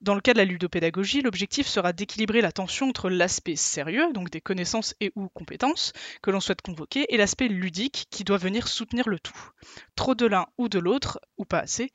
Dans 0.00 0.14
le 0.14 0.20
cas 0.20 0.32
de 0.32 0.38
la 0.38 0.44
ludopédagogie, 0.44 1.22
l'objectif 1.22 1.66
sera 1.66 1.92
d'équilibrer 1.92 2.40
la 2.40 2.52
tension 2.52 2.88
entre 2.88 3.10
l'aspect 3.10 3.56
sérieux, 3.56 4.12
donc 4.12 4.30
des 4.30 4.40
connaissances 4.40 4.94
et 5.00 5.10
ou 5.16 5.28
compétences 5.28 5.92
que 6.22 6.30
l'on 6.30 6.38
souhaite 6.38 6.62
convoquer, 6.62 7.12
et 7.12 7.16
l'aspect 7.16 7.48
ludique 7.48 8.06
qui 8.08 8.22
doit 8.22 8.36
venir 8.36 8.68
soutenir 8.68 9.08
le 9.08 9.18
tout. 9.18 9.50
Trop 9.96 10.14
de 10.14 10.26
l'un 10.26 10.46
ou 10.56 10.68
de 10.68 10.78
l'autre, 10.78 11.20
ou 11.36 11.44
pas 11.44 11.58
assez, 11.58 11.90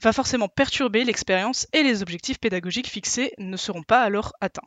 va 0.00 0.12
forcément 0.12 0.48
perturber 0.48 1.02
l'expérience 1.02 1.66
et 1.72 1.82
les 1.82 2.02
objectifs 2.02 2.38
pédagogiques 2.38 2.88
fixés 2.88 3.32
ne 3.38 3.56
seront 3.56 3.82
pas 3.82 4.02
alors 4.02 4.32
atteints. 4.40 4.62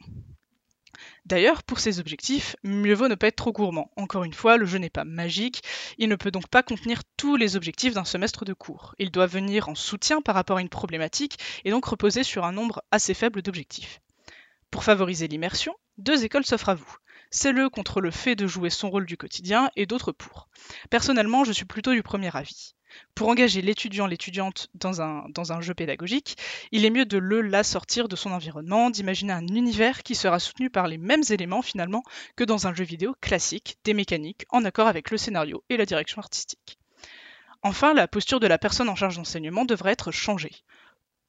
D'ailleurs, 1.26 1.64
pour 1.64 1.80
ces 1.80 2.00
objectifs, 2.00 2.56
mieux 2.64 2.94
vaut 2.94 3.08
ne 3.08 3.16
pas 3.16 3.28
être 3.28 3.38
trop 3.38 3.52
gourmand. 3.52 3.92
Encore 3.96 4.24
une 4.24 4.34
fois, 4.34 4.58
le 4.58 4.66
jeu 4.66 4.78
n'est 4.78 4.90
pas 4.90 5.06
magique, 5.06 5.62
il 5.98 6.10
ne 6.10 6.16
peut 6.16 6.32
donc 6.32 6.48
pas 6.48 6.64
contenir 6.64 7.02
tous 7.18 7.36
les 7.36 7.56
objectifs 7.56 7.94
d'un 7.94 8.04
semestre 8.04 8.46
de 8.46 8.54
cours. 8.54 8.96
Il 9.00 9.12
doit 9.12 9.28
venir 9.28 9.70
en 9.70 9.76
soutien 9.76 10.22
par 10.22 10.36
rapport 10.36 10.58
à 10.58 10.62
une 10.62 10.70
problématique 10.70 11.40
et 11.66 11.72
donc 11.72 11.86
reposer 11.86 12.24
sur 12.24 12.46
un 12.46 12.52
nombre 12.52 12.84
assez 12.92 13.14
faible 13.14 13.42
d'objectifs. 13.42 14.02
Pour 14.72 14.84
favoriser 14.84 15.28
l'immersion, 15.28 15.76
deux 15.98 16.26
écoles 16.26 16.46
s'offrent 16.46 16.70
à 16.70 16.76
vous. 16.76 16.98
C'est 17.30 17.52
le 17.52 17.70
contre 17.70 18.02
le 18.02 18.12
fait 18.12 18.36
de 18.36 18.48
jouer 18.48 18.70
son 18.70 18.90
rôle 18.90 19.06
du 19.06 19.18
quotidien 19.18 19.72
et 19.76 19.86
d'autres 19.86 20.12
pour. 20.12 20.50
Personnellement, 20.90 21.44
je 21.44 21.52
suis 21.52 21.66
plutôt 21.66 21.94
du 21.94 22.04
premier 22.04 22.36
avis. 22.36 22.76
Pour 23.16 23.30
engager 23.30 23.62
l'étudiant, 23.62 24.08
l'étudiante 24.08 24.70
dans 24.74 25.02
un, 25.02 25.62
jeu 25.62 25.74
pédagogique, 25.74 26.38
il 26.72 26.86
est 26.86 26.90
mieux 26.90 27.06
de 27.06 27.18
le 27.18 27.42
la 27.42 27.64
sortir 27.64 28.08
de 28.08 28.16
son 28.16 28.32
environnement, 28.32 28.90
d'imaginer 28.90 29.34
un 29.34 29.48
univers 29.48 30.04
qui 30.04 30.16
sera 30.16 30.40
soutenu 30.40 30.70
par 30.70 30.88
les 30.88 30.98
mêmes 30.98 31.24
éléments 31.30 31.62
finalement 31.62 32.04
que 32.36 32.44
dans 32.44 32.68
un 32.68 32.74
jeu 32.74 32.84
vidéo 32.84 33.16
classique, 33.22 33.78
des 33.84 33.94
mécaniques 33.94 34.46
en 34.50 34.66
accord 34.66 34.88
avec 34.88 35.12
le 35.12 35.18
scénario 35.18 35.64
et 35.70 35.78
la 35.78 35.86
direction 35.86 36.20
artistique. 36.20 36.78
Enfin, 37.62 37.94
la 37.94 38.08
posture 38.08 38.40
de 38.40 38.48
la 38.48 38.58
personne 38.58 38.90
en 38.90 38.96
charge 38.96 39.16
d'enseignement 39.16 39.66
devrait 39.66 39.94
être 39.94 40.12
changée 40.12 40.64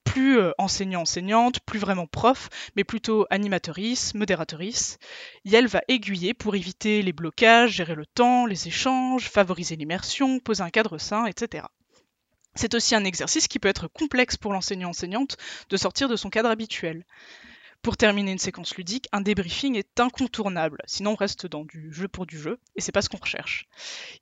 plus 0.04 0.38
euh, 0.38 0.52
enseignant-enseignante, 0.58 1.60
plus 1.60 1.78
vraiment 1.78 2.06
prof, 2.06 2.48
mais 2.76 2.84
plutôt 2.84 3.26
animatrice, 3.30 4.14
modératrice. 4.14 4.98
Elle 5.50 5.66
va 5.66 5.82
aiguiller 5.88 6.34
pour 6.34 6.54
éviter 6.54 7.02
les 7.02 7.12
blocages, 7.12 7.72
gérer 7.72 7.94
le 7.94 8.06
temps, 8.06 8.46
les 8.46 8.68
échanges, 8.68 9.28
favoriser 9.28 9.76
l'immersion, 9.76 10.38
poser 10.38 10.62
un 10.62 10.70
cadre 10.70 10.98
sain, 10.98 11.26
etc. 11.26 11.66
C'est 12.54 12.74
aussi 12.74 12.94
un 12.94 13.04
exercice 13.04 13.48
qui 13.48 13.58
peut 13.58 13.68
être 13.68 13.88
complexe 13.88 14.36
pour 14.36 14.52
l'enseignant-enseignante 14.52 15.36
de 15.68 15.76
sortir 15.76 16.08
de 16.08 16.16
son 16.16 16.30
cadre 16.30 16.50
habituel. 16.50 17.04
Pour 17.82 17.98
terminer 17.98 18.32
une 18.32 18.38
séquence 18.38 18.76
ludique, 18.76 19.08
un 19.12 19.20
débriefing 19.20 19.76
est 19.76 20.00
incontournable, 20.00 20.78
sinon 20.86 21.12
on 21.12 21.16
reste 21.16 21.46
dans 21.46 21.66
du 21.66 21.92
jeu 21.92 22.08
pour 22.08 22.24
du 22.24 22.38
jeu, 22.38 22.58
et 22.76 22.80
c'est 22.80 22.92
pas 22.92 23.02
ce 23.02 23.10
qu'on 23.10 23.18
recherche. 23.18 23.66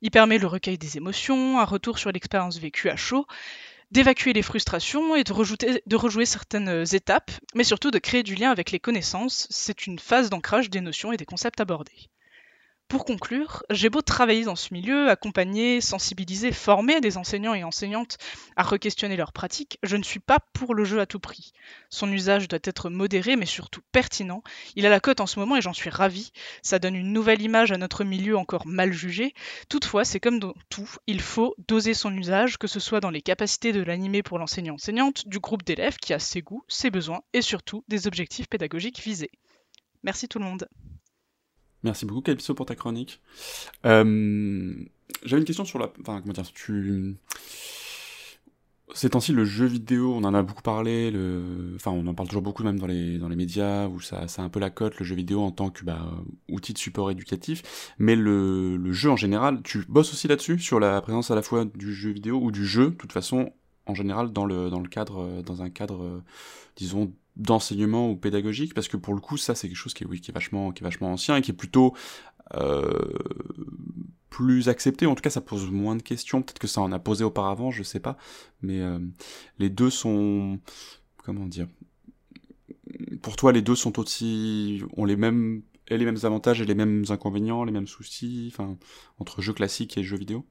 Il 0.01 0.11
permet 0.11 0.37
le 0.37 0.47
recueil 0.47 0.77
des 0.77 0.97
émotions, 0.97 1.59
un 1.59 1.63
retour 1.63 1.97
sur 1.97 2.11
l'expérience 2.11 2.57
vécue 2.57 2.89
à 2.89 2.97
chaud, 2.97 3.25
d'évacuer 3.93 4.33
les 4.33 4.41
frustrations 4.41 5.15
et 5.15 5.23
de, 5.23 5.95
rejouer 5.95 6.25
certaines 6.25 6.83
étapes, 6.93 7.31
mais 7.53 7.63
surtout 7.63 7.91
de 7.91 7.99
créer 7.99 8.23
du 8.23 8.35
lien 8.35 8.51
avec 8.51 8.71
les 8.71 8.79
connaissances. 8.79 9.47
C'est 9.49 9.85
une 9.85 9.99
phase 9.99 10.29
d'ancrage 10.29 10.69
des 10.69 10.81
notions 10.81 11.13
et 11.13 11.17
des 11.17 11.25
concepts 11.25 11.61
abordés. 11.61 12.09
Pour 12.93 13.05
conclure, 13.05 13.63
j'ai 13.71 13.89
beau 13.89 14.03
travailler 14.03 14.43
dans 14.43 14.55
ce 14.55 14.71
milieu, 14.71 15.09
accompagner, 15.09 15.81
sensibiliser, 15.81 16.51
former 16.51 17.01
des 17.01 17.17
enseignants 17.17 17.55
et 17.55 17.63
enseignantes 17.63 18.19
à 18.55 18.61
re-questionner 18.61 19.17
leurs 19.17 19.33
pratiques, 19.33 19.79
je 19.81 19.97
ne 19.97 20.03
suis 20.03 20.19
pas 20.19 20.37
pour 20.53 20.75
le 20.75 20.85
jeu 20.85 20.99
à 20.99 21.07
tout 21.07 21.19
prix. 21.19 21.53
Son 21.89 22.11
usage 22.11 22.47
doit 22.47 22.59
être 22.63 22.91
modéré 22.91 23.35
mais 23.35 23.47
surtout 23.47 23.81
pertinent. 23.91 24.43
Il 24.75 24.85
a 24.85 24.91
la 24.91 24.99
cote 24.99 25.21
en 25.21 25.25
ce 25.25 25.39
moment 25.39 25.57
et 25.57 25.61
j'en 25.61 25.73
suis 25.73 25.89
ravie. 25.89 26.33
Ça 26.61 26.77
donne 26.77 26.93
une 26.93 27.11
nouvelle 27.11 27.41
image 27.41 27.71
à 27.71 27.79
notre 27.79 28.03
milieu 28.03 28.37
encore 28.37 28.67
mal 28.67 28.93
jugé. 28.93 29.33
Toutefois, 29.69 30.05
c'est 30.05 30.19
comme 30.19 30.37
dans 30.37 30.53
tout, 30.69 30.97
il 31.07 31.19
faut 31.19 31.55
doser 31.67 31.95
son 31.95 32.15
usage, 32.15 32.59
que 32.59 32.67
ce 32.67 32.79
soit 32.79 32.99
dans 32.99 33.09
les 33.09 33.23
capacités 33.23 33.71
de 33.71 33.81
l'animer 33.81 34.21
pour 34.21 34.37
l'enseignant-enseignante, 34.37 35.27
du 35.27 35.39
groupe 35.39 35.63
d'élèves 35.63 35.97
qui 35.97 36.13
a 36.13 36.19
ses 36.19 36.43
goûts, 36.43 36.63
ses 36.67 36.91
besoins 36.91 37.23
et 37.33 37.41
surtout 37.41 37.83
des 37.87 38.05
objectifs 38.05 38.47
pédagogiques 38.47 39.01
visés. 39.01 39.31
Merci 40.03 40.27
tout 40.27 40.37
le 40.37 40.45
monde. 40.45 40.67
Merci 41.83 42.05
beaucoup, 42.05 42.21
Calypso, 42.21 42.53
pour 42.53 42.65
ta 42.65 42.75
chronique. 42.75 43.21
Euh, 43.85 44.73
J'avais 45.25 45.41
une 45.41 45.45
question 45.45 45.65
sur 45.65 45.79
la. 45.79 45.91
Enfin, 46.01 46.21
comment 46.21 46.33
dire, 46.33 46.51
tu. 46.53 47.15
Ces 48.95 49.09
temps-ci, 49.09 49.31
le 49.31 49.43
jeu 49.43 49.65
vidéo, 49.65 50.13
on 50.13 50.23
en 50.23 50.35
a 50.35 50.43
beaucoup 50.43 50.61
parlé, 50.61 51.09
le... 51.09 51.73
enfin, 51.75 51.89
on 51.89 52.05
en 52.05 52.13
parle 52.13 52.27
toujours 52.27 52.43
beaucoup 52.43 52.63
même 52.63 52.77
dans 52.77 52.85
les, 52.85 53.17
dans 53.17 53.27
les 53.27 53.35
médias, 53.35 53.87
où 53.87 53.99
ça, 53.99 54.27
ça 54.27 54.43
a 54.43 54.45
un 54.45 54.49
peu 54.49 54.59
la 54.59 54.69
cote, 54.69 54.99
le 54.99 55.05
jeu 55.05 55.15
vidéo 55.15 55.41
en 55.41 55.49
tant 55.49 55.71
que 55.71 55.83
bah, 55.83 56.11
outil 56.47 56.73
de 56.73 56.77
support 56.77 57.09
éducatif. 57.09 57.63
Mais 57.97 58.15
le, 58.15 58.77
le 58.77 58.91
jeu 58.91 59.09
en 59.09 59.15
général, 59.15 59.63
tu 59.63 59.83
bosses 59.87 60.13
aussi 60.13 60.27
là-dessus, 60.27 60.59
sur 60.59 60.79
la 60.79 61.01
présence 61.01 61.31
à 61.31 61.35
la 61.35 61.41
fois 61.41 61.65
du 61.65 61.91
jeu 61.91 62.11
vidéo 62.11 62.39
ou 62.39 62.51
du 62.51 62.67
jeu, 62.67 62.91
de 62.91 62.95
toute 62.95 63.13
façon, 63.13 63.51
en 63.87 63.95
général, 63.95 64.31
dans 64.31 64.45
le, 64.45 64.69
dans 64.69 64.79
le 64.79 64.89
cadre, 64.89 65.41
dans 65.41 65.63
un 65.63 65.71
cadre, 65.71 66.21
disons, 66.75 67.11
d'enseignement 67.35 68.09
ou 68.11 68.15
pédagogique 68.15 68.73
parce 68.73 68.87
que 68.87 68.97
pour 68.97 69.15
le 69.15 69.19
coup 69.19 69.37
ça 69.37 69.55
c'est 69.55 69.67
quelque 69.67 69.77
chose 69.77 69.93
qui 69.93 70.03
est 70.03 70.07
oui 70.07 70.21
qui 70.21 70.29
est 70.29 70.33
vachement 70.33 70.71
qui 70.71 70.83
est 70.83 70.85
vachement 70.85 71.11
ancien 71.11 71.35
et 71.35 71.41
qui 71.41 71.51
est 71.51 71.55
plutôt 71.55 71.95
euh, 72.55 73.13
plus 74.29 74.67
accepté. 74.69 75.05
En 75.05 75.15
tout 75.15 75.21
cas 75.21 75.29
ça 75.29 75.41
pose 75.41 75.69
moins 75.69 75.95
de 75.95 76.01
questions. 76.01 76.41
Peut-être 76.41 76.59
que 76.59 76.67
ça 76.67 76.81
en 76.81 76.91
a 76.91 76.99
posé 76.99 77.23
auparavant 77.23 77.71
je 77.71 77.83
sais 77.83 77.99
pas. 77.99 78.17
Mais 78.61 78.79
euh, 78.81 78.99
les 79.59 79.69
deux 79.69 79.89
sont 79.89 80.59
comment 81.17 81.45
dire 81.45 81.67
pour 83.21 83.35
toi 83.35 83.51
les 83.51 83.61
deux 83.61 83.75
sont 83.75 83.99
aussi 83.99 84.81
ont 84.97 85.05
les 85.05 85.15
mêmes 85.15 85.63
et 85.87 85.97
les 85.97 86.05
mêmes 86.05 86.17
avantages 86.23 86.61
et 86.61 86.65
les 86.65 86.75
mêmes 86.75 87.05
inconvénients 87.09 87.63
les 87.63 87.71
mêmes 87.71 87.87
soucis 87.87 88.49
enfin 88.53 88.77
entre 89.19 89.41
jeux 89.41 89.53
classiques 89.53 89.97
et 89.97 90.03
jeux 90.03 90.17
vidéo? 90.17 90.45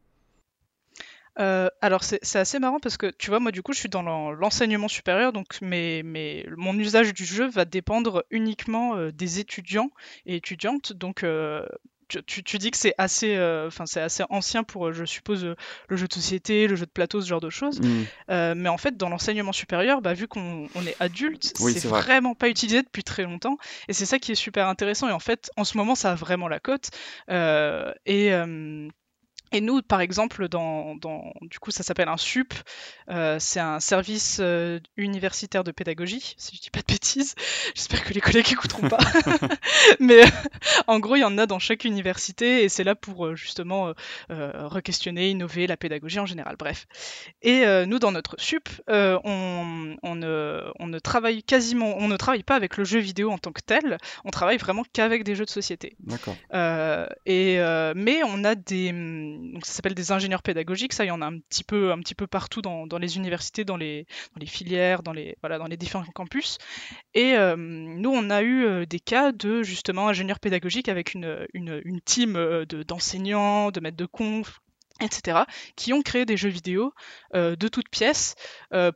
Euh, 1.39 1.69
alors 1.81 2.05
c'est 2.05 2.37
assez 2.37 2.59
marrant 2.59 2.79
parce 2.79 2.99
que 2.99 3.07
tu 3.07 3.31
vois 3.31 3.41
moi 3.41 3.53
du 3.53 3.63
coup 3.63 3.73
je 3.73 3.79
suis 3.79 3.89
dans 3.89 4.03
l'enseignement 4.33 4.89
supérieur 4.89 5.33
donc 5.33 5.59
mais, 5.63 6.03
mais 6.05 6.45
mon 6.59 6.79
usage 6.79 7.15
du 7.15 7.25
jeu 7.25 7.49
va 7.49 7.65
dépendre 7.65 8.25
uniquement 8.31 8.97
euh, 8.97 9.13
des 9.13 9.39
étudiants 9.41 9.91
et 10.27 10.37
étudiantes 10.37 10.93
donc 10.93 11.23
euh, 11.25 11.67
tu, 12.27 12.45
tu, 12.45 12.59
dis 12.59 12.71
que 12.71 12.77
c'est 12.77 12.95
assez, 12.99 13.39
enfin 13.67 13.87
c'est 13.87 14.03
assez 14.03 14.23
ancien 14.29 14.65
pour, 14.65 14.93
je 14.93 15.07
suppose, 15.07 15.55
le 15.89 15.97
jeu 15.97 16.07
de 16.07 16.13
société, 16.13 16.67
le 16.67 16.77
jeu 16.77 16.85
de 16.85 16.91
plateau, 16.91 17.23
ce 17.23 17.27
genre 17.27 17.41
de 17.41 17.49
choses. 17.49 17.81
Mmh. 17.81 18.53
mais 18.55 18.69
en 18.69 18.77
fait, 18.77 18.99
dans 18.99 19.09
l'enseignement 19.09 19.53
supérieur, 19.53 20.03
bah, 20.03 20.13
vu 20.13 20.29
qu'on 20.29 20.69
est 20.87 20.97
adulte, 21.01 21.55
oui, 21.61 21.73
c'est 21.73 21.89
vraiment 21.89 22.35
pas 22.35 22.51
utilisé 22.51 22.83
depuis 22.83 23.03
très 23.03 23.23
longtemps. 23.23 23.57
Et 23.89 23.95
c'est 23.95 24.05
ça 24.05 24.19
qui 24.19 24.33
est 24.33 24.35
super 24.35 24.69
intéressant. 24.69 25.09
Et 25.09 25.13
en 25.13 25.21
fait, 25.21 25.51
en 25.57 25.65
ce 25.65 25.79
moment, 25.79 25.95
ça 25.95 26.13
a 26.13 26.15
vraiment 26.15 26.49
la 26.49 26.61
cote. 26.61 26.91
et 27.31 28.31
et 29.53 29.61
nous, 29.61 29.83
par 29.83 30.01
exemple, 30.01 30.49
dans, 30.49 30.97
dans 30.97 31.33
du 31.43 31.59
coup, 31.59 31.71
ça 31.71 31.83
s'appelle 31.83 32.09
un 32.09 32.17
SUP, 32.17 32.55
euh, 33.11 33.37
c'est 33.39 33.61
un 33.61 33.81
service 33.81 34.39
euh, 34.41 34.81
universitaire 34.97 35.63
de 35.63 35.71
pédagogie, 35.73 36.35
si 36.39 36.57
je 36.57 36.63
dis 36.63 36.71
pas 36.71 36.81
de 36.81 36.87
bêtises. 36.87 37.35
J'espère 37.75 38.03
que 38.03 38.15
les 38.15 38.21
collègues 38.21 38.51
écouteront 38.51 38.89
pas. 38.89 38.99
Mais 40.01 40.25
euh, 40.25 40.29
en 40.87 40.99
gros, 41.01 41.17
il 41.17 41.21
y 41.21 41.25
en 41.25 41.37
a 41.37 41.47
dans 41.47 41.59
chaque 41.59 41.85
université 41.85 42.65
et 42.65 42.69
c'est 42.71 42.85
là 42.85 42.95
pour 42.95 43.37
justement 43.37 43.93
re-questionner, 44.31 45.31
innover 45.31 45.67
la 45.67 45.77
pédagogie 45.77 46.19
en 46.19 46.27
général. 46.27 46.57
Bref. 46.59 46.87
Et 47.43 47.65
nous, 47.87 47.99
dans 47.99 48.13
notre 48.13 48.37
SUP, 48.39 48.69
on, 48.89 49.97
on, 50.03 50.15
ne, 50.15 50.65
on 50.79 50.87
ne 50.87 50.99
travaille 50.99 51.43
quasiment, 51.43 51.97
on 51.99 52.09
ne 52.09 52.17
travaille 52.17 52.43
pas 52.43 52.55
avec 52.55 52.77
le 52.77 52.85
jeu 52.85 52.99
vidéo 52.99 53.31
en 53.31 53.39
tant 53.39 53.53
que 53.53 53.61
tel. 53.61 53.99
On 54.25 54.31
travaille 54.31 54.59
vraiment 54.59 54.85
qu'avec 54.93 55.25
des 55.25 55.35
jeux 55.35 55.45
de 55.45 55.51
société. 55.51 55.97
D'accord. 56.01 56.37
et 57.27 57.59
mais 57.95 58.23
on 58.25 58.45
a 58.45 58.55
des 58.55 58.93
donc 59.43 59.67
ça 59.67 59.73
s'appelle 59.73 59.95
des 59.95 60.13
ingénieurs 60.13 60.43
pédagogiques, 60.43 60.93
ça 60.93 61.05
il 61.05 61.09
y 61.09 61.11
en 61.11 61.23
a 61.23 61.27
un 61.27 61.39
petit 61.39 61.65
peu, 61.65 61.93
un 61.93 61.99
petit 61.99 62.15
peu 62.15 62.27
partout 62.27 62.63
dans, 62.63 62.87
dans 62.87 62.99
les 62.99 63.17
universités, 63.17 63.65
dans 63.65 63.77
les, 63.77 64.07
dans 64.35 64.41
les, 64.41 64.47
filières, 64.47 65.03
dans 65.03 65.13
les, 65.13 65.37
voilà, 65.41 65.59
dans 65.59 65.67
les 65.67 65.77
différents 65.77 66.05
campus. 66.15 66.59
Et 67.15 67.35
euh, 67.35 67.57
nous 67.57 68.11
on 68.11 68.31
a 68.31 68.43
eu 68.43 68.65
euh, 68.65 68.87
des 68.87 69.01
cas 69.01 69.33
de 69.33 69.63
justement 69.63 70.09
ingénieurs 70.09 70.41
pédagogiques 70.41 70.89
avec 70.89 71.15
une, 71.15 71.47
une, 71.53 71.81
une 71.85 72.01
team 72.01 72.37
euh, 72.37 72.65
d'enseignants, 72.65 73.71
de, 73.71 73.81
maîtres 73.81 73.97
de 73.97 74.07
conf, 74.07 74.61
etc., 75.01 75.41
qui 75.77 75.93
ont 75.93 76.03
créé 76.03 76.25
des 76.25 76.37
jeux 76.37 76.49
vidéo 76.49 76.95
de 77.35 77.69
toutes 77.69 77.89
pièces 77.89 78.37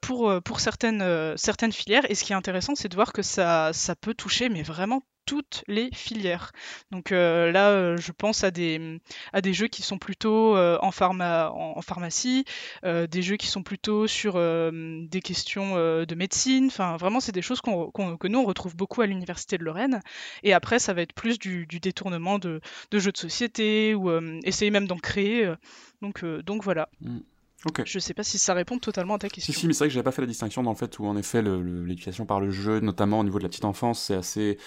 pour, 0.02 0.40
pour 0.44 0.60
certaines, 0.60 1.36
certaines 1.36 1.72
filières. 1.72 2.08
Et 2.08 2.14
ce 2.14 2.22
qui 2.22 2.32
est 2.32 2.36
intéressant, 2.36 2.76
c'est 2.76 2.88
de 2.88 2.94
voir 2.94 3.12
que 3.12 3.22
ça, 3.22 3.72
ça 3.72 3.96
peut 3.96 4.14
toucher, 4.14 4.48
mais 4.48 4.62
vraiment 4.62 5.02
toutes 5.26 5.64
les 5.66 5.90
filières. 5.92 6.52
Donc 6.90 7.12
euh, 7.12 7.52
là, 7.52 7.70
euh, 7.70 7.96
je 7.98 8.12
pense 8.12 8.44
à 8.44 8.50
des, 8.50 9.00
à 9.32 9.42
des 9.42 9.52
jeux 9.52 9.66
qui 9.66 9.82
sont 9.82 9.98
plutôt 9.98 10.56
euh, 10.56 10.78
en, 10.80 10.92
pharma, 10.92 11.50
en, 11.50 11.82
pharmacie, 11.82 12.44
des 12.84 13.22
jeux 13.22 13.36
qui 13.36 13.48
sont 13.48 13.62
plutôt 13.62 14.06
sur 14.06 14.34
des 14.34 15.20
questions 15.22 15.74
de 15.74 16.14
médecine. 16.14 16.66
Enfin, 16.66 16.96
vraiment, 16.96 17.20
c'est 17.20 17.32
des 17.32 17.42
choses 17.42 17.60
que 17.60 18.28
nous, 18.28 18.38
on 18.38 18.44
retrouve 18.44 18.76
beaucoup 18.76 19.02
à 19.02 19.06
l'Université 19.06 19.58
de 19.58 19.64
Lorraine. 19.64 20.00
Et 20.42 20.52
après, 20.52 20.78
ça 20.78 20.94
va 20.94 21.02
être 21.02 21.12
plus 21.12 21.38
du, 21.38 21.66
détournement 21.66 22.38
de, 22.38 22.60
jeux 22.92 23.12
de 23.12 23.16
société 23.16 23.94
ou 23.94 24.10
essayer 24.44 24.70
même 24.70 24.86
d'en 24.86 24.98
créer. 24.98 25.52
donc, 26.00 26.24
donc 26.24 26.62
voilà. 26.62 26.88
Mm. 27.00 27.18
Okay. 27.64 27.82
Je 27.86 27.98
sais 27.98 28.14
pas 28.14 28.22
si 28.22 28.38
ça 28.38 28.54
répond 28.54 28.78
totalement 28.78 29.14
à 29.14 29.18
ta 29.18 29.28
question. 29.28 29.52
Si, 29.52 29.58
si 29.58 29.66
mais 29.66 29.72
c'est 29.72 29.78
vrai 29.80 29.88
que 29.88 29.94
j'avais 29.94 30.04
pas 30.04 30.12
fait 30.12 30.20
la 30.20 30.26
distinction 30.28 30.62
dans 30.62 30.70
le 30.70 30.76
fait 30.76 30.98
où, 30.98 31.06
en 31.06 31.16
effet, 31.16 31.42
l'éducation 31.42 32.26
par 32.26 32.38
le 32.40 32.50
jeu, 32.50 32.80
notamment 32.80 33.18
au 33.20 33.24
niveau 33.24 33.38
de 33.38 33.42
la 33.44 33.48
petite 33.48 33.64
enfance, 33.64 34.00
c'est 34.02 34.14
assez. 34.14 34.58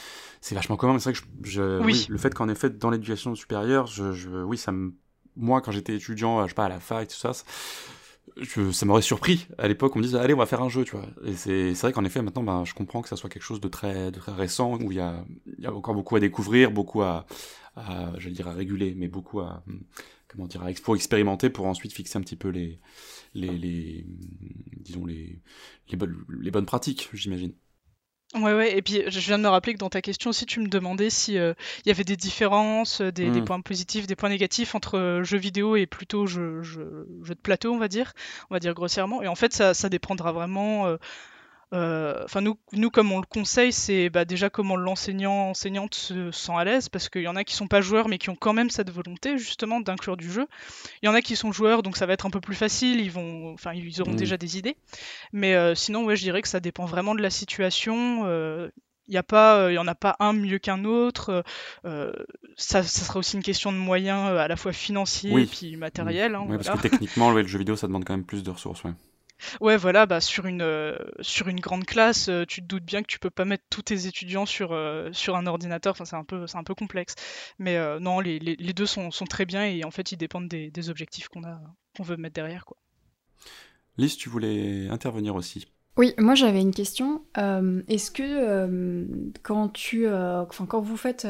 C'est 0.41 0.55
vachement 0.55 0.75
commun, 0.75 0.93
mais 0.93 0.99
c'est 0.99 1.11
vrai 1.11 1.19
que 1.19 1.25
je, 1.47 1.51
je 1.51 1.61
oui. 1.83 1.93
oui. 1.93 2.05
le 2.09 2.17
fait 2.17 2.33
qu'en 2.33 2.49
effet, 2.49 2.69
dans 2.69 2.89
l'éducation 2.89 3.35
supérieure, 3.35 3.87
je, 3.87 4.11
je, 4.13 4.29
oui, 4.29 4.57
ça 4.57 4.71
me. 4.71 4.93
Moi, 5.35 5.61
quand 5.61 5.71
j'étais 5.71 5.95
étudiant, 5.95 6.43
je 6.43 6.49
sais 6.49 6.55
pas, 6.55 6.65
à 6.65 6.69
la 6.69 6.79
fac, 6.81 7.07
tout 7.07 7.15
ça, 7.15 7.31
je- 8.37 8.71
ça 8.71 8.85
m'aurait 8.85 9.01
surpris 9.01 9.47
à 9.57 9.67
l'époque. 9.67 9.95
On 9.95 9.99
me 9.99 10.03
disait 10.03 10.17
allez, 10.17 10.33
on 10.33 10.37
va 10.37 10.45
faire 10.45 10.61
un 10.61 10.69
jeu, 10.69 10.83
tu 10.83 10.95
vois. 10.95 11.05
Et 11.25 11.33
c'est 11.35 11.73
vrai 11.73 11.93
qu'en 11.93 12.05
effet, 12.05 12.21
maintenant, 12.21 12.43
ben, 12.43 12.63
je 12.65 12.73
comprends 12.73 13.01
que 13.01 13.09
ça 13.09 13.15
soit 13.15 13.29
quelque 13.29 13.43
chose 13.43 13.61
de 13.61 13.67
très, 13.67 14.11
de 14.11 14.19
très 14.19 14.31
récent 14.33 14.75
où 14.77 14.91
il 14.91 14.97
y 14.97 15.01
a, 15.01 15.23
il 15.57 15.63
y 15.63 15.67
a 15.67 15.73
encore 15.73 15.93
beaucoup 15.95 16.15
à 16.15 16.19
découvrir, 16.19 16.71
beaucoup 16.71 17.01
à, 17.01 17.25
à 17.75 18.11
je 18.17 18.29
dire 18.29 18.47
à 18.47 18.53
réguler, 18.53 18.93
mais 18.95 19.07
beaucoup 19.07 19.39
à, 19.41 19.63
comment 20.29 20.47
dire, 20.47 20.63
pour 20.83 20.95
expérimenter 20.95 21.49
pour 21.49 21.65
ensuite 21.67 21.93
fixer 21.93 22.17
un 22.17 22.21
petit 22.21 22.37
peu 22.37 22.49
les, 22.49 22.79
les, 23.35 23.57
les 23.57 24.05
disons 24.81 25.05
les, 25.05 25.41
les 25.89 25.97
bonnes, 25.97 26.17
les 26.41 26.51
bonnes 26.51 26.67
pratiques, 26.67 27.09
j'imagine. 27.13 27.53
Ouais, 28.35 28.53
ouais, 28.53 28.77
et 28.77 28.83
puis 28.83 29.01
je 29.07 29.19
viens 29.21 29.39
de 29.39 29.43
me 29.43 29.47
rappeler 29.49 29.73
que 29.73 29.79
dans 29.79 29.89
ta 29.89 30.03
question 30.03 30.29
aussi, 30.29 30.45
tu 30.45 30.59
me 30.59 30.67
demandais 30.67 31.09
si 31.09 31.39
euh, 31.39 31.55
y 31.87 31.89
avait 31.89 32.03
des 32.03 32.15
différences, 32.15 33.01
euh, 33.01 33.11
des, 33.11 33.31
des 33.31 33.41
Mm. 33.41 33.43
points 33.43 33.59
positifs, 33.59 34.05
des 34.05 34.15
points 34.15 34.29
négatifs 34.29 34.75
entre 34.75 34.99
euh, 34.99 35.23
jeux 35.23 35.39
vidéo 35.39 35.75
et 35.75 35.87
plutôt 35.87 36.27
jeux, 36.27 36.61
jeux, 36.61 37.07
jeux 37.23 37.33
de 37.33 37.39
plateau, 37.39 37.73
on 37.73 37.79
va 37.79 37.87
dire, 37.87 38.13
on 38.51 38.53
va 38.53 38.59
dire 38.59 38.75
grossièrement. 38.75 39.23
Et 39.23 39.27
en 39.27 39.33
fait, 39.33 39.51
ça, 39.51 39.73
ça 39.73 39.89
dépendra 39.89 40.31
vraiment. 40.31 40.85
euh, 40.85 40.97
Enfin, 41.71 42.41
nous, 42.41 42.57
nous, 42.73 42.89
comme 42.89 43.11
on 43.11 43.19
le 43.19 43.25
conseille, 43.25 43.71
c'est 43.71 44.09
bah, 44.09 44.25
déjà 44.25 44.49
comment 44.49 44.75
l'enseignant, 44.75 45.49
enseignante 45.49 45.93
se 45.95 46.31
sent 46.31 46.53
à 46.57 46.63
l'aise, 46.63 46.89
parce 46.89 47.09
qu'il 47.09 47.21
y 47.21 47.27
en 47.27 47.35
a 47.35 47.43
qui 47.43 47.53
sont 47.55 47.67
pas 47.67 47.81
joueurs, 47.81 48.07
mais 48.07 48.17
qui 48.17 48.29
ont 48.29 48.35
quand 48.35 48.53
même 48.53 48.69
cette 48.69 48.89
volonté 48.89 49.37
justement 49.37 49.79
d'inclure 49.79 50.17
du 50.17 50.31
jeu. 50.31 50.47
Il 51.01 51.05
y 51.05 51.09
en 51.09 51.13
a 51.13 51.21
qui 51.21 51.35
sont 51.35 51.51
joueurs, 51.51 51.83
donc 51.83 51.95
ça 51.97 52.05
va 52.07 52.13
être 52.13 52.25
un 52.25 52.31
peu 52.31 52.41
plus 52.41 52.55
facile, 52.55 52.99
ils 52.99 53.11
vont, 53.11 53.53
enfin, 53.53 53.73
ils 53.73 54.01
auront 54.01 54.13
Mm. 54.13 54.15
déjà 54.15 54.37
des 54.37 54.57
idées. 54.57 54.77
Mais 55.33 55.55
euh, 55.55 55.75
sinon, 55.75 56.05
ouais, 56.05 56.15
je 56.15 56.23
dirais 56.23 56.41
que 56.41 56.47
ça 56.47 56.59
dépend 56.59 56.85
vraiment 56.85 57.13
de 57.15 57.21
la 57.21 57.29
situation. 57.29 58.23
euh, 58.25 58.69
il 59.07 59.13
n'y 59.13 59.17
a 59.17 59.23
pas, 59.23 59.57
euh, 59.57 59.71
il 59.71 59.75
y 59.75 59.79
en 59.79 59.87
a 59.87 59.95
pas 59.95 60.15
un 60.19 60.33
mieux 60.33 60.59
qu'un 60.59 60.85
autre. 60.85 61.43
euh, 61.85 62.11
ça, 62.57 62.83
ça 62.83 63.05
sera 63.05 63.17
aussi 63.19 63.37
une 63.37 63.43
question 63.43 63.71
de 63.71 63.77
moyens 63.77 64.29
euh, 64.29 64.37
à 64.37 64.47
la 64.47 64.55
fois 64.55 64.71
financiers 64.71 65.31
Oui. 65.33 65.43
et 65.43 65.45
puis 65.47 65.75
matériels. 65.77 66.35
hein, 66.35 66.45
Oui, 66.47 66.57
parce 66.57 66.69
que 66.69 66.77
techniquement, 66.87 67.31
le 67.31 67.45
jeu 67.47 67.57
vidéo, 67.57 67.75
ça 67.75 67.87
demande 67.87 68.05
quand 68.05 68.13
même 68.13 68.23
plus 68.25 68.43
de 68.43 68.51
ressources, 68.51 68.83
ouais. 68.83 68.91
Ouais, 69.61 69.77
voilà, 69.77 70.05
bah, 70.05 70.21
sur 70.21 70.45
une, 70.45 70.61
euh, 70.61 70.97
sur 71.21 71.47
une 71.47 71.59
grande 71.59 71.85
classe, 71.85 72.29
euh, 72.29 72.45
tu 72.45 72.61
te 72.61 72.67
doutes 72.67 72.83
bien 72.83 73.01
que 73.01 73.07
tu 73.07 73.19
peux 73.19 73.29
pas 73.29 73.45
mettre 73.45 73.63
tous 73.69 73.83
tes 73.83 74.07
étudiants 74.07 74.45
sur, 74.45 74.71
euh, 74.73 75.09
un 75.29 75.47
ordinateur, 75.47 75.95
c'est 75.97 76.15
un 76.15 76.23
peu, 76.23 76.45
complexe. 76.75 77.15
Mais 77.59 77.77
non, 77.99 78.19
les, 78.19 78.39
deux 78.73 78.85
sont, 78.85 79.11
sont 79.11 79.25
très 79.25 79.45
bien 79.45 79.65
et 79.65 79.83
en 79.83 79.91
fait, 79.91 80.11
ils 80.11 80.17
dépendent 80.17 80.47
des, 80.47 80.71
des 80.71 80.89
objectifs 80.89 81.27
qu'on 81.27 81.43
a, 81.43 81.59
qu'on 81.95 82.03
veut 82.03 82.17
mettre 82.17 82.35
derrière, 82.35 82.65
quoi. 82.65 82.77
Lise, 83.97 84.17
tu 84.17 84.29
voulais 84.29 84.87
intervenir 84.89 85.35
aussi. 85.35 85.67
Oui, 85.97 86.13
moi 86.17 86.33
j'avais 86.33 86.61
une 86.61 86.73
question. 86.73 87.25
Euh, 87.37 87.81
est-ce 87.89 88.09
que 88.09 88.23
euh, 88.23 89.05
quand 89.43 89.67
tu, 89.67 90.07
euh, 90.07 90.45
vous 90.45 90.95
faites, 90.95 91.27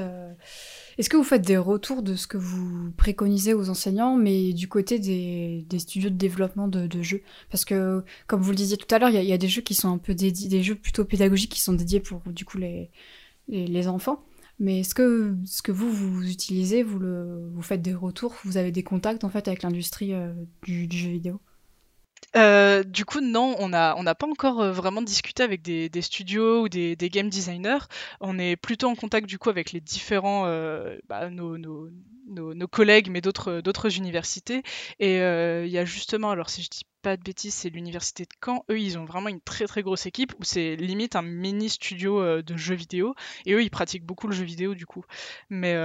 que 1.00 1.18
vous 1.18 1.24
faites 1.24 1.42
des 1.42 1.58
retours 1.58 2.04
de 2.04 2.16
ce 2.16 2.28
que 2.28 2.38
vous 2.38 2.92
préconisez 2.92 3.56
aux 3.56 3.70
enseignants, 3.72 4.16
mais 4.16 4.54
du 4.54 4.68
côté 4.68 5.00
des, 5.00 5.66
studios 5.80 6.12
de 6.12 6.16
développement 6.16 6.68
de, 6.68 7.02
jeux? 7.02 7.24
Parce 7.50 7.66
que 7.66 8.04
comme 8.28 8.42
vous 8.42 8.52
le 8.52 8.58
disiez 8.58 8.78
tout 8.78 8.94
à 8.94 9.00
l'heure, 9.00 9.10
il 9.10 9.24
y, 9.24 9.34
a- 9.34 9.38
des 9.40 9.48
jeux 9.48 9.64
qui 9.64 9.74
sont 9.74 9.92
un 9.92 9.98
peu 9.98 10.14
dédiés, 10.14 10.50
des 10.50 10.62
jeux 10.62 10.76
plutôt 10.76 11.04
pédagogiques 11.04 11.52
qui 11.54 11.62
sont 11.62 11.74
dédiés 11.74 12.00
pour 12.00 12.22
du 12.28 12.46
coup 12.46 12.60
les 13.48 13.88
enfants. 13.88 14.24
Mais 14.60 14.82
est-ce 14.82 14.94
que 14.94 15.36
ce 15.46 15.62
que 15.64 15.72
vous 15.72 16.30
utilisez, 16.30 16.84
vous 16.84 17.62
faites 17.64 17.82
des 17.82 17.94
retours, 17.96 18.36
vous 18.44 18.58
avez 18.58 18.72
des 18.72 18.84
contacts 18.84 19.24
en 19.24 19.30
fait 19.30 19.48
avec 19.48 19.64
l'industrie 19.64 20.14
du, 20.64 20.88
du 20.88 20.98
jeu 20.98 21.10
vidéo? 21.10 21.40
Euh, 22.36 22.84
du 22.84 23.06
coup, 23.06 23.22
non, 23.22 23.56
on 23.60 23.70
n'a 23.70 24.16
pas 24.16 24.28
encore 24.28 24.62
euh, 24.62 24.72
vraiment 24.72 25.02
discuté 25.02 25.44
avec 25.44 25.62
des, 25.62 26.02
studios 26.02 26.64
ou 26.64 26.70
des, 26.70 26.96
game 26.96 27.30
designers. 27.30 27.80
On 28.22 28.38
est 28.38 28.56
plutôt 28.56 28.88
en 28.88 28.96
contact 28.96 29.28
du 29.28 29.38
coup 29.40 29.50
avec 29.50 29.72
les 29.72 29.82
différents, 29.82 30.46
euh, 30.46 30.98
bah, 31.08 31.30
nos, 31.30 32.68
collègues, 32.68 33.10
mais 33.10 33.22
d'autres 33.22 33.98
universités. 33.98 34.64
Et 35.00 35.18
il 35.18 35.72
y 35.72 35.78
a 35.78 35.86
justement, 35.86 36.30
alors 36.32 36.50
si 36.50 36.62
je 36.62 36.70
dis 36.70 36.86
pas 37.02 37.16
de 37.18 37.24
bêtises, 37.24 37.54
c'est 37.54 37.70
l'université 37.70 38.24
de 38.24 38.30
Caen. 38.44 38.64
Eux, 38.70 38.80
ils 38.80 38.98
ont 38.98 39.06
vraiment 39.06 39.30
une 39.30 39.42
très 39.42 39.66
très 39.66 39.82
grosse 39.82 40.06
équipe 40.06 40.34
où 40.40 40.44
c'est 40.44 40.76
limite 40.76 41.16
un 41.16 41.22
mini 41.22 41.70
studio 41.70 42.42
de 42.42 42.58
jeux 42.58 42.76
vidéo. 42.76 43.16
Et 43.46 43.54
eux, 43.54 43.64
ils 43.64 43.72
pratiquent 43.72 44.06
beaucoup 44.06 44.28
le 44.28 44.36
jeu 44.36 44.46
vidéo 44.46 44.76
du 44.76 44.86
coup. 44.86 45.04
Mais 45.50 45.76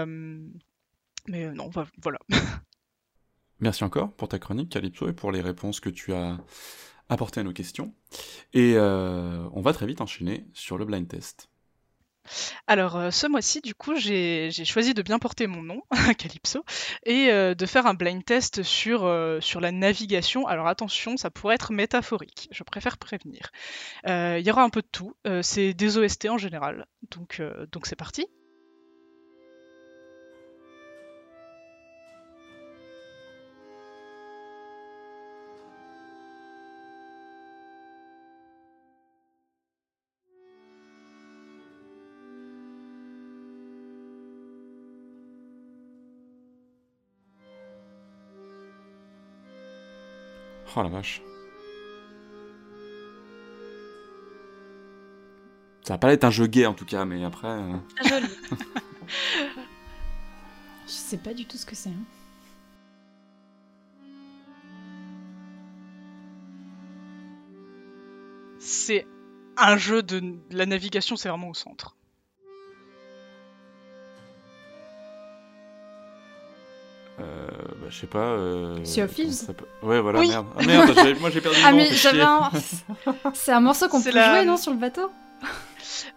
non, 1.28 1.70
voilà. 2.02 2.18
Merci 3.64 3.82
encore 3.82 4.12
pour 4.12 4.28
ta 4.28 4.38
chronique, 4.38 4.68
Calypso, 4.68 5.08
et 5.08 5.14
pour 5.14 5.32
les 5.32 5.40
réponses 5.40 5.80
que 5.80 5.88
tu 5.88 6.12
as 6.12 6.36
apportées 7.08 7.40
à 7.40 7.44
nos 7.44 7.54
questions. 7.54 7.94
Et 8.52 8.74
euh, 8.76 9.48
on 9.54 9.62
va 9.62 9.72
très 9.72 9.86
vite 9.86 10.02
enchaîner 10.02 10.44
sur 10.52 10.76
le 10.76 10.84
blind 10.84 11.08
test. 11.08 11.48
Alors, 12.66 12.96
euh, 12.96 13.10
ce 13.10 13.26
mois-ci, 13.26 13.62
du 13.62 13.74
coup, 13.74 13.96
j'ai 13.96 14.50
choisi 14.50 14.92
de 14.92 15.00
bien 15.00 15.18
porter 15.18 15.46
mon 15.46 15.62
nom, 15.62 15.80
Calypso, 16.18 16.62
et 17.06 17.30
euh, 17.30 17.54
de 17.54 17.64
faire 17.64 17.86
un 17.86 17.94
blind 17.94 18.22
test 18.22 18.62
sur, 18.62 19.06
la 19.06 19.72
navigation. 19.72 20.46
Alors, 20.46 20.66
attention, 20.66 21.16
ça 21.16 21.30
pourrait 21.30 21.54
être 21.54 21.72
métaphorique, 21.72 22.48
je 22.50 22.64
préfère 22.64 22.98
prévenir. 22.98 23.50
Il 24.06 24.46
y 24.46 24.50
aura 24.50 24.62
un 24.62 24.68
peu 24.68 24.82
de 24.82 24.88
tout, 24.92 25.16
c'est 25.40 25.72
des 25.72 25.96
OST 25.96 26.26
en 26.26 26.36
général, 26.36 26.84
donc 27.10 27.40
c'est 27.84 27.96
parti. 27.96 28.26
Oh 50.76 50.82
la 50.82 50.88
vache. 50.88 51.22
Ça 55.82 55.94
va 55.94 55.98
pas 55.98 56.12
être 56.12 56.24
un 56.24 56.30
jeu 56.30 56.46
gay 56.46 56.66
en 56.66 56.74
tout 56.74 56.86
cas, 56.86 57.04
mais 57.04 57.22
après. 57.24 57.48
euh, 57.48 57.76
Joli. 58.04 58.26
Je 60.86 60.92
sais 60.92 61.18
pas 61.18 61.34
du 61.34 61.44
tout 61.46 61.56
ce 61.56 61.66
que 61.66 61.74
c'est. 61.74 61.90
hein. 61.90 62.04
C'est 68.58 69.06
un 69.56 69.76
jeu 69.76 70.02
de 70.02 70.22
la 70.50 70.66
navigation, 70.66 71.16
c'est 71.16 71.28
vraiment 71.28 71.48
au 71.50 71.54
centre. 71.54 71.96
Bah, 77.84 77.90
je 77.90 77.98
sais 77.98 78.06
pas. 78.06 78.18
Euh, 78.18 78.84
Sea 78.84 79.02
of 79.02 79.14
Thieves 79.14 79.54
Ouais, 79.82 80.00
voilà, 80.00 80.18
Oui. 80.20 80.28
merde. 80.28 80.46
Ah 80.58 80.62
merde, 80.64 80.94
moi 81.20 81.30
j'ai 81.30 81.40
perdu 81.40 81.58
le 81.60 81.66
Ah 81.66 81.70
nom, 81.72 81.76
mais 81.78 81.92
j'avais 81.92 82.22
un... 82.22 82.50
C'est 83.34 83.52
un 83.52 83.60
morceau 83.60 83.88
qu'on 83.88 84.02
peut 84.02 84.10
la- 84.10 84.36
jouer, 84.38 84.46
non, 84.46 84.56
sur 84.56 84.72
le 84.72 84.78
bateau? 84.78 85.10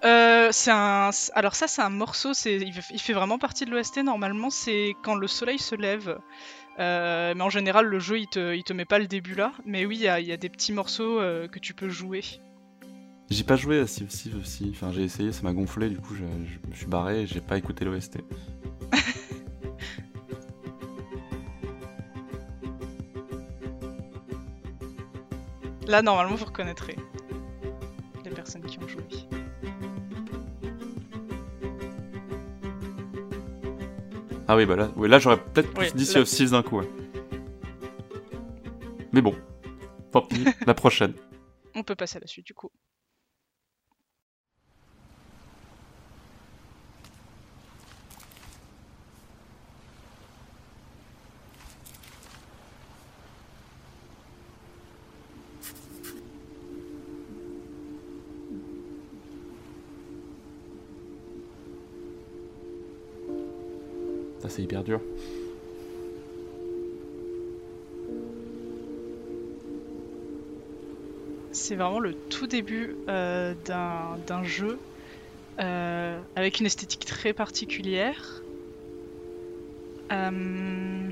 Euh, 0.05 0.49
c'est 0.51 0.71
un. 0.71 1.09
Alors 1.33 1.55
ça, 1.55 1.67
c'est 1.67 1.81
un 1.81 1.89
morceau. 1.89 2.33
C'est. 2.33 2.55
Il 2.57 2.99
fait- 2.99 3.13
vraiment 3.13 3.37
partie 3.37 3.65
de 3.65 3.71
l'OST. 3.71 3.97
Normalement, 4.03 4.49
c'est 4.49 4.93
quand 5.03 5.15
le 5.15 5.27
soleil 5.27 5.59
se 5.59 5.75
lève. 5.75 6.17
Euh, 6.79 7.33
mais 7.35 7.41
en 7.43 7.49
général, 7.49 7.85
le 7.87 7.99
jeu, 7.99 8.19
il 8.19 8.27
te, 8.27 8.53
il 8.55 8.63
te 8.63 8.73
met 8.73 8.85
pas 8.85 8.99
le 8.99 9.07
début 9.07 9.33
là. 9.35 9.51
Mais 9.65 9.85
oui, 9.85 9.95
il 9.97 10.01
y 10.03 10.07
a, 10.07 10.19
il 10.19 10.27
y 10.27 10.31
a 10.31 10.37
des 10.37 10.49
petits 10.49 10.71
morceaux 10.71 11.19
euh, 11.19 11.47
que 11.47 11.59
tu 11.59 11.73
peux 11.73 11.89
jouer. 11.89 12.21
J'ai 13.29 13.43
pas 13.43 13.55
joué 13.55 13.79
à 13.79 13.87
Sea 13.87 14.03
of 14.03 14.09
Thieves 14.09 14.37
aussi. 14.39 14.69
Enfin, 14.73 14.91
j'ai 14.93 15.03
essayé, 15.03 15.31
ça 15.31 15.41
m'a 15.43 15.51
gonflé, 15.53 15.89
du 15.89 15.97
coup, 15.97 16.13
je, 16.15 16.19
je 16.23 16.69
me 16.69 16.75
suis 16.75 16.85
barré 16.85 17.23
et 17.23 17.27
j'ai 17.27 17.41
pas 17.41 17.57
écouté 17.57 17.83
l'OST. 17.83 18.19
Là, 25.87 26.01
normalement, 26.01 26.35
vous 26.35 26.45
reconnaîtrez 26.45 26.97
les 28.23 28.31
personnes 28.31 28.63
qui 28.63 28.77
ont 28.79 28.87
joué. 28.87 29.03
Ah 34.47 34.55
oui, 34.55 34.65
bah 34.65 34.75
là, 34.75 34.89
ouais, 34.95 35.07
là 35.07 35.19
j'aurais 35.19 35.37
peut-être 35.37 35.73
plus 35.73 35.87
Oui, 35.87 35.93
dit 35.93 36.05
Sea 36.05 36.19
of 36.19 36.29
Thieves 36.29 36.51
d'un 36.51 36.63
coup. 36.63 36.79
ouais. 36.79 36.89
Mais 39.11 39.21
bon, 39.21 39.35
tant 40.11 40.21
pis, 40.21 40.45
la 40.65 40.73
prochaine. 40.73 41.13
On 41.75 41.83
peut 41.83 41.95
passer 41.95 42.17
à 42.17 42.21
la 42.21 42.27
suite 42.27 42.45
du 42.45 42.53
coup. 42.53 42.71
C'est 64.47 64.61
hyper 64.61 64.83
dur. 64.83 65.01
C'est 71.51 71.75
vraiment 71.75 71.99
le 71.99 72.13
tout 72.13 72.47
début 72.47 72.95
euh, 73.09 73.53
d'un 73.65 74.43
jeu 74.43 74.79
euh, 75.59 76.19
avec 76.35 76.59
une 76.59 76.65
esthétique 76.65 77.05
très 77.05 77.33
particulière. 77.33 78.41
Euh, 80.11 81.09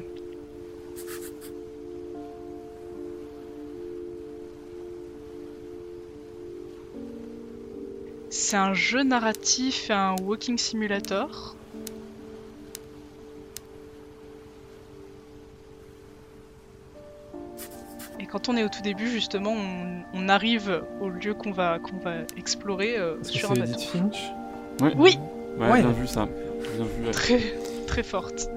c'est 8.30 8.56
un 8.56 8.74
jeu 8.74 9.04
narratif, 9.04 9.90
et 9.90 9.94
un 9.94 10.16
walking 10.22 10.58
simulator. 10.58 11.56
Quand 18.36 18.50
on 18.50 18.58
est 18.58 18.66
au 18.66 18.68
tout 18.68 18.82
début, 18.82 19.08
justement, 19.10 19.54
on, 19.54 20.04
on 20.14 20.28
arrive 20.28 20.84
au 21.00 21.08
lieu 21.08 21.34
qu'on 21.34 21.52
va, 21.52 21.80
qu'on 21.80 21.96
va 22.00 22.16
explorer 22.36 22.98
euh, 22.98 23.16
sur 23.24 23.50
un 23.52 23.56
c'est 23.56 23.62
bateau. 23.62 23.74
Edith 23.76 23.88
Finch 23.90 24.32
Oui. 24.82 24.90
Oui, 24.98 25.20
Ouais, 25.58 25.72
Ouais. 25.72 25.82
bien 25.82 25.92
vu 25.94 26.06
ça. 26.06 26.28
Bien 26.76 26.84
vu. 26.84 27.06
ouais. 27.06 27.12
très, 27.12 27.40
très 27.88 28.04
forte. 28.04 28.50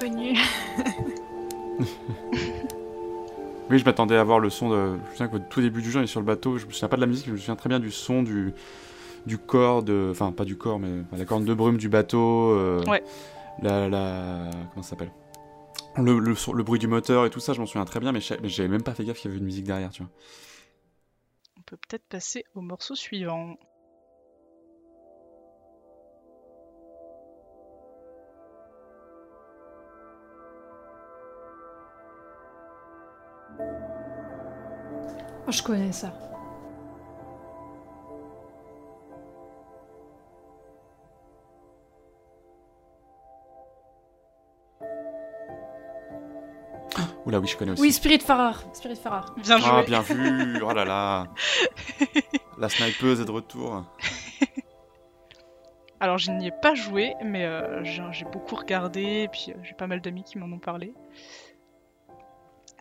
Connu. 0.00 0.38
Oui, 3.70 3.78
je 3.78 3.84
m'attendais 3.84 4.16
à 4.16 4.24
voir 4.24 4.40
le 4.40 4.50
son 4.50 4.68
de. 4.70 4.74
Je 4.74 4.90
me 4.90 4.98
souviens 5.12 5.28
qu'au 5.28 5.38
tout 5.38 5.60
début 5.60 5.80
du 5.82 5.90
jeu, 5.92 6.00
on 6.00 6.02
est 6.02 6.06
sur 6.08 6.18
le 6.18 6.26
bateau. 6.26 6.58
Je 6.58 6.66
me 6.66 6.72
souviens 6.72 6.88
pas 6.88 6.96
de 6.96 7.02
la 7.02 7.06
musique, 7.06 7.26
mais 7.26 7.32
je 7.32 7.34
me 7.34 7.38
souviens 7.38 7.54
très 7.56 7.68
bien 7.68 7.78
du 7.78 7.90
son 7.92 8.22
du 8.24 8.52
du 9.26 9.38
corps 9.38 9.82
de. 9.84 10.08
Enfin, 10.10 10.32
pas 10.32 10.44
du 10.44 10.56
corps, 10.56 10.80
mais 10.80 10.88
la 11.16 11.24
corne 11.24 11.44
de 11.44 11.54
brume 11.54 11.76
du 11.76 11.88
bateau. 11.88 12.50
euh, 12.50 12.82
Ouais. 12.88 13.02
La 13.62 13.88
la. 13.88 14.50
Comment 14.72 14.82
ça 14.82 14.90
s'appelle? 14.90 15.12
Le, 15.96 16.18
le, 16.18 16.62
bruit 16.62 16.78
du 16.78 16.86
moteur 16.86 17.26
et 17.26 17.30
tout 17.30 17.40
ça, 17.40 17.52
je 17.52 17.60
m'en 17.60 17.66
souviens 17.66 17.84
très 17.84 18.00
bien, 18.00 18.12
mais 18.12 18.20
j'avais 18.20 18.68
même 18.68 18.82
pas 18.82 18.94
fait 18.94 19.04
gaffe 19.04 19.18
qu'il 19.18 19.30
y 19.30 19.32
avait 19.32 19.38
une 19.38 19.44
musique 19.44 19.64
derrière, 19.64 19.90
tu 19.90 20.02
vois. 20.02 20.12
On 21.58 21.62
peut 21.62 21.76
peut-être 21.76 22.06
passer 22.08 22.44
au 22.54 22.60
morceau 22.60 22.94
suivant. 22.94 23.56
Oh, 35.46 35.52
je 35.52 35.62
connais 35.62 35.92
ça. 35.92 36.29
Oula, 47.30 47.38
oui, 47.40 47.46
je 47.46 47.56
connais 47.56 47.72
aussi. 47.72 47.80
Oui, 47.82 47.92
Spiritfarer. 47.92 48.58
Spiritfarer. 48.72 49.26
Bien 49.38 49.58
joué. 49.58 49.68
Ah, 49.72 49.82
bien 49.86 50.00
vu 50.00 50.60
Oh 50.64 50.72
là 50.72 50.84
là 50.84 51.26
La 52.58 52.68
snipeuse 52.68 53.20
est 53.20 53.24
de 53.24 53.30
retour. 53.30 53.84
Alors, 56.00 56.18
je 56.18 56.30
n'y 56.32 56.48
ai 56.48 56.50
pas 56.50 56.74
joué, 56.74 57.14
mais 57.24 57.44
euh, 57.44 57.84
j'ai 57.84 58.24
beaucoup 58.24 58.56
regardé, 58.56 59.02
et 59.24 59.28
puis 59.28 59.46
euh, 59.50 59.54
j'ai 59.62 59.74
pas 59.74 59.86
mal 59.86 60.00
d'amis 60.00 60.24
qui 60.24 60.38
m'en 60.38 60.46
ont 60.46 60.58
parlé. 60.58 60.92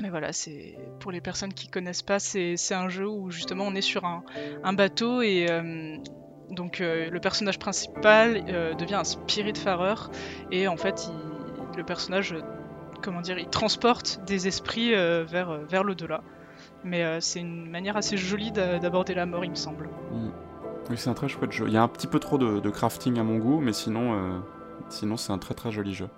Mais 0.01 0.09
voilà, 0.09 0.31
c'est 0.31 0.77
pour 1.01 1.11
les 1.11 1.19
personnes 1.21 1.53
qui 1.53 1.67
connaissent 1.67 2.01
pas, 2.01 2.19
c'est 2.19 2.55
c'est 2.55 2.73
un 2.76 2.88
jeu 2.88 3.05
où 3.07 3.30
justement 3.31 3.65
on 3.67 3.76
est 3.76 3.81
sur 3.81 4.05
un, 4.05 4.23
un 4.63 4.71
bateau 4.71 5.21
et 5.21 5.47
euh, 5.49 5.97
donc 6.51 6.80
euh, 6.80 7.09
le 7.09 7.19
personnage 7.19 7.59
principal 7.59 8.41
euh, 8.47 8.73
devient 8.76 8.95
un 8.95 9.03
spiritfarer 9.03 9.95
et 10.51 10.69
en 10.69 10.77
fait 10.77 11.09
il- 11.09 11.77
le 11.77 11.84
personnage, 11.84 12.34
comment 13.01 13.21
dire, 13.21 13.38
il 13.39 13.49
transporte 13.49 14.21
des 14.26 14.47
esprits 14.47 14.93
euh, 14.93 15.23
vers, 15.23 15.49
euh, 15.49 15.65
vers 15.65 15.84
l'au-delà. 15.84 16.23
Mais 16.84 17.03
euh, 17.03 17.19
c'est 17.19 17.39
une 17.39 17.69
manière 17.69 17.97
assez 17.97 18.17
jolie 18.17 18.51
d'a- 18.51 18.80
d'aborder 18.80 19.13
la 19.13 19.26
mort, 19.26 19.43
il 19.43 19.51
me 19.51 19.55
semble. 19.55 19.89
Mm. 20.11 20.30
Oui, 20.89 20.97
c'est 20.97 21.09
un 21.09 21.13
très 21.13 21.27
chouette 21.27 21.51
jeu. 21.51 21.65
Il 21.67 21.73
y 21.73 21.77
a 21.77 21.84
un 21.84 21.88
petit 21.88 22.07
peu 22.07 22.19
trop 22.19 22.38
de, 22.38 22.59
de 22.59 22.69
crafting 22.69 23.19
à 23.19 23.23
mon 23.23 23.38
goût, 23.38 23.59
mais 23.59 23.73
sinon, 23.73 24.41
sinon 24.89 25.17
c'est 25.17 25.31
un 25.31 25.38
très 25.38 25.53
très 25.53 25.71
joli 25.71 25.93
jeu. 25.93 26.09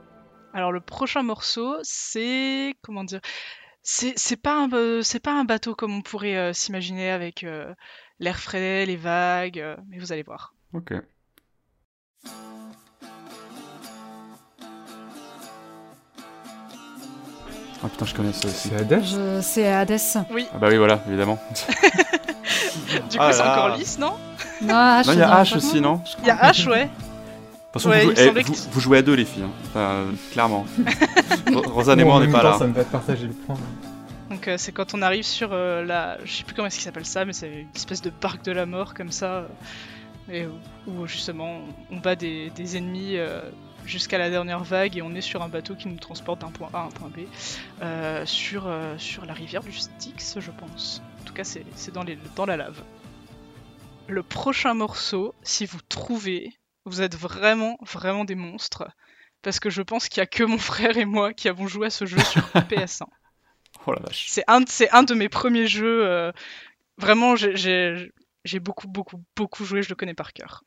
Alors 0.54 0.72
le 0.72 0.80
prochain 0.80 1.24
morceau, 1.24 1.78
c'est 1.82 2.76
comment 2.82 3.04
dire 3.04 3.20
C'est 3.84 4.42
pas 4.42 4.64
un 4.64 5.02
c'est 5.02 5.20
pas 5.20 5.34
un 5.34 5.44
bateau 5.46 5.76
comme 5.76 5.94
on 5.94 6.02
pourrait 6.02 6.38
euh, 6.38 6.54
s'imaginer 6.54 7.10
avec 7.10 7.44
euh, 7.44 7.74
l'air 8.20 8.40
frais, 8.40 8.86
les 8.86 8.98
vagues, 8.98 9.60
euh, 9.60 9.76
mais 9.90 9.98
vous 9.98 10.12
allez 10.14 10.24
voir. 10.24 10.54
Ok. 10.74 10.94
Ah 17.84 17.88
putain, 17.90 18.06
je 18.06 18.14
connais 18.14 18.34
ça 18.34 18.48
aussi. 18.48 18.70
C'est 18.70 18.76
Hades 18.76 19.04
Je... 19.04 19.42
C'est 19.42 19.68
Hades. 19.68 20.00
Oui. 20.32 20.48
Ah 20.54 20.58
bah 20.60 20.68
oui, 20.70 20.78
voilà, 20.78 21.00
évidemment. 21.08 21.40
Du 23.10 23.18
coup, 23.18 23.24
Ah 23.24 23.32
c'est 23.34 23.42
encore 23.42 23.78
lisse, 23.78 23.98
non? 24.00 24.14
Non, 24.62 24.74
H, 24.74 25.08
Non, 25.08 25.14
il 25.14 25.20
y 25.20 25.22
a 25.22 25.44
H 25.44 25.56
aussi, 25.58 25.82
non? 25.82 26.02
Il 26.22 26.28
y 26.28 26.30
a 26.32 26.36
H, 26.52 26.68
ouais. 26.70 26.86
De 26.86 26.90
toute 26.90 27.74
façon, 27.74 27.90
Ouais, 27.90 28.04
vous, 28.06 28.12
jouez, 28.16 28.24
eh, 28.26 28.30
vous, 28.44 28.52
que- 28.54 28.70
vous 28.72 28.80
jouez 28.82 28.98
à 28.98 29.02
deux, 29.02 29.14
les 29.14 29.26
filles. 29.26 29.44
hein. 29.44 29.50
Enfin, 29.70 30.06
clairement. 30.32 30.66
Ro- 31.54 31.62
Rosanne 31.74 32.00
et 32.02 32.04
moi, 32.04 32.16
on 32.16 32.20
n'est 32.20 32.28
pas 32.32 32.42
temps, 32.42 32.50
là. 32.52 32.58
Ça 32.60 32.68
me 32.68 32.74
fait 32.74 32.84
partager 32.90 33.28
le 33.28 33.34
point. 33.34 33.56
Donc 34.30 34.48
euh, 34.48 34.56
c'est 34.58 34.72
quand 34.72 34.94
on 34.94 35.02
arrive 35.02 35.24
sur 35.24 35.50
euh, 35.52 35.84
la, 35.86 36.18
je 36.24 36.32
sais 36.32 36.44
plus 36.44 36.54
comment 36.54 36.68
est-ce 36.68 36.76
qu'il 36.78 36.86
s'appelle 36.86 37.06
ça, 37.06 37.26
mais 37.26 37.34
c'est 37.34 37.50
une 37.50 37.68
espèce 37.76 38.02
de 38.02 38.10
parc 38.10 38.44
de 38.46 38.52
la 38.54 38.66
mort 38.66 38.94
comme 38.94 39.12
ça, 39.12 39.26
euh, 39.26 39.48
et 40.32 40.46
où, 40.46 41.02
où, 41.02 41.08
justement 41.08 41.56
on 41.92 41.98
bat 41.98 42.16
des, 42.16 42.50
des 42.56 42.78
ennemis 42.78 43.18
euh, 43.18 43.42
jusqu'à 43.86 44.18
la 44.18 44.30
dernière 44.30 44.64
vague 44.64 44.98
et 44.98 45.02
on 45.02 45.14
est 45.16 45.22
sur 45.22 45.42
un 45.42 45.50
bateau 45.50 45.76
qui 45.76 45.88
nous 45.88 45.98
transporte 45.98 46.42
d'un 46.42 46.52
point 46.52 46.70
A 46.74 46.80
à 46.80 46.84
un 46.84 46.90
point 46.90 47.10
B 47.10 47.22
euh, 47.82 48.26
sur 48.26 48.68
euh, 48.68 48.98
sur 48.98 49.26
la 49.26 49.34
rivière 49.34 49.64
du 49.64 49.74
Styx, 49.74 50.40
je 50.40 50.52
pense. 50.52 51.02
En 51.22 51.24
tout 51.26 51.34
cas 51.34 51.44
c'est 51.44 51.92
dans 51.92 52.04
les 52.04 52.18
dans 52.36 52.46
la 52.46 52.58
lave. 52.58 52.84
Le 54.08 54.24
prochain 54.24 54.74
morceau, 54.74 55.34
si 55.42 55.66
vous 55.66 55.80
trouvez, 55.88 56.52
vous 56.86 57.02
êtes 57.02 57.16
vraiment 57.16 57.78
vraiment 57.82 58.26
des 58.26 58.36
monstres. 58.36 58.88
Parce 59.42 59.60
que 59.60 59.70
je 59.72 59.82
pense 59.82 60.08
qu'il 60.08 60.20
y 60.20 60.24
a 60.24 60.28
que 60.28 60.44
mon 60.44 60.60
frère 60.60 60.98
et 60.98 61.06
moi 61.06 61.34
qui 61.34 61.50
avons 61.50 61.68
joué 61.68 61.88
à 61.88 61.90
ce 61.90 62.06
jeu 62.06 62.20
sur 62.20 62.42
PS1. 62.70 63.06
Oh 63.88 63.94
la 63.94 64.02
vache. 64.02 64.28
C'est 64.30 64.44
un, 64.48 64.64
un 64.92 65.04
de 65.04 65.14
mes 65.16 65.30
premiers 65.30 65.68
jeux. 65.68 66.06
euh, 66.06 66.32
vraiment, 66.98 67.36
j'ai 67.36 68.60
beaucoup, 68.60 68.88
beaucoup, 68.88 69.24
beaucoup 69.36 69.66
joué, 69.66 69.82
je 69.82 69.90
le 69.90 69.96
connais 69.96 70.14
par 70.14 70.34
cœur. 70.34 70.64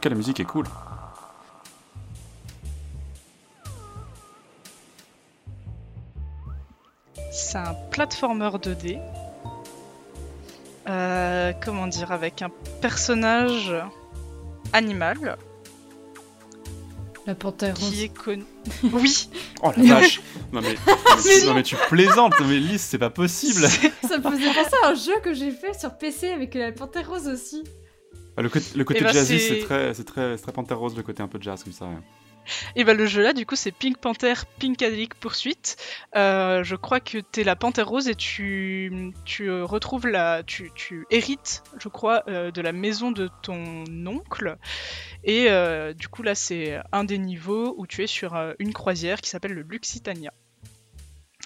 Tout 0.00 0.08
cas, 0.08 0.14
la 0.14 0.16
musique 0.16 0.40
est 0.40 0.44
cool. 0.44 0.64
C'est 7.30 7.58
un 7.58 7.74
platformer 7.90 8.48
2D. 8.48 8.98
Euh, 10.88 11.52
comment 11.62 11.86
dire 11.86 12.12
Avec 12.12 12.40
un 12.42 12.50
personnage 12.80 13.72
animal 14.72 15.36
La 17.26 17.34
panthère 17.34 17.74
qui 17.74 17.84
rose. 17.84 18.00
est 18.02 18.08
connu. 18.08 18.44
Oui 18.92 19.28
Oh 19.62 19.72
la 19.76 19.94
vache 19.96 20.20
non 20.52 20.62
mais, 20.62 20.72
non, 20.86 20.96
mais, 21.24 21.46
non, 21.46 21.54
mais 21.54 21.62
tu 21.62 21.76
plaisantes, 21.88 22.34
mais 22.40 22.58
Lys, 22.58 22.80
c'est 22.80 22.98
pas 22.98 23.10
possible 23.10 23.68
Ça 23.68 24.18
me 24.18 24.22
faisait 24.30 24.54
penser 24.54 24.76
à 24.82 24.88
un 24.88 24.94
jeu 24.94 25.20
que 25.22 25.34
j'ai 25.34 25.50
fait 25.50 25.78
sur 25.78 25.96
PC 25.98 26.30
avec 26.30 26.54
la 26.54 26.72
panthère 26.72 27.08
rose 27.10 27.28
aussi. 27.28 27.62
Ah, 28.36 28.42
Le 28.42 28.48
côté, 28.48 28.66
le 28.76 28.84
côté 28.84 29.00
Eh 29.00 29.04
ben, 29.04 29.12
jazzy, 29.12 29.38
c'est- 29.40 29.58
très, 29.60 29.94
c'est 29.94 30.04
très, 30.04 30.36
c'est 30.36 30.42
très 30.44 30.52
Panther 30.52 30.74
Rose, 30.74 30.96
le 30.96 31.02
côté 31.02 31.22
un 31.22 31.28
peu 31.28 31.38
jazz 31.40 31.62
comme 31.64 31.72
ça. 31.72 31.86
ouais. 31.86 31.96
Et 32.74 32.84
bah 32.84 32.94
le 32.94 33.06
jeu 33.06 33.22
là, 33.22 33.32
du 33.32 33.44
coup, 33.46 33.54
c'est 33.54 33.70
Pink 33.70 33.98
Panther 33.98 34.32
Pinkadelic 34.58 35.14
Poursuite. 35.14 35.76
Euh, 36.16 36.64
je 36.64 36.74
crois 36.74 36.98
que 36.98 37.18
t'es 37.18 37.44
la 37.44 37.54
panthère 37.54 37.86
rose 37.86 38.08
et 38.08 38.14
tu, 38.14 39.12
tu 39.24 39.48
euh, 39.48 39.64
retrouves 39.64 40.06
la, 40.08 40.42
tu, 40.42 40.72
tu 40.74 41.06
hérites, 41.10 41.62
je 41.78 41.88
crois, 41.88 42.24
euh, 42.28 42.50
de 42.50 42.60
la 42.62 42.72
maison 42.72 43.12
de 43.12 43.28
ton 43.42 43.84
oncle. 44.06 44.56
Et 45.22 45.48
du 45.94 46.08
coup 46.08 46.22
là, 46.22 46.34
c'est 46.34 46.80
un 46.92 47.04
des 47.04 47.18
niveaux 47.18 47.74
où 47.76 47.86
tu 47.86 48.02
es 48.02 48.06
sur 48.06 48.34
une 48.58 48.72
croisière 48.72 49.20
qui 49.20 49.28
s'appelle 49.30 49.52
le 49.52 49.62
Luxitania. 49.62 50.32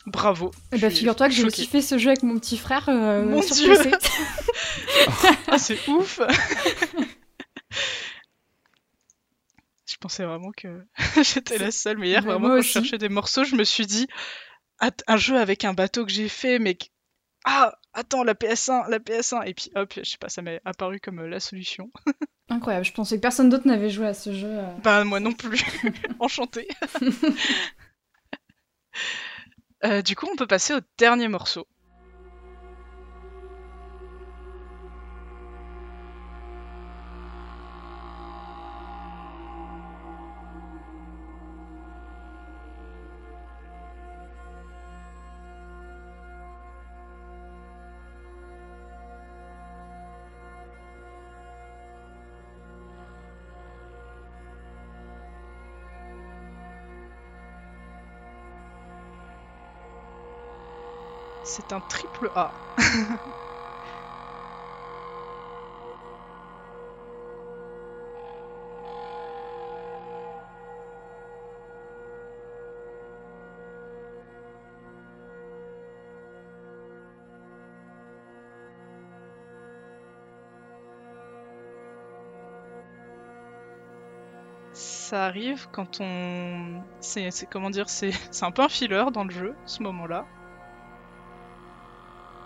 Bravo. 0.07 0.51
Et 0.73 0.79
bah 0.79 0.91
figure-toi 0.91 1.29
que 1.29 1.35
j'ai 1.35 1.45
aussi 1.45 1.67
fait 1.67 1.81
ce 1.81 1.97
jeu 1.97 2.09
avec 2.11 2.23
mon 2.23 2.39
petit 2.39 2.59
frère 2.59 2.89
euh, 2.89 3.25
Mon 3.25 3.41
sur 3.41 3.57
Dieu. 3.57 3.75
PC. 3.77 3.91
Ah, 5.49 5.59
c'est 5.59 5.79
ouf 5.89 6.21
Je 9.87 9.97
pensais 10.01 10.25
vraiment 10.25 10.51
que 10.53 10.85
j'étais 11.23 11.59
la 11.59 11.71
seule, 11.71 11.99
mais 11.99 12.09
hier, 12.09 12.23
Bah, 12.23 12.33
vraiment, 12.33 12.49
quand 12.49 12.63
je 12.63 12.69
cherchais 12.69 12.99
des 12.99 13.09
morceaux, 13.09 13.45
je 13.45 13.55
me 13.55 13.65
suis 13.65 13.87
dit, 13.87 14.07
un 15.07 15.17
jeu 15.17 15.39
avec 15.39 15.65
un 15.65 15.73
bateau 15.73 16.05
que 16.05 16.13
j'ai 16.13 16.29
fait, 16.29 16.59
mais... 16.59 16.77
Ah, 17.47 17.75
attends, 17.93 18.25
la 18.25 18.33
PS1, 18.35 18.89
la 18.91 18.99
PS1 18.99 19.47
Et 19.47 19.53
puis 19.55 19.71
hop, 19.75 19.93
je 19.97 20.03
sais 20.09 20.17
pas, 20.19 20.31
ça 20.31 20.41
m'est 20.43 20.61
apparu 20.65 20.99
comme 20.99 21.21
euh, 21.21 21.29
la 21.29 21.41
solution. 21.41 21.91
Incroyable, 22.49 22.87
je 22.87 22.93
pensais 22.93 23.17
que 23.17 23.21
personne 23.21 23.51
d'autre 23.51 23.67
n'avait 23.69 23.91
joué 23.91 24.07
à 24.07 24.15
ce 24.15 24.33
jeu. 24.35 24.49
euh. 24.49 24.73
Bah, 24.83 25.05
moi 25.05 25.21
non 25.21 25.33
plus. 25.33 25.63
Enchantée. 26.19 26.69
Euh, 29.85 30.03
du 30.03 30.17
coup, 30.17 30.27
on 30.31 30.37
peut 30.37 30.47
passer 30.47 30.75
au 30.75 30.81
dernier 30.99 31.29
morceau. 31.29 31.67
C'est 61.45 61.73
un 61.73 61.81
triple 61.81 62.33
A. 62.35 62.55
Ça 84.75 85.25
arrive 85.27 85.69
quand 85.71 86.01
on. 86.01 86.85
C'est 87.01 87.31
comment 87.49 87.71
dire 87.71 87.89
C'est 87.89 88.11
c'est 88.31 88.45
un 88.45 88.51
peu 88.53 88.63
un 88.63 88.69
filler 88.69 89.07
dans 89.13 89.25
le 89.25 89.31
jeu, 89.31 89.57
ce 89.65 89.83
moment-là. 89.83 90.29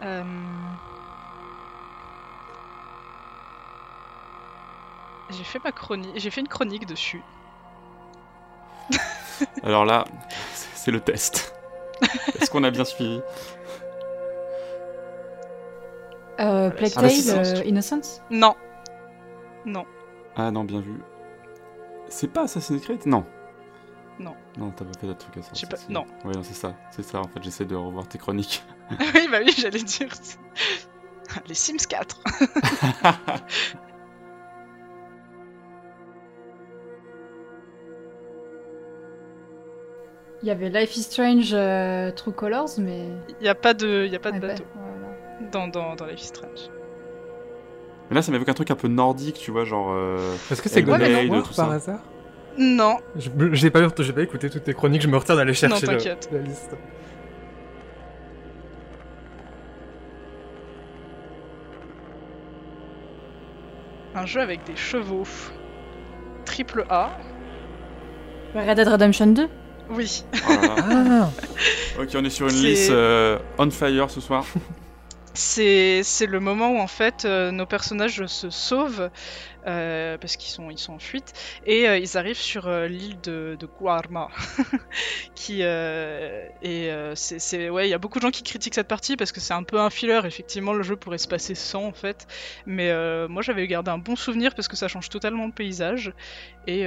Euh, 0.08 0.22
J'ai 5.30 5.44
fait 5.44 5.62
ma 5.62 5.72
chronique, 5.72 6.12
j'ai 6.16 6.30
fait 6.30 6.40
une 6.40 6.48
chronique 6.48 6.86
dessus. 6.86 7.22
Alors 9.62 9.84
là, 9.84 10.04
c'est 10.54 10.90
le 10.90 11.00
test. 11.00 11.54
Est-ce 12.40 12.50
qu'on 12.50 12.64
a 12.64 12.70
bien 12.70 12.84
suivi? 12.84 13.20
Euh, 16.40 16.70
Plague 16.70 16.92
Ah 16.96 17.00
Tale, 17.02 17.10
si, 17.10 17.22
si. 17.22 17.30
euh, 17.30 17.62
Innocence? 17.64 18.22
Non. 18.30 18.54
Non. 19.66 19.84
Ah 20.36 20.50
non, 20.50 20.64
bien 20.64 20.80
vu. 20.80 20.94
C'est 22.08 22.28
pas 22.32 22.42
Assassin's 22.44 22.80
Creed? 22.82 23.04
Non. 23.06 23.26
Non. 24.18 24.34
Non, 24.56 24.70
t'as 24.70 24.84
pas 24.84 24.98
fait 24.98 25.06
d'autres 25.08 25.18
trucs 25.30 25.36
à 25.36 25.42
ça. 25.42 25.66
Pas- 25.66 25.76
non. 25.90 26.06
Ouais, 26.24 26.32
non, 26.32 26.42
c'est 26.42 26.54
ça. 26.54 26.74
C'est 26.90 27.02
ça, 27.02 27.20
en 27.20 27.24
fait, 27.28 27.42
j'essaie 27.42 27.64
de 27.66 27.74
revoir 27.76 28.06
tes 28.08 28.18
chroniques. 28.18 28.64
oui, 29.14 29.28
bah 29.30 29.38
oui, 29.44 29.54
j'allais 29.56 29.82
dire. 29.82 30.08
Les 31.48 31.54
Sims 31.54 31.86
4. 31.88 32.20
Il 40.42 40.48
y 40.48 40.50
avait 40.50 40.68
Life 40.68 40.96
is 40.96 41.02
Strange 41.02 41.50
euh, 41.52 42.12
True 42.12 42.32
Colors, 42.32 42.68
mais. 42.78 43.06
Il 43.40 43.42
n'y 43.42 43.48
a 43.48 43.54
pas 43.54 43.74
de, 43.74 44.06
y 44.06 44.14
a 44.14 44.20
pas 44.20 44.30
de 44.30 44.36
Ah 44.36 44.40
bah, 44.40 44.46
bateau 44.48 44.64
dans, 45.52 45.68
dans, 45.68 45.96
dans 45.96 46.06
Life 46.06 46.22
is 46.22 46.26
Strange. 46.26 46.70
Mais 48.08 48.14
là, 48.14 48.22
ça 48.22 48.30
m'évoque 48.32 48.48
un 48.48 48.54
truc 48.54 48.70
un 48.70 48.76
peu 48.76 48.88
nordique, 48.88 49.36
tu 49.38 49.50
vois, 49.50 49.64
genre. 49.64 49.90
euh, 49.90 50.34
Est-ce 50.50 50.62
que 50.62 50.68
c'est 50.68 50.84
War 50.84 50.98
tout 51.42 51.54
par 51.54 51.66
ça. 51.68 51.72
hasard? 51.72 52.00
Non. 52.56 52.96
Je- 53.16 53.30
J'ai 53.52 53.70
pas, 53.70 53.80
j'ai 53.98 54.12
pas 54.12 54.22
écouté 54.22 54.48
toutes 54.50 54.64
tes 54.64 54.74
chroniques, 54.74 55.02
je 55.02 55.08
me 55.08 55.16
retiens 55.16 55.36
d'aller 55.36 55.54
chercher 55.54 55.86
Non, 55.86 55.92
la 56.32 56.38
liste. 56.38 56.70
Un 64.18 64.26
jeu 64.26 64.40
avec 64.40 64.64
des 64.64 64.74
chevaux. 64.74 65.22
Triple 66.44 66.84
A. 66.90 67.10
Red 68.52 68.76
Dead 68.76 68.88
Redemption 68.88 69.28
2 69.28 69.48
Oui. 69.90 70.24
Ah 70.44 71.30
ok, 72.00 72.08
on 72.16 72.24
est 72.24 72.30
sur 72.30 72.48
une 72.48 72.56
liste 72.56 72.90
euh, 72.90 73.38
on 73.58 73.70
fire 73.70 74.10
ce 74.10 74.20
soir. 74.20 74.44
C'est 75.38 76.26
le 76.26 76.40
moment 76.40 76.70
où 76.72 76.78
en 76.78 76.88
fait 76.88 77.24
euh, 77.24 77.52
nos 77.52 77.64
personnages 77.64 78.26
se 78.26 78.50
sauvent 78.50 79.08
euh, 79.68 80.18
parce 80.18 80.36
qu'ils 80.36 80.50
sont 80.50 80.92
en 80.92 80.98
fuite 80.98 81.32
et 81.64 81.88
euh, 81.88 81.96
ils 81.96 82.18
arrivent 82.18 82.40
sur 82.40 82.68
l'île 82.68 83.20
de, 83.20 83.56
de 83.58 83.68
Guarma 83.78 84.30
et 85.48 86.90
c'est 87.14 87.66
il 87.66 87.88
y 87.88 87.94
a 87.94 87.98
beaucoup 87.98 88.18
de 88.18 88.22
gens 88.22 88.32
qui 88.32 88.42
critiquent 88.42 88.74
cette 88.74 88.88
partie 88.88 89.16
parce 89.16 89.30
que 89.30 89.38
c'est 89.38 89.54
un 89.54 89.62
peu 89.62 89.78
un 89.78 89.90
filler 89.90 90.20
effectivement 90.24 90.72
le 90.72 90.82
jeu 90.82 90.96
pourrait 90.96 91.18
se 91.18 91.28
passer 91.28 91.54
sans 91.54 91.84
en 91.84 91.92
fait 91.92 92.26
mais 92.66 92.92
moi 93.28 93.42
j'avais 93.42 93.68
gardé 93.68 93.92
un 93.92 93.98
bon 93.98 94.16
souvenir 94.16 94.56
parce 94.56 94.66
que 94.66 94.76
ça 94.76 94.88
change 94.88 95.08
totalement 95.08 95.46
le 95.46 95.52
paysage 95.52 96.12
et 96.66 96.84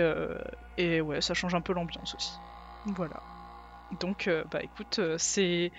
ça 1.22 1.34
change 1.34 1.56
un 1.56 1.62
peu 1.62 1.72
l'ambiance 1.72 2.16
aussi. 2.16 2.42
Voilà 2.84 3.31
donc, 4.00 4.28
euh, 4.28 4.44
bah 4.52 4.60
écoute, 4.64 5.00
euh, 5.00 5.16
c'est 5.18 5.72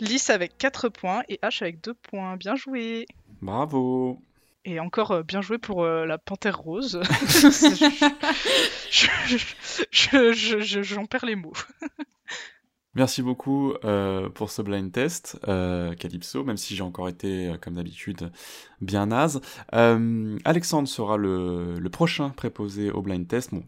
Lys 0.00 0.30
avec 0.30 0.56
4 0.58 0.88
points 0.88 1.22
et 1.28 1.38
H 1.42 1.62
avec 1.62 1.80
2 1.82 1.94
points. 1.94 2.36
Bien 2.36 2.56
joué 2.56 3.06
Bravo. 3.40 4.18
Et 4.64 4.78
encore 4.80 5.10
euh, 5.12 5.22
bien 5.22 5.40
joué 5.42 5.58
pour 5.58 5.84
la 5.84 6.18
panthère 6.18 6.58
rose. 6.58 7.00
je, 8.90 9.06
je- 9.26 9.36
je- 9.90 10.32
je- 10.32 10.60
je- 10.60 10.82
j'en 10.82 11.06
perds 11.06 11.24
les 11.26 11.36
mots. 11.36 11.52
Merci 12.94 13.22
beaucoup 13.22 13.72
euh, 13.84 14.28
pour 14.28 14.50
ce 14.50 14.60
blind 14.60 14.92
test, 14.92 15.40
euh, 15.48 15.94
Calypso, 15.94 16.44
même 16.44 16.58
si 16.58 16.76
j'ai 16.76 16.82
encore 16.82 17.08
été, 17.08 17.48
euh, 17.48 17.56
comme 17.56 17.74
d'habitude, 17.74 18.30
bien 18.82 19.06
naze. 19.06 19.40
Euh, 19.72 20.38
Alexandre 20.44 20.86
sera 20.86 21.16
le, 21.16 21.80
prochain 21.90 22.28
préposé 22.28 22.90
au 22.90 23.00
blind 23.00 23.26
test. 23.26 23.54
Bon, 23.54 23.64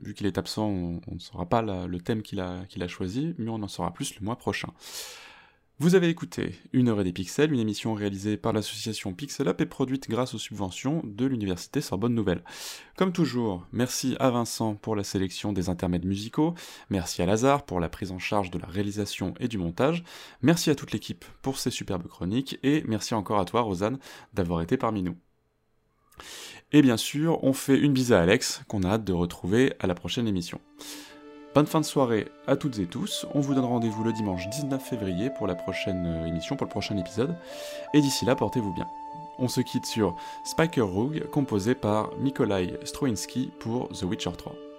vu 0.00 0.14
qu'il 0.14 0.26
est 0.26 0.38
absent, 0.38 0.68
on, 0.68 1.00
ne 1.06 1.18
saura 1.18 1.44
pas 1.44 1.60
le 1.60 1.98
thème 1.98 2.22
qu'il 2.22 2.40
a, 2.40 2.64
qu'il 2.66 2.82
a 2.82 2.88
choisi, 2.88 3.34
mais 3.36 3.50
on 3.50 3.62
en 3.62 3.68
saura 3.68 3.92
plus 3.92 4.18
le 4.18 4.24
mois 4.24 4.36
prochain. 4.36 4.68
Vous 5.78 5.94
avez 5.94 6.08
écouté 6.08 6.54
Une 6.72 6.88
heure 6.88 7.00
et 7.00 7.04
des 7.04 7.12
pixels, 7.12 7.52
une 7.52 7.58
émission 7.58 7.94
réalisée 7.94 8.36
par 8.36 8.52
l'association 8.52 9.14
Pixel 9.14 9.48
Up 9.48 9.60
et 9.60 9.66
produite 9.66 10.08
grâce 10.08 10.34
aux 10.34 10.38
subventions 10.38 11.02
de 11.04 11.26
l'université 11.26 11.80
Sorbonne 11.80 12.14
Nouvelle. 12.14 12.44
Comme 12.96 13.12
toujours, 13.12 13.66
merci 13.72 14.14
à 14.20 14.30
Vincent 14.30 14.74
pour 14.74 14.94
la 14.94 15.02
sélection 15.02 15.52
des 15.52 15.70
intermèdes 15.70 16.04
musicaux, 16.04 16.54
merci 16.90 17.22
à 17.22 17.26
Lazare 17.26 17.64
pour 17.64 17.80
la 17.80 17.88
prise 17.88 18.12
en 18.12 18.18
charge 18.18 18.50
de 18.50 18.58
la 18.58 18.68
réalisation 18.68 19.34
et 19.40 19.48
du 19.48 19.58
montage, 19.58 20.04
merci 20.42 20.70
à 20.70 20.74
toute 20.74 20.92
l'équipe 20.92 21.24
pour 21.40 21.58
ces 21.58 21.70
superbes 21.70 22.06
chroniques, 22.06 22.58
et 22.62 22.84
merci 22.86 23.14
encore 23.14 23.40
à 23.40 23.44
toi, 23.44 23.62
Rosanne, 23.62 23.98
d'avoir 24.34 24.60
été 24.60 24.76
parmi 24.76 25.02
nous. 25.02 25.16
Et 26.70 26.82
bien 26.82 26.96
sûr, 26.96 27.42
on 27.42 27.52
fait 27.52 27.78
une 27.78 27.92
bise 27.92 28.12
à 28.12 28.20
Alex, 28.20 28.62
qu'on 28.68 28.82
a 28.82 28.88
hâte 28.88 29.04
de 29.04 29.12
retrouver 29.12 29.72
à 29.80 29.86
la 29.86 29.94
prochaine 29.94 30.28
émission. 30.28 30.60
Bonne 31.54 31.66
fin 31.66 31.80
de 31.80 31.84
soirée 31.84 32.28
à 32.46 32.56
toutes 32.56 32.78
et 32.78 32.86
tous. 32.86 33.26
On 33.34 33.40
vous 33.40 33.54
donne 33.54 33.66
rendez-vous 33.66 34.02
le 34.04 34.12
dimanche 34.14 34.48
19 34.48 34.82
février 34.82 35.28
pour 35.28 35.46
la 35.46 35.54
prochaine 35.54 36.06
euh, 36.06 36.26
émission, 36.26 36.56
pour 36.56 36.66
le 36.66 36.70
prochain 36.70 36.96
épisode. 36.96 37.36
Et 37.92 38.00
d'ici 38.00 38.24
là, 38.24 38.34
portez-vous 38.34 38.72
bien. 38.72 38.88
On 39.38 39.48
se 39.48 39.60
quitte 39.60 39.84
sur 39.84 40.16
Spiker 40.44 40.86
Rogue, 40.86 41.26
composé 41.30 41.74
par 41.74 42.08
Nikolai 42.20 42.78
Stroinski 42.84 43.50
pour 43.60 43.88
The 43.88 44.04
Witcher 44.04 44.32
3. 44.32 44.71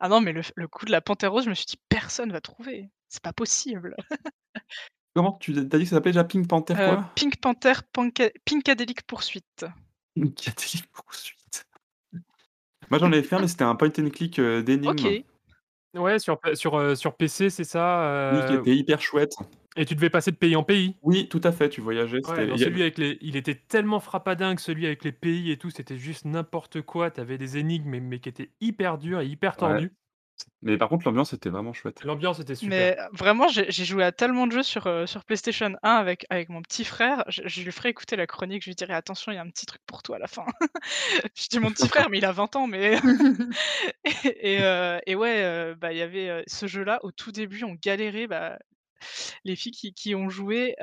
Ah 0.00 0.08
non, 0.08 0.20
mais 0.20 0.32
le 0.32 0.68
coup 0.68 0.84
de 0.86 0.90
la 0.90 1.00
panthère 1.00 1.32
rose, 1.32 1.44
je 1.44 1.50
me 1.50 1.54
suis 1.54 1.66
dit: 1.66 1.76
«Personne 1.88 2.32
va 2.32 2.40
trouver, 2.40 2.90
c'est 3.08 3.22
pas 3.22 3.32
possible». 3.32 3.96
Comment 5.14 5.32
tu 5.32 5.52
tu 5.52 5.58
as 5.60 5.62
dit 5.64 5.78
que 5.80 5.84
ça 5.84 5.96
s'appelait 5.96 6.10
déjà 6.12 6.24
Pink 6.24 6.48
Panther 6.48 6.74
Heu, 6.74 6.76
quoi? 6.96 7.04
Pink 7.14 7.36
Panther 7.40 7.74
Pinkadelic 7.92 9.06
Pursuit. 9.06 9.44
Pinkadelic 10.16 10.90
Pursuit. 10.92 11.36
Moi 12.90 12.98
j'en 12.98 13.06
avais 13.06 13.22
fait 13.22 13.36
un, 13.36 13.40
mais 13.40 13.48
c'était 13.48 13.64
un 13.64 13.76
point 13.76 13.90
and 13.98 14.10
click, 14.10 14.38
heu, 14.38 14.62
d'énigmes. 14.62 15.06
OK. 15.06 15.24
Ouais, 15.94 16.18
sur 16.18 16.40
P 16.40 16.56
sur, 16.56 16.76
heu, 16.76 16.96
sur 16.96 17.16
PC, 17.16 17.50
c'est 17.50 17.62
ça, 17.64 18.30
Oui, 18.32 18.40
qui 18.46 18.54
heu 18.54 18.60
était 18.60 18.76
hyper 18.76 19.00
chouette. 19.00 19.34
Et 19.76 19.84
tu 19.86 19.94
devais 19.94 20.10
passer 20.10 20.30
de 20.32 20.36
pays 20.36 20.56
en 20.56 20.62
pays? 20.64 20.96
Oui, 21.02 21.28
tout 21.28 21.40
à 21.44 21.52
fait, 21.52 21.68
tu 21.68 21.80
voyageais, 21.82 22.22
Ouais, 22.26 22.56
celui 22.56 22.80
avec 22.82 22.96
les 22.98 23.18
il 23.20 23.36
était 23.36 23.54
tellement 23.54 24.00
frappadingue, 24.00 24.58
celui 24.58 24.86
avec 24.86 25.04
les 25.04 25.12
pays 25.12 25.50
et 25.50 25.58
tout, 25.58 25.70
c'était 25.70 25.98
juste 25.98 26.24
n'importe 26.24 26.80
quoi. 26.82 27.10
Tu 27.10 27.20
avais 27.20 27.36
des 27.38 27.58
énigmes, 27.58 27.88
mais 27.90 28.00
mais 28.00 28.20
qui 28.20 28.28
étaient 28.30 28.52
hyper 28.60 28.98
dures 28.98 29.20
et 29.20 29.26
hyper 29.26 29.56
Ouais. 29.56 29.84
tordues. 29.84 29.94
Mais 30.62 30.78
par 30.78 30.88
contre 30.90 31.06
l'ambiance 31.06 31.32
était 31.34 31.50
vraiment 31.50 31.72
chouette. 31.74 32.04
L'ambiance 32.04 32.38
était 32.40 32.54
super. 32.54 32.90
Mais 32.90 32.96
heu, 32.98 33.08
vraiment, 33.12 33.48
j'ai 33.48 33.70
joué 33.84 34.04
à 34.04 34.12
tellement 34.12 34.46
de 34.46 34.52
jeux 34.52 34.62
sur, 34.62 34.86
heu, 34.86 35.06
sur 35.06 35.24
PlayStation 35.24 35.72
1 35.82 35.90
avec 35.96 36.24
avec 36.30 36.48
mon 36.48 36.62
petit 36.62 36.84
frère. 36.84 37.24
Je 37.28 37.42
je 37.46 37.62
lui 37.62 37.72
ferai 37.72 37.90
écouter 37.90 38.16
la 38.16 38.26
chronique, 38.26 38.62
je 38.62 38.70
lui 38.70 38.74
dirai: 38.74 38.94
«Attention, 38.94 39.32
il 39.32 39.34
y 39.34 39.38
a 39.38 39.42
un 39.42 39.50
petit 39.50 39.66
truc 39.66 39.82
pour 39.86 40.02
toi 40.02 40.16
à 40.16 40.18
la 40.18 40.26
fin». 40.28 40.46
Je 41.36 41.48
dis 41.50 41.58
mon 41.60 41.72
petit 41.72 41.88
frère, 41.88 42.08
mais 42.10 42.18
il 42.18 42.24
a 42.24 42.32
20 42.32 42.54
ans, 42.56 42.66
mais 42.66 42.98
et 44.24 44.58
et 45.06 45.14
ouais, 45.16 45.74
bah, 45.76 45.92
il 45.92 45.98
y 45.98 46.02
avait, 46.02 46.44
ce 46.46 46.66
jeu-là, 46.66 47.00
au 47.04 47.10
tout 47.12 47.32
début, 47.32 47.64
on 47.64 47.74
galérait, 47.74 48.26
bah, 48.26 48.58
les 49.44 49.56
filles 49.56 49.72
qui 49.72 49.92
qui 49.94 50.14
ont 50.14 50.28
joué, 50.28 50.74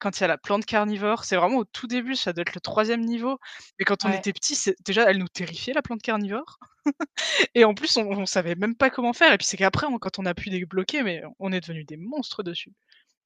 quand 0.00 0.18
il 0.18 0.20
y 0.20 0.24
a 0.24 0.28
la 0.28 0.36
plante 0.38 0.66
carnivore, 0.66 1.24
c'est 1.24 1.36
vraiment 1.36 1.58
au 1.58 1.64
tout 1.64 1.86
début, 1.86 2.14
ça 2.14 2.32
doit 2.34 2.42
être 2.42 2.54
le 2.54 2.60
3e 2.60 3.00
niveau. 3.00 3.38
Mais 3.78 3.84
quand 3.86 4.04
on 4.04 4.08
Ouais. 4.10 4.18
était 4.18 4.32
petits, 4.34 4.54
c'est 4.54 4.76
déjà, 4.84 5.08
elle 5.10 5.16
nous 5.18 5.28
terrifiait 5.28 5.72
la 5.72 5.80
plante 5.82 6.02
carnivore 6.02 6.58
et 7.54 7.64
en 7.64 7.72
plus, 7.74 7.96
on 7.96 8.10
on 8.10 8.26
savait 8.26 8.54
même 8.56 8.76
pas 8.76 8.90
comment 8.90 9.14
faire 9.14 9.32
et 9.32 9.38
puis 9.38 9.46
c'est 9.46 9.56
qu'après, 9.56 9.86
on 9.86 9.98
quand 9.98 10.18
on 10.18 10.26
a 10.26 10.34
pu 10.34 10.50
débloquer, 10.50 11.02
mais 11.02 11.22
on 11.38 11.52
est 11.52 11.60
devenus 11.60 11.86
des 11.86 11.96
monstres 11.96 12.42
dessus. 12.42 12.72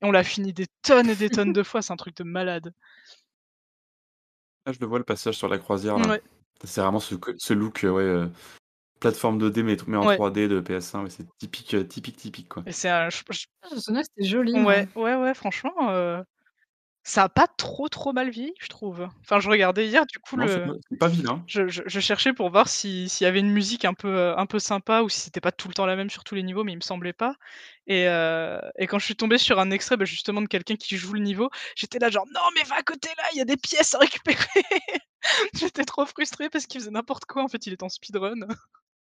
Et 0.02 0.06
on 0.06 0.12
l'a 0.12 0.22
fini 0.22 0.52
des 0.52 0.66
tonnes 0.82 1.10
et 1.10 1.16
des 1.16 1.30
tonnes 1.30 1.52
de 1.52 1.62
fois, 1.64 1.82
c'est 1.82 1.92
un 1.92 1.96
truc 1.96 2.16
de 2.16 2.22
malade. 2.24 2.72
Ah, 4.66 4.72
je 4.72 4.78
le 4.80 4.86
vois 4.86 4.98
le 4.98 5.04
passage 5.04 5.34
sur 5.36 5.48
la 5.48 5.58
croisière 5.58 5.98
là. 5.98 6.08
Ouais. 6.08 6.22
C'est 6.64 6.80
vraiment 6.80 7.00
ce 7.00 7.52
look, 7.54 7.80
ouais, 7.84 8.28
plateforme 9.00 9.38
2D 9.38 9.62
mais 9.62 9.76
mais 9.86 9.96
en 9.96 10.04
Ouais. 10.04 10.20
3D 10.20 10.48
de 10.48 10.60
PS1, 10.60 11.02
ouais, 11.04 11.10
c'est 11.10 11.26
typique, 11.38 11.74
heu, 11.74 11.86
typique, 11.86 12.16
typique 12.16 12.48
quoi. 12.48 12.66
Et 12.66 12.72
c'est 12.72 12.88
un 12.88 13.08
j 13.10 13.22
j 13.30 13.46
Ah, 13.62 13.68
ce 13.70 13.80
souvenir, 13.80 14.04
c'était 14.04 14.28
joli, 14.28 14.60
moi. 14.60 14.74
ouais, 14.74 14.88
ouais, 14.94 15.14
ouais, 15.16 15.34
franchement, 15.34 15.72
heu, 15.92 16.22
ça 17.04 17.24
a 17.24 17.30
pas 17.30 17.48
trop, 17.48 17.88
trop 17.88 18.12
mal 18.12 18.30
vieilli, 18.30 18.54
je 18.60 18.68
trouve. 18.68 19.08
Enfin, 19.22 19.40
je 19.40 19.50
regardais 19.50 19.86
hier, 19.88 20.06
du 20.06 20.18
coup, 20.20 20.36
Non, 20.36 20.46
le 20.46 20.62
pas 20.62 20.72
c'est 20.88 20.96
pas 20.98 21.08
vilain. 21.08 21.48
je 21.48 21.68
je 21.68 21.82
je 21.86 22.00
cherchais 22.00 22.32
pour 22.34 22.50
voir 22.50 22.68
si 22.68 23.08
s'il 23.08 23.24
y 23.26 23.28
avait 23.28 23.40
une 23.40 23.52
musique 23.52 23.84
un 23.86 23.94
peu, 23.94 24.08
heu, 24.08 24.38
un 24.38 24.46
peu 24.46 24.58
sympa 24.60 25.02
ou 25.02 25.08
si 25.10 25.20
c'était 25.20 25.40
pas 25.42 25.52
tout 25.52 25.68
le 25.68 25.74
temps 25.74 25.86
la 25.86 25.96
même 25.96 26.10
sur 26.10 26.24
tous 26.24 26.34
les 26.36 26.42
niveaux, 26.44 26.64
mais 26.64 26.72
il 26.72 26.76
me 26.76 26.82
semblait 26.82 27.12
pas 27.14 27.34
et 27.88 28.04
et 28.78 28.86
quand 28.88 28.98
je 29.00 29.06
suis 29.06 29.16
tombée 29.16 29.38
sur 29.38 29.58
un 29.60 29.70
extrait, 29.72 29.96
bah, 29.98 30.04
justement 30.06 30.42
de 30.42 30.48
quelqu'un 30.48 30.76
qui 30.76 30.96
joue 30.98 31.14
le 31.14 31.20
niveau, 31.20 31.50
j'étais 31.76 31.98
là 32.00 32.10
genre: 32.10 32.26
«Non, 32.34 32.42
mais 32.56 32.64
va 32.64 32.76
à 32.76 32.82
côté 32.84 33.10
là, 33.18 33.24
il 33.34 33.38
y 33.38 33.42
a 33.42 33.46
des 33.46 33.56
pièces 33.58 33.94
à 33.94 33.98
récupérer!» 34.00 34.38
J'étais 35.54 35.84
trop 35.86 36.06
frustrée 36.06 36.50
parce 36.50 36.66
qu'il 36.66 36.80
faisait 36.80 36.90
n'importe 36.92 37.26
quoi, 37.26 37.42
en 37.44 37.48
fait, 37.48 37.66
il 37.66 37.72
était 37.74 37.84
en 37.84 37.88
speedrun. 37.90 38.36